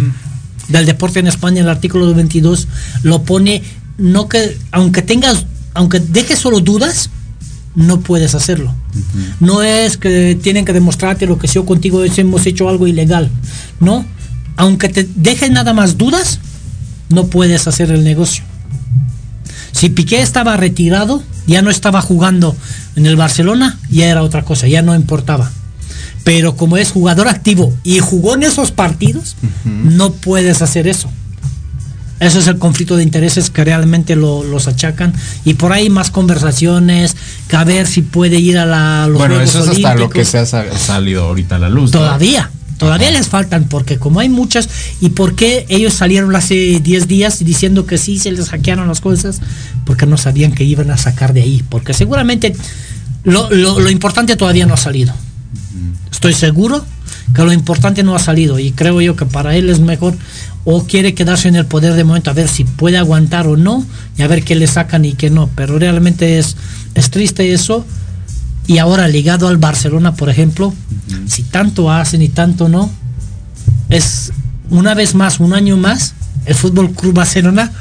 del 0.68 0.86
deporte 0.86 1.20
en 1.20 1.26
España, 1.26 1.62
el 1.62 1.68
artículo 1.68 2.12
22 2.14 2.68
lo 3.02 3.22
pone, 3.22 3.62
no 3.98 4.28
que, 4.28 4.56
aunque 4.70 5.02
tengas, 5.02 5.46
aunque 5.74 6.00
dejes 6.00 6.38
solo 6.38 6.60
dudas, 6.60 7.10
no 7.74 8.00
puedes 8.00 8.34
hacerlo. 8.34 8.74
No 9.40 9.62
es 9.62 9.96
que 9.96 10.38
tienen 10.40 10.66
que 10.66 10.74
demostrarte 10.74 11.26
lo 11.26 11.38
que 11.38 11.46
yo 11.46 11.64
contigo 11.64 12.04
hemos 12.04 12.44
hecho 12.46 12.68
algo 12.68 12.86
ilegal, 12.86 13.30
¿no? 13.80 14.04
Aunque 14.56 14.90
te 14.90 15.08
dejen 15.16 15.54
nada 15.54 15.72
más 15.72 15.96
dudas, 15.96 16.38
no 17.08 17.26
puedes 17.28 17.66
hacer 17.66 17.90
el 17.90 18.04
negocio. 18.04 18.44
Si 19.72 19.88
Piqué 19.88 20.20
estaba 20.22 20.56
retirado, 20.56 21.22
ya 21.46 21.62
no 21.62 21.70
estaba 21.70 22.00
jugando 22.02 22.56
en 22.96 23.06
el 23.06 23.16
Barcelona, 23.16 23.78
ya 23.90 24.06
era 24.06 24.22
otra 24.22 24.42
cosa, 24.44 24.68
ya 24.68 24.82
no 24.82 24.94
importaba. 24.94 25.50
Pero 26.24 26.54
como 26.56 26.76
es 26.76 26.92
jugador 26.92 27.26
activo 27.28 27.74
y 27.82 27.98
jugó 27.98 28.34
en 28.34 28.44
esos 28.44 28.70
partidos, 28.70 29.36
no 29.64 30.12
puedes 30.12 30.62
hacer 30.62 30.86
eso. 30.86 31.10
Eso 32.20 32.38
es 32.38 32.46
el 32.46 32.58
conflicto 32.58 32.96
de 32.96 33.02
intereses 33.02 33.50
que 33.50 33.64
realmente 33.64 34.14
lo- 34.14 34.44
los 34.44 34.68
achacan. 34.68 35.12
Y 35.44 35.54
por 35.54 35.72
ahí 35.72 35.90
más 35.90 36.12
conversaciones, 36.12 37.16
que 37.48 37.56
a 37.56 37.64
ver 37.64 37.88
si 37.88 38.02
puede 38.02 38.38
ir 38.38 38.58
a 38.58 38.66
la, 38.66 39.08
los 39.08 39.18
Bueno, 39.18 39.34
Juegos 39.34 39.50
eso 39.56 39.64
es 39.64 39.70
hasta 39.70 39.94
lo 39.96 40.08
que 40.10 40.24
se 40.24 40.38
ha 40.38 40.46
sa- 40.46 40.78
salido 40.78 41.24
ahorita 41.24 41.56
a 41.56 41.58
la 41.58 41.68
luz. 41.68 41.90
¿no? 41.92 42.06
Todavía, 42.82 43.10
les 43.12 43.28
faltan, 43.28 43.64
porque 43.64 43.98
como 43.98 44.18
hay 44.20 44.28
muchas, 44.28 44.68
¿y 45.00 45.10
por 45.10 45.34
qué 45.36 45.64
ellos 45.68 45.94
salieron 45.94 46.34
hace 46.34 46.80
10 46.80 47.06
días 47.06 47.44
diciendo 47.44 47.86
que 47.86 47.96
sí 47.96 48.18
se 48.18 48.32
les 48.32 48.48
hackearon 48.50 48.88
las 48.88 49.00
cosas? 49.00 49.40
Porque 49.84 50.04
no 50.06 50.16
sabían 50.16 50.52
que 50.52 50.64
iban 50.64 50.90
a 50.90 50.96
sacar 50.96 51.32
de 51.32 51.42
ahí, 51.42 51.62
porque 51.68 51.94
seguramente 51.94 52.54
lo, 53.24 53.48
lo- 53.50 53.78
lo 53.78 53.88
importante 53.90 54.34
todavía 54.36 54.66
no 54.66 54.74
ha 54.74 54.78
salido. 54.78 55.14
Estoy 56.10 56.34
seguro 56.34 56.84
que 57.34 57.42
lo 57.44 57.52
importante 57.52 58.02
no 58.02 58.14
ha 58.14 58.18
salido 58.18 58.58
y 58.58 58.72
creo 58.72 59.00
yo 59.00 59.16
que 59.16 59.26
para 59.26 59.56
él 59.56 59.70
es 59.70 59.80
mejor 59.80 60.14
o 60.64 60.84
quiere 60.84 61.14
quedarse 61.14 61.48
en 61.48 61.56
el 61.56 61.66
poder 61.66 61.94
de 61.94 62.04
momento 62.04 62.30
a 62.30 62.34
ver 62.34 62.48
si 62.48 62.64
puede 62.64 62.98
aguantar 62.98 63.46
o 63.46 63.56
no 63.56 63.84
y 64.18 64.22
a 64.22 64.26
ver 64.28 64.44
qué 64.44 64.54
le 64.54 64.66
sacan 64.66 65.04
y 65.04 65.12
qué 65.14 65.30
no. 65.30 65.48
Pero 65.56 65.78
realmente 65.78 66.38
es, 66.38 66.56
es 66.94 67.10
triste 67.10 67.52
eso. 67.52 67.86
Y 68.66 68.78
ahora 68.78 69.08
ligado 69.08 69.48
al 69.48 69.58
Barcelona, 69.58 70.14
por 70.14 70.28
ejemplo, 70.30 70.72
si 71.26 71.42
tanto 71.42 71.90
hacen 71.90 72.22
y 72.22 72.28
tanto 72.28 72.68
no, 72.68 72.90
es 73.90 74.32
una 74.70 74.94
vez 74.94 75.14
más, 75.14 75.40
un 75.40 75.52
año 75.52 75.76
más, 75.76 76.14
el 76.46 76.54
Fútbol 76.54 76.92
Club 76.92 77.14
Barcelona. 77.14 77.72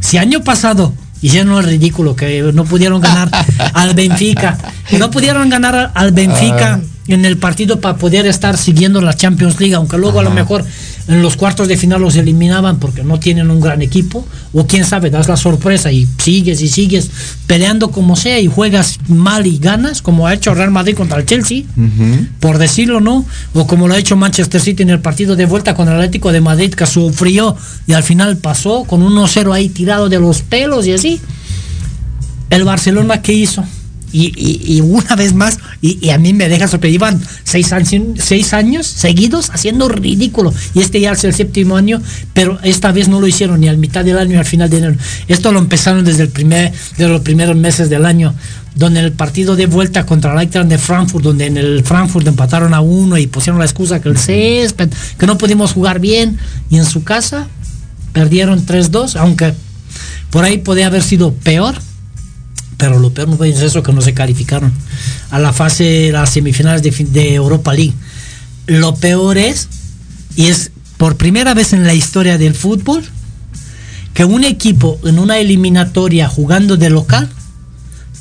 Si 0.00 0.16
año 0.18 0.42
pasado 0.42 0.92
hicieron 1.20 1.58
el 1.58 1.64
ridículo, 1.64 2.16
que 2.16 2.50
no 2.54 2.64
pudieron 2.64 3.00
ganar 3.00 3.30
al 3.74 3.94
Benfica, 3.94 4.58
no 4.98 5.10
pudieron 5.10 5.48
ganar 5.50 5.92
al 5.94 6.12
Benfica 6.12 6.80
en 7.08 7.24
el 7.24 7.36
partido 7.36 7.80
para 7.80 7.96
poder 7.96 8.26
estar 8.26 8.56
siguiendo 8.56 9.00
la 9.00 9.14
Champions 9.14 9.60
League, 9.60 9.74
aunque 9.74 9.98
luego 9.98 10.20
a 10.20 10.22
lo 10.22 10.30
mejor 10.30 10.64
en 11.08 11.22
los 11.22 11.36
cuartos 11.36 11.68
de 11.68 11.76
final 11.76 12.00
los 12.00 12.16
eliminaban 12.16 12.78
porque 12.78 13.04
no 13.04 13.20
tienen 13.20 13.50
un 13.50 13.60
gran 13.60 13.82
equipo, 13.82 14.26
o 14.52 14.66
quién 14.66 14.84
sabe, 14.84 15.10
das 15.10 15.28
la 15.28 15.36
sorpresa 15.36 15.92
y 15.92 16.06
sigues 16.18 16.60
y 16.62 16.68
sigues 16.68 17.10
peleando 17.46 17.90
como 17.90 18.16
sea 18.16 18.40
y 18.40 18.46
juegas 18.46 18.98
mal 19.08 19.46
y 19.46 19.58
ganas, 19.58 20.02
como 20.02 20.26
ha 20.26 20.34
hecho 20.34 20.54
Real 20.54 20.70
Madrid 20.70 20.94
contra 20.94 21.18
el 21.18 21.26
Chelsea 21.26 21.62
por 22.40 22.58
decirlo 22.58 23.00
no, 23.00 23.24
o 23.54 23.66
como 23.66 23.88
lo 23.88 23.94
ha 23.94 23.98
hecho 23.98 24.16
Manchester 24.16 24.60
City 24.60 24.82
en 24.82 24.90
el 24.90 25.00
partido 25.00 25.36
de 25.36 25.46
vuelta 25.46 25.74
con 25.74 25.88
el 25.88 25.94
Atlético 25.94 26.32
de 26.32 26.40
Madrid 26.40 26.74
que 26.74 26.86
sufrió 26.86 27.56
y 27.86 27.92
al 27.92 28.02
final 28.02 28.36
pasó 28.38 28.84
con 28.84 29.02
1-0 29.02 29.52
ahí 29.52 29.68
tirado 29.68 30.08
de 30.08 30.18
los 30.18 30.42
pelos 30.42 30.86
y 30.86 30.92
así. 30.92 31.20
El 32.50 32.64
Barcelona, 32.64 33.22
¿qué 33.22 33.32
hizo? 33.32 33.64
Y, 34.18 34.32
y- 34.34 34.76
y 34.76 34.80
una 34.80 35.14
vez 35.14 35.34
más, 35.34 35.58
y, 35.82 35.98
y 36.00 36.08
a 36.10 36.16
mí 36.16 36.32
me 36.32 36.48
deja 36.48 36.68
sorprendido, 36.68 37.06
iban 37.06 37.20
seis 37.44 37.70
años, 37.74 38.02
seis 38.18 38.54
años 38.54 38.86
seguidos 38.86 39.50
haciendo 39.50 39.88
ridículo. 39.90 40.54
Y 40.74 40.80
este 40.80 41.00
ya 41.02 41.12
es 41.12 41.22
el 41.24 41.34
séptimo 41.34 41.76
año, 41.76 42.00
pero 42.32 42.58
esta 42.62 42.92
vez 42.92 43.08
no 43.08 43.20
lo 43.20 43.26
hicieron 43.26 43.60
ni 43.60 43.68
al 43.68 43.76
mitad 43.76 44.06
del 44.06 44.16
año 44.16 44.30
ni 44.30 44.36
al 44.36 44.46
final 44.46 44.70
del 44.70 44.84
año. 44.84 44.98
Esto 45.28 45.52
lo 45.52 45.58
empezaron 45.58 46.02
desde 46.04 46.22
el 46.22 46.30
primer, 46.30 46.72
de 46.96 47.08
los 47.08 47.20
primeros 47.20 47.56
meses 47.56 47.90
del 47.90 48.06
año, 48.06 48.34
donde 48.74 49.00
el 49.00 49.12
partido 49.12 49.54
de 49.54 49.66
vuelta 49.66 50.06
contra 50.06 50.32
el 50.32 50.40
Eintracht 50.40 50.68
de 50.68 50.78
Frankfurt, 50.78 51.22
donde 51.22 51.44
en 51.46 51.58
el 51.58 51.84
Frankfurt 51.84 52.26
empataron 52.26 52.72
a 52.72 52.80
uno 52.80 53.18
y 53.18 53.26
pusieron 53.26 53.58
la 53.58 53.66
excusa 53.66 54.00
que 54.00 54.08
el 54.08 54.16
césped, 54.16 54.88
que 55.18 55.26
no 55.26 55.36
pudimos 55.36 55.72
jugar 55.74 56.00
bien, 56.00 56.38
y 56.70 56.76
en 56.78 56.86
su 56.86 57.04
casa 57.04 57.48
perdieron 58.14 58.64
3-2, 58.64 59.16
aunque 59.16 59.52
por 60.30 60.42
ahí 60.44 60.56
podía 60.58 60.86
haber 60.86 61.02
sido 61.02 61.34
peor, 61.34 61.74
pero 62.76 62.98
lo 62.98 63.10
peor 63.10 63.28
no 63.28 63.36
fue 63.36 63.50
eso 63.50 63.82
que 63.82 63.92
no 63.92 64.00
se 64.00 64.14
calificaron 64.14 64.72
a 65.30 65.38
la 65.38 65.52
fase, 65.52 66.10
las 66.12 66.30
semifinales 66.30 66.82
de, 66.82 67.34
Europa 67.34 67.72
League. 67.72 67.94
Lo 68.66 68.94
peor 68.96 69.38
es, 69.38 69.68
y 70.34 70.46
es 70.46 70.72
por 70.96 71.16
primera 71.16 71.54
vez 71.54 71.72
en 71.72 71.86
la 71.86 71.94
historia 71.94 72.38
del 72.38 72.54
fútbol, 72.54 73.02
que 74.12 74.24
un 74.24 74.44
equipo 74.44 74.98
en 75.04 75.18
una 75.18 75.38
eliminatoria 75.38 76.28
jugando 76.28 76.76
de 76.76 76.90
local 76.90 77.28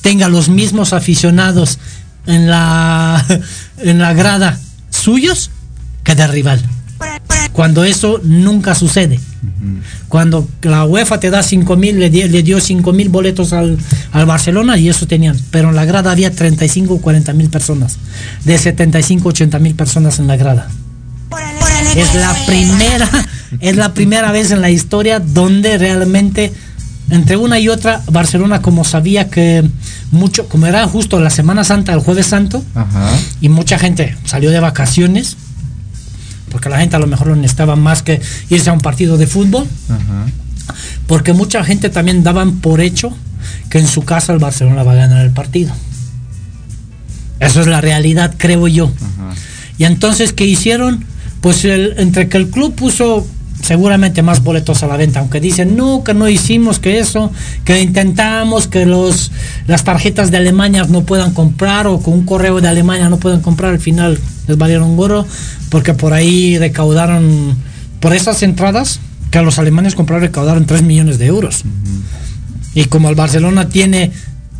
tenga 0.01 0.29
los 0.29 0.49
mismos 0.49 0.93
aficionados 0.93 1.79
en 2.25 2.49
la, 2.49 3.25
en 3.77 3.99
la 3.99 4.13
grada 4.13 4.59
suyos 4.89 5.51
que 6.03 6.15
de 6.15 6.27
rival. 6.27 6.61
Cuando 7.51 7.83
eso 7.83 8.19
nunca 8.23 8.75
sucede. 8.75 9.19
Cuando 10.07 10.47
la 10.61 10.85
UEFA 10.85 11.19
te 11.19 11.29
da 11.29 11.43
5 11.43 11.75
mil, 11.75 11.99
le, 11.99 12.09
di- 12.09 12.27
le 12.27 12.43
dio 12.43 12.59
5 12.59 12.93
mil 12.93 13.09
boletos 13.09 13.53
al, 13.53 13.77
al 14.11 14.25
Barcelona 14.25 14.77
y 14.77 14.89
eso 14.89 15.07
tenían. 15.07 15.37
Pero 15.51 15.69
en 15.69 15.75
la 15.75 15.85
grada 15.85 16.11
había 16.11 16.31
35 16.31 16.93
o 16.95 17.01
40 17.01 17.33
mil 17.33 17.49
personas. 17.49 17.97
De 18.43 18.57
75 18.57 19.29
80 19.29 19.59
mil 19.59 19.75
personas 19.75 20.19
en 20.19 20.27
la 20.27 20.35
grada. 20.37 20.67
Es 21.95 22.13
la 22.15 22.33
primera, 22.45 23.09
es 23.59 23.75
la 23.75 23.93
primera 23.93 24.31
vez 24.31 24.51
en 24.51 24.61
la 24.61 24.69
historia 24.69 25.19
donde 25.19 25.77
realmente 25.77 26.51
entre 27.09 27.37
una 27.37 27.59
y 27.59 27.69
otra 27.69 28.01
Barcelona 28.11 28.61
como 28.61 28.83
sabía 28.83 29.29
que 29.29 29.63
mucho, 30.11 30.47
como 30.49 30.65
era 30.65 30.85
justo 30.87 31.19
la 31.19 31.29
Semana 31.29 31.63
Santa, 31.63 31.93
el 31.93 31.99
jueves 31.99 32.25
santo, 32.27 32.63
Ajá. 32.73 33.11
y 33.41 33.49
mucha 33.49 33.77
gente 33.77 34.17
salió 34.25 34.49
de 34.49 34.59
vacaciones, 34.59 35.37
porque 36.55 36.69
la 36.69 36.79
gente 36.79 36.95
a 36.95 36.99
lo 36.99 37.07
mejor 37.07 37.27
lo 37.27 37.35
necesitaba 37.35 37.75
más 37.75 38.01
que 38.01 38.21
irse 38.49 38.69
a 38.69 38.73
un 38.73 38.79
partido 38.79 39.17
de 39.17 39.27
fútbol, 39.27 39.67
Ajá. 39.89 40.25
porque 41.05 41.33
mucha 41.33 41.65
gente 41.65 41.89
también 41.89 42.23
daban 42.23 42.59
por 42.61 42.79
hecho 42.79 43.09
que 43.69 43.77
en 43.77 43.87
su 43.89 44.03
casa 44.05 44.31
el 44.31 44.39
Barcelona 44.39 44.83
va 44.83 44.93
a 44.93 44.95
ganar 44.95 45.25
el 45.25 45.31
partido. 45.33 45.73
Eso 47.41 47.59
es 47.59 47.67
la 47.67 47.81
realidad, 47.81 48.35
creo 48.37 48.69
yo. 48.69 48.89
Y 49.77 49.83
entonces, 49.83 50.31
¿qué 50.31 50.45
hicieron? 50.45 51.03
Pues 51.41 51.65
el- 51.65 51.95
entre 51.97 52.29
que 52.29 52.37
el 52.37 52.49
club 52.49 52.73
puso 52.73 53.27
seguramente 53.65 54.21
más 54.21 54.43
boletos 54.43 54.83
a 54.83 54.87
la 54.87 54.95
venta, 54.95 55.19
aunque 55.19 55.41
dicen, 55.41 55.75
no, 55.75 56.03
que 56.03 56.13
no 56.13 56.29
hicimos 56.29 56.77
que 56.77 56.99
eso, 56.99 57.31
que 57.63 57.81
intentamos 57.81 58.67
que 58.67 58.85
los, 58.85 59.31
las 59.65 59.83
tarjetas 59.83 60.29
de 60.29 60.37
Alemania 60.37 60.85
no 60.87 61.01
puedan 61.01 61.33
comprar 61.33 61.87
o 61.87 61.99
con 61.99 62.13
un 62.13 62.25
correo 62.25 62.61
de 62.61 62.67
Alemania 62.67 63.09
no 63.09 63.17
puedan 63.17 63.41
comprar, 63.41 63.71
al 63.71 63.79
final 63.79 64.19
les 64.47 64.57
valieron 64.57 64.95
gorro, 64.95 65.25
porque 65.69 65.95
por 65.95 66.13
ahí 66.13 66.59
recaudaron, 66.59 67.55
por 67.99 68.13
esas 68.13 68.43
entradas 68.43 68.99
que 69.31 69.41
los 69.41 69.57
alemanes 69.57 69.95
compraron, 69.95 70.21
recaudaron 70.21 70.65
3 70.65 70.83
millones 70.83 71.17
de 71.17 71.25
euros. 71.25 71.63
Y 72.75 72.85
como 72.85 73.09
el 73.09 73.15
Barcelona 73.15 73.67
tiene 73.67 74.11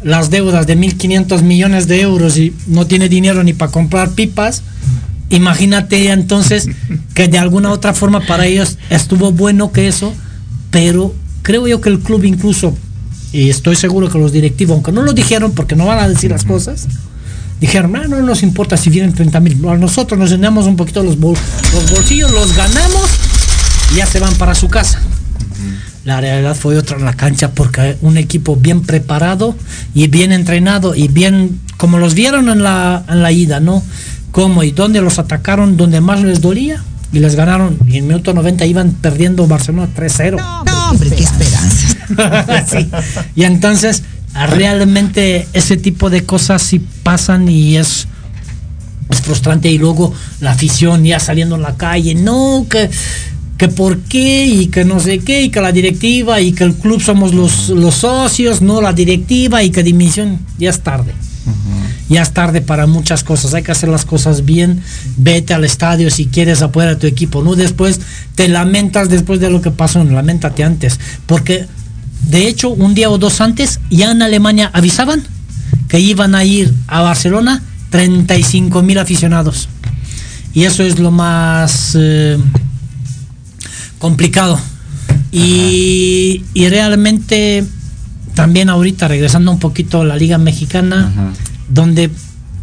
las 0.01 0.31
deudas 0.31 0.65
de 0.65 0.77
1.500 0.77 1.43
millones 1.43 1.87
de 1.87 2.01
euros 2.01 2.37
y 2.37 2.55
no 2.65 2.87
tiene 2.87 3.07
dinero 3.07 3.43
ni 3.43 3.53
para 3.53 3.71
comprar 3.71 4.09
pipas, 4.11 4.63
imagínate 5.29 6.09
entonces 6.11 6.67
que 7.13 7.27
de 7.27 7.37
alguna 7.37 7.71
otra 7.71 7.93
forma 7.93 8.21
para 8.21 8.45
ellos 8.45 8.77
estuvo 8.89 9.31
bueno 9.31 9.71
que 9.71 9.87
eso, 9.87 10.13
pero 10.71 11.13
creo 11.41 11.67
yo 11.67 11.81
que 11.81 11.89
el 11.89 11.99
club 11.99 12.23
incluso, 12.23 12.75
y 13.31 13.49
estoy 13.49 13.75
seguro 13.75 14.09
que 14.09 14.17
los 14.19 14.31
directivos, 14.31 14.75
aunque 14.75 14.91
no 14.91 15.01
lo 15.01 15.13
dijeron 15.13 15.51
porque 15.53 15.75
no 15.75 15.85
van 15.85 15.99
a 15.99 16.07
decir 16.09 16.31
las 16.31 16.43
cosas, 16.43 16.87
dijeron, 17.59 17.95
"Ah, 17.95 18.05
no 18.07 18.21
nos 18.21 18.43
importa 18.43 18.77
si 18.77 18.89
vienen 18.89 19.13
30 19.13 19.39
mil, 19.39 19.61
nosotros 19.61 20.19
nos 20.19 20.29
llenamos 20.29 20.65
un 20.67 20.75
poquito 20.75 21.03
los, 21.03 21.19
bol- 21.19 21.37
los 21.73 21.89
bolsillos, 21.91 22.31
los 22.31 22.55
ganamos 22.55 23.09
y 23.93 23.97
ya 23.97 24.05
se 24.05 24.19
van 24.19 24.33
para 24.35 24.55
su 24.55 24.67
casa. 24.67 24.99
La 26.03 26.21
realidad 26.21 26.55
fue 26.55 26.77
otra 26.77 26.97
en 26.97 27.05
la 27.05 27.13
cancha 27.13 27.51
porque 27.51 27.97
un 28.01 28.17
equipo 28.17 28.55
bien 28.55 28.81
preparado 28.81 29.55
y 29.95 30.07
bien 30.07 30.31
entrenado 30.31 30.93
y 30.93 31.07
bien, 31.07 31.59
como 31.77 31.97
los 31.97 32.13
vieron 32.13 32.47
en 32.49 32.61
la, 32.61 33.03
en 33.09 33.23
la 33.23 33.31
ida, 33.31 33.59
¿no? 33.59 33.81
Cómo 34.35 34.63
y 34.63 34.71
dónde 34.71 34.99
los 34.99 35.17
atacaron, 35.17 35.77
donde 35.77 36.01
más 36.01 36.21
les 36.21 36.41
dolía 36.41 36.83
y 37.13 37.19
les 37.19 37.35
ganaron. 37.35 37.79
Y 37.87 37.99
en 37.99 38.07
minuto 38.07 38.33
90 38.33 38.65
iban 38.65 38.91
perdiendo 38.91 39.47
Barcelona 39.47 39.87
3-0. 39.95 40.35
No, 40.65 40.89
hombre, 40.89 41.09
qué 41.09 41.23
esperanza. 41.23 42.65
Sí. 42.69 42.89
Y 43.33 43.45
entonces, 43.45 44.03
realmente 44.33 45.47
ese 45.53 45.77
tipo 45.77 46.09
de 46.09 46.25
cosas 46.25 46.61
sí 46.61 46.85
pasan 47.01 47.47
y 47.47 47.77
es, 47.77 48.09
es 49.09 49.21
frustrante. 49.21 49.71
Y 49.71 49.77
luego 49.77 50.13
la 50.41 50.51
afición 50.51 51.05
ya 51.05 51.21
saliendo 51.21 51.55
en 51.55 51.61
la 51.61 51.77
calle, 51.77 52.13
no, 52.13 52.65
que, 52.69 52.89
que 53.57 53.69
por 53.69 53.99
qué 53.99 54.47
y 54.47 54.67
que 54.67 54.83
no 54.83 54.99
sé 54.99 55.19
qué, 55.19 55.43
y 55.43 55.49
que 55.49 55.61
la 55.61 55.71
directiva 55.71 56.41
y 56.41 56.51
que 56.51 56.65
el 56.65 56.75
club 56.75 57.01
somos 57.01 57.33
los, 57.33 57.69
los 57.69 57.95
socios, 57.95 58.61
no 58.61 58.81
la 58.81 58.91
directiva 58.91 59.63
y 59.63 59.69
que 59.69 59.81
dimisión, 59.81 60.39
ya 60.57 60.71
es 60.71 60.81
tarde. 60.81 61.13
Ya 62.09 62.21
es 62.21 62.31
tarde 62.31 62.61
para 62.61 62.87
muchas 62.87 63.23
cosas, 63.23 63.53
hay 63.53 63.63
que 63.63 63.71
hacer 63.71 63.89
las 63.89 64.05
cosas 64.05 64.45
bien, 64.45 64.81
vete 65.17 65.53
al 65.53 65.63
estadio 65.63 66.09
si 66.09 66.27
quieres 66.27 66.61
apoyar 66.61 66.89
a 66.89 66.99
tu 66.99 67.07
equipo, 67.07 67.43
no 67.43 67.55
después 67.55 67.99
te 68.35 68.47
lamentas 68.47 69.09
después 69.09 69.39
de 69.39 69.49
lo 69.49 69.61
que 69.61 69.71
pasó, 69.71 70.03
lamentate 70.03 70.63
antes, 70.63 70.99
porque 71.25 71.67
de 72.29 72.47
hecho 72.47 72.69
un 72.69 72.93
día 72.93 73.09
o 73.09 73.17
dos 73.17 73.41
antes 73.41 73.79
ya 73.89 74.11
en 74.11 74.21
Alemania 74.21 74.69
avisaban 74.73 75.23
que 75.87 75.99
iban 75.99 76.35
a 76.35 76.43
ir 76.43 76.73
a 76.87 77.01
Barcelona 77.01 77.61
35 77.89 78.81
mil 78.81 78.97
aficionados. 78.99 79.69
Y 80.53 80.63
eso 80.63 80.83
es 80.83 80.99
lo 80.99 81.11
más 81.11 81.97
eh, 81.99 82.37
complicado. 83.99 84.59
Y, 85.31 86.43
y 86.53 86.69
realmente 86.69 87.65
también 88.35 88.69
ahorita 88.69 89.07
regresando 89.07 89.51
un 89.51 89.59
poquito 89.59 90.01
a 90.01 90.05
la 90.05 90.15
liga 90.15 90.37
mexicana 90.37 91.11
donde 91.69 92.11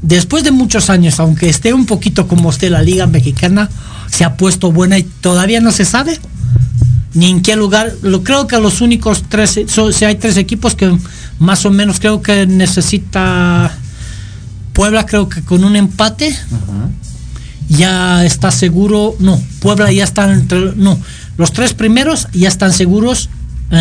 después 0.02 0.44
de 0.44 0.50
muchos 0.52 0.90
años 0.90 1.18
aunque 1.18 1.48
esté 1.48 1.72
un 1.74 1.86
poquito 1.86 2.28
como 2.28 2.50
esté 2.50 2.70
la 2.70 2.82
liga 2.82 3.06
mexicana 3.06 3.68
se 4.10 4.24
ha 4.24 4.36
puesto 4.36 4.70
buena 4.70 4.98
y 4.98 5.02
todavía 5.02 5.60
no 5.60 5.72
se 5.72 5.84
sabe 5.84 6.18
ni 7.14 7.26
en 7.30 7.42
qué 7.42 7.56
lugar. 7.56 7.92
Lo 8.02 8.22
creo 8.24 8.46
que 8.46 8.58
los 8.58 8.80
únicos 8.80 9.24
tres, 9.28 9.60
so- 9.68 9.92
si 9.92 10.04
hay 10.06 10.14
tres 10.14 10.36
equipos 10.38 10.74
que 10.74 10.96
más 11.38 11.66
o 11.66 11.70
menos 11.70 11.98
creo 12.00 12.22
que 12.22 12.46
necesita 12.46 13.70
Puebla, 14.72 15.04
creo 15.04 15.28
que 15.28 15.42
con 15.42 15.64
un 15.64 15.76
empate 15.76 16.34
ya 17.68 18.24
está 18.24 18.50
seguro. 18.50 19.14
No, 19.18 19.40
Puebla 19.60 19.92
ya 19.92 20.04
está 20.04 20.32
entre, 20.32 20.74
no, 20.76 20.98
los 21.36 21.52
tres 21.52 21.74
primeros 21.74 22.28
ya 22.32 22.48
están 22.48 22.72
seguros 22.72 23.28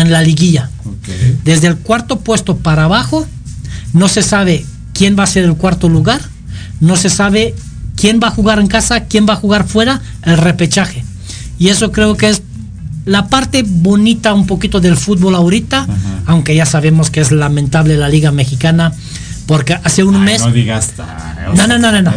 en 0.00 0.10
la 0.10 0.22
liguilla. 0.22 0.70
Desde 1.44 1.68
el 1.68 1.76
cuarto 1.76 2.20
puesto 2.20 2.56
para 2.56 2.84
abajo, 2.84 3.26
no 3.92 4.08
se 4.08 4.22
sabe 4.22 4.64
quién 4.94 5.16
va 5.18 5.24
a 5.24 5.26
ser 5.26 5.44
el 5.44 5.54
cuarto 5.56 5.88
lugar, 5.88 6.20
no 6.80 6.96
se 6.96 7.10
sabe 7.10 7.54
quién 7.96 8.20
va 8.22 8.28
a 8.28 8.30
jugar 8.30 8.58
en 8.58 8.66
casa, 8.68 9.04
quién 9.04 9.26
va 9.28 9.34
a 9.34 9.36
jugar 9.36 9.66
fuera, 9.66 10.00
el 10.24 10.38
repechaje. 10.38 11.04
Y 11.58 11.68
eso 11.68 11.92
creo 11.92 12.16
que 12.16 12.28
es 12.30 12.42
la 13.04 13.28
parte 13.28 13.64
bonita 13.66 14.32
un 14.34 14.46
poquito 14.46 14.80
del 14.80 14.96
fútbol 14.96 15.34
ahorita, 15.34 15.86
aunque 16.26 16.54
ya 16.54 16.66
sabemos 16.66 17.10
que 17.10 17.20
es 17.20 17.30
lamentable 17.32 17.96
la 17.96 18.08
liga 18.08 18.30
mexicana, 18.32 18.92
porque 19.46 19.74
hace 19.82 20.04
un 20.04 20.22
mes... 20.24 20.40
No 20.40 20.52
digas. 20.52 20.92
o 20.98 21.54
No, 21.56 21.66
no, 21.66 21.78
no, 21.78 21.90
no, 21.92 22.00
no. 22.02 22.10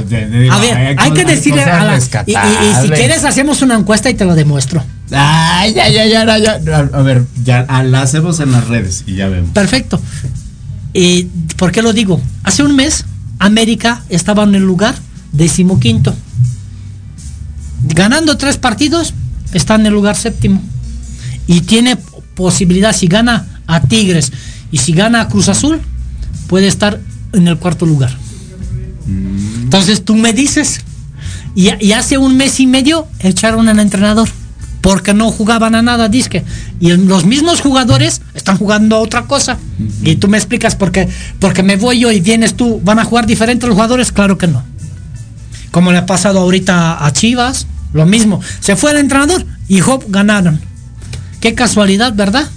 A 0.51 0.59
ver, 0.59 0.95
hay 0.99 1.11
que 1.11 1.25
decirle 1.25 1.63
a 1.63 1.83
la... 1.83 1.97
Y, 2.27 2.31
y- 2.31 2.35
y 2.35 2.81
si 2.81 2.87
quieres 2.97 3.23
hacemos 3.25 3.61
una 3.63 3.75
encuesta 3.75 4.09
y 4.09 4.13
te 4.13 4.25
lo 4.25 4.35
demuestro. 4.35 4.83
Ay, 5.11 5.73
ya, 5.73 5.89
ya, 5.89 6.05
ya, 6.05 6.37
ya, 6.37 6.59
ya. 6.59 6.77
A 6.77 7.01
ver, 7.01 7.25
ya 7.43 7.65
ah, 7.69 7.83
la 7.83 8.01
hacemos 8.01 8.39
en 8.39 8.51
las 8.51 8.67
redes 8.67 9.03
y 9.05 9.15
ya 9.15 9.27
vemos. 9.29 9.51
Perfecto. 9.51 10.01
¿Y 10.93 11.23
por 11.57 11.71
qué 11.71 11.81
lo 11.81 11.93
digo? 11.93 12.21
Hace 12.43 12.63
un 12.63 12.75
mes 12.75 13.05
América 13.39 14.03
estaba 14.09 14.43
en 14.43 14.55
el 14.55 14.63
lugar 14.63 14.95
decimoquinto. 15.31 16.15
Ganando 17.83 18.37
tres 18.37 18.57
partidos, 18.57 19.13
está 19.53 19.75
en 19.75 19.85
el 19.85 19.93
lugar 19.93 20.15
séptimo. 20.15 20.61
Y 21.45 21.61
tiene 21.61 21.97
posibilidad, 22.35 22.95
si 22.95 23.07
gana 23.07 23.45
a 23.67 23.81
Tigres 23.81 24.31
y 24.71 24.77
si 24.79 24.93
gana 24.93 25.21
a 25.21 25.27
Cruz 25.27 25.49
Azul, 25.49 25.81
puede 26.47 26.67
estar 26.67 26.99
en 27.33 27.47
el 27.47 27.57
cuarto 27.57 27.85
lugar. 27.85 28.15
Entonces 29.07 30.03
tú 30.03 30.15
me 30.15 30.33
dices, 30.33 30.81
y, 31.53 31.69
y 31.85 31.91
hace 31.91 32.17
un 32.17 32.37
mes 32.37 32.59
y 32.59 32.65
medio 32.65 33.07
echaron 33.19 33.69
al 33.69 33.79
entrenador 33.79 34.29
porque 34.85 35.15
no 35.15 35.31
jugaban 35.31 35.73
a 35.73 35.81
nada, 35.81 36.09
disque. 36.09 36.43
Y 36.79 36.91
los 36.91 37.25
mismos 37.25 37.59
jugadores 37.59 38.21
están 38.35 38.59
jugando 38.59 38.97
a 38.97 38.99
otra 38.99 39.23
cosa. 39.23 39.57
Y 40.03 40.17
tú 40.17 40.27
me 40.27 40.37
explicas 40.37 40.75
por 40.75 40.91
qué, 40.91 41.09
porque 41.39 41.63
me 41.63 41.75
voy 41.75 42.01
yo 42.01 42.11
y 42.11 42.21
vienes 42.21 42.53
tú, 42.53 42.79
¿van 42.83 42.99
a 42.99 43.03
jugar 43.03 43.25
diferentes 43.25 43.67
los 43.67 43.73
jugadores? 43.73 44.11
Claro 44.11 44.37
que 44.37 44.45
no. 44.45 44.63
Como 45.71 45.91
le 45.91 45.97
ha 45.97 46.05
pasado 46.05 46.37
ahorita 46.37 47.03
a 47.03 47.11
Chivas, 47.13 47.65
lo 47.93 48.05
mismo. 48.05 48.41
Se 48.59 48.75
fue 48.75 48.91
el 48.91 48.97
entrenador 48.97 49.43
y 49.67 49.81
Hop 49.81 50.03
ganaron. 50.07 50.61
Qué 51.39 51.55
casualidad, 51.55 52.13
¿verdad? 52.13 52.47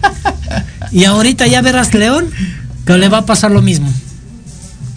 y 0.92 1.04
ahorita 1.04 1.46
ya 1.46 1.60
verás 1.60 1.92
León 1.92 2.30
que 2.86 2.96
le 2.96 3.10
va 3.10 3.18
a 3.18 3.26
pasar 3.26 3.50
lo 3.50 3.60
mismo. 3.60 3.92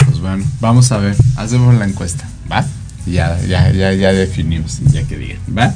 Pues 0.05 0.21
bueno, 0.21 0.45
vamos 0.61 0.93
a 0.93 0.97
ver. 0.97 1.17
Hacemos 1.35 1.75
la 1.75 1.83
encuesta, 1.83 2.25
¿va? 2.49 2.65
Ya, 3.05 3.37
ya, 3.49 3.69
ya, 3.73 3.91
ya 3.91 4.13
definimos, 4.13 4.79
ya 4.93 5.03
que 5.03 5.17
digan, 5.17 5.39
¿va? 5.49 5.75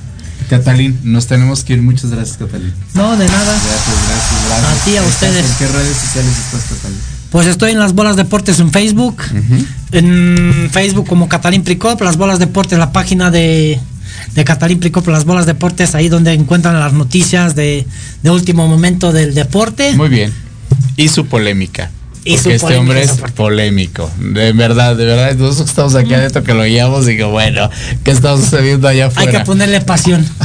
Catalín, 0.50 0.98
nos 1.04 1.28
tenemos 1.28 1.64
que 1.64 1.74
ir. 1.74 1.82
Muchas 1.82 2.10
gracias, 2.12 2.38
Catalín. 2.38 2.74
No, 2.94 3.18
de 3.18 3.26
nada. 3.28 3.52
Gracias, 3.54 3.98
gracias, 4.08 4.46
gracias. 4.48 4.82
A 4.82 4.86
ti, 4.86 4.92
a 4.92 4.94
¿Estás- 5.02 5.14
ustedes. 5.14 5.46
¿En 5.46 5.56
qué 5.58 5.68
redes 5.68 5.98
sociales 5.98 6.32
estás, 6.38 6.64
Catalín? 6.78 6.98
Pues 7.32 7.48
estoy 7.48 7.72
en 7.72 7.80
las 7.80 7.94
bolas 7.94 8.16
deportes 8.16 8.60
en 8.60 8.72
Facebook. 8.72 9.22
En 9.92 10.70
Facebook 10.72 11.08
como 11.08 11.28
Catalín 11.30 11.64
Pricop, 11.64 12.02
las 12.02 12.18
bolas 12.18 12.40
deportes, 12.40 12.78
la 12.80 12.92
página 12.92 13.32
de, 13.32 13.80
de 14.34 14.44
Catalín 14.46 14.80
Pricop, 14.80 15.08
las 15.08 15.26
bolas 15.26 15.46
deportes, 15.46 15.94
ahí 15.96 16.08
donde 16.10 16.34
encuentran 16.34 16.80
las 16.80 16.94
noticias 16.94 17.56
de, 17.56 17.86
de 18.24 18.30
último 18.30 18.68
momento 18.68 19.12
del 19.12 19.34
deporte. 19.34 19.94
Muy 19.96 20.10
bien. 20.10 20.34
Y 20.96 21.10
su 21.10 21.26
polémica. 21.28 21.92
Y 22.24 22.38
su 22.38 22.44
Porque 22.44 22.56
este 22.56 22.76
hombre 22.76 23.04
es 23.04 23.12
polémico. 23.36 24.12
De 24.20 24.52
verdad, 24.52 24.96
de 24.96 25.06
verdad. 25.06 25.36
Nosotros 25.36 25.58
que 25.58 25.70
estamos 25.70 25.96
aquí 25.96 26.14
adentro 26.14 26.44
que 26.44 26.54
lo 26.54 26.64
guiamos 26.64 27.08
y 27.08 27.16
que 27.16 27.24
bueno, 27.24 27.70
¿qué 28.04 28.12
está 28.12 28.36
sucediendo 28.36 28.88
allá 28.88 29.06
Hay 29.06 29.10
afuera? 29.12 29.32
que 29.32 29.40
ponerle 29.46 29.82
pasión. 29.82 30.26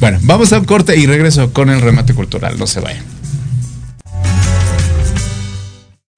Bueno, 0.00 0.18
vamos 0.22 0.52
a 0.52 0.58
un 0.58 0.66
corte 0.66 0.96
y 0.98 1.06
regreso 1.06 1.50
con 1.52 1.70
el 1.70 1.80
remate 1.80 2.12
cultural. 2.12 2.58
No 2.58 2.66
se 2.66 2.80
vayan. 2.80 3.02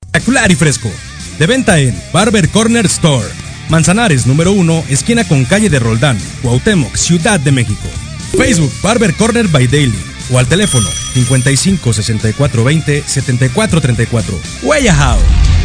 Espectacular 0.07 0.51
y 0.51 0.57
fresco. 0.57 0.91
De 1.39 1.47
venta 1.47 1.79
en 1.79 1.97
Barber 2.13 2.49
Corner 2.49 2.85
Store. 2.87 3.29
Manzanares 3.69 4.27
número 4.27 4.53
1, 4.53 4.85
esquina 4.89 5.23
con 5.25 5.45
calle 5.45 5.71
de 5.71 5.79
Roldán, 5.79 6.19
Cuauhtémoc, 6.43 6.97
Ciudad 6.97 7.39
de 7.39 7.53
México. 7.53 7.87
Facebook 8.37 8.73
Barber 8.83 9.15
Corner 9.15 9.47
by 9.47 9.69
Daily 9.69 10.18
o 10.31 10.39
al 10.39 10.47
teléfono 10.47 10.89
55 11.15 11.93
64 11.93 12.65
20 12.65 13.03
74 13.07 13.81
34. 13.81 14.41
Huella 14.63 14.95
House. 14.95 15.58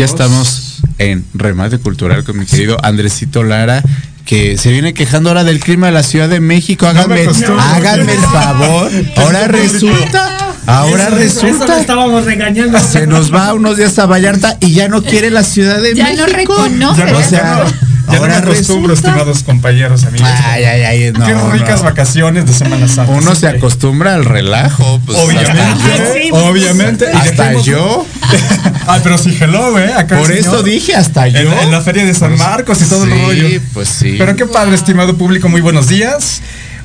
Ya 0.00 0.06
estamos 0.06 0.78
en 0.96 1.26
remate 1.34 1.76
cultural 1.76 2.24
con 2.24 2.38
mi 2.38 2.46
querido 2.46 2.78
Andresito 2.82 3.44
Lara, 3.44 3.82
que 4.24 4.56
se 4.56 4.72
viene 4.72 4.94
quejando 4.94 5.28
ahora 5.28 5.44
del 5.44 5.60
clima 5.60 5.88
de 5.88 5.92
la 5.92 6.02
Ciudad 6.02 6.26
de 6.26 6.40
México. 6.40 6.86
Háganme, 6.86 7.26
costó. 7.26 7.60
háganme 7.60 8.10
el 8.14 8.18
favor. 8.20 8.90
Ahora 9.16 9.46
resulta, 9.48 10.54
Ahora 10.64 11.08
Eso- 11.08 11.16
eso- 11.18 11.24
eso 11.26 11.46
resulta 11.48 11.74
le 11.74 11.80
estábamos 11.82 12.24
regañando. 12.24 12.78
se 12.80 13.06
nos 13.06 13.30
va 13.34 13.52
unos 13.52 13.76
días 13.76 13.98
a 13.98 14.06
Vallarta 14.06 14.56
y 14.60 14.72
ya 14.72 14.88
no 14.88 15.02
quiere 15.02 15.30
la 15.30 15.44
Ciudad 15.44 15.82
de 15.82 15.94
Ya 15.94 16.04
no 16.14 16.24
México. 16.24 16.34
reconoce. 16.64 16.98
Ya 17.04 17.12
no, 17.12 17.18
O 17.18 17.22
sea, 17.22 17.30
ya 17.30 17.44
no, 17.56 17.64
ya 17.64 17.74
no 18.06 18.10
me 18.12 18.16
ahora 18.16 18.38
acostumbro, 18.38 18.94
resulta- 18.94 19.10
estimados 19.10 19.42
compañeros, 19.42 20.04
amigos. 20.04 20.28
Ay, 20.44 20.64
ay, 20.64 20.82
ay, 20.82 21.12
no, 21.12 21.26
Qué 21.26 21.34
ricas 21.58 21.80
no. 21.80 21.84
vacaciones 21.84 22.46
de 22.46 22.54
Semana 22.54 22.88
Santa. 22.88 23.12
Uno 23.12 23.34
se 23.34 23.48
acostumbra 23.48 24.14
al 24.14 24.24
relajo. 24.24 24.98
Pues, 25.04 25.18
Obviamente, 25.18 25.52
hasta 25.62 26.18
yo. 26.28 26.34
obviamente. 26.48 27.06
Hasta 27.08 27.44
dejemos- 27.50 27.64
yo. 27.66 28.06
Ay, 28.86 29.00
pero 29.02 29.18
sí, 29.18 29.36
hello, 29.40 29.78
eh. 29.78 29.92
Acá 29.96 30.18
Por 30.18 30.32
eso 30.32 30.62
dije 30.62 30.94
hasta 30.94 31.28
yo. 31.28 31.38
En, 31.38 31.52
en 31.52 31.70
la 31.70 31.80
feria 31.80 32.04
de 32.04 32.14
San 32.14 32.36
Marcos 32.36 32.80
y 32.82 32.84
todo 32.84 33.04
sí, 33.06 33.12
el 33.12 33.20
rollo. 33.22 33.60
pues 33.72 33.88
sí. 33.88 34.16
Pero 34.18 34.36
qué 34.36 34.46
padre, 34.46 34.74
estimado 34.74 35.16
público, 35.16 35.48
muy 35.48 35.60
buenos 35.60 35.88
días. 35.88 36.40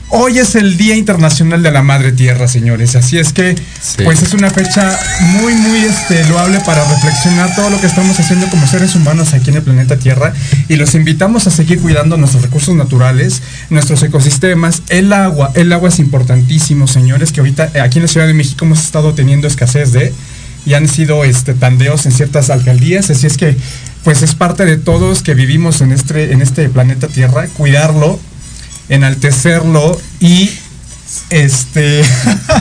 Hoy 0.09 0.37
es 0.37 0.53
el 0.53 0.77
Día 0.77 0.95
Internacional 0.95 1.63
de 1.63 1.71
la 1.71 1.81
Madre 1.81 2.11
Tierra, 2.11 2.47
señores. 2.47 2.95
Así 2.95 3.17
es 3.17 3.33
que, 3.33 3.55
Sí. 3.81 4.03
pues 4.03 4.21
es 4.21 4.33
una 4.35 4.51
fecha 4.51 4.97
muy, 5.19 5.55
muy 5.55 5.79
este, 5.79 6.23
loable 6.25 6.59
para 6.59 6.87
reflexionar 6.87 7.55
todo 7.55 7.71
lo 7.71 7.81
que 7.81 7.87
estamos 7.87 8.17
haciendo 8.19 8.47
como 8.49 8.67
seres 8.67 8.93
humanos 8.95 9.33
aquí 9.33 9.49
en 9.49 9.55
el 9.57 9.63
planeta 9.63 9.97
Tierra. 9.97 10.31
Y 10.69 10.75
los 10.75 10.93
invitamos 10.93 11.47
a 11.47 11.51
seguir 11.51 11.79
cuidando 11.81 12.17
nuestros 12.17 12.43
recursos 12.43 12.75
naturales, 12.75 13.41
nuestros 13.71 14.03
ecosistemas, 14.03 14.83
el 14.89 15.11
agua. 15.11 15.51
El 15.55 15.73
agua 15.73 15.89
es 15.89 15.97
importantísimo, 15.97 16.87
señores, 16.87 17.31
que 17.31 17.39
ahorita 17.39 17.71
eh, 17.73 17.79
aquí 17.81 17.97
en 17.97 18.03
la 18.03 18.07
Ciudad 18.07 18.27
de 18.27 18.35
México 18.35 18.63
hemos 18.63 18.81
estado 18.85 19.15
teniendo 19.15 19.47
escasez 19.47 19.91
de 19.91 20.13
y 20.65 20.73
han 20.73 20.87
sido 20.87 21.23
este, 21.23 21.53
tandeos 21.53 22.05
en 22.05 22.11
ciertas 22.11 22.49
alcaldías. 22.49 23.09
Así 23.09 23.27
es 23.27 23.37
que, 23.37 23.55
pues 24.03 24.21
es 24.21 24.35
parte 24.35 24.65
de 24.65 24.77
todos 24.77 25.23
que 25.23 25.33
vivimos 25.33 25.81
en 25.81 25.91
este, 25.91 26.31
en 26.31 26.41
este 26.41 26.69
planeta 26.69 27.07
Tierra, 27.07 27.47
cuidarlo, 27.47 28.19
enaltecerlo 28.89 29.99
y 30.19 30.51
este 31.29 32.01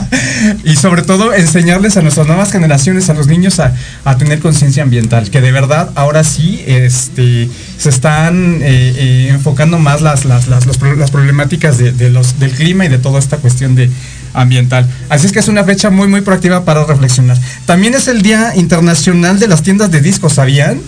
y 0.63 0.75
sobre 0.75 1.01
todo 1.01 1.33
enseñarles 1.33 1.97
a 1.97 2.01
nuestras 2.01 2.27
nuevas 2.27 2.51
generaciones, 2.51 3.09
a 3.09 3.13
los 3.13 3.27
niños 3.27 3.59
a, 3.59 3.73
a 4.03 4.17
tener 4.17 4.39
conciencia 4.39 4.83
ambiental, 4.83 5.29
que 5.29 5.41
de 5.41 5.51
verdad 5.51 5.89
ahora 5.95 6.23
sí 6.23 6.63
este, 6.67 7.49
se 7.77 7.89
están 7.89 8.61
eh, 8.61 8.93
eh, 8.95 9.27
enfocando 9.31 9.77
más 9.79 10.01
las, 10.01 10.25
las, 10.25 10.47
las, 10.47 10.65
las 10.65 11.11
problemáticas 11.11 11.77
de 11.77 12.09
los, 12.09 12.39
del 12.39 12.51
clima 12.51 12.85
y 12.85 12.89
de 12.89 12.97
toda 12.97 13.19
esta 13.19 13.37
cuestión 13.37 13.75
de 13.75 13.89
ambiental. 14.35 14.89
Así 15.09 15.25
es 15.25 15.31
que 15.31 15.39
es 15.39 15.47
una 15.47 15.63
fecha 15.63 15.89
muy 15.89 16.07
muy 16.07 16.21
proactiva 16.21 16.65
para 16.65 16.83
reflexionar. 16.85 17.37
También 17.65 17.93
es 17.93 18.07
el 18.07 18.21
Día 18.21 18.53
Internacional 18.55 19.39
de 19.39 19.47
las 19.47 19.63
tiendas 19.63 19.91
de 19.91 20.01
discos, 20.01 20.33
¿sabían? 20.33 20.81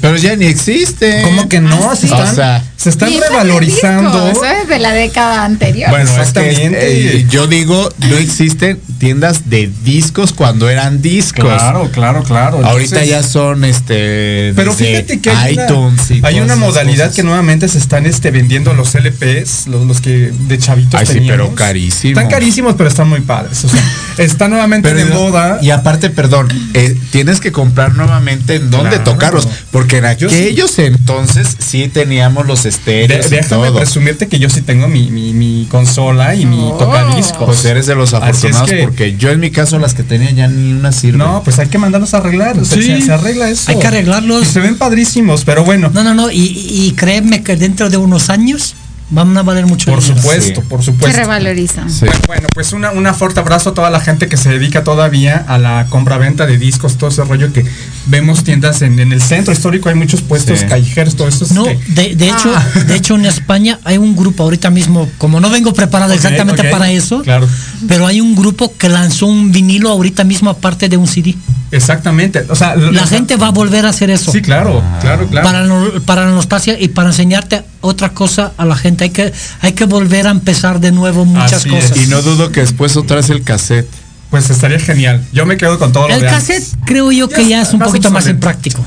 Pero 0.00 0.16
ya 0.16 0.36
ni 0.36 0.46
existe. 0.46 1.22
¿Cómo 1.22 1.48
que 1.48 1.60
no? 1.60 1.94
Se 1.96 2.06
O 2.06 2.10
están, 2.16 2.34
sea, 2.34 2.64
se 2.76 2.88
están 2.90 3.10
revalorizando. 3.12 4.28
Eso 4.30 4.44
es 4.44 4.68
de 4.68 4.78
la 4.78 4.92
década 4.92 5.44
anterior. 5.44 5.90
Bueno, 5.90 6.04
Exactamente. 6.08 6.52
exactamente. 6.66 7.16
Eh, 7.18 7.26
yo 7.30 7.46
digo, 7.46 7.88
no 7.98 8.16
existen 8.16 8.80
tiendas 8.98 9.48
de 9.50 9.70
discos 9.84 10.32
cuando 10.32 10.68
eran 10.68 11.02
discos. 11.02 11.44
Claro, 11.44 11.90
claro, 11.92 12.22
claro. 12.22 12.58
Ahorita 12.64 13.00
Entonces- 13.02 13.08
ya 13.08 13.22
son 13.22 13.64
este 13.64 14.52
Pero 14.54 14.72
fíjate 14.72 15.20
que 15.20 15.30
hay 15.30 15.54
iTunes 15.54 16.10
una, 16.10 16.18
y 16.18 16.20
hay 16.24 16.40
una 16.40 16.56
modalidad 16.56 17.04
cosas. 17.06 17.16
que 17.16 17.22
nuevamente 17.22 17.68
se 17.68 17.78
están 17.78 18.06
este, 18.06 18.30
vendiendo 18.30 18.74
los 18.74 18.94
LPs, 18.94 19.66
los, 19.68 19.86
los 19.86 20.00
que 20.00 20.32
de 20.48 20.58
chavitos 20.58 20.98
Ay, 21.00 21.06
sí, 21.06 21.14
teníamos. 21.14 21.46
pero 21.46 21.54
carísimo. 21.56 22.10
Están 22.12 22.28
carísimos, 22.30 22.74
pero 22.76 22.88
están 22.88 23.08
muy 23.08 23.20
padres. 23.20 23.64
O 23.64 23.68
sea, 23.68 23.82
está 24.18 24.48
nuevamente 24.48 24.92
de 24.94 25.04
moda. 25.06 25.58
Y 25.62 25.70
aparte, 25.70 26.10
perdón, 26.10 26.48
eh, 26.74 26.96
tienes 27.10 27.40
que 27.40 27.52
comprar 27.52 27.94
nuevamente 27.94 28.56
en 28.56 28.70
dónde 28.70 28.90
Claro. 28.96 29.04
tocarlos. 29.04 29.48
Porque 29.70 29.87
en 29.96 30.18
Yo 30.18 30.28
sí. 30.28 30.34
aquellos 30.36 30.78
entonces 30.78 31.56
sí 31.58 31.88
teníamos 31.88 32.46
los 32.46 32.62
De- 32.64 32.68
estéreos 32.68 33.26
y 33.26 33.30
déjame 33.30 33.68
todo. 33.68 33.78
presumirte 33.78 34.28
que 34.28 34.38
yo 34.38 34.48
sí 34.50 34.60
tengo 34.62 34.86
mi, 34.88 35.10
mi, 35.10 35.32
mi 35.32 35.66
consola 35.70 36.34
y 36.34 36.46
mi 36.46 36.72
tocadiscos. 36.78 37.46
Pues 37.46 37.64
eres 37.64 37.86
de 37.86 37.94
los 37.94 38.10
es 38.10 38.14
afortunados 38.14 38.68
que- 38.70 38.82
porque 38.84 39.16
yo 39.16 39.30
en 39.30 39.40
mi 39.40 39.50
caso 39.50 39.78
las 39.78 39.94
que 39.94 40.02
tenía 40.02 40.30
ya 40.30 40.48
ni 40.48 40.72
una 40.72 40.92
sirve. 40.92 41.18
No, 41.18 41.42
pues 41.42 41.58
hay 41.58 41.68
que 41.68 41.78
mandarlos 41.78 42.14
a 42.14 42.18
arreglar. 42.18 42.58
o 42.58 42.64
sea, 42.64 42.76
Sí. 42.76 42.82
se, 42.82 43.02
se 43.02 43.12
arregla 43.12 43.48
eso. 43.48 43.70
Hay 43.70 43.78
que 43.78 43.86
arreglarlos. 43.86 44.42
Y 44.42 44.46
se 44.46 44.60
ven 44.60 44.76
padrísimos, 44.76 45.44
pero 45.44 45.64
bueno. 45.64 45.90
No, 45.94 46.04
no, 46.04 46.14
no. 46.14 46.30
Y, 46.30 46.36
y 46.38 46.92
créeme 46.96 47.42
que 47.42 47.56
dentro 47.56 47.88
de 47.90 47.96
unos 47.96 48.28
años 48.30 48.74
van 49.10 49.34
a 49.38 49.42
valer 49.42 49.64
mucho 49.66 49.90
Por 49.90 50.00
dinero. 50.02 50.20
supuesto, 50.20 50.60
por 50.62 50.80
Se 50.80 50.86
supuesto. 50.92 51.18
revalorizan. 51.18 51.90
Sí. 51.90 52.00
Bueno, 52.04 52.20
Bueno, 52.26 52.48
pues 52.52 52.72
una, 52.74 52.90
una 52.90 53.14
fuerte 53.14 53.40
abrazo 53.40 53.70
a 53.70 53.74
toda 53.74 53.88
la 53.88 54.00
gente 54.00 54.28
que 54.28 54.36
se 54.36 54.50
dedica 54.50 54.84
todavía 54.84 55.44
a 55.48 55.56
la 55.56 55.86
compra-venta 55.88 56.44
de 56.46 56.58
discos, 56.58 56.98
todo 56.98 57.08
ese 57.08 57.24
rollo 57.24 57.50
que 57.52 57.64
vemos 58.08 58.42
tiendas 58.44 58.82
en, 58.82 58.98
en 58.98 59.12
el 59.12 59.22
centro 59.22 59.52
histórico, 59.52 59.88
hay 59.88 59.94
muchos 59.94 60.20
puestos 60.22 60.60
Sí. 60.60 60.66
callejeros, 60.66 61.14
todo 61.16 61.28
esto. 61.28 61.44
es 61.44 61.52
No, 61.52 61.64
que- 61.64 61.78
de, 61.88 62.16
de 62.16 62.28
hecho, 62.28 62.52
Ah. 62.54 62.64
de 62.86 62.96
hecho 62.96 63.14
en 63.14 63.26
España 63.26 63.78
hay 63.84 63.98
un 63.98 64.16
grupo 64.16 64.42
ahorita 64.42 64.70
mismo, 64.70 65.08
como 65.18 65.40
no 65.40 65.50
vengo 65.50 65.72
preparado 65.72 66.12
exactamente 66.12 66.64
para 66.64 66.90
eso, 66.90 67.22
Claro, 67.22 67.46
pero 67.86 68.06
hay 68.06 68.20
un 68.20 68.34
grupo 68.34 68.74
que 68.76 68.88
lanzó 68.88 69.26
un 69.26 69.52
vinilo 69.52 69.90
ahorita 69.90 70.24
mismo 70.24 70.50
aparte 70.50 70.88
de 70.88 70.96
un 70.96 71.06
CD. 71.06 71.34
exactamente. 71.70 72.44
O 72.48 72.56
sea, 72.56 72.74
La 72.76 73.06
gente 73.06 73.36
va 73.36 73.48
a 73.48 73.50
volver 73.50 73.84
a 73.86 73.90
hacer 73.90 74.10
eso. 74.10 74.32
Sí, 74.32 74.40
claro, 74.42 74.82
claro, 75.00 75.26
claro. 75.28 75.46
Para, 75.46 75.62
no- 75.64 76.00
para 76.06 76.24
la 76.24 76.30
nostalgia 76.32 76.78
y 76.80 76.88
para 76.88 77.10
enseñarte 77.10 77.62
otra 77.80 78.10
cosa 78.10 78.52
a 78.56 78.64
la 78.64 78.74
gente. 78.76 79.04
Hay 79.04 79.10
que, 79.10 79.32
hay 79.60 79.72
que 79.72 79.84
volver 79.84 80.26
a 80.26 80.30
empezar 80.30 80.80
de 80.80 80.92
nuevo 80.92 81.24
muchas 81.24 81.52
Así 81.64 81.74
es. 81.74 81.84
cosas. 81.90 82.04
Y 82.04 82.06
no 82.08 82.22
dudo 82.22 82.50
que 82.50 82.60
después 82.60 82.96
otra 82.96 83.16
vez 83.16 83.30
el 83.30 83.42
cassette. 83.42 83.88
Pues 84.30 84.50
estaría 84.50 84.78
genial. 84.78 85.24
Yo 85.32 85.46
me 85.46 85.56
quedo 85.56 85.78
con 85.78 85.92
todo 85.92 86.08
lo 86.08 86.14
El 86.14 86.20
de 86.20 86.26
cassette 86.26 86.56
antes. 86.62 86.76
creo 86.84 87.10
yo 87.12 87.28
que 87.28 87.48
ya 87.48 87.62
es 87.62 87.72
un 87.72 87.80
poquito 87.80 88.10
más 88.10 88.24
obsoleto. 88.24 88.36
impráctico. 88.36 88.84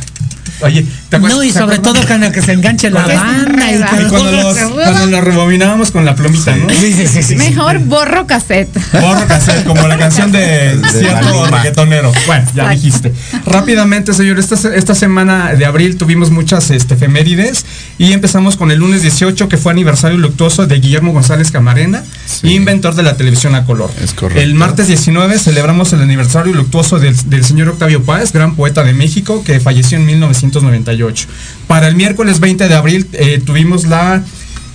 Oye, 0.64 0.86
¿te 1.10 1.16
acuerdas- 1.18 1.38
No, 1.38 1.44
y 1.44 1.52
sobre 1.52 1.80
todo 1.80 2.06
con 2.08 2.24
el 2.24 2.32
que 2.32 2.42
se 2.42 2.54
enganche 2.54 2.90
la 2.90 3.06
banda 3.08 3.72
y 3.72 3.76
Y 3.76 4.08
cuando 4.10 4.32
los, 4.32 4.58
cuando 4.58 5.06
los 5.08 5.24
rebobinábamos 5.24 5.92
con 5.92 6.06
la 6.06 6.16
plumita, 6.16 6.56
¿no? 6.56 6.70
Sí, 6.70 6.94
sí, 6.94 7.08
sí, 7.08 7.24
sí. 7.24 7.36
Mejor 7.36 7.80
borro 7.80 8.28
cassette. 8.28 8.70
Borro 9.00 9.26
cassette, 9.28 9.64
como 9.66 9.88
la 9.88 9.98
canción 9.98 10.32
de 10.32 10.80
cierto 10.92 11.26
Maluma. 11.26 11.58
reggaetonero. 11.58 12.12
Bueno, 12.28 12.46
ya 12.56 12.72
Exacto. 12.74 12.76
dijiste. 12.76 13.14
Rápidamente, 13.46 14.14
señor, 14.14 14.40
esta, 14.40 14.56
esta 14.76 14.96
semana 14.96 15.54
de 15.54 15.66
abril 15.66 15.98
tuvimos 15.98 16.32
muchas 16.32 16.70
este, 16.72 16.94
efemérides 16.94 17.66
y 17.98 18.14
empezamos 18.14 18.56
con 18.56 18.72
el 18.72 18.80
lunes 18.80 19.02
18, 19.02 19.50
que 19.50 19.58
fue 19.58 19.72
aniversario 19.72 20.18
luctuoso 20.18 20.66
de 20.68 20.80
Guillermo 20.80 21.12
González 21.14 21.52
Camarena, 21.52 22.04
Sí. 22.26 22.54
inventor 22.54 22.96
de 22.96 23.04
la 23.04 23.18
televisión 23.18 23.56
a 23.56 23.66
color. 23.66 23.92
Es 24.04 24.14
correcto. 24.14 24.42
El 24.42 24.56
martes 24.56 24.88
19 24.88 25.38
celebramos 25.40 25.92
el 25.94 26.02
aniversario 26.02 26.54
luctuoso 26.54 27.00
del, 27.00 27.16
del 27.30 27.44
señor 27.44 27.70
Octavio 27.70 28.04
Páez, 28.04 28.32
gran 28.32 28.56
poeta 28.56 28.84
de 28.84 28.94
México, 28.94 29.44
que 29.44 29.60
falleció 29.60 29.98
en 29.98 30.06
1998. 30.52 31.28
Para 31.68 31.88
el 31.88 31.96
miércoles 31.96 32.40
20 32.40 32.68
de 32.68 32.76
abril 32.76 33.08
eh, 33.14 33.42
tuvimos 33.44 33.86
la 33.86 34.24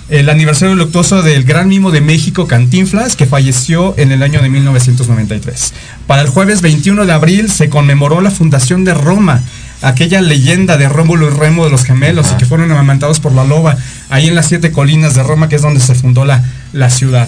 el 0.09 0.29
aniversario 0.29 0.73
luctuoso 0.73 1.21
del 1.21 1.43
gran 1.43 1.67
mimo 1.67 1.91
de 1.91 1.99
México, 1.99 2.47
Cantinflas, 2.47 3.17
que 3.17 3.25
falleció 3.25 3.93
en 3.97 4.13
el 4.13 4.23
año 4.23 4.41
de 4.41 4.47
1993. 4.47 5.73
Para 6.07 6.21
el 6.21 6.29
jueves 6.29 6.61
21 6.61 7.05
de 7.05 7.11
abril 7.11 7.51
se 7.51 7.69
conmemoró 7.69 8.21
la 8.21 8.31
fundación 8.31 8.85
de 8.85 8.93
Roma, 8.93 9.43
aquella 9.81 10.21
leyenda 10.21 10.77
de 10.77 10.87
Rómulo 10.87 11.27
y 11.27 11.31
Remo 11.31 11.65
de 11.65 11.71
los 11.71 11.83
gemelos 11.83 12.31
y 12.31 12.37
que 12.37 12.45
fueron 12.45 12.71
amamantados 12.71 13.19
por 13.19 13.33
la 13.33 13.43
loba, 13.43 13.75
ahí 14.09 14.27
en 14.27 14.35
las 14.35 14.47
siete 14.47 14.71
colinas 14.71 15.13
de 15.13 15.23
Roma, 15.23 15.49
que 15.49 15.57
es 15.57 15.61
donde 15.61 15.81
se 15.81 15.93
fundó 15.93 16.23
la, 16.23 16.41
la 16.71 16.89
ciudad. 16.89 17.27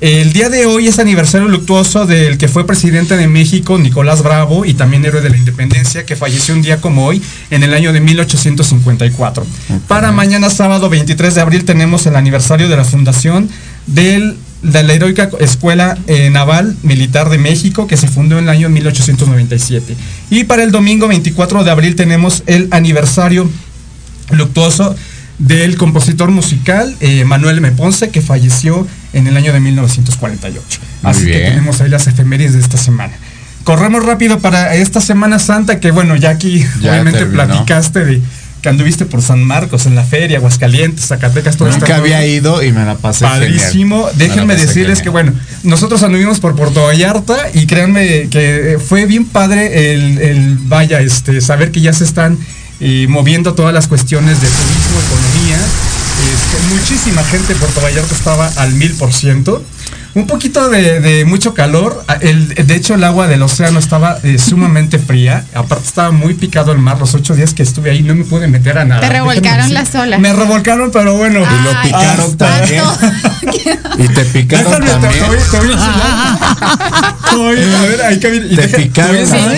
El 0.00 0.34
día 0.34 0.50
de 0.50 0.66
hoy 0.66 0.88
es 0.88 0.98
aniversario 0.98 1.48
luctuoso 1.48 2.04
del 2.04 2.36
que 2.36 2.48
fue 2.48 2.66
presidente 2.66 3.16
de 3.16 3.28
México, 3.28 3.78
Nicolás 3.78 4.22
Bravo, 4.22 4.66
y 4.66 4.74
también 4.74 5.02
héroe 5.06 5.22
de 5.22 5.30
la 5.30 5.38
independencia, 5.38 6.04
que 6.04 6.16
falleció 6.16 6.54
un 6.54 6.60
día 6.60 6.82
como 6.82 7.06
hoy, 7.06 7.22
en 7.50 7.62
el 7.62 7.72
año 7.72 7.94
de 7.94 8.00
1854. 8.00 9.46
Para 9.88 10.12
mañana 10.12 10.50
sábado 10.50 10.90
23 10.90 11.34
de 11.34 11.40
abril 11.40 11.64
tenemos 11.64 12.04
el 12.04 12.16
aniversario 12.16 12.68
de 12.68 12.76
la 12.76 12.84
fundación 12.84 13.48
del, 13.86 14.36
de 14.60 14.82
la 14.82 14.92
heroica 14.92 15.30
Escuela 15.40 15.96
eh, 16.06 16.28
Naval 16.28 16.76
Militar 16.82 17.30
de 17.30 17.38
México, 17.38 17.86
que 17.86 17.96
se 17.96 18.06
fundó 18.06 18.36
en 18.36 18.44
el 18.44 18.50
año 18.50 18.68
1897. 18.68 19.96
Y 20.28 20.44
para 20.44 20.62
el 20.62 20.72
domingo 20.72 21.08
24 21.08 21.64
de 21.64 21.70
abril 21.70 21.96
tenemos 21.96 22.42
el 22.46 22.68
aniversario 22.70 23.48
luctuoso 24.30 24.94
del 25.38 25.76
compositor 25.76 26.30
musical 26.30 26.96
eh, 27.00 27.24
Manuel 27.24 27.58
M. 27.58 27.70
Ponce, 27.72 28.08
que 28.10 28.20
falleció 28.22 28.86
en 29.12 29.26
el 29.26 29.36
año 29.36 29.52
de 29.52 29.60
1948. 29.60 30.80
Muy 31.02 31.10
Así 31.10 31.26
que 31.26 31.38
tenemos 31.40 31.80
ahí 31.80 31.88
las 31.90 32.06
efemérides 32.06 32.54
de 32.54 32.60
esta 32.60 32.76
semana. 32.78 33.12
Corremos 33.64 34.04
rápido 34.04 34.38
para 34.38 34.74
esta 34.76 35.00
Semana 35.00 35.38
Santa, 35.38 35.80
que 35.80 35.90
bueno, 35.90 36.14
ya 36.16 36.30
aquí 36.30 36.64
Ya 36.80 36.92
obviamente 36.92 37.18
terminó. 37.18 37.44
platicaste 37.44 38.04
de 38.04 38.22
que 38.62 38.68
anduviste 38.70 39.04
por 39.06 39.22
San 39.22 39.44
Marcos, 39.44 39.86
en 39.86 39.94
la 39.94 40.02
feria, 40.02 40.38
Aguascalientes, 40.38 41.06
Zacatecas, 41.06 41.56
todo 41.56 41.68
Nunca 41.68 41.84
este 41.84 41.92
había 41.92 42.24
ido 42.26 42.62
y 42.62 42.72
me 42.72 42.84
la 42.84 42.96
pasé 42.96 43.24
Padrísimo. 43.24 44.06
genial. 44.08 44.18
Déjenme 44.18 44.54
pasé 44.54 44.66
decirles 44.66 44.98
genial. 44.98 45.02
que, 45.02 45.08
bueno, 45.10 45.32
nosotros 45.62 46.02
anduvimos 46.02 46.40
por 46.40 46.56
Puerto 46.56 46.84
Vallarta 46.84 47.36
y 47.54 47.66
créanme 47.66 48.28
que 48.28 48.78
fue 48.84 49.06
bien 49.06 49.26
padre 49.26 49.92
el, 49.94 50.18
el, 50.18 50.58
vaya, 50.62 51.00
este, 51.00 51.40
saber 51.40 51.70
que 51.70 51.80
ya 51.80 51.92
se 51.92 52.04
están 52.04 52.38
eh, 52.80 53.06
moviendo 53.08 53.54
todas 53.54 53.72
las 53.72 53.88
cuestiones 53.88 54.40
de 54.40 54.48
turismo, 54.48 55.00
economía. 55.06 55.58
Este, 56.16 56.74
muchísima 56.74 57.22
gente 57.24 57.52
en 57.52 57.58
Puerto 57.58 57.80
Vallarta 57.80 58.14
estaba 58.14 58.48
al 58.56 58.72
mil 58.74 58.94
por 58.94 59.12
ciento. 59.12 59.62
Un 60.16 60.26
poquito 60.26 60.68
de, 60.70 61.00
de 61.00 61.24
mucho 61.26 61.52
calor. 61.54 62.02
A- 62.08 62.14
El, 62.14 62.48
de 62.54 62.74
hecho, 62.74 62.94
el 62.94 63.04
agua 63.04 63.26
del 63.28 63.42
océano 63.42 63.78
estaba 63.78 64.18
eh, 64.22 64.38
sumamente 64.38 64.98
fría. 64.98 65.44
Aparte, 65.54 65.84
estaba 65.86 66.10
muy 66.10 66.32
picado 66.34 66.72
el 66.72 66.78
mar. 66.78 66.98
Los 66.98 67.14
ocho 67.14 67.34
días 67.34 67.52
que 67.52 67.62
estuve 67.62 67.90
ahí 67.90 68.02
no 68.02 68.14
me 68.14 68.24
pude 68.24 68.48
meter 68.48 68.78
a 68.78 68.84
nada. 68.86 69.02
Te 69.02 69.10
revolcaron 69.10 69.74
las 69.74 69.94
olas. 69.94 70.18
Me 70.18 70.32
revolcaron, 70.32 70.90
pero 70.90 71.16
bueno. 71.16 71.40
Y 71.40 71.62
lo 71.64 71.82
picaron 71.82 72.30
qué 72.30 72.36
también. 72.36 72.82
Qué 73.52 73.78
Y 74.04 74.08
te 74.08 74.24
picaron 74.24 74.80
Déjame, 74.80 74.86
te- 74.86 74.92
también. 74.92 75.12
te 75.24 75.28
voy- 75.28 75.38
te 75.50 75.58
voy 75.58 75.68
a 75.68 75.72
enseñar. 75.72 77.16
Oye, 77.38 77.76
a 77.76 77.82
ver, 77.82 78.02
hay 78.02 78.18
que 78.18 78.30
ver. 78.30 78.48
Te 78.48 78.56
deja- 78.56 78.76
picaron 78.78 79.16
te 79.16 79.22
voy. 79.22 79.56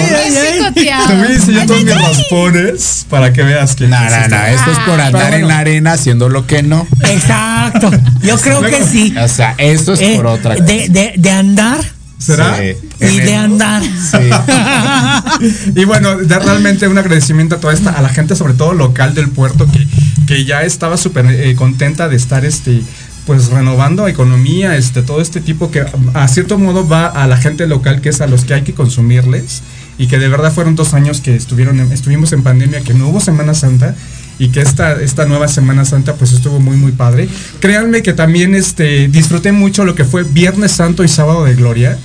Te 1.54 1.66
todos 1.66 1.84
mis 1.84 1.94
raspones 1.94 3.06
para 3.08 3.32
que 3.32 3.42
veas 3.42 3.74
que. 3.76 3.86
No, 3.86 3.98
no, 3.98 4.28
no, 4.28 4.44
esto 4.46 4.70
es 4.72 4.78
por 4.80 5.00
andar 5.00 5.34
en 5.34 5.46
la 5.48 5.58
arena 5.58 5.92
haciendo 5.92 6.28
lo 6.28 6.46
que 6.46 6.62
no. 6.62 6.86
Exacto. 7.04 7.90
Yo 8.22 8.36
creo 8.40 8.60
que 8.62 8.84
sí. 8.84 9.14
O 9.22 9.28
sea, 9.28 9.54
esto 9.58 9.92
es 9.94 10.00
Eh, 10.00 10.14
por 10.16 10.26
otra 10.26 10.47
cosa. 10.56 10.64
de, 10.66 10.88
de, 10.88 11.12
de 11.16 11.30
andar 11.30 11.80
¿Será? 12.18 12.56
Sí. 12.58 12.74
y 13.00 13.04
de 13.20 13.34
el- 13.34 13.34
andar. 13.34 13.82
y 15.74 15.84
bueno, 15.84 16.16
dar 16.18 16.44
realmente 16.44 16.88
un 16.88 16.98
agradecimiento 16.98 17.56
a 17.56 17.60
toda 17.60 17.72
esta, 17.74 17.90
a 17.90 18.02
la 18.02 18.08
gente, 18.08 18.34
sobre 18.36 18.54
todo 18.54 18.72
local 18.74 19.14
del 19.14 19.28
puerto, 19.30 19.66
que, 19.70 19.86
que 20.26 20.44
ya 20.44 20.62
estaba 20.62 20.96
súper 20.96 21.26
eh, 21.26 21.54
contenta 21.54 22.08
de 22.08 22.16
estar 22.16 22.44
este 22.44 22.82
pues 23.26 23.48
renovando 23.50 24.08
economía, 24.08 24.76
este, 24.76 25.02
todo 25.02 25.20
este 25.20 25.42
tipo 25.42 25.70
que 25.70 25.84
a 26.14 26.28
cierto 26.28 26.56
modo 26.58 26.88
va 26.88 27.06
a 27.08 27.26
la 27.26 27.36
gente 27.36 27.66
local, 27.66 28.00
que 28.00 28.08
es 28.08 28.22
a 28.22 28.26
los 28.26 28.46
que 28.46 28.54
hay 28.54 28.62
que 28.62 28.72
consumirles, 28.72 29.60
y 29.98 30.06
que 30.06 30.18
de 30.18 30.28
verdad 30.28 30.50
fueron 30.50 30.76
dos 30.76 30.94
años 30.94 31.20
que 31.20 31.36
estuvieron 31.36 31.78
en- 31.78 31.92
estuvimos 31.92 32.32
en 32.32 32.42
pandemia, 32.42 32.80
que 32.80 32.94
no 32.94 33.08
hubo 33.08 33.20
Semana 33.20 33.52
Santa, 33.52 33.94
y 34.38 34.48
que 34.48 34.60
esta, 34.60 35.00
esta 35.00 35.26
nueva 35.26 35.48
Semana 35.48 35.84
Santa 35.84 36.14
pues 36.14 36.32
estuvo 36.32 36.60
muy 36.60 36.76
muy 36.76 36.92
padre. 36.92 37.28
Créanme 37.60 38.02
que 38.02 38.12
también 38.12 38.54
este, 38.54 39.08
disfruté 39.08 39.52
mucho 39.52 39.84
lo 39.84 39.94
que 39.94 40.04
fue 40.04 40.22
Viernes 40.22 40.72
Santo 40.72 41.02
y 41.04 41.08
Sábado 41.08 41.44
de 41.44 41.54
Gloria, 41.54 41.98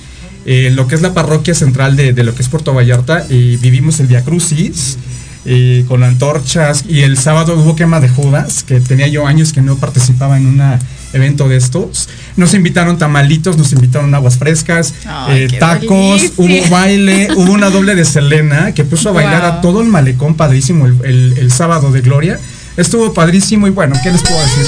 eh, 0.46 0.70
lo 0.74 0.86
que 0.86 0.94
es 0.94 1.02
la 1.02 1.14
parroquia 1.14 1.54
central 1.54 1.96
de, 1.96 2.12
de 2.12 2.24
lo 2.24 2.34
que 2.34 2.42
es 2.42 2.48
Puerto 2.48 2.74
Vallarta, 2.74 3.24
y 3.30 3.56
vivimos 3.56 4.00
el 4.00 4.06
Via 4.08 4.22
Crucis. 4.22 4.98
eh, 5.44 5.84
con 5.88 6.02
antorchas 6.02 6.84
y 6.88 7.02
el 7.02 7.18
sábado 7.18 7.58
hubo 7.58 7.76
quema 7.76 8.00
de 8.00 8.08
Judas, 8.08 8.62
que 8.62 8.80
tenía 8.80 9.08
yo 9.08 9.26
años 9.26 9.52
que 9.52 9.60
no 9.60 9.76
participaba 9.76 10.36
en 10.36 10.46
un 10.46 10.78
evento 11.14 11.48
de 11.48 11.56
estos. 11.56 12.08
Nos 12.36 12.52
invitaron 12.54 12.98
tamalitos, 12.98 13.56
nos 13.56 13.72
invitaron 13.72 14.14
aguas 14.14 14.36
frescas, 14.38 14.92
Ay, 15.06 15.44
eh, 15.44 15.56
tacos, 15.58 16.32
hubo 16.36 16.68
baile, 16.70 17.28
hubo 17.36 17.52
una 17.52 17.70
doble 17.70 17.94
de 17.94 18.04
Selena 18.04 18.72
que 18.72 18.84
puso 18.84 19.08
a 19.08 19.12
bailar 19.12 19.40
Wow. 19.42 19.50
a 19.52 19.60
todo 19.60 19.80
el 19.80 19.88
malecón 19.88 20.34
padrísimo 20.36 20.86
el, 20.86 20.96
el- 21.04 21.34
el 21.38 21.50
sábado 21.52 21.90
de 21.92 22.00
Gloria. 22.02 22.38
Estuvo 22.76 23.14
padrísimo 23.14 23.68
y 23.68 23.70
bueno, 23.70 23.94
¿qué 24.02 24.10
les 24.10 24.20
puedo 24.22 24.40
decir? 24.40 24.64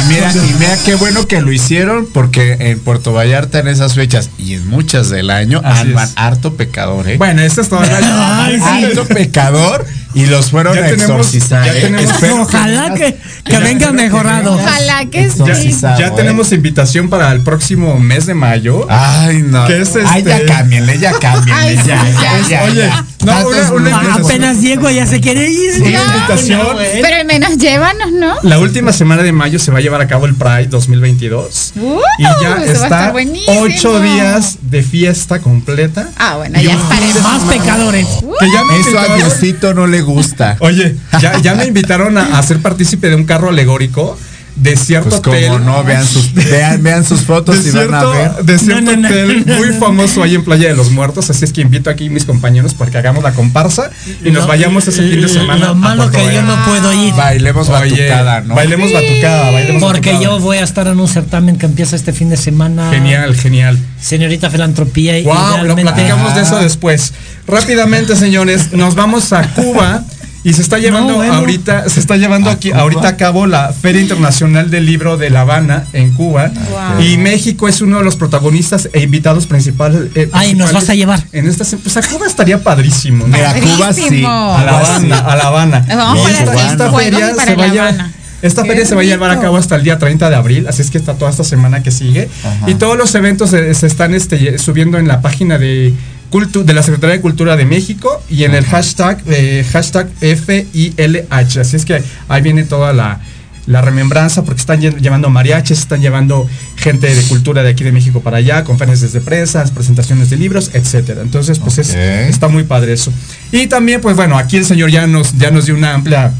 Y 0.00 0.08
mira, 0.12 0.32
y 0.32 0.54
mira 0.60 0.78
qué 0.84 0.94
bueno 0.94 1.26
que 1.26 1.40
lo 1.40 1.50
hicieron 1.52 2.06
porque 2.06 2.56
en 2.60 2.78
Puerto 2.78 3.12
Vallarta 3.12 3.58
en 3.58 3.66
esas 3.66 3.94
fechas 3.94 4.30
y 4.38 4.54
en 4.54 4.64
muchas 4.68 5.10
del 5.10 5.30
año 5.30 5.60
Así 5.64 5.90
es. 5.92 6.12
harto 6.14 6.54
pecador, 6.54 7.08
¿eh? 7.08 7.16
Bueno, 7.16 7.42
este 7.42 7.62
es 7.62 7.68
todo. 7.68 7.80
Ay, 7.82 8.56
sí. 8.58 8.62
harto 8.62 9.06
pecador 9.06 9.84
y 10.16 10.26
los 10.26 10.50
fueron 10.50 10.74
Ya 10.74 10.80
a 10.80 10.88
tenemos- 10.88 11.02
exorcizar. 11.02 11.64
ya 11.64 11.76
¿eh? 11.76 11.80
tenemos- 11.82 12.40
Ojalá 12.40 12.94
que, 12.94 13.16
que 13.44 13.58
venga 13.58 13.92
mejorado. 13.92 14.54
Ojalá 14.54 15.04
que 15.10 15.30
sí. 15.30 15.38
Ya, 15.80 15.96
ya 15.98 16.06
¿eh? 16.08 16.12
tenemos 16.16 16.52
invitación 16.52 17.08
para 17.08 17.30
el 17.32 17.42
próximo 17.42 17.98
mes 17.98 18.26
de 18.26 18.34
mayo. 18.34 18.86
Ay, 18.88 19.42
no. 19.42 19.66
¿Qué 19.66 19.82
es 19.82 19.92
Ay, 20.06 20.22
ya 20.24 20.36
este? 20.38 20.46
cámbienle, 20.46 20.98
ya 20.98 21.12
cámbienle. 21.18 21.62
Ay, 21.62 21.76
ya, 21.76 21.84
ya, 21.84 22.40
ya. 22.40 22.48
ya, 22.48 22.62
Oye, 22.64 22.74
ya. 22.86 23.04
No, 23.24 23.74
una-. 23.74 24.14
Apenas 24.14 24.60
llego 24.60 24.90
ya 24.90 25.06
se 25.06 25.20
quiere 25.20 25.48
ir. 25.48 25.72
Sí, 25.74 25.84
invitación. 25.84 26.76
Pero 27.02 27.16
al 27.16 27.26
menos 27.26 27.56
llévanos, 27.58 28.12
¿no? 28.12 28.34
La 28.42 28.58
última 28.58 28.92
semana 28.92 29.22
de 29.22 29.32
mayo 29.32 29.58
se 29.58 29.70
va 29.70 29.78
a 29.78 29.80
llevar 29.80 30.00
a 30.00 30.06
cabo 30.06 30.26
el 30.26 30.34
Pride 30.34 30.66
2022. 30.66 31.72
Uh, 31.76 32.00
y 32.18 32.22
ya 32.22 32.30
eso 32.32 32.44
va 32.44 32.54
a 32.54 32.62
estar 32.64 32.74
está 32.74 33.10
buenísimo. 33.12 33.60
ocho 33.62 34.00
días 34.00 34.58
de 34.62 34.82
fiesta 34.82 35.40
completa. 35.40 36.08
Ah, 36.16 36.36
bueno, 36.36 36.60
ya 36.60 36.72
estaremos. 36.74 37.22
Más 37.22 37.42
pecadores. 37.44 38.06
Que 38.40 38.50
ya 38.50 38.64
me 38.64 38.78
Eso 38.80 38.98
a 38.98 39.16
Diosito 39.16 39.74
no 39.74 39.86
le 39.86 40.02
gusta. 40.02 40.56
Oye, 40.60 40.96
ya, 41.20 41.38
ya 41.40 41.54
me 41.54 41.66
invitaron 41.66 42.18
a, 42.18 42.38
a 42.38 42.42
ser 42.42 42.60
partícipe 42.60 43.08
de 43.08 43.16
un 43.16 43.24
carro 43.24 43.48
alegórico 43.48 44.18
de 44.56 44.74
cierto 44.76 45.10
Pues 45.22 45.36
hotel. 45.36 45.48
como 45.48 45.58
no, 45.60 45.84
vean 45.84 46.04
sus, 46.06 46.32
vean, 46.32 46.82
vean 46.82 47.04
sus 47.04 47.20
fotos 47.20 47.62
de 47.62 47.68
y 47.70 47.72
van 47.72 47.94
a 47.94 48.00
cierto, 48.00 48.10
ver. 48.12 48.44
de 48.44 48.58
cierto 48.58 48.80
No, 48.82 48.90
no, 48.92 48.96
no. 49.02 49.08
hotel 49.08 49.44
muy 49.58 49.68
famoso 49.78 50.22
ahí 50.22 50.34
en 50.34 50.44
Playa 50.44 50.68
de 50.68 50.74
los 50.74 50.90
Muertos. 50.90 51.28
Así 51.30 51.44
es 51.44 51.52
que 51.52 51.60
invito 51.60 51.90
aquí 51.90 52.06
a 52.06 52.10
mis 52.10 52.24
compañeros 52.24 52.72
para 52.74 52.90
que 52.90 52.96
hagamos 52.98 53.22
la 53.22 53.32
comparsa 53.32 53.90
y 54.24 54.30
nos 54.30 54.46
vayamos 54.46 54.88
ese 54.88 55.02
fin 55.08 55.20
de 55.20 55.28
semana. 55.28 55.66
Lo 55.68 55.74
malo 55.74 56.10
que 56.10 56.24
yo 56.34 56.42
no 56.42 56.56
puedo 56.64 56.92
ir. 56.92 57.12
Bailemos 57.14 57.68
Oye, 57.68 57.90
batucada, 58.08 58.40
¿no? 58.40 58.54
Bailemos 58.54 58.92
batucada, 58.92 59.50
bailemos 59.50 59.82
Porque 59.82 60.12
batucada. 60.12 60.36
yo 60.36 60.40
voy 60.40 60.56
a 60.58 60.64
estar 60.64 60.86
en 60.86 60.98
un 61.00 61.08
certamen 61.08 61.58
que 61.58 61.66
empieza 61.66 61.94
este 61.94 62.12
fin 62.12 62.30
de 62.30 62.36
semana. 62.38 62.90
Genial, 62.90 63.34
genial. 63.36 63.78
Señorita 64.00 64.48
Filantropía. 64.50 65.18
y 65.18 65.24
Wow, 65.24 65.64
lo 65.64 65.76
platicamos 65.76 66.34
de 66.34 66.40
Ah. 66.40 66.44
eso 66.44 66.58
después. 66.60 67.12
Rápidamente, 67.46 68.16
señores, 68.16 68.72
nos 68.72 68.94
vamos 68.94 69.32
a 69.32 69.42
Cuba 69.54 70.02
y 70.48 70.52
se 70.52 70.62
está 70.62 70.78
llevando 70.78 71.10
No, 71.12 71.16
bueno. 71.16 71.34
ahorita, 71.34 71.88
se 71.88 71.98
está 71.98 72.16
llevando 72.16 72.50
¿A 72.50 72.52
aquí 72.52 72.70
Cuba? 72.70 72.82
ahorita 72.82 73.08
a 73.08 73.16
cabo 73.16 73.46
la 73.48 73.72
Feria 73.72 74.00
Internacional 74.00 74.70
del 74.70 74.86
Libro 74.86 75.16
de 75.16 75.28
La 75.30 75.40
Habana 75.40 75.84
en 75.92 76.12
Cuba. 76.12 76.52
Wow. 76.94 77.02
Y 77.04 77.18
México 77.18 77.66
es 77.66 77.80
uno 77.80 77.98
de 77.98 78.04
los 78.04 78.14
protagonistas 78.14 78.88
e 78.92 79.00
invitados 79.02 79.46
principales. 79.46 80.02
eh, 80.14 80.28
Ay, 80.32 80.54
nos 80.54 80.72
vas 80.72 80.88
a 80.88 80.94
llevar. 80.94 81.20
En 81.32 81.48
esta, 81.48 81.64
pues 81.82 81.96
a 81.96 82.02
Cuba 82.02 82.26
estaría 82.28 82.62
padrísimo. 82.62 83.26
¿no? 83.26 83.36
Mira, 83.36 83.54
Cuba 83.54 83.92
sí. 83.92 84.02
Padrísimo. 84.02 84.28
A 84.56 84.62
La 84.64 84.72
Cuba 84.72 84.84
sí. 84.84 84.90
Habana, 84.92 85.18
a 85.18 85.36
La 85.36 85.42
Habana. 85.48 85.80
Nos 85.80 85.96
vamos 85.96 86.18
Y 86.18 86.22
para 86.22 86.38
esta, 86.38 86.52
hacer 86.52 86.70
esta 86.70 86.90
juegos 86.90 87.02
feria 87.02 87.34
para 87.34 87.44
se 87.50 87.56
va 87.56 87.64
a 87.64 87.66
La 87.66 87.72
llevar- 87.72 87.88
Habana. 87.94 88.12
esta 88.42 88.62
Qué 88.62 88.68
feria 88.68 88.86
se 88.86 88.94
va 88.94 89.00
a 89.00 89.04
llevar 89.04 89.30
a 89.32 89.40
cabo 89.40 89.56
hasta 89.56 89.74
el 89.74 89.82
día 89.82 89.98
30 89.98 90.30
de 90.30 90.36
abril, 90.36 90.66
así 90.68 90.80
es 90.82 90.90
que 90.92 90.98
está 90.98 91.14
toda 91.14 91.30
esta 91.32 91.42
semana 91.42 91.82
que 91.82 91.90
sigue. 91.90 92.28
Y 92.68 92.74
todos 92.74 92.96
los 92.96 93.12
eventos 93.16 93.50
se, 93.50 93.74
se 93.74 93.86
están 93.88 94.14
este, 94.14 94.58
subiendo 94.58 94.98
en 94.98 95.08
la 95.08 95.20
página 95.22 95.58
de, 95.58 95.92
cultu- 96.36 96.64
de 96.64 96.74
la 96.74 96.82
Secretaría 96.82 97.16
de 97.16 97.22
Cultura 97.22 97.56
de 97.56 97.64
México 97.64 98.22
y 98.28 98.44
en 98.44 98.54
el 98.54 98.64
hashtag, 98.66 99.22
eh, 99.26 99.64
hashtag 99.72 100.08
FILH. 100.20 101.60
Así 101.60 101.76
es 101.76 101.84
que 101.84 102.02
ahí 102.28 102.42
viene 102.42 102.64
toda 102.64 102.92
la, 102.92 103.20
la 103.66 103.80
remembranza 103.82 104.44
porque 104.44 104.60
están 104.60 104.80
lle- 104.80 104.96
llevando 105.00 105.30
mariachis, 105.30 105.78
están 105.78 106.00
llevando 106.00 106.48
gente 106.76 107.12
de 107.14 107.22
cultura 107.22 107.62
de 107.62 107.70
aquí 107.70 107.84
de 107.84 107.92
México 107.92 108.20
para 108.20 108.36
allá, 108.38 108.64
conferencias 108.64 109.12
de 109.12 109.20
prensa, 109.20 109.64
presentaciones 109.74 110.30
de 110.30 110.36
libros, 110.36 110.70
etcétera. 110.74 111.22
Entonces, 111.22 111.58
pues 111.58 111.78
es- 111.78 111.94
está 112.28 112.48
muy 112.48 112.64
padre 112.64 112.92
eso. 112.92 113.12
Y 113.52 113.66
también, 113.66 114.00
pues 114.00 114.14
bueno, 114.16 114.36
aquí 114.38 114.56
el 114.58 114.64
señor 114.66 114.90
ya 114.90 115.06
nos, 115.06 115.36
ya 115.38 115.50
nos 115.50 115.64
dio 115.66 115.74
una 115.74 115.94
amplia 115.94 116.32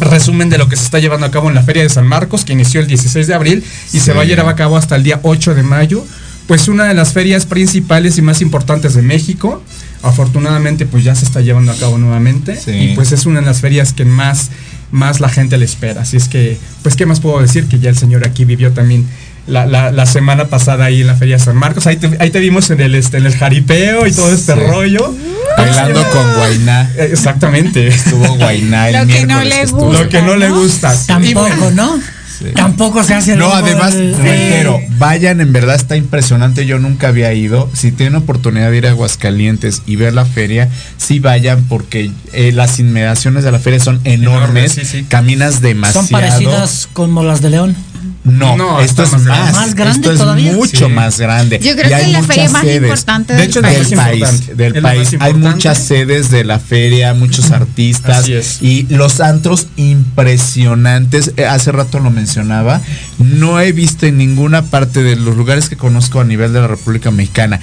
resumen 0.00 0.48
de 0.48 0.58
lo 0.58 0.68
que 0.68 0.76
se 0.76 0.84
está 0.84 1.00
llevando 1.00 1.26
a 1.26 1.30
cabo 1.32 1.48
en 1.48 1.56
la 1.56 1.62
Feria 1.64 1.82
de 1.82 1.88
San 1.88 2.06
Marcos, 2.06 2.44
que 2.44 2.52
inició 2.52 2.80
el 2.80 2.86
16 2.86 3.26
de 3.26 3.34
abril 3.34 3.64
y 3.92 3.98
se 3.98 4.12
va 4.12 4.22
a 4.22 4.24
llevar 4.24 4.48
a 4.48 4.54
cabo 4.56 4.76
hasta 4.76 4.94
el 4.94 5.02
día 5.02 5.18
8 5.24 5.54
de 5.56 5.62
mayo. 5.64 6.06
Pues 6.48 6.66
una 6.66 6.86
de 6.86 6.94
las 6.94 7.12
ferias 7.12 7.46
principales 7.46 8.18
y 8.18 8.22
más 8.22 8.40
importantes 8.40 8.94
de 8.94 9.02
México. 9.02 9.62
Afortunadamente, 10.02 10.86
pues 10.86 11.04
ya 11.04 11.14
se 11.14 11.24
está 11.24 11.40
llevando 11.40 11.72
a 11.72 11.76
cabo 11.76 11.98
nuevamente. 11.98 12.56
Sí. 12.56 12.70
Y 12.72 12.94
pues 12.94 13.12
es 13.12 13.26
una 13.26 13.40
de 13.40 13.46
las 13.46 13.60
ferias 13.60 13.92
que 13.92 14.04
más, 14.04 14.50
más 14.90 15.20
la 15.20 15.28
gente 15.28 15.58
le 15.58 15.64
espera. 15.64 16.02
Así 16.02 16.16
es 16.16 16.28
que, 16.28 16.56
pues, 16.82 16.96
¿qué 16.96 17.04
más 17.04 17.20
puedo 17.20 17.40
decir? 17.40 17.66
Que 17.66 17.78
ya 17.78 17.90
el 17.90 17.96
señor 17.98 18.26
aquí 18.26 18.44
vivió 18.44 18.72
también 18.72 19.06
la, 19.46 19.66
la- 19.66 19.90
la 19.92 20.06
semana 20.06 20.46
pasada 20.46 20.84
ahí 20.86 21.00
en 21.02 21.06
la 21.08 21.16
Feria 21.16 21.36
de 21.36 21.42
San 21.44 21.56
Marcos. 21.56 21.86
Ahí 21.86 21.96
te, 21.96 22.16
ahí 22.20 22.30
te 22.30 22.38
vimos 22.38 22.70
en 22.70 22.80
el, 22.80 22.94
este, 22.94 23.16
en 23.18 23.26
el 23.26 23.34
jaripeo 23.36 24.06
y 24.06 24.12
todo 24.12 24.32
este 24.32 24.54
Sí. 24.54 24.60
rollo. 24.60 25.14
Bailando 25.56 26.02
con 26.10 26.34
Guainá. 26.34 26.90
Exactamente. 26.96 27.88
Estuvo 27.88 28.36
Guainá 28.36 28.88
el 28.90 28.96
Lo 29.08 29.12
que 29.12 29.26
no 29.26 29.40
miércoles 29.40 29.72
le 29.72 29.78
gusta. 29.78 30.02
Lo 30.02 30.08
que 30.08 30.22
no 30.22 30.36
le 30.36 30.48
gusta. 30.50 30.94
Tampoco, 31.06 31.48
bueno, 31.58 32.00
¿no? 32.46 32.50
Tampoco 32.52 33.02
se 33.04 33.14
hace 33.14 33.32
el 33.34 33.38
No, 33.38 33.52
además, 33.52 33.94
del- 33.94 34.16
reitero, 34.16 34.78
vayan, 34.98 35.40
en 35.40 35.52
verdad 35.52 35.76
está 35.76 35.96
impresionante. 35.96 36.66
Yo 36.66 36.78
nunca 36.78 37.08
había 37.08 37.32
ido. 37.34 37.70
Si 37.74 37.92
tienen 37.92 38.14
oportunidad 38.16 38.70
de 38.70 38.76
ir 38.78 38.86
a 38.86 38.90
Aguascalientes 38.90 39.82
y 39.86 39.96
ver 39.96 40.14
la 40.14 40.24
feria, 40.24 40.68
sí 40.96 41.18
vayan 41.20 41.64
porque 41.64 42.10
eh, 42.32 42.52
las 42.52 42.78
inmediaciones 42.78 43.44
de 43.44 43.52
la 43.52 43.58
feria 43.58 43.80
son 43.80 44.00
enormes. 44.04 44.38
Enormes, 44.38 44.72
sí, 44.72 44.84
sí. 44.84 45.06
Caminas 45.08 45.60
demasiado. 45.60 46.06
Son 46.06 46.10
parecidas 46.10 46.88
como 46.92 47.22
las 47.22 47.40
de 47.42 47.50
León. 47.50 47.76
No, 48.24 48.56
No, 48.56 48.80
esto 48.80 49.04
es 49.04 49.12
más 49.12 49.22
más. 49.22 49.36
grande. 49.38 49.52
¿Más 49.52 49.74
grande 49.74 49.98
esto 50.00 50.12
es 50.12 50.18
todavía? 50.18 50.52
mucho 50.52 50.86
Sí. 50.88 50.92
más 50.92 51.18
grande. 51.18 51.58
Yo 51.60 51.72
creo 51.74 51.86
Y 51.86 51.88
que 51.88 51.94
hay 51.94 52.04
es 52.06 52.12
la 52.12 52.22
feria 52.22 52.42
muchas 52.44 52.52
más 52.52 52.62
sedes 52.62 52.82
importante 52.82 53.32
De 53.32 53.38
del 53.40 53.48
hecho, 53.48 53.62
país. 53.62 53.88
del 53.90 53.98
país, 53.98 54.20
importante. 54.20 54.54
del 54.54 54.76
Es 54.76 54.82
la 54.82 54.88
país. 54.88 55.12
más 55.14 55.22
Hay 55.22 55.34
muchas 55.34 55.78
sedes 55.78 56.30
de 56.30 56.44
la 56.44 56.58
feria, 56.58 57.14
muchos 57.14 57.50
artistas 57.52 58.28
y 58.60 58.86
los 58.90 59.20
antros 59.20 59.68
impresionantes. 59.76 61.32
Eh, 61.36 61.46
Hace 61.46 61.72
rato 61.72 61.98
lo 62.00 62.10
mencionaba. 62.10 62.80
No 63.18 63.60
he 63.60 63.72
visto 63.72 64.04
en 64.06 64.18
ninguna 64.18 64.62
parte 64.62 65.02
de 65.02 65.16
los 65.16 65.36
lugares 65.36 65.68
que 65.68 65.76
conozco 65.76 66.20
a 66.20 66.24
nivel 66.24 66.52
de 66.52 66.60
la 66.60 66.66
República 66.66 67.10
Mexicana 67.10 67.60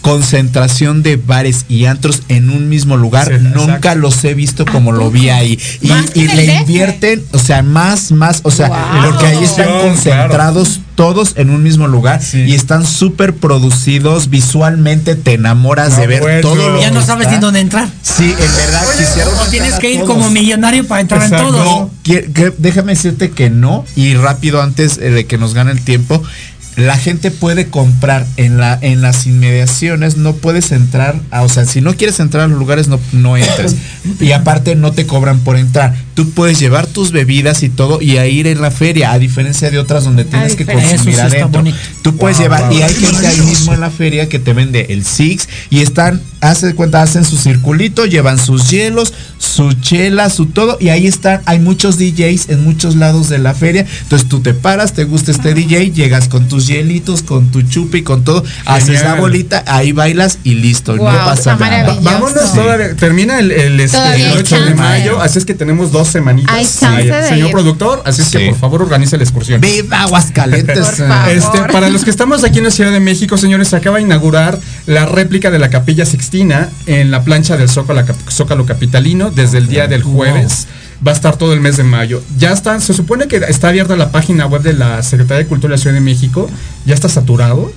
concentración 0.00 1.02
de 1.02 1.16
bares 1.16 1.64
y 1.68 1.84
antros 1.86 2.22
en 2.28 2.50
un 2.50 2.68
mismo 2.68 2.96
lugar. 2.96 3.26
Sí, 3.28 3.34
Nunca 3.54 3.74
exacto. 3.76 3.94
los 4.00 4.24
he 4.24 4.34
visto 4.34 4.64
como 4.64 4.92
lo 4.92 5.10
vi 5.10 5.28
ahí. 5.30 5.58
Y, 5.80 5.88
¿Más 5.88 6.10
que 6.10 6.20
y 6.20 6.24
en 6.24 6.30
el 6.30 6.36
le 6.46 6.54
invierten, 6.56 7.24
o 7.32 7.38
sea, 7.38 7.62
más, 7.62 8.12
más, 8.12 8.40
o 8.42 8.50
sea, 8.50 8.68
Wow. 8.68 9.10
porque 9.10 9.26
ahí 9.26 9.44
están 9.44 9.66
Claro. 9.66 9.80
concentrados 9.82 10.80
todos 10.94 11.32
en 11.36 11.48
un 11.50 11.62
mismo 11.62 11.88
lugar 11.88 12.22
Sí. 12.22 12.42
y 12.42 12.54
están 12.54 12.86
súper 12.86 13.34
producidos 13.34 14.28
visualmente, 14.28 15.14
te 15.14 15.34
enamoras 15.34 15.96
de 15.96 16.06
ver 16.06 16.20
bueno. 16.20 16.40
todo 16.42 16.68
lo 16.70 16.80
Ya 16.80 16.90
no 16.90 17.00
sabes 17.02 17.26
está. 17.26 17.36
ni 17.36 17.40
dónde 17.42 17.60
entrar. 17.60 17.88
Sí, 18.02 18.24
en 18.30 18.36
verdad 18.56 18.82
quisiera 18.98 19.30
O 19.40 19.46
tienes 19.50 19.74
que 19.74 19.92
ir 19.92 20.00
como 20.02 20.28
millonario 20.30 20.86
para 20.86 21.00
entrar 21.00 21.22
Exacto. 21.22 21.46
en 21.46 21.52
todo. 21.52 21.64
No, 21.64 21.90
que- 22.02 22.30
que- 22.32 22.52
déjame 22.58 22.92
decirte 22.94 23.30
que 23.30 23.48
no 23.48 23.84
y 23.96 24.14
rápido 24.14 24.60
antes 24.62 24.98
eh, 24.98 25.10
de 25.10 25.24
que 25.26 25.38
nos 25.38 25.54
gane 25.54 25.70
el 25.72 25.80
tiempo. 25.82 26.22
La 26.80 26.96
gente 26.96 27.30
puede 27.30 27.68
comprar 27.68 28.26
en 28.36 28.56
la 28.58 28.78
en 28.80 29.02
las 29.02 29.26
inmediaciones, 29.26 30.16
no 30.16 30.34
puedes 30.34 30.72
entrar, 30.72 31.20
a- 31.30 31.42
o 31.42 31.48
sea, 31.48 31.64
si 31.64 31.80
no 31.80 31.94
quieres 31.94 32.20
entrar 32.20 32.44
a 32.44 32.48
los 32.48 32.58
lugares 32.58 32.88
no, 32.88 32.98
no 33.12 33.36
entres. 33.36 33.76
y 34.20 34.32
aparte 34.32 34.74
no 34.76 34.92
te 34.92 35.06
cobran 35.06 35.40
por 35.40 35.56
entrar. 35.56 35.94
Tú 36.14 36.30
puedes 36.30 36.58
llevar 36.58 36.86
tus 36.86 37.12
bebidas 37.12 37.62
y 37.62 37.68
todo 37.68 38.00
y 38.02 38.18
a 38.18 38.26
ir 38.26 38.46
en 38.46 38.60
la 38.60 38.70
feria, 38.70 39.12
a 39.12 39.18
diferencia 39.18 39.70
de 39.70 39.78
otras 39.78 40.04
donde 40.04 40.24
tienes 40.24 40.54
que 40.56 40.66
consumir 40.66 40.94
Eso 40.94 41.04
sí 41.04 41.36
adentro. 41.36 41.62
Tú 42.02 42.16
puedes 42.16 42.36
Wow, 42.38 42.44
llevar 42.44 42.64
wow. 42.68 42.72
y 42.78 42.82
hay 42.82 42.94
gente 42.94 43.26
ahí 43.26 43.40
mismo 43.40 43.72
en 43.72 43.80
la 43.80 43.90
feria 43.90 44.28
que 44.28 44.38
te 44.38 44.52
vende 44.52 44.86
el 44.90 45.04
Six 45.04 45.48
y 45.70 45.80
están, 45.80 46.20
hace 46.40 46.66
de 46.66 46.74
cuenta, 46.74 47.02
hacen 47.02 47.24
su 47.24 47.36
circulito, 47.36 48.06
llevan 48.06 48.38
sus 48.38 48.70
hielos, 48.70 49.12
su 49.38 49.72
chela, 49.74 50.30
su 50.30 50.46
todo 50.46 50.76
y 50.80 50.88
ahí 50.88 51.06
están, 51.06 51.40
hay 51.46 51.58
muchos 51.58 51.96
DJs 51.98 52.48
en 52.50 52.64
muchos 52.64 52.96
lados 52.96 53.28
de 53.28 53.38
la 53.38 53.54
feria, 53.54 53.86
entonces 54.02 54.28
tú 54.28 54.40
te 54.40 54.52
paras, 54.54 54.92
te 54.92 55.04
gusta 55.04 55.30
este 55.30 55.54
DJ, 55.54 55.92
llegas 55.92 56.28
con 56.28 56.48
tus 56.48 56.66
hielitos, 56.66 57.22
con 57.22 57.50
tu 57.50 57.62
chupi, 57.62 58.02
con 58.02 58.24
todo, 58.24 58.42
haces 58.66 59.02
la 59.02 59.14
bolita, 59.14 59.64
ahí 59.66 59.92
bailas 59.92 60.38
y 60.44 60.54
listo, 60.56 60.96
no 60.96 61.04
pasa 61.04 61.56
nada. 61.56 61.98
Vámonos, 62.02 62.52
todavía- 62.54 62.96
termina 62.96 63.38
el, 63.38 63.50
el, 63.52 63.80
este, 63.80 63.98
el 64.16 64.32
8 64.38 64.60
de 64.64 64.74
mayo, 64.74 65.20
así 65.20 65.38
es 65.38 65.44
que 65.44 65.54
tenemos 65.54 65.92
dos 65.92 65.99
semanitas. 66.08 66.54
Hay 66.54 66.64
chance 66.64 67.04
de 67.10 67.28
Señor 67.28 67.48
ir. 67.48 67.52
productor, 67.52 68.02
así 68.04 68.22
es 68.22 68.28
que 68.28 68.38
Sí. 68.38 68.48
por 68.50 68.58
favor 68.58 68.82
organice 68.82 69.16
la 69.16 69.22
excursión. 69.24 69.60
Viva 69.60 70.02
Aguascalientes. 70.02 70.78
Por 70.78 71.08
favor. 71.08 71.28
Este, 71.30 71.58
para 71.72 71.88
los 71.90 72.04
que 72.04 72.10
estamos 72.10 72.42
aquí 72.44 72.58
en 72.58 72.64
la 72.64 72.70
Ciudad 72.70 72.92
de 72.92 73.00
México, 73.00 73.36
señores, 73.36 73.68
se 73.68 73.76
acaba 73.76 73.96
de 73.98 74.02
inaugurar 74.04 74.58
la 74.86 75.06
réplica 75.06 75.50
de 75.50 75.58
la 75.58 75.70
Capilla 75.70 76.04
Sixtina 76.06 76.68
en 76.86 77.10
la 77.10 77.22
plancha 77.24 77.56
del 77.56 77.68
Zócalo, 77.68 78.02
Zócalo 78.30 78.66
Capitalino 78.66 79.30
desde 79.30 79.58
el 79.58 79.68
día 79.68 79.86
del 79.86 80.02
jueves. 80.02 80.66
Va 81.06 81.12
a 81.12 81.14
estar 81.14 81.36
todo 81.36 81.54
el 81.54 81.60
mes 81.60 81.78
de 81.78 81.84
mayo. 81.84 82.22
Ya 82.36 82.52
está, 82.52 82.78
se 82.80 82.92
supone 82.92 83.26
que 83.26 83.36
está 83.48 83.68
abierta 83.68 83.96
la 83.96 84.12
página 84.12 84.46
web 84.46 84.60
de 84.62 84.74
la 84.74 85.02
Secretaría 85.02 85.44
de 85.44 85.46
Cultura 85.48 85.70
de 85.72 85.76
la 85.78 85.82
Ciudad 85.82 85.94
de 85.94 86.00
México. 86.02 86.50
Ya 86.84 86.94
está 86.94 87.08
saturado. 87.08 87.72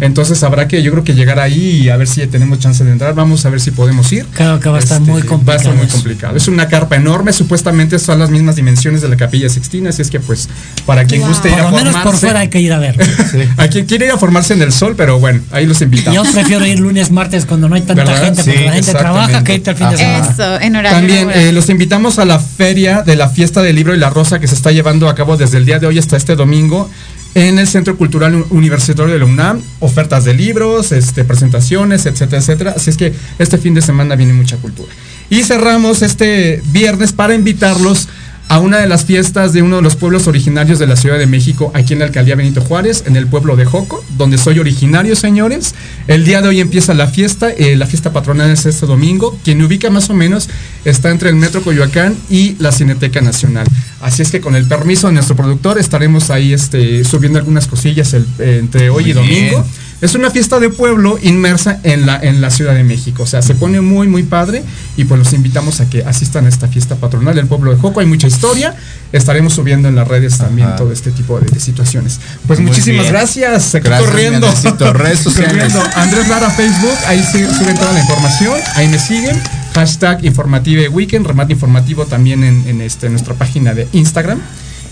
Entonces 0.00 0.42
habrá 0.42 0.68
que, 0.68 0.82
yo 0.82 0.92
creo 0.92 1.04
que 1.04 1.14
llegar 1.14 1.38
ahí 1.38 1.82
y 1.82 1.88
a 1.88 1.96
ver 1.96 2.06
si 2.08 2.26
tenemos 2.26 2.58
chance 2.58 2.84
de 2.84 2.92
entrar. 2.92 3.14
Vamos 3.14 3.44
a 3.46 3.50
ver 3.50 3.60
si 3.60 3.70
podemos 3.70 4.12
ir. 4.12 4.26
Creo 4.34 4.60
que 4.60 4.68
va 4.68 4.76
a 4.76 4.80
estar 4.80 4.98
Este, 5.00 5.10
muy 5.10 5.20
Va 5.22 5.26
a 5.26 5.28
complicado. 5.30 5.58
estar 5.58 5.74
muy 5.74 5.86
complicado. 5.86 6.36
Es 6.36 6.48
una 6.48 6.68
carpa 6.68 6.96
enorme, 6.96 7.32
supuestamente 7.32 7.98
son 7.98 8.18
las 8.18 8.30
mismas 8.30 8.56
dimensiones 8.56 9.00
de 9.02 9.08
la 9.08 9.16
Capilla 9.16 9.48
Sixtina, 9.48 9.90
así 9.90 10.02
es 10.02 10.10
que 10.10 10.20
pues 10.20 10.48
para 10.86 11.04
quien 11.04 11.20
Wow. 11.22 11.30
guste 11.30 11.48
ir 11.48 11.54
Por 11.56 11.64
a 11.66 11.70
lo 11.70 11.76
menos 11.76 11.94
por 11.94 12.02
formarse- 12.14 12.18
fuera 12.20 12.40
hay 12.40 12.48
que 12.48 12.60
ir 12.60 12.72
a 12.72 12.78
ver. 12.78 12.96
a 13.56 13.68
quien 13.68 13.86
quiere 13.86 14.06
ir 14.06 14.12
a 14.12 14.18
formarse 14.18 14.52
en 14.54 14.62
el 14.62 14.72
sol, 14.72 14.94
pero 14.96 15.18
bueno, 15.18 15.40
ahí 15.52 15.66
los 15.66 15.80
invitamos. 15.82 16.14
Yo 16.26 16.32
prefiero 16.32 16.66
ir 16.66 16.78
lunes, 16.80 17.10
martes 17.10 17.46
cuando 17.46 17.68
no 17.68 17.74
hay 17.74 17.82
tanta 17.82 18.04
¿Verdad? 18.04 18.24
gente, 18.24 18.42
porque 18.44 18.58
Sí, 18.58 18.64
la 18.64 18.72
gente 18.72 18.90
trabaja 18.92 19.24
exactamente. 19.38 19.44
que 19.44 19.54
irte 19.56 19.70
al 19.70 19.76
fin 19.76 19.90
de 19.90 19.96
semana. 19.96 20.28
Eso, 20.30 20.60
en 20.60 20.76
horario 20.76 20.98
También 20.98 21.30
eh, 21.34 21.52
los 21.52 21.68
invitamos 21.70 22.18
a 22.18 22.24
la 22.24 22.38
feria 22.38 23.02
de 23.02 23.16
la 23.16 23.28
fiesta 23.28 23.62
del 23.62 23.76
libro 23.76 23.94
y 23.94 23.98
la 23.98 24.10
rosa 24.10 24.38
que 24.38 24.46
se 24.48 24.54
está 24.54 24.70
llevando 24.72 25.08
a 25.08 25.14
cabo 25.14 25.36
desde 25.36 25.58
el 25.58 25.64
día 25.66 25.78
de 25.78 25.86
hoy 25.86 25.98
hasta 25.98 26.16
este 26.16 26.36
domingo 26.36 26.90
en 27.34 27.58
el 27.58 27.66
Centro 27.66 27.96
Cultural 27.96 28.34
Un- 28.34 28.46
Universitario 28.50 29.12
de 29.12 29.18
la 29.18 29.24
UNAM, 29.24 29.60
ofertas 29.80 30.24
de 30.24 30.34
libros, 30.34 30.92
este, 30.92 31.24
presentaciones, 31.24 32.04
etcétera, 32.06 32.38
etcétera. 32.40 32.74
Así 32.76 32.90
es 32.90 32.96
que 32.96 33.12
este 33.38 33.58
fin 33.58 33.74
de 33.74 33.82
semana 33.82 34.16
viene 34.16 34.32
mucha 34.34 34.56
cultura. 34.58 34.92
Y 35.30 35.42
cerramos 35.44 36.02
este 36.02 36.60
viernes 36.72 37.12
para 37.12 37.34
invitarlos 37.34 38.08
a 38.52 38.58
una 38.58 38.76
de 38.80 38.86
las 38.86 39.06
fiestas 39.06 39.54
de 39.54 39.62
uno 39.62 39.76
de 39.76 39.82
los 39.82 39.96
pueblos 39.96 40.26
originarios 40.26 40.78
de 40.78 40.86
la 40.86 40.94
Ciudad 40.96 41.18
de 41.18 41.26
México, 41.26 41.70
aquí 41.74 41.94
en 41.94 42.00
la 42.00 42.04
alcaldía 42.04 42.34
Benito 42.34 42.60
Juárez, 42.60 43.04
en 43.06 43.16
el 43.16 43.26
pueblo 43.26 43.56
de 43.56 43.64
Joco, 43.64 44.04
donde 44.18 44.36
soy 44.36 44.58
originario, 44.58 45.16
señores. 45.16 45.74
El 46.06 46.26
día 46.26 46.42
de 46.42 46.48
hoy 46.48 46.60
empieza 46.60 46.92
la 46.92 47.06
fiesta, 47.06 47.48
eh, 47.50 47.76
la 47.76 47.86
fiesta 47.86 48.12
patronal 48.12 48.50
es 48.50 48.66
este 48.66 48.84
domingo. 48.84 49.38
Quien 49.42 49.62
ubica 49.62 49.88
más 49.88 50.10
o 50.10 50.14
menos 50.14 50.50
está 50.84 51.08
entre 51.08 51.30
el 51.30 51.36
Metro 51.36 51.62
Coyoacán 51.62 52.14
y 52.28 52.54
la 52.58 52.72
Cineteca 52.72 53.22
Nacional. 53.22 53.66
Así 54.02 54.20
es 54.20 54.30
que 54.30 54.42
con 54.42 54.54
el 54.54 54.66
permiso 54.66 55.06
de 55.06 55.14
nuestro 55.14 55.34
productor 55.34 55.78
estaremos 55.78 56.28
ahí 56.28 56.52
este, 56.52 57.04
subiendo 57.04 57.38
algunas 57.38 57.66
cosillas 57.66 58.12
el- 58.12 58.26
eh, 58.38 58.58
entre 58.60 58.90
hoy 58.90 59.04
y 59.04 59.12
bien. 59.22 59.64
Es 60.02 60.14
una 60.14 60.30
fiesta 60.30 60.60
de 60.60 60.68
pueblo 60.68 61.18
inmersa 61.22 61.78
en 61.84 62.04
la, 62.04 62.18
en 62.20 62.40
la 62.42 62.50
Ciudad 62.50 62.74
de 62.74 62.84
México. 62.84 63.22
O 63.22 63.26
sea, 63.26 63.40
se 63.40 63.54
pone 63.54 63.80
muy, 63.80 64.08
muy 64.08 64.24
padre. 64.24 64.62
Y 64.96 65.04
pues 65.04 65.18
los 65.18 65.32
invitamos 65.32 65.80
a 65.80 65.88
que 65.88 66.02
asistan 66.04 66.44
a 66.44 66.48
esta 66.50 66.68
fiesta 66.68 66.96
patronal 66.96 67.34
del 67.34 67.46
pueblo 67.46 67.70
de 67.72 67.78
Joco. 67.80 68.00
Hay 68.00 68.06
mucha 68.06 68.26
historia. 68.26 68.74
Estaremos 69.12 69.54
subiendo 69.54 69.88
en 69.88 69.94
las 69.96 70.06
redes 70.08 70.36
también 70.38 70.68
Ajá. 70.68 70.76
todo 70.76 70.92
este 70.92 71.12
tipo 71.12 71.38
de, 71.40 71.46
de 71.48 71.60
situaciones. 71.60 72.18
Pues 72.46 72.58
Muy 72.58 72.68
muchísimas 72.68 73.02
bien. 73.02 73.12
gracias. 73.14 73.74
Aquí 73.76 73.86
Gracias, 73.88 74.10
corriendo. 74.10 74.46
Redes 74.92 75.20
sociales. 75.22 75.72
Corriendo. 75.72 75.82
Andrés 75.96 76.28
Lara 76.28 76.50
Facebook. 76.50 76.98
Ahí 77.06 77.22
se- 77.22 77.54
suben 77.54 77.76
toda 77.78 77.92
la 77.92 78.00
información. 78.00 78.60
Ahí 78.74 78.88
me 78.88 78.98
siguen. 78.98 79.40
Hashtag 79.74 80.24
Informative 80.24 80.88
Weekend. 80.88 81.26
Remate 81.26 81.52
informativo 81.52 82.06
también 82.06 82.42
en, 82.44 82.64
en 82.66 82.80
este, 82.82 83.08
nuestra 83.08 83.34
página 83.34 83.72
de 83.72 83.86
Instagram. 83.92 84.40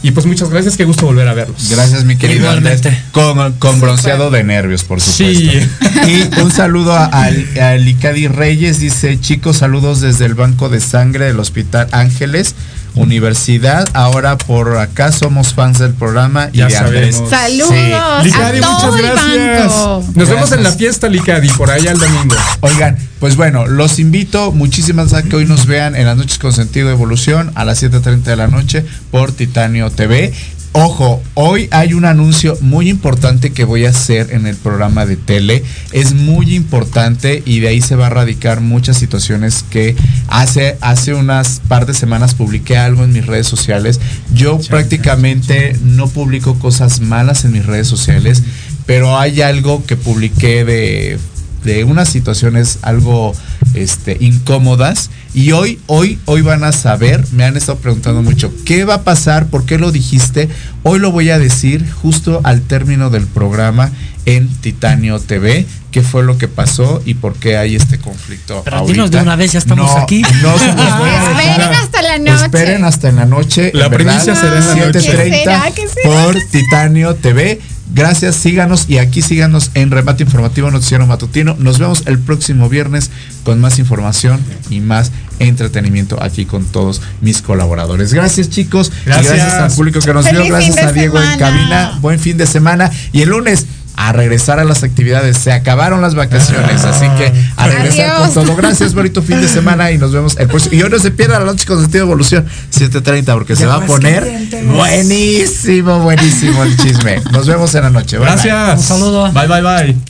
Y 0.02 0.12
pues 0.12 0.24
muchas 0.26 0.48
gracias. 0.50 0.76
Qué 0.76 0.84
gusto 0.84 1.04
volver 1.06 1.28
a 1.28 1.34
verlos. 1.34 1.68
Gracias, 1.70 2.04
mi 2.04 2.16
querido 2.16 2.40
Igualmente. 2.46 2.88
Andrés. 2.88 3.04
Con, 3.12 3.52
con 3.54 3.80
bronceado 3.80 4.30
de 4.30 4.42
nervios, 4.44 4.82
por 4.84 5.00
supuesto. 5.00 5.40
Sí. 5.40 5.60
Y 6.06 6.40
un 6.40 6.50
saludo 6.50 6.94
a, 6.94 7.04
a, 7.04 7.24
a 7.26 7.74
Licadi 7.76 8.26
Reyes. 8.26 8.80
Dice, 8.80 9.20
chicos, 9.20 9.58
saludos 9.58 10.00
desde 10.00 10.24
el 10.24 10.34
Banco 10.34 10.68
de 10.70 10.80
Sangre 10.80 11.26
del 11.26 11.38
Hospital 11.38 11.88
Ángeles, 11.92 12.54
Universidad. 12.94 13.86
Ahora 13.92 14.38
por 14.38 14.78
acá 14.78 15.12
somos 15.12 15.52
fans 15.54 15.78
del 15.78 15.92
programa 15.94 16.48
y 16.52 16.58
Ya 16.58 16.66
de 16.68 16.72
sabemos. 16.74 17.28
Saludos 17.30 17.68
Sí. 17.68 18.24
Licadi, 18.24 18.58
a 18.58 18.60
todo 18.62 18.72
muchas 18.72 18.94
el 19.00 19.06
gracias. 19.06 19.66
banco. 19.72 20.04
Nos 20.14 20.28
vemos 20.28 20.52
en 20.52 20.62
la 20.62 20.72
fiesta, 20.72 21.08
Licadi, 21.08 21.48
por 21.50 21.70
allá 21.70 21.92
el 21.92 21.98
domingo. 21.98 22.34
Oigan, 22.60 22.96
pues 23.20 23.36
bueno, 23.36 23.66
los 23.66 23.98
invito 23.98 24.52
muchísimas 24.52 25.12
a 25.12 25.22
que 25.22 25.36
hoy 25.36 25.44
nos 25.44 25.66
vean 25.66 25.94
en 25.96 26.06
las 26.06 26.16
noches 26.16 26.38
con 26.38 26.52
sentido 26.52 26.88
de 26.88 26.94
evolución 26.94 27.52
a 27.54 27.64
las 27.64 27.82
7.30 27.82 28.22
de 28.22 28.36
la 28.36 28.46
noche 28.48 28.84
por 29.10 29.32
Titanio 29.32 29.89
TV. 29.90 30.32
Ojo, 30.72 31.20
hoy 31.34 31.68
hay 31.72 31.94
un 31.94 32.04
anuncio 32.04 32.56
muy 32.60 32.88
importante 32.88 33.50
que 33.50 33.64
voy 33.64 33.86
a 33.86 33.90
hacer 33.90 34.28
en 34.30 34.46
el 34.46 34.54
programa 34.54 35.04
de 35.04 35.16
tele. 35.16 35.64
Es 35.90 36.14
muy 36.14 36.54
importante 36.54 37.42
y 37.44 37.58
de 37.58 37.68
ahí 37.68 37.80
se 37.80 37.96
va 37.96 38.06
a 38.06 38.10
radicar 38.10 38.60
muchas 38.60 38.96
situaciones 38.96 39.64
que 39.68 39.96
hace, 40.28 40.78
hace 40.80 41.14
unas 41.14 41.60
par 41.66 41.86
de 41.86 41.94
semanas 41.94 42.36
publiqué 42.36 42.76
algo 42.76 43.02
en 43.02 43.12
mis 43.12 43.26
redes 43.26 43.48
sociales. 43.48 43.98
Yo 44.32 44.60
prácticamente 44.68 45.76
no 45.82 46.08
publico 46.08 46.56
cosas 46.60 47.00
malas 47.00 47.44
en 47.44 47.50
mis 47.50 47.66
redes 47.66 47.88
sociales, 47.88 48.44
pero 48.86 49.18
hay 49.18 49.42
algo 49.42 49.84
que 49.84 49.96
publiqué 49.96 50.64
de 50.64 51.18
de 51.64 51.84
unas 51.84 52.08
situaciones 52.08 52.78
algo 52.82 53.34
este, 53.74 54.16
incómodas 54.20 55.10
y 55.32 55.52
hoy, 55.52 55.78
hoy, 55.86 56.18
hoy 56.24 56.42
van 56.42 56.64
a 56.64 56.72
saber, 56.72 57.24
me 57.32 57.44
han 57.44 57.56
estado 57.56 57.78
preguntando 57.78 58.22
mucho, 58.22 58.52
¿qué 58.64 58.84
va 58.84 58.94
a 58.94 59.02
pasar? 59.04 59.46
¿Por 59.46 59.64
qué 59.64 59.78
lo 59.78 59.92
dijiste? 59.92 60.48
Hoy 60.82 60.98
lo 60.98 61.12
voy 61.12 61.30
a 61.30 61.38
decir 61.38 61.88
justo 62.02 62.40
al 62.42 62.62
término 62.62 63.10
del 63.10 63.26
programa 63.26 63.92
en 64.26 64.48
Titanio 64.48 65.18
TV, 65.20 65.66
qué 65.92 66.02
fue 66.02 66.22
lo 66.24 66.36
que 66.36 66.48
pasó 66.48 67.02
y 67.04 67.14
por 67.14 67.34
qué 67.34 67.56
hay 67.56 67.76
este 67.76 67.98
conflicto. 67.98 68.62
Pero 68.64 68.78
ahorita. 68.78 68.92
dinos 68.92 69.10
de 69.10 69.18
una 69.18 69.36
vez, 69.36 69.52
ya 69.52 69.58
estamos 69.60 69.90
No, 69.94 70.02
aquí. 70.02 70.22
No 70.42 70.58
se 70.58 70.66
los 70.66 70.98
voy 70.98 71.10
a 71.10 71.28
decir. 71.28 71.50
Esperen 71.50 71.74
hasta 71.74 72.02
la 72.02 72.18
noche. 72.18 72.44
Esperen 72.44 72.84
hasta 72.84 73.08
en 73.08 73.16
la 73.16 73.24
noche. 73.24 73.70
La 73.74 73.90
primicia 73.90 74.34
será 74.34 74.58
en 74.58 74.66
la 74.66 74.86
noche. 74.86 75.00
7:30 75.00 75.30
¿Qué 75.30 75.38
será? 75.38 75.70
¿Qué 75.74 75.88
será? 75.88 76.10
por 76.10 76.36
Titanio 76.50 77.14
TV. 77.14 77.60
Gracias, 77.92 78.36
síganos 78.36 78.86
y 78.88 78.98
aquí 78.98 79.20
síganos 79.20 79.70
en 79.74 79.90
Remate 79.90 80.22
Informativo 80.22 80.70
Noticiero 80.70 81.06
Matutino. 81.06 81.56
Nos 81.58 81.78
vemos 81.78 82.04
el 82.06 82.18
próximo 82.18 82.68
viernes 82.68 83.10
con 83.44 83.60
más 83.60 83.78
información 83.78 84.40
y 84.68 84.80
más 84.80 85.10
entretenimiento 85.40 86.22
aquí 86.22 86.44
con 86.44 86.64
todos 86.64 87.02
mis 87.20 87.42
colaboradores. 87.42 88.12
Gracias 88.12 88.48
chicos. 88.50 88.92
y 89.02 89.06
Gracias. 89.06 89.34
gracias 89.34 89.54
al 89.54 89.72
público 89.72 90.00
que 90.00 90.14
nos 90.14 90.30
vio. 90.30 90.44
Gracias 90.46 90.78
a 90.78 90.92
Diego 90.92 91.18
en 91.18 91.32
semana. 91.32 91.38
cabina. 91.38 91.98
Buen 92.00 92.20
fin 92.20 92.36
de 92.36 92.46
semana. 92.46 92.90
Y 93.12 93.22
el 93.22 93.30
lunes 93.30 93.66
a 94.00 94.12
regresar 94.12 94.58
a 94.58 94.64
las 94.64 94.82
actividades. 94.82 95.36
Se 95.36 95.52
acabaron 95.52 96.00
las 96.00 96.14
vacaciones, 96.14 96.84
así 96.84 97.06
que 97.18 97.32
a 97.56 97.68
regresar 97.68 98.10
Adiós. 98.10 98.30
con 98.32 98.46
todo. 98.46 98.56
Gracias, 98.56 98.94
bonito 98.94 99.22
fin 99.22 99.40
de 99.42 99.48
semana 99.48 99.90
y 99.90 99.98
nos 99.98 100.12
vemos 100.12 100.36
el 100.38 100.48
próximo. 100.48 100.74
Y 100.74 100.82
hoy 100.82 100.88
no 100.88 100.98
se 100.98 101.10
pierda 101.10 101.38
la 101.38 101.44
noche 101.44 101.66
con 101.66 101.80
sentido 101.80 102.06
de 102.06 102.08
evolución 102.10 102.46
7:30 102.70 103.34
porque 103.34 103.56
se 103.56 103.66
va 103.66 103.76
a 103.76 103.80
poner 103.86 104.26
buenísimo, 104.74 106.00
buenísimo 106.00 106.62
el 106.64 106.76
chisme. 106.78 107.20
Nos 107.30 107.46
vemos 107.46 107.74
en 107.74 107.82
la 107.82 107.90
noche. 107.90 108.16
Bye, 108.16 108.26
bye. 108.26 108.34
Gracias. 108.34 108.78
Un 108.78 108.84
saludo. 108.84 109.32
Bye, 109.32 109.46
bye, 109.46 109.62
bye. 109.62 110.09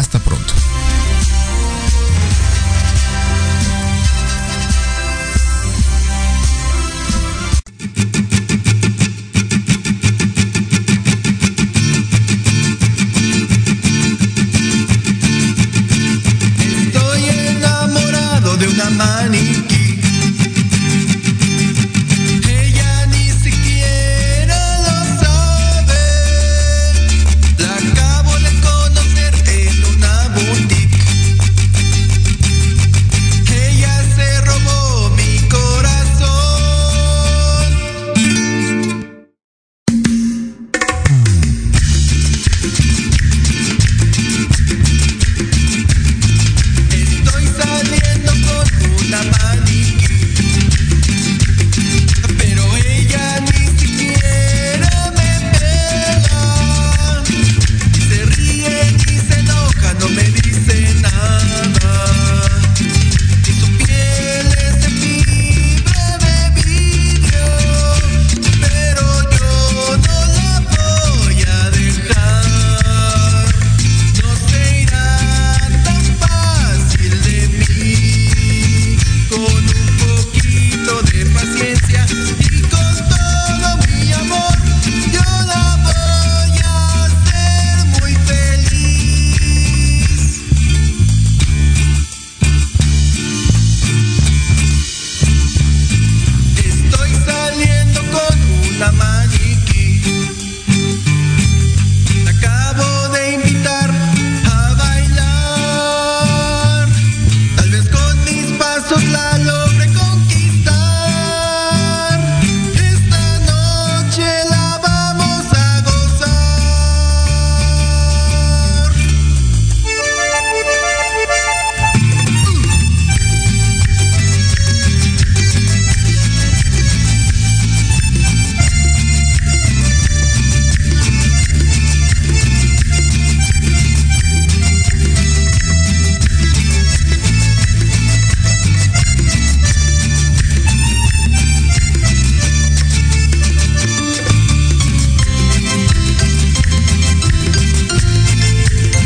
Hasta 0.00 0.18
pronto. 0.18 0.54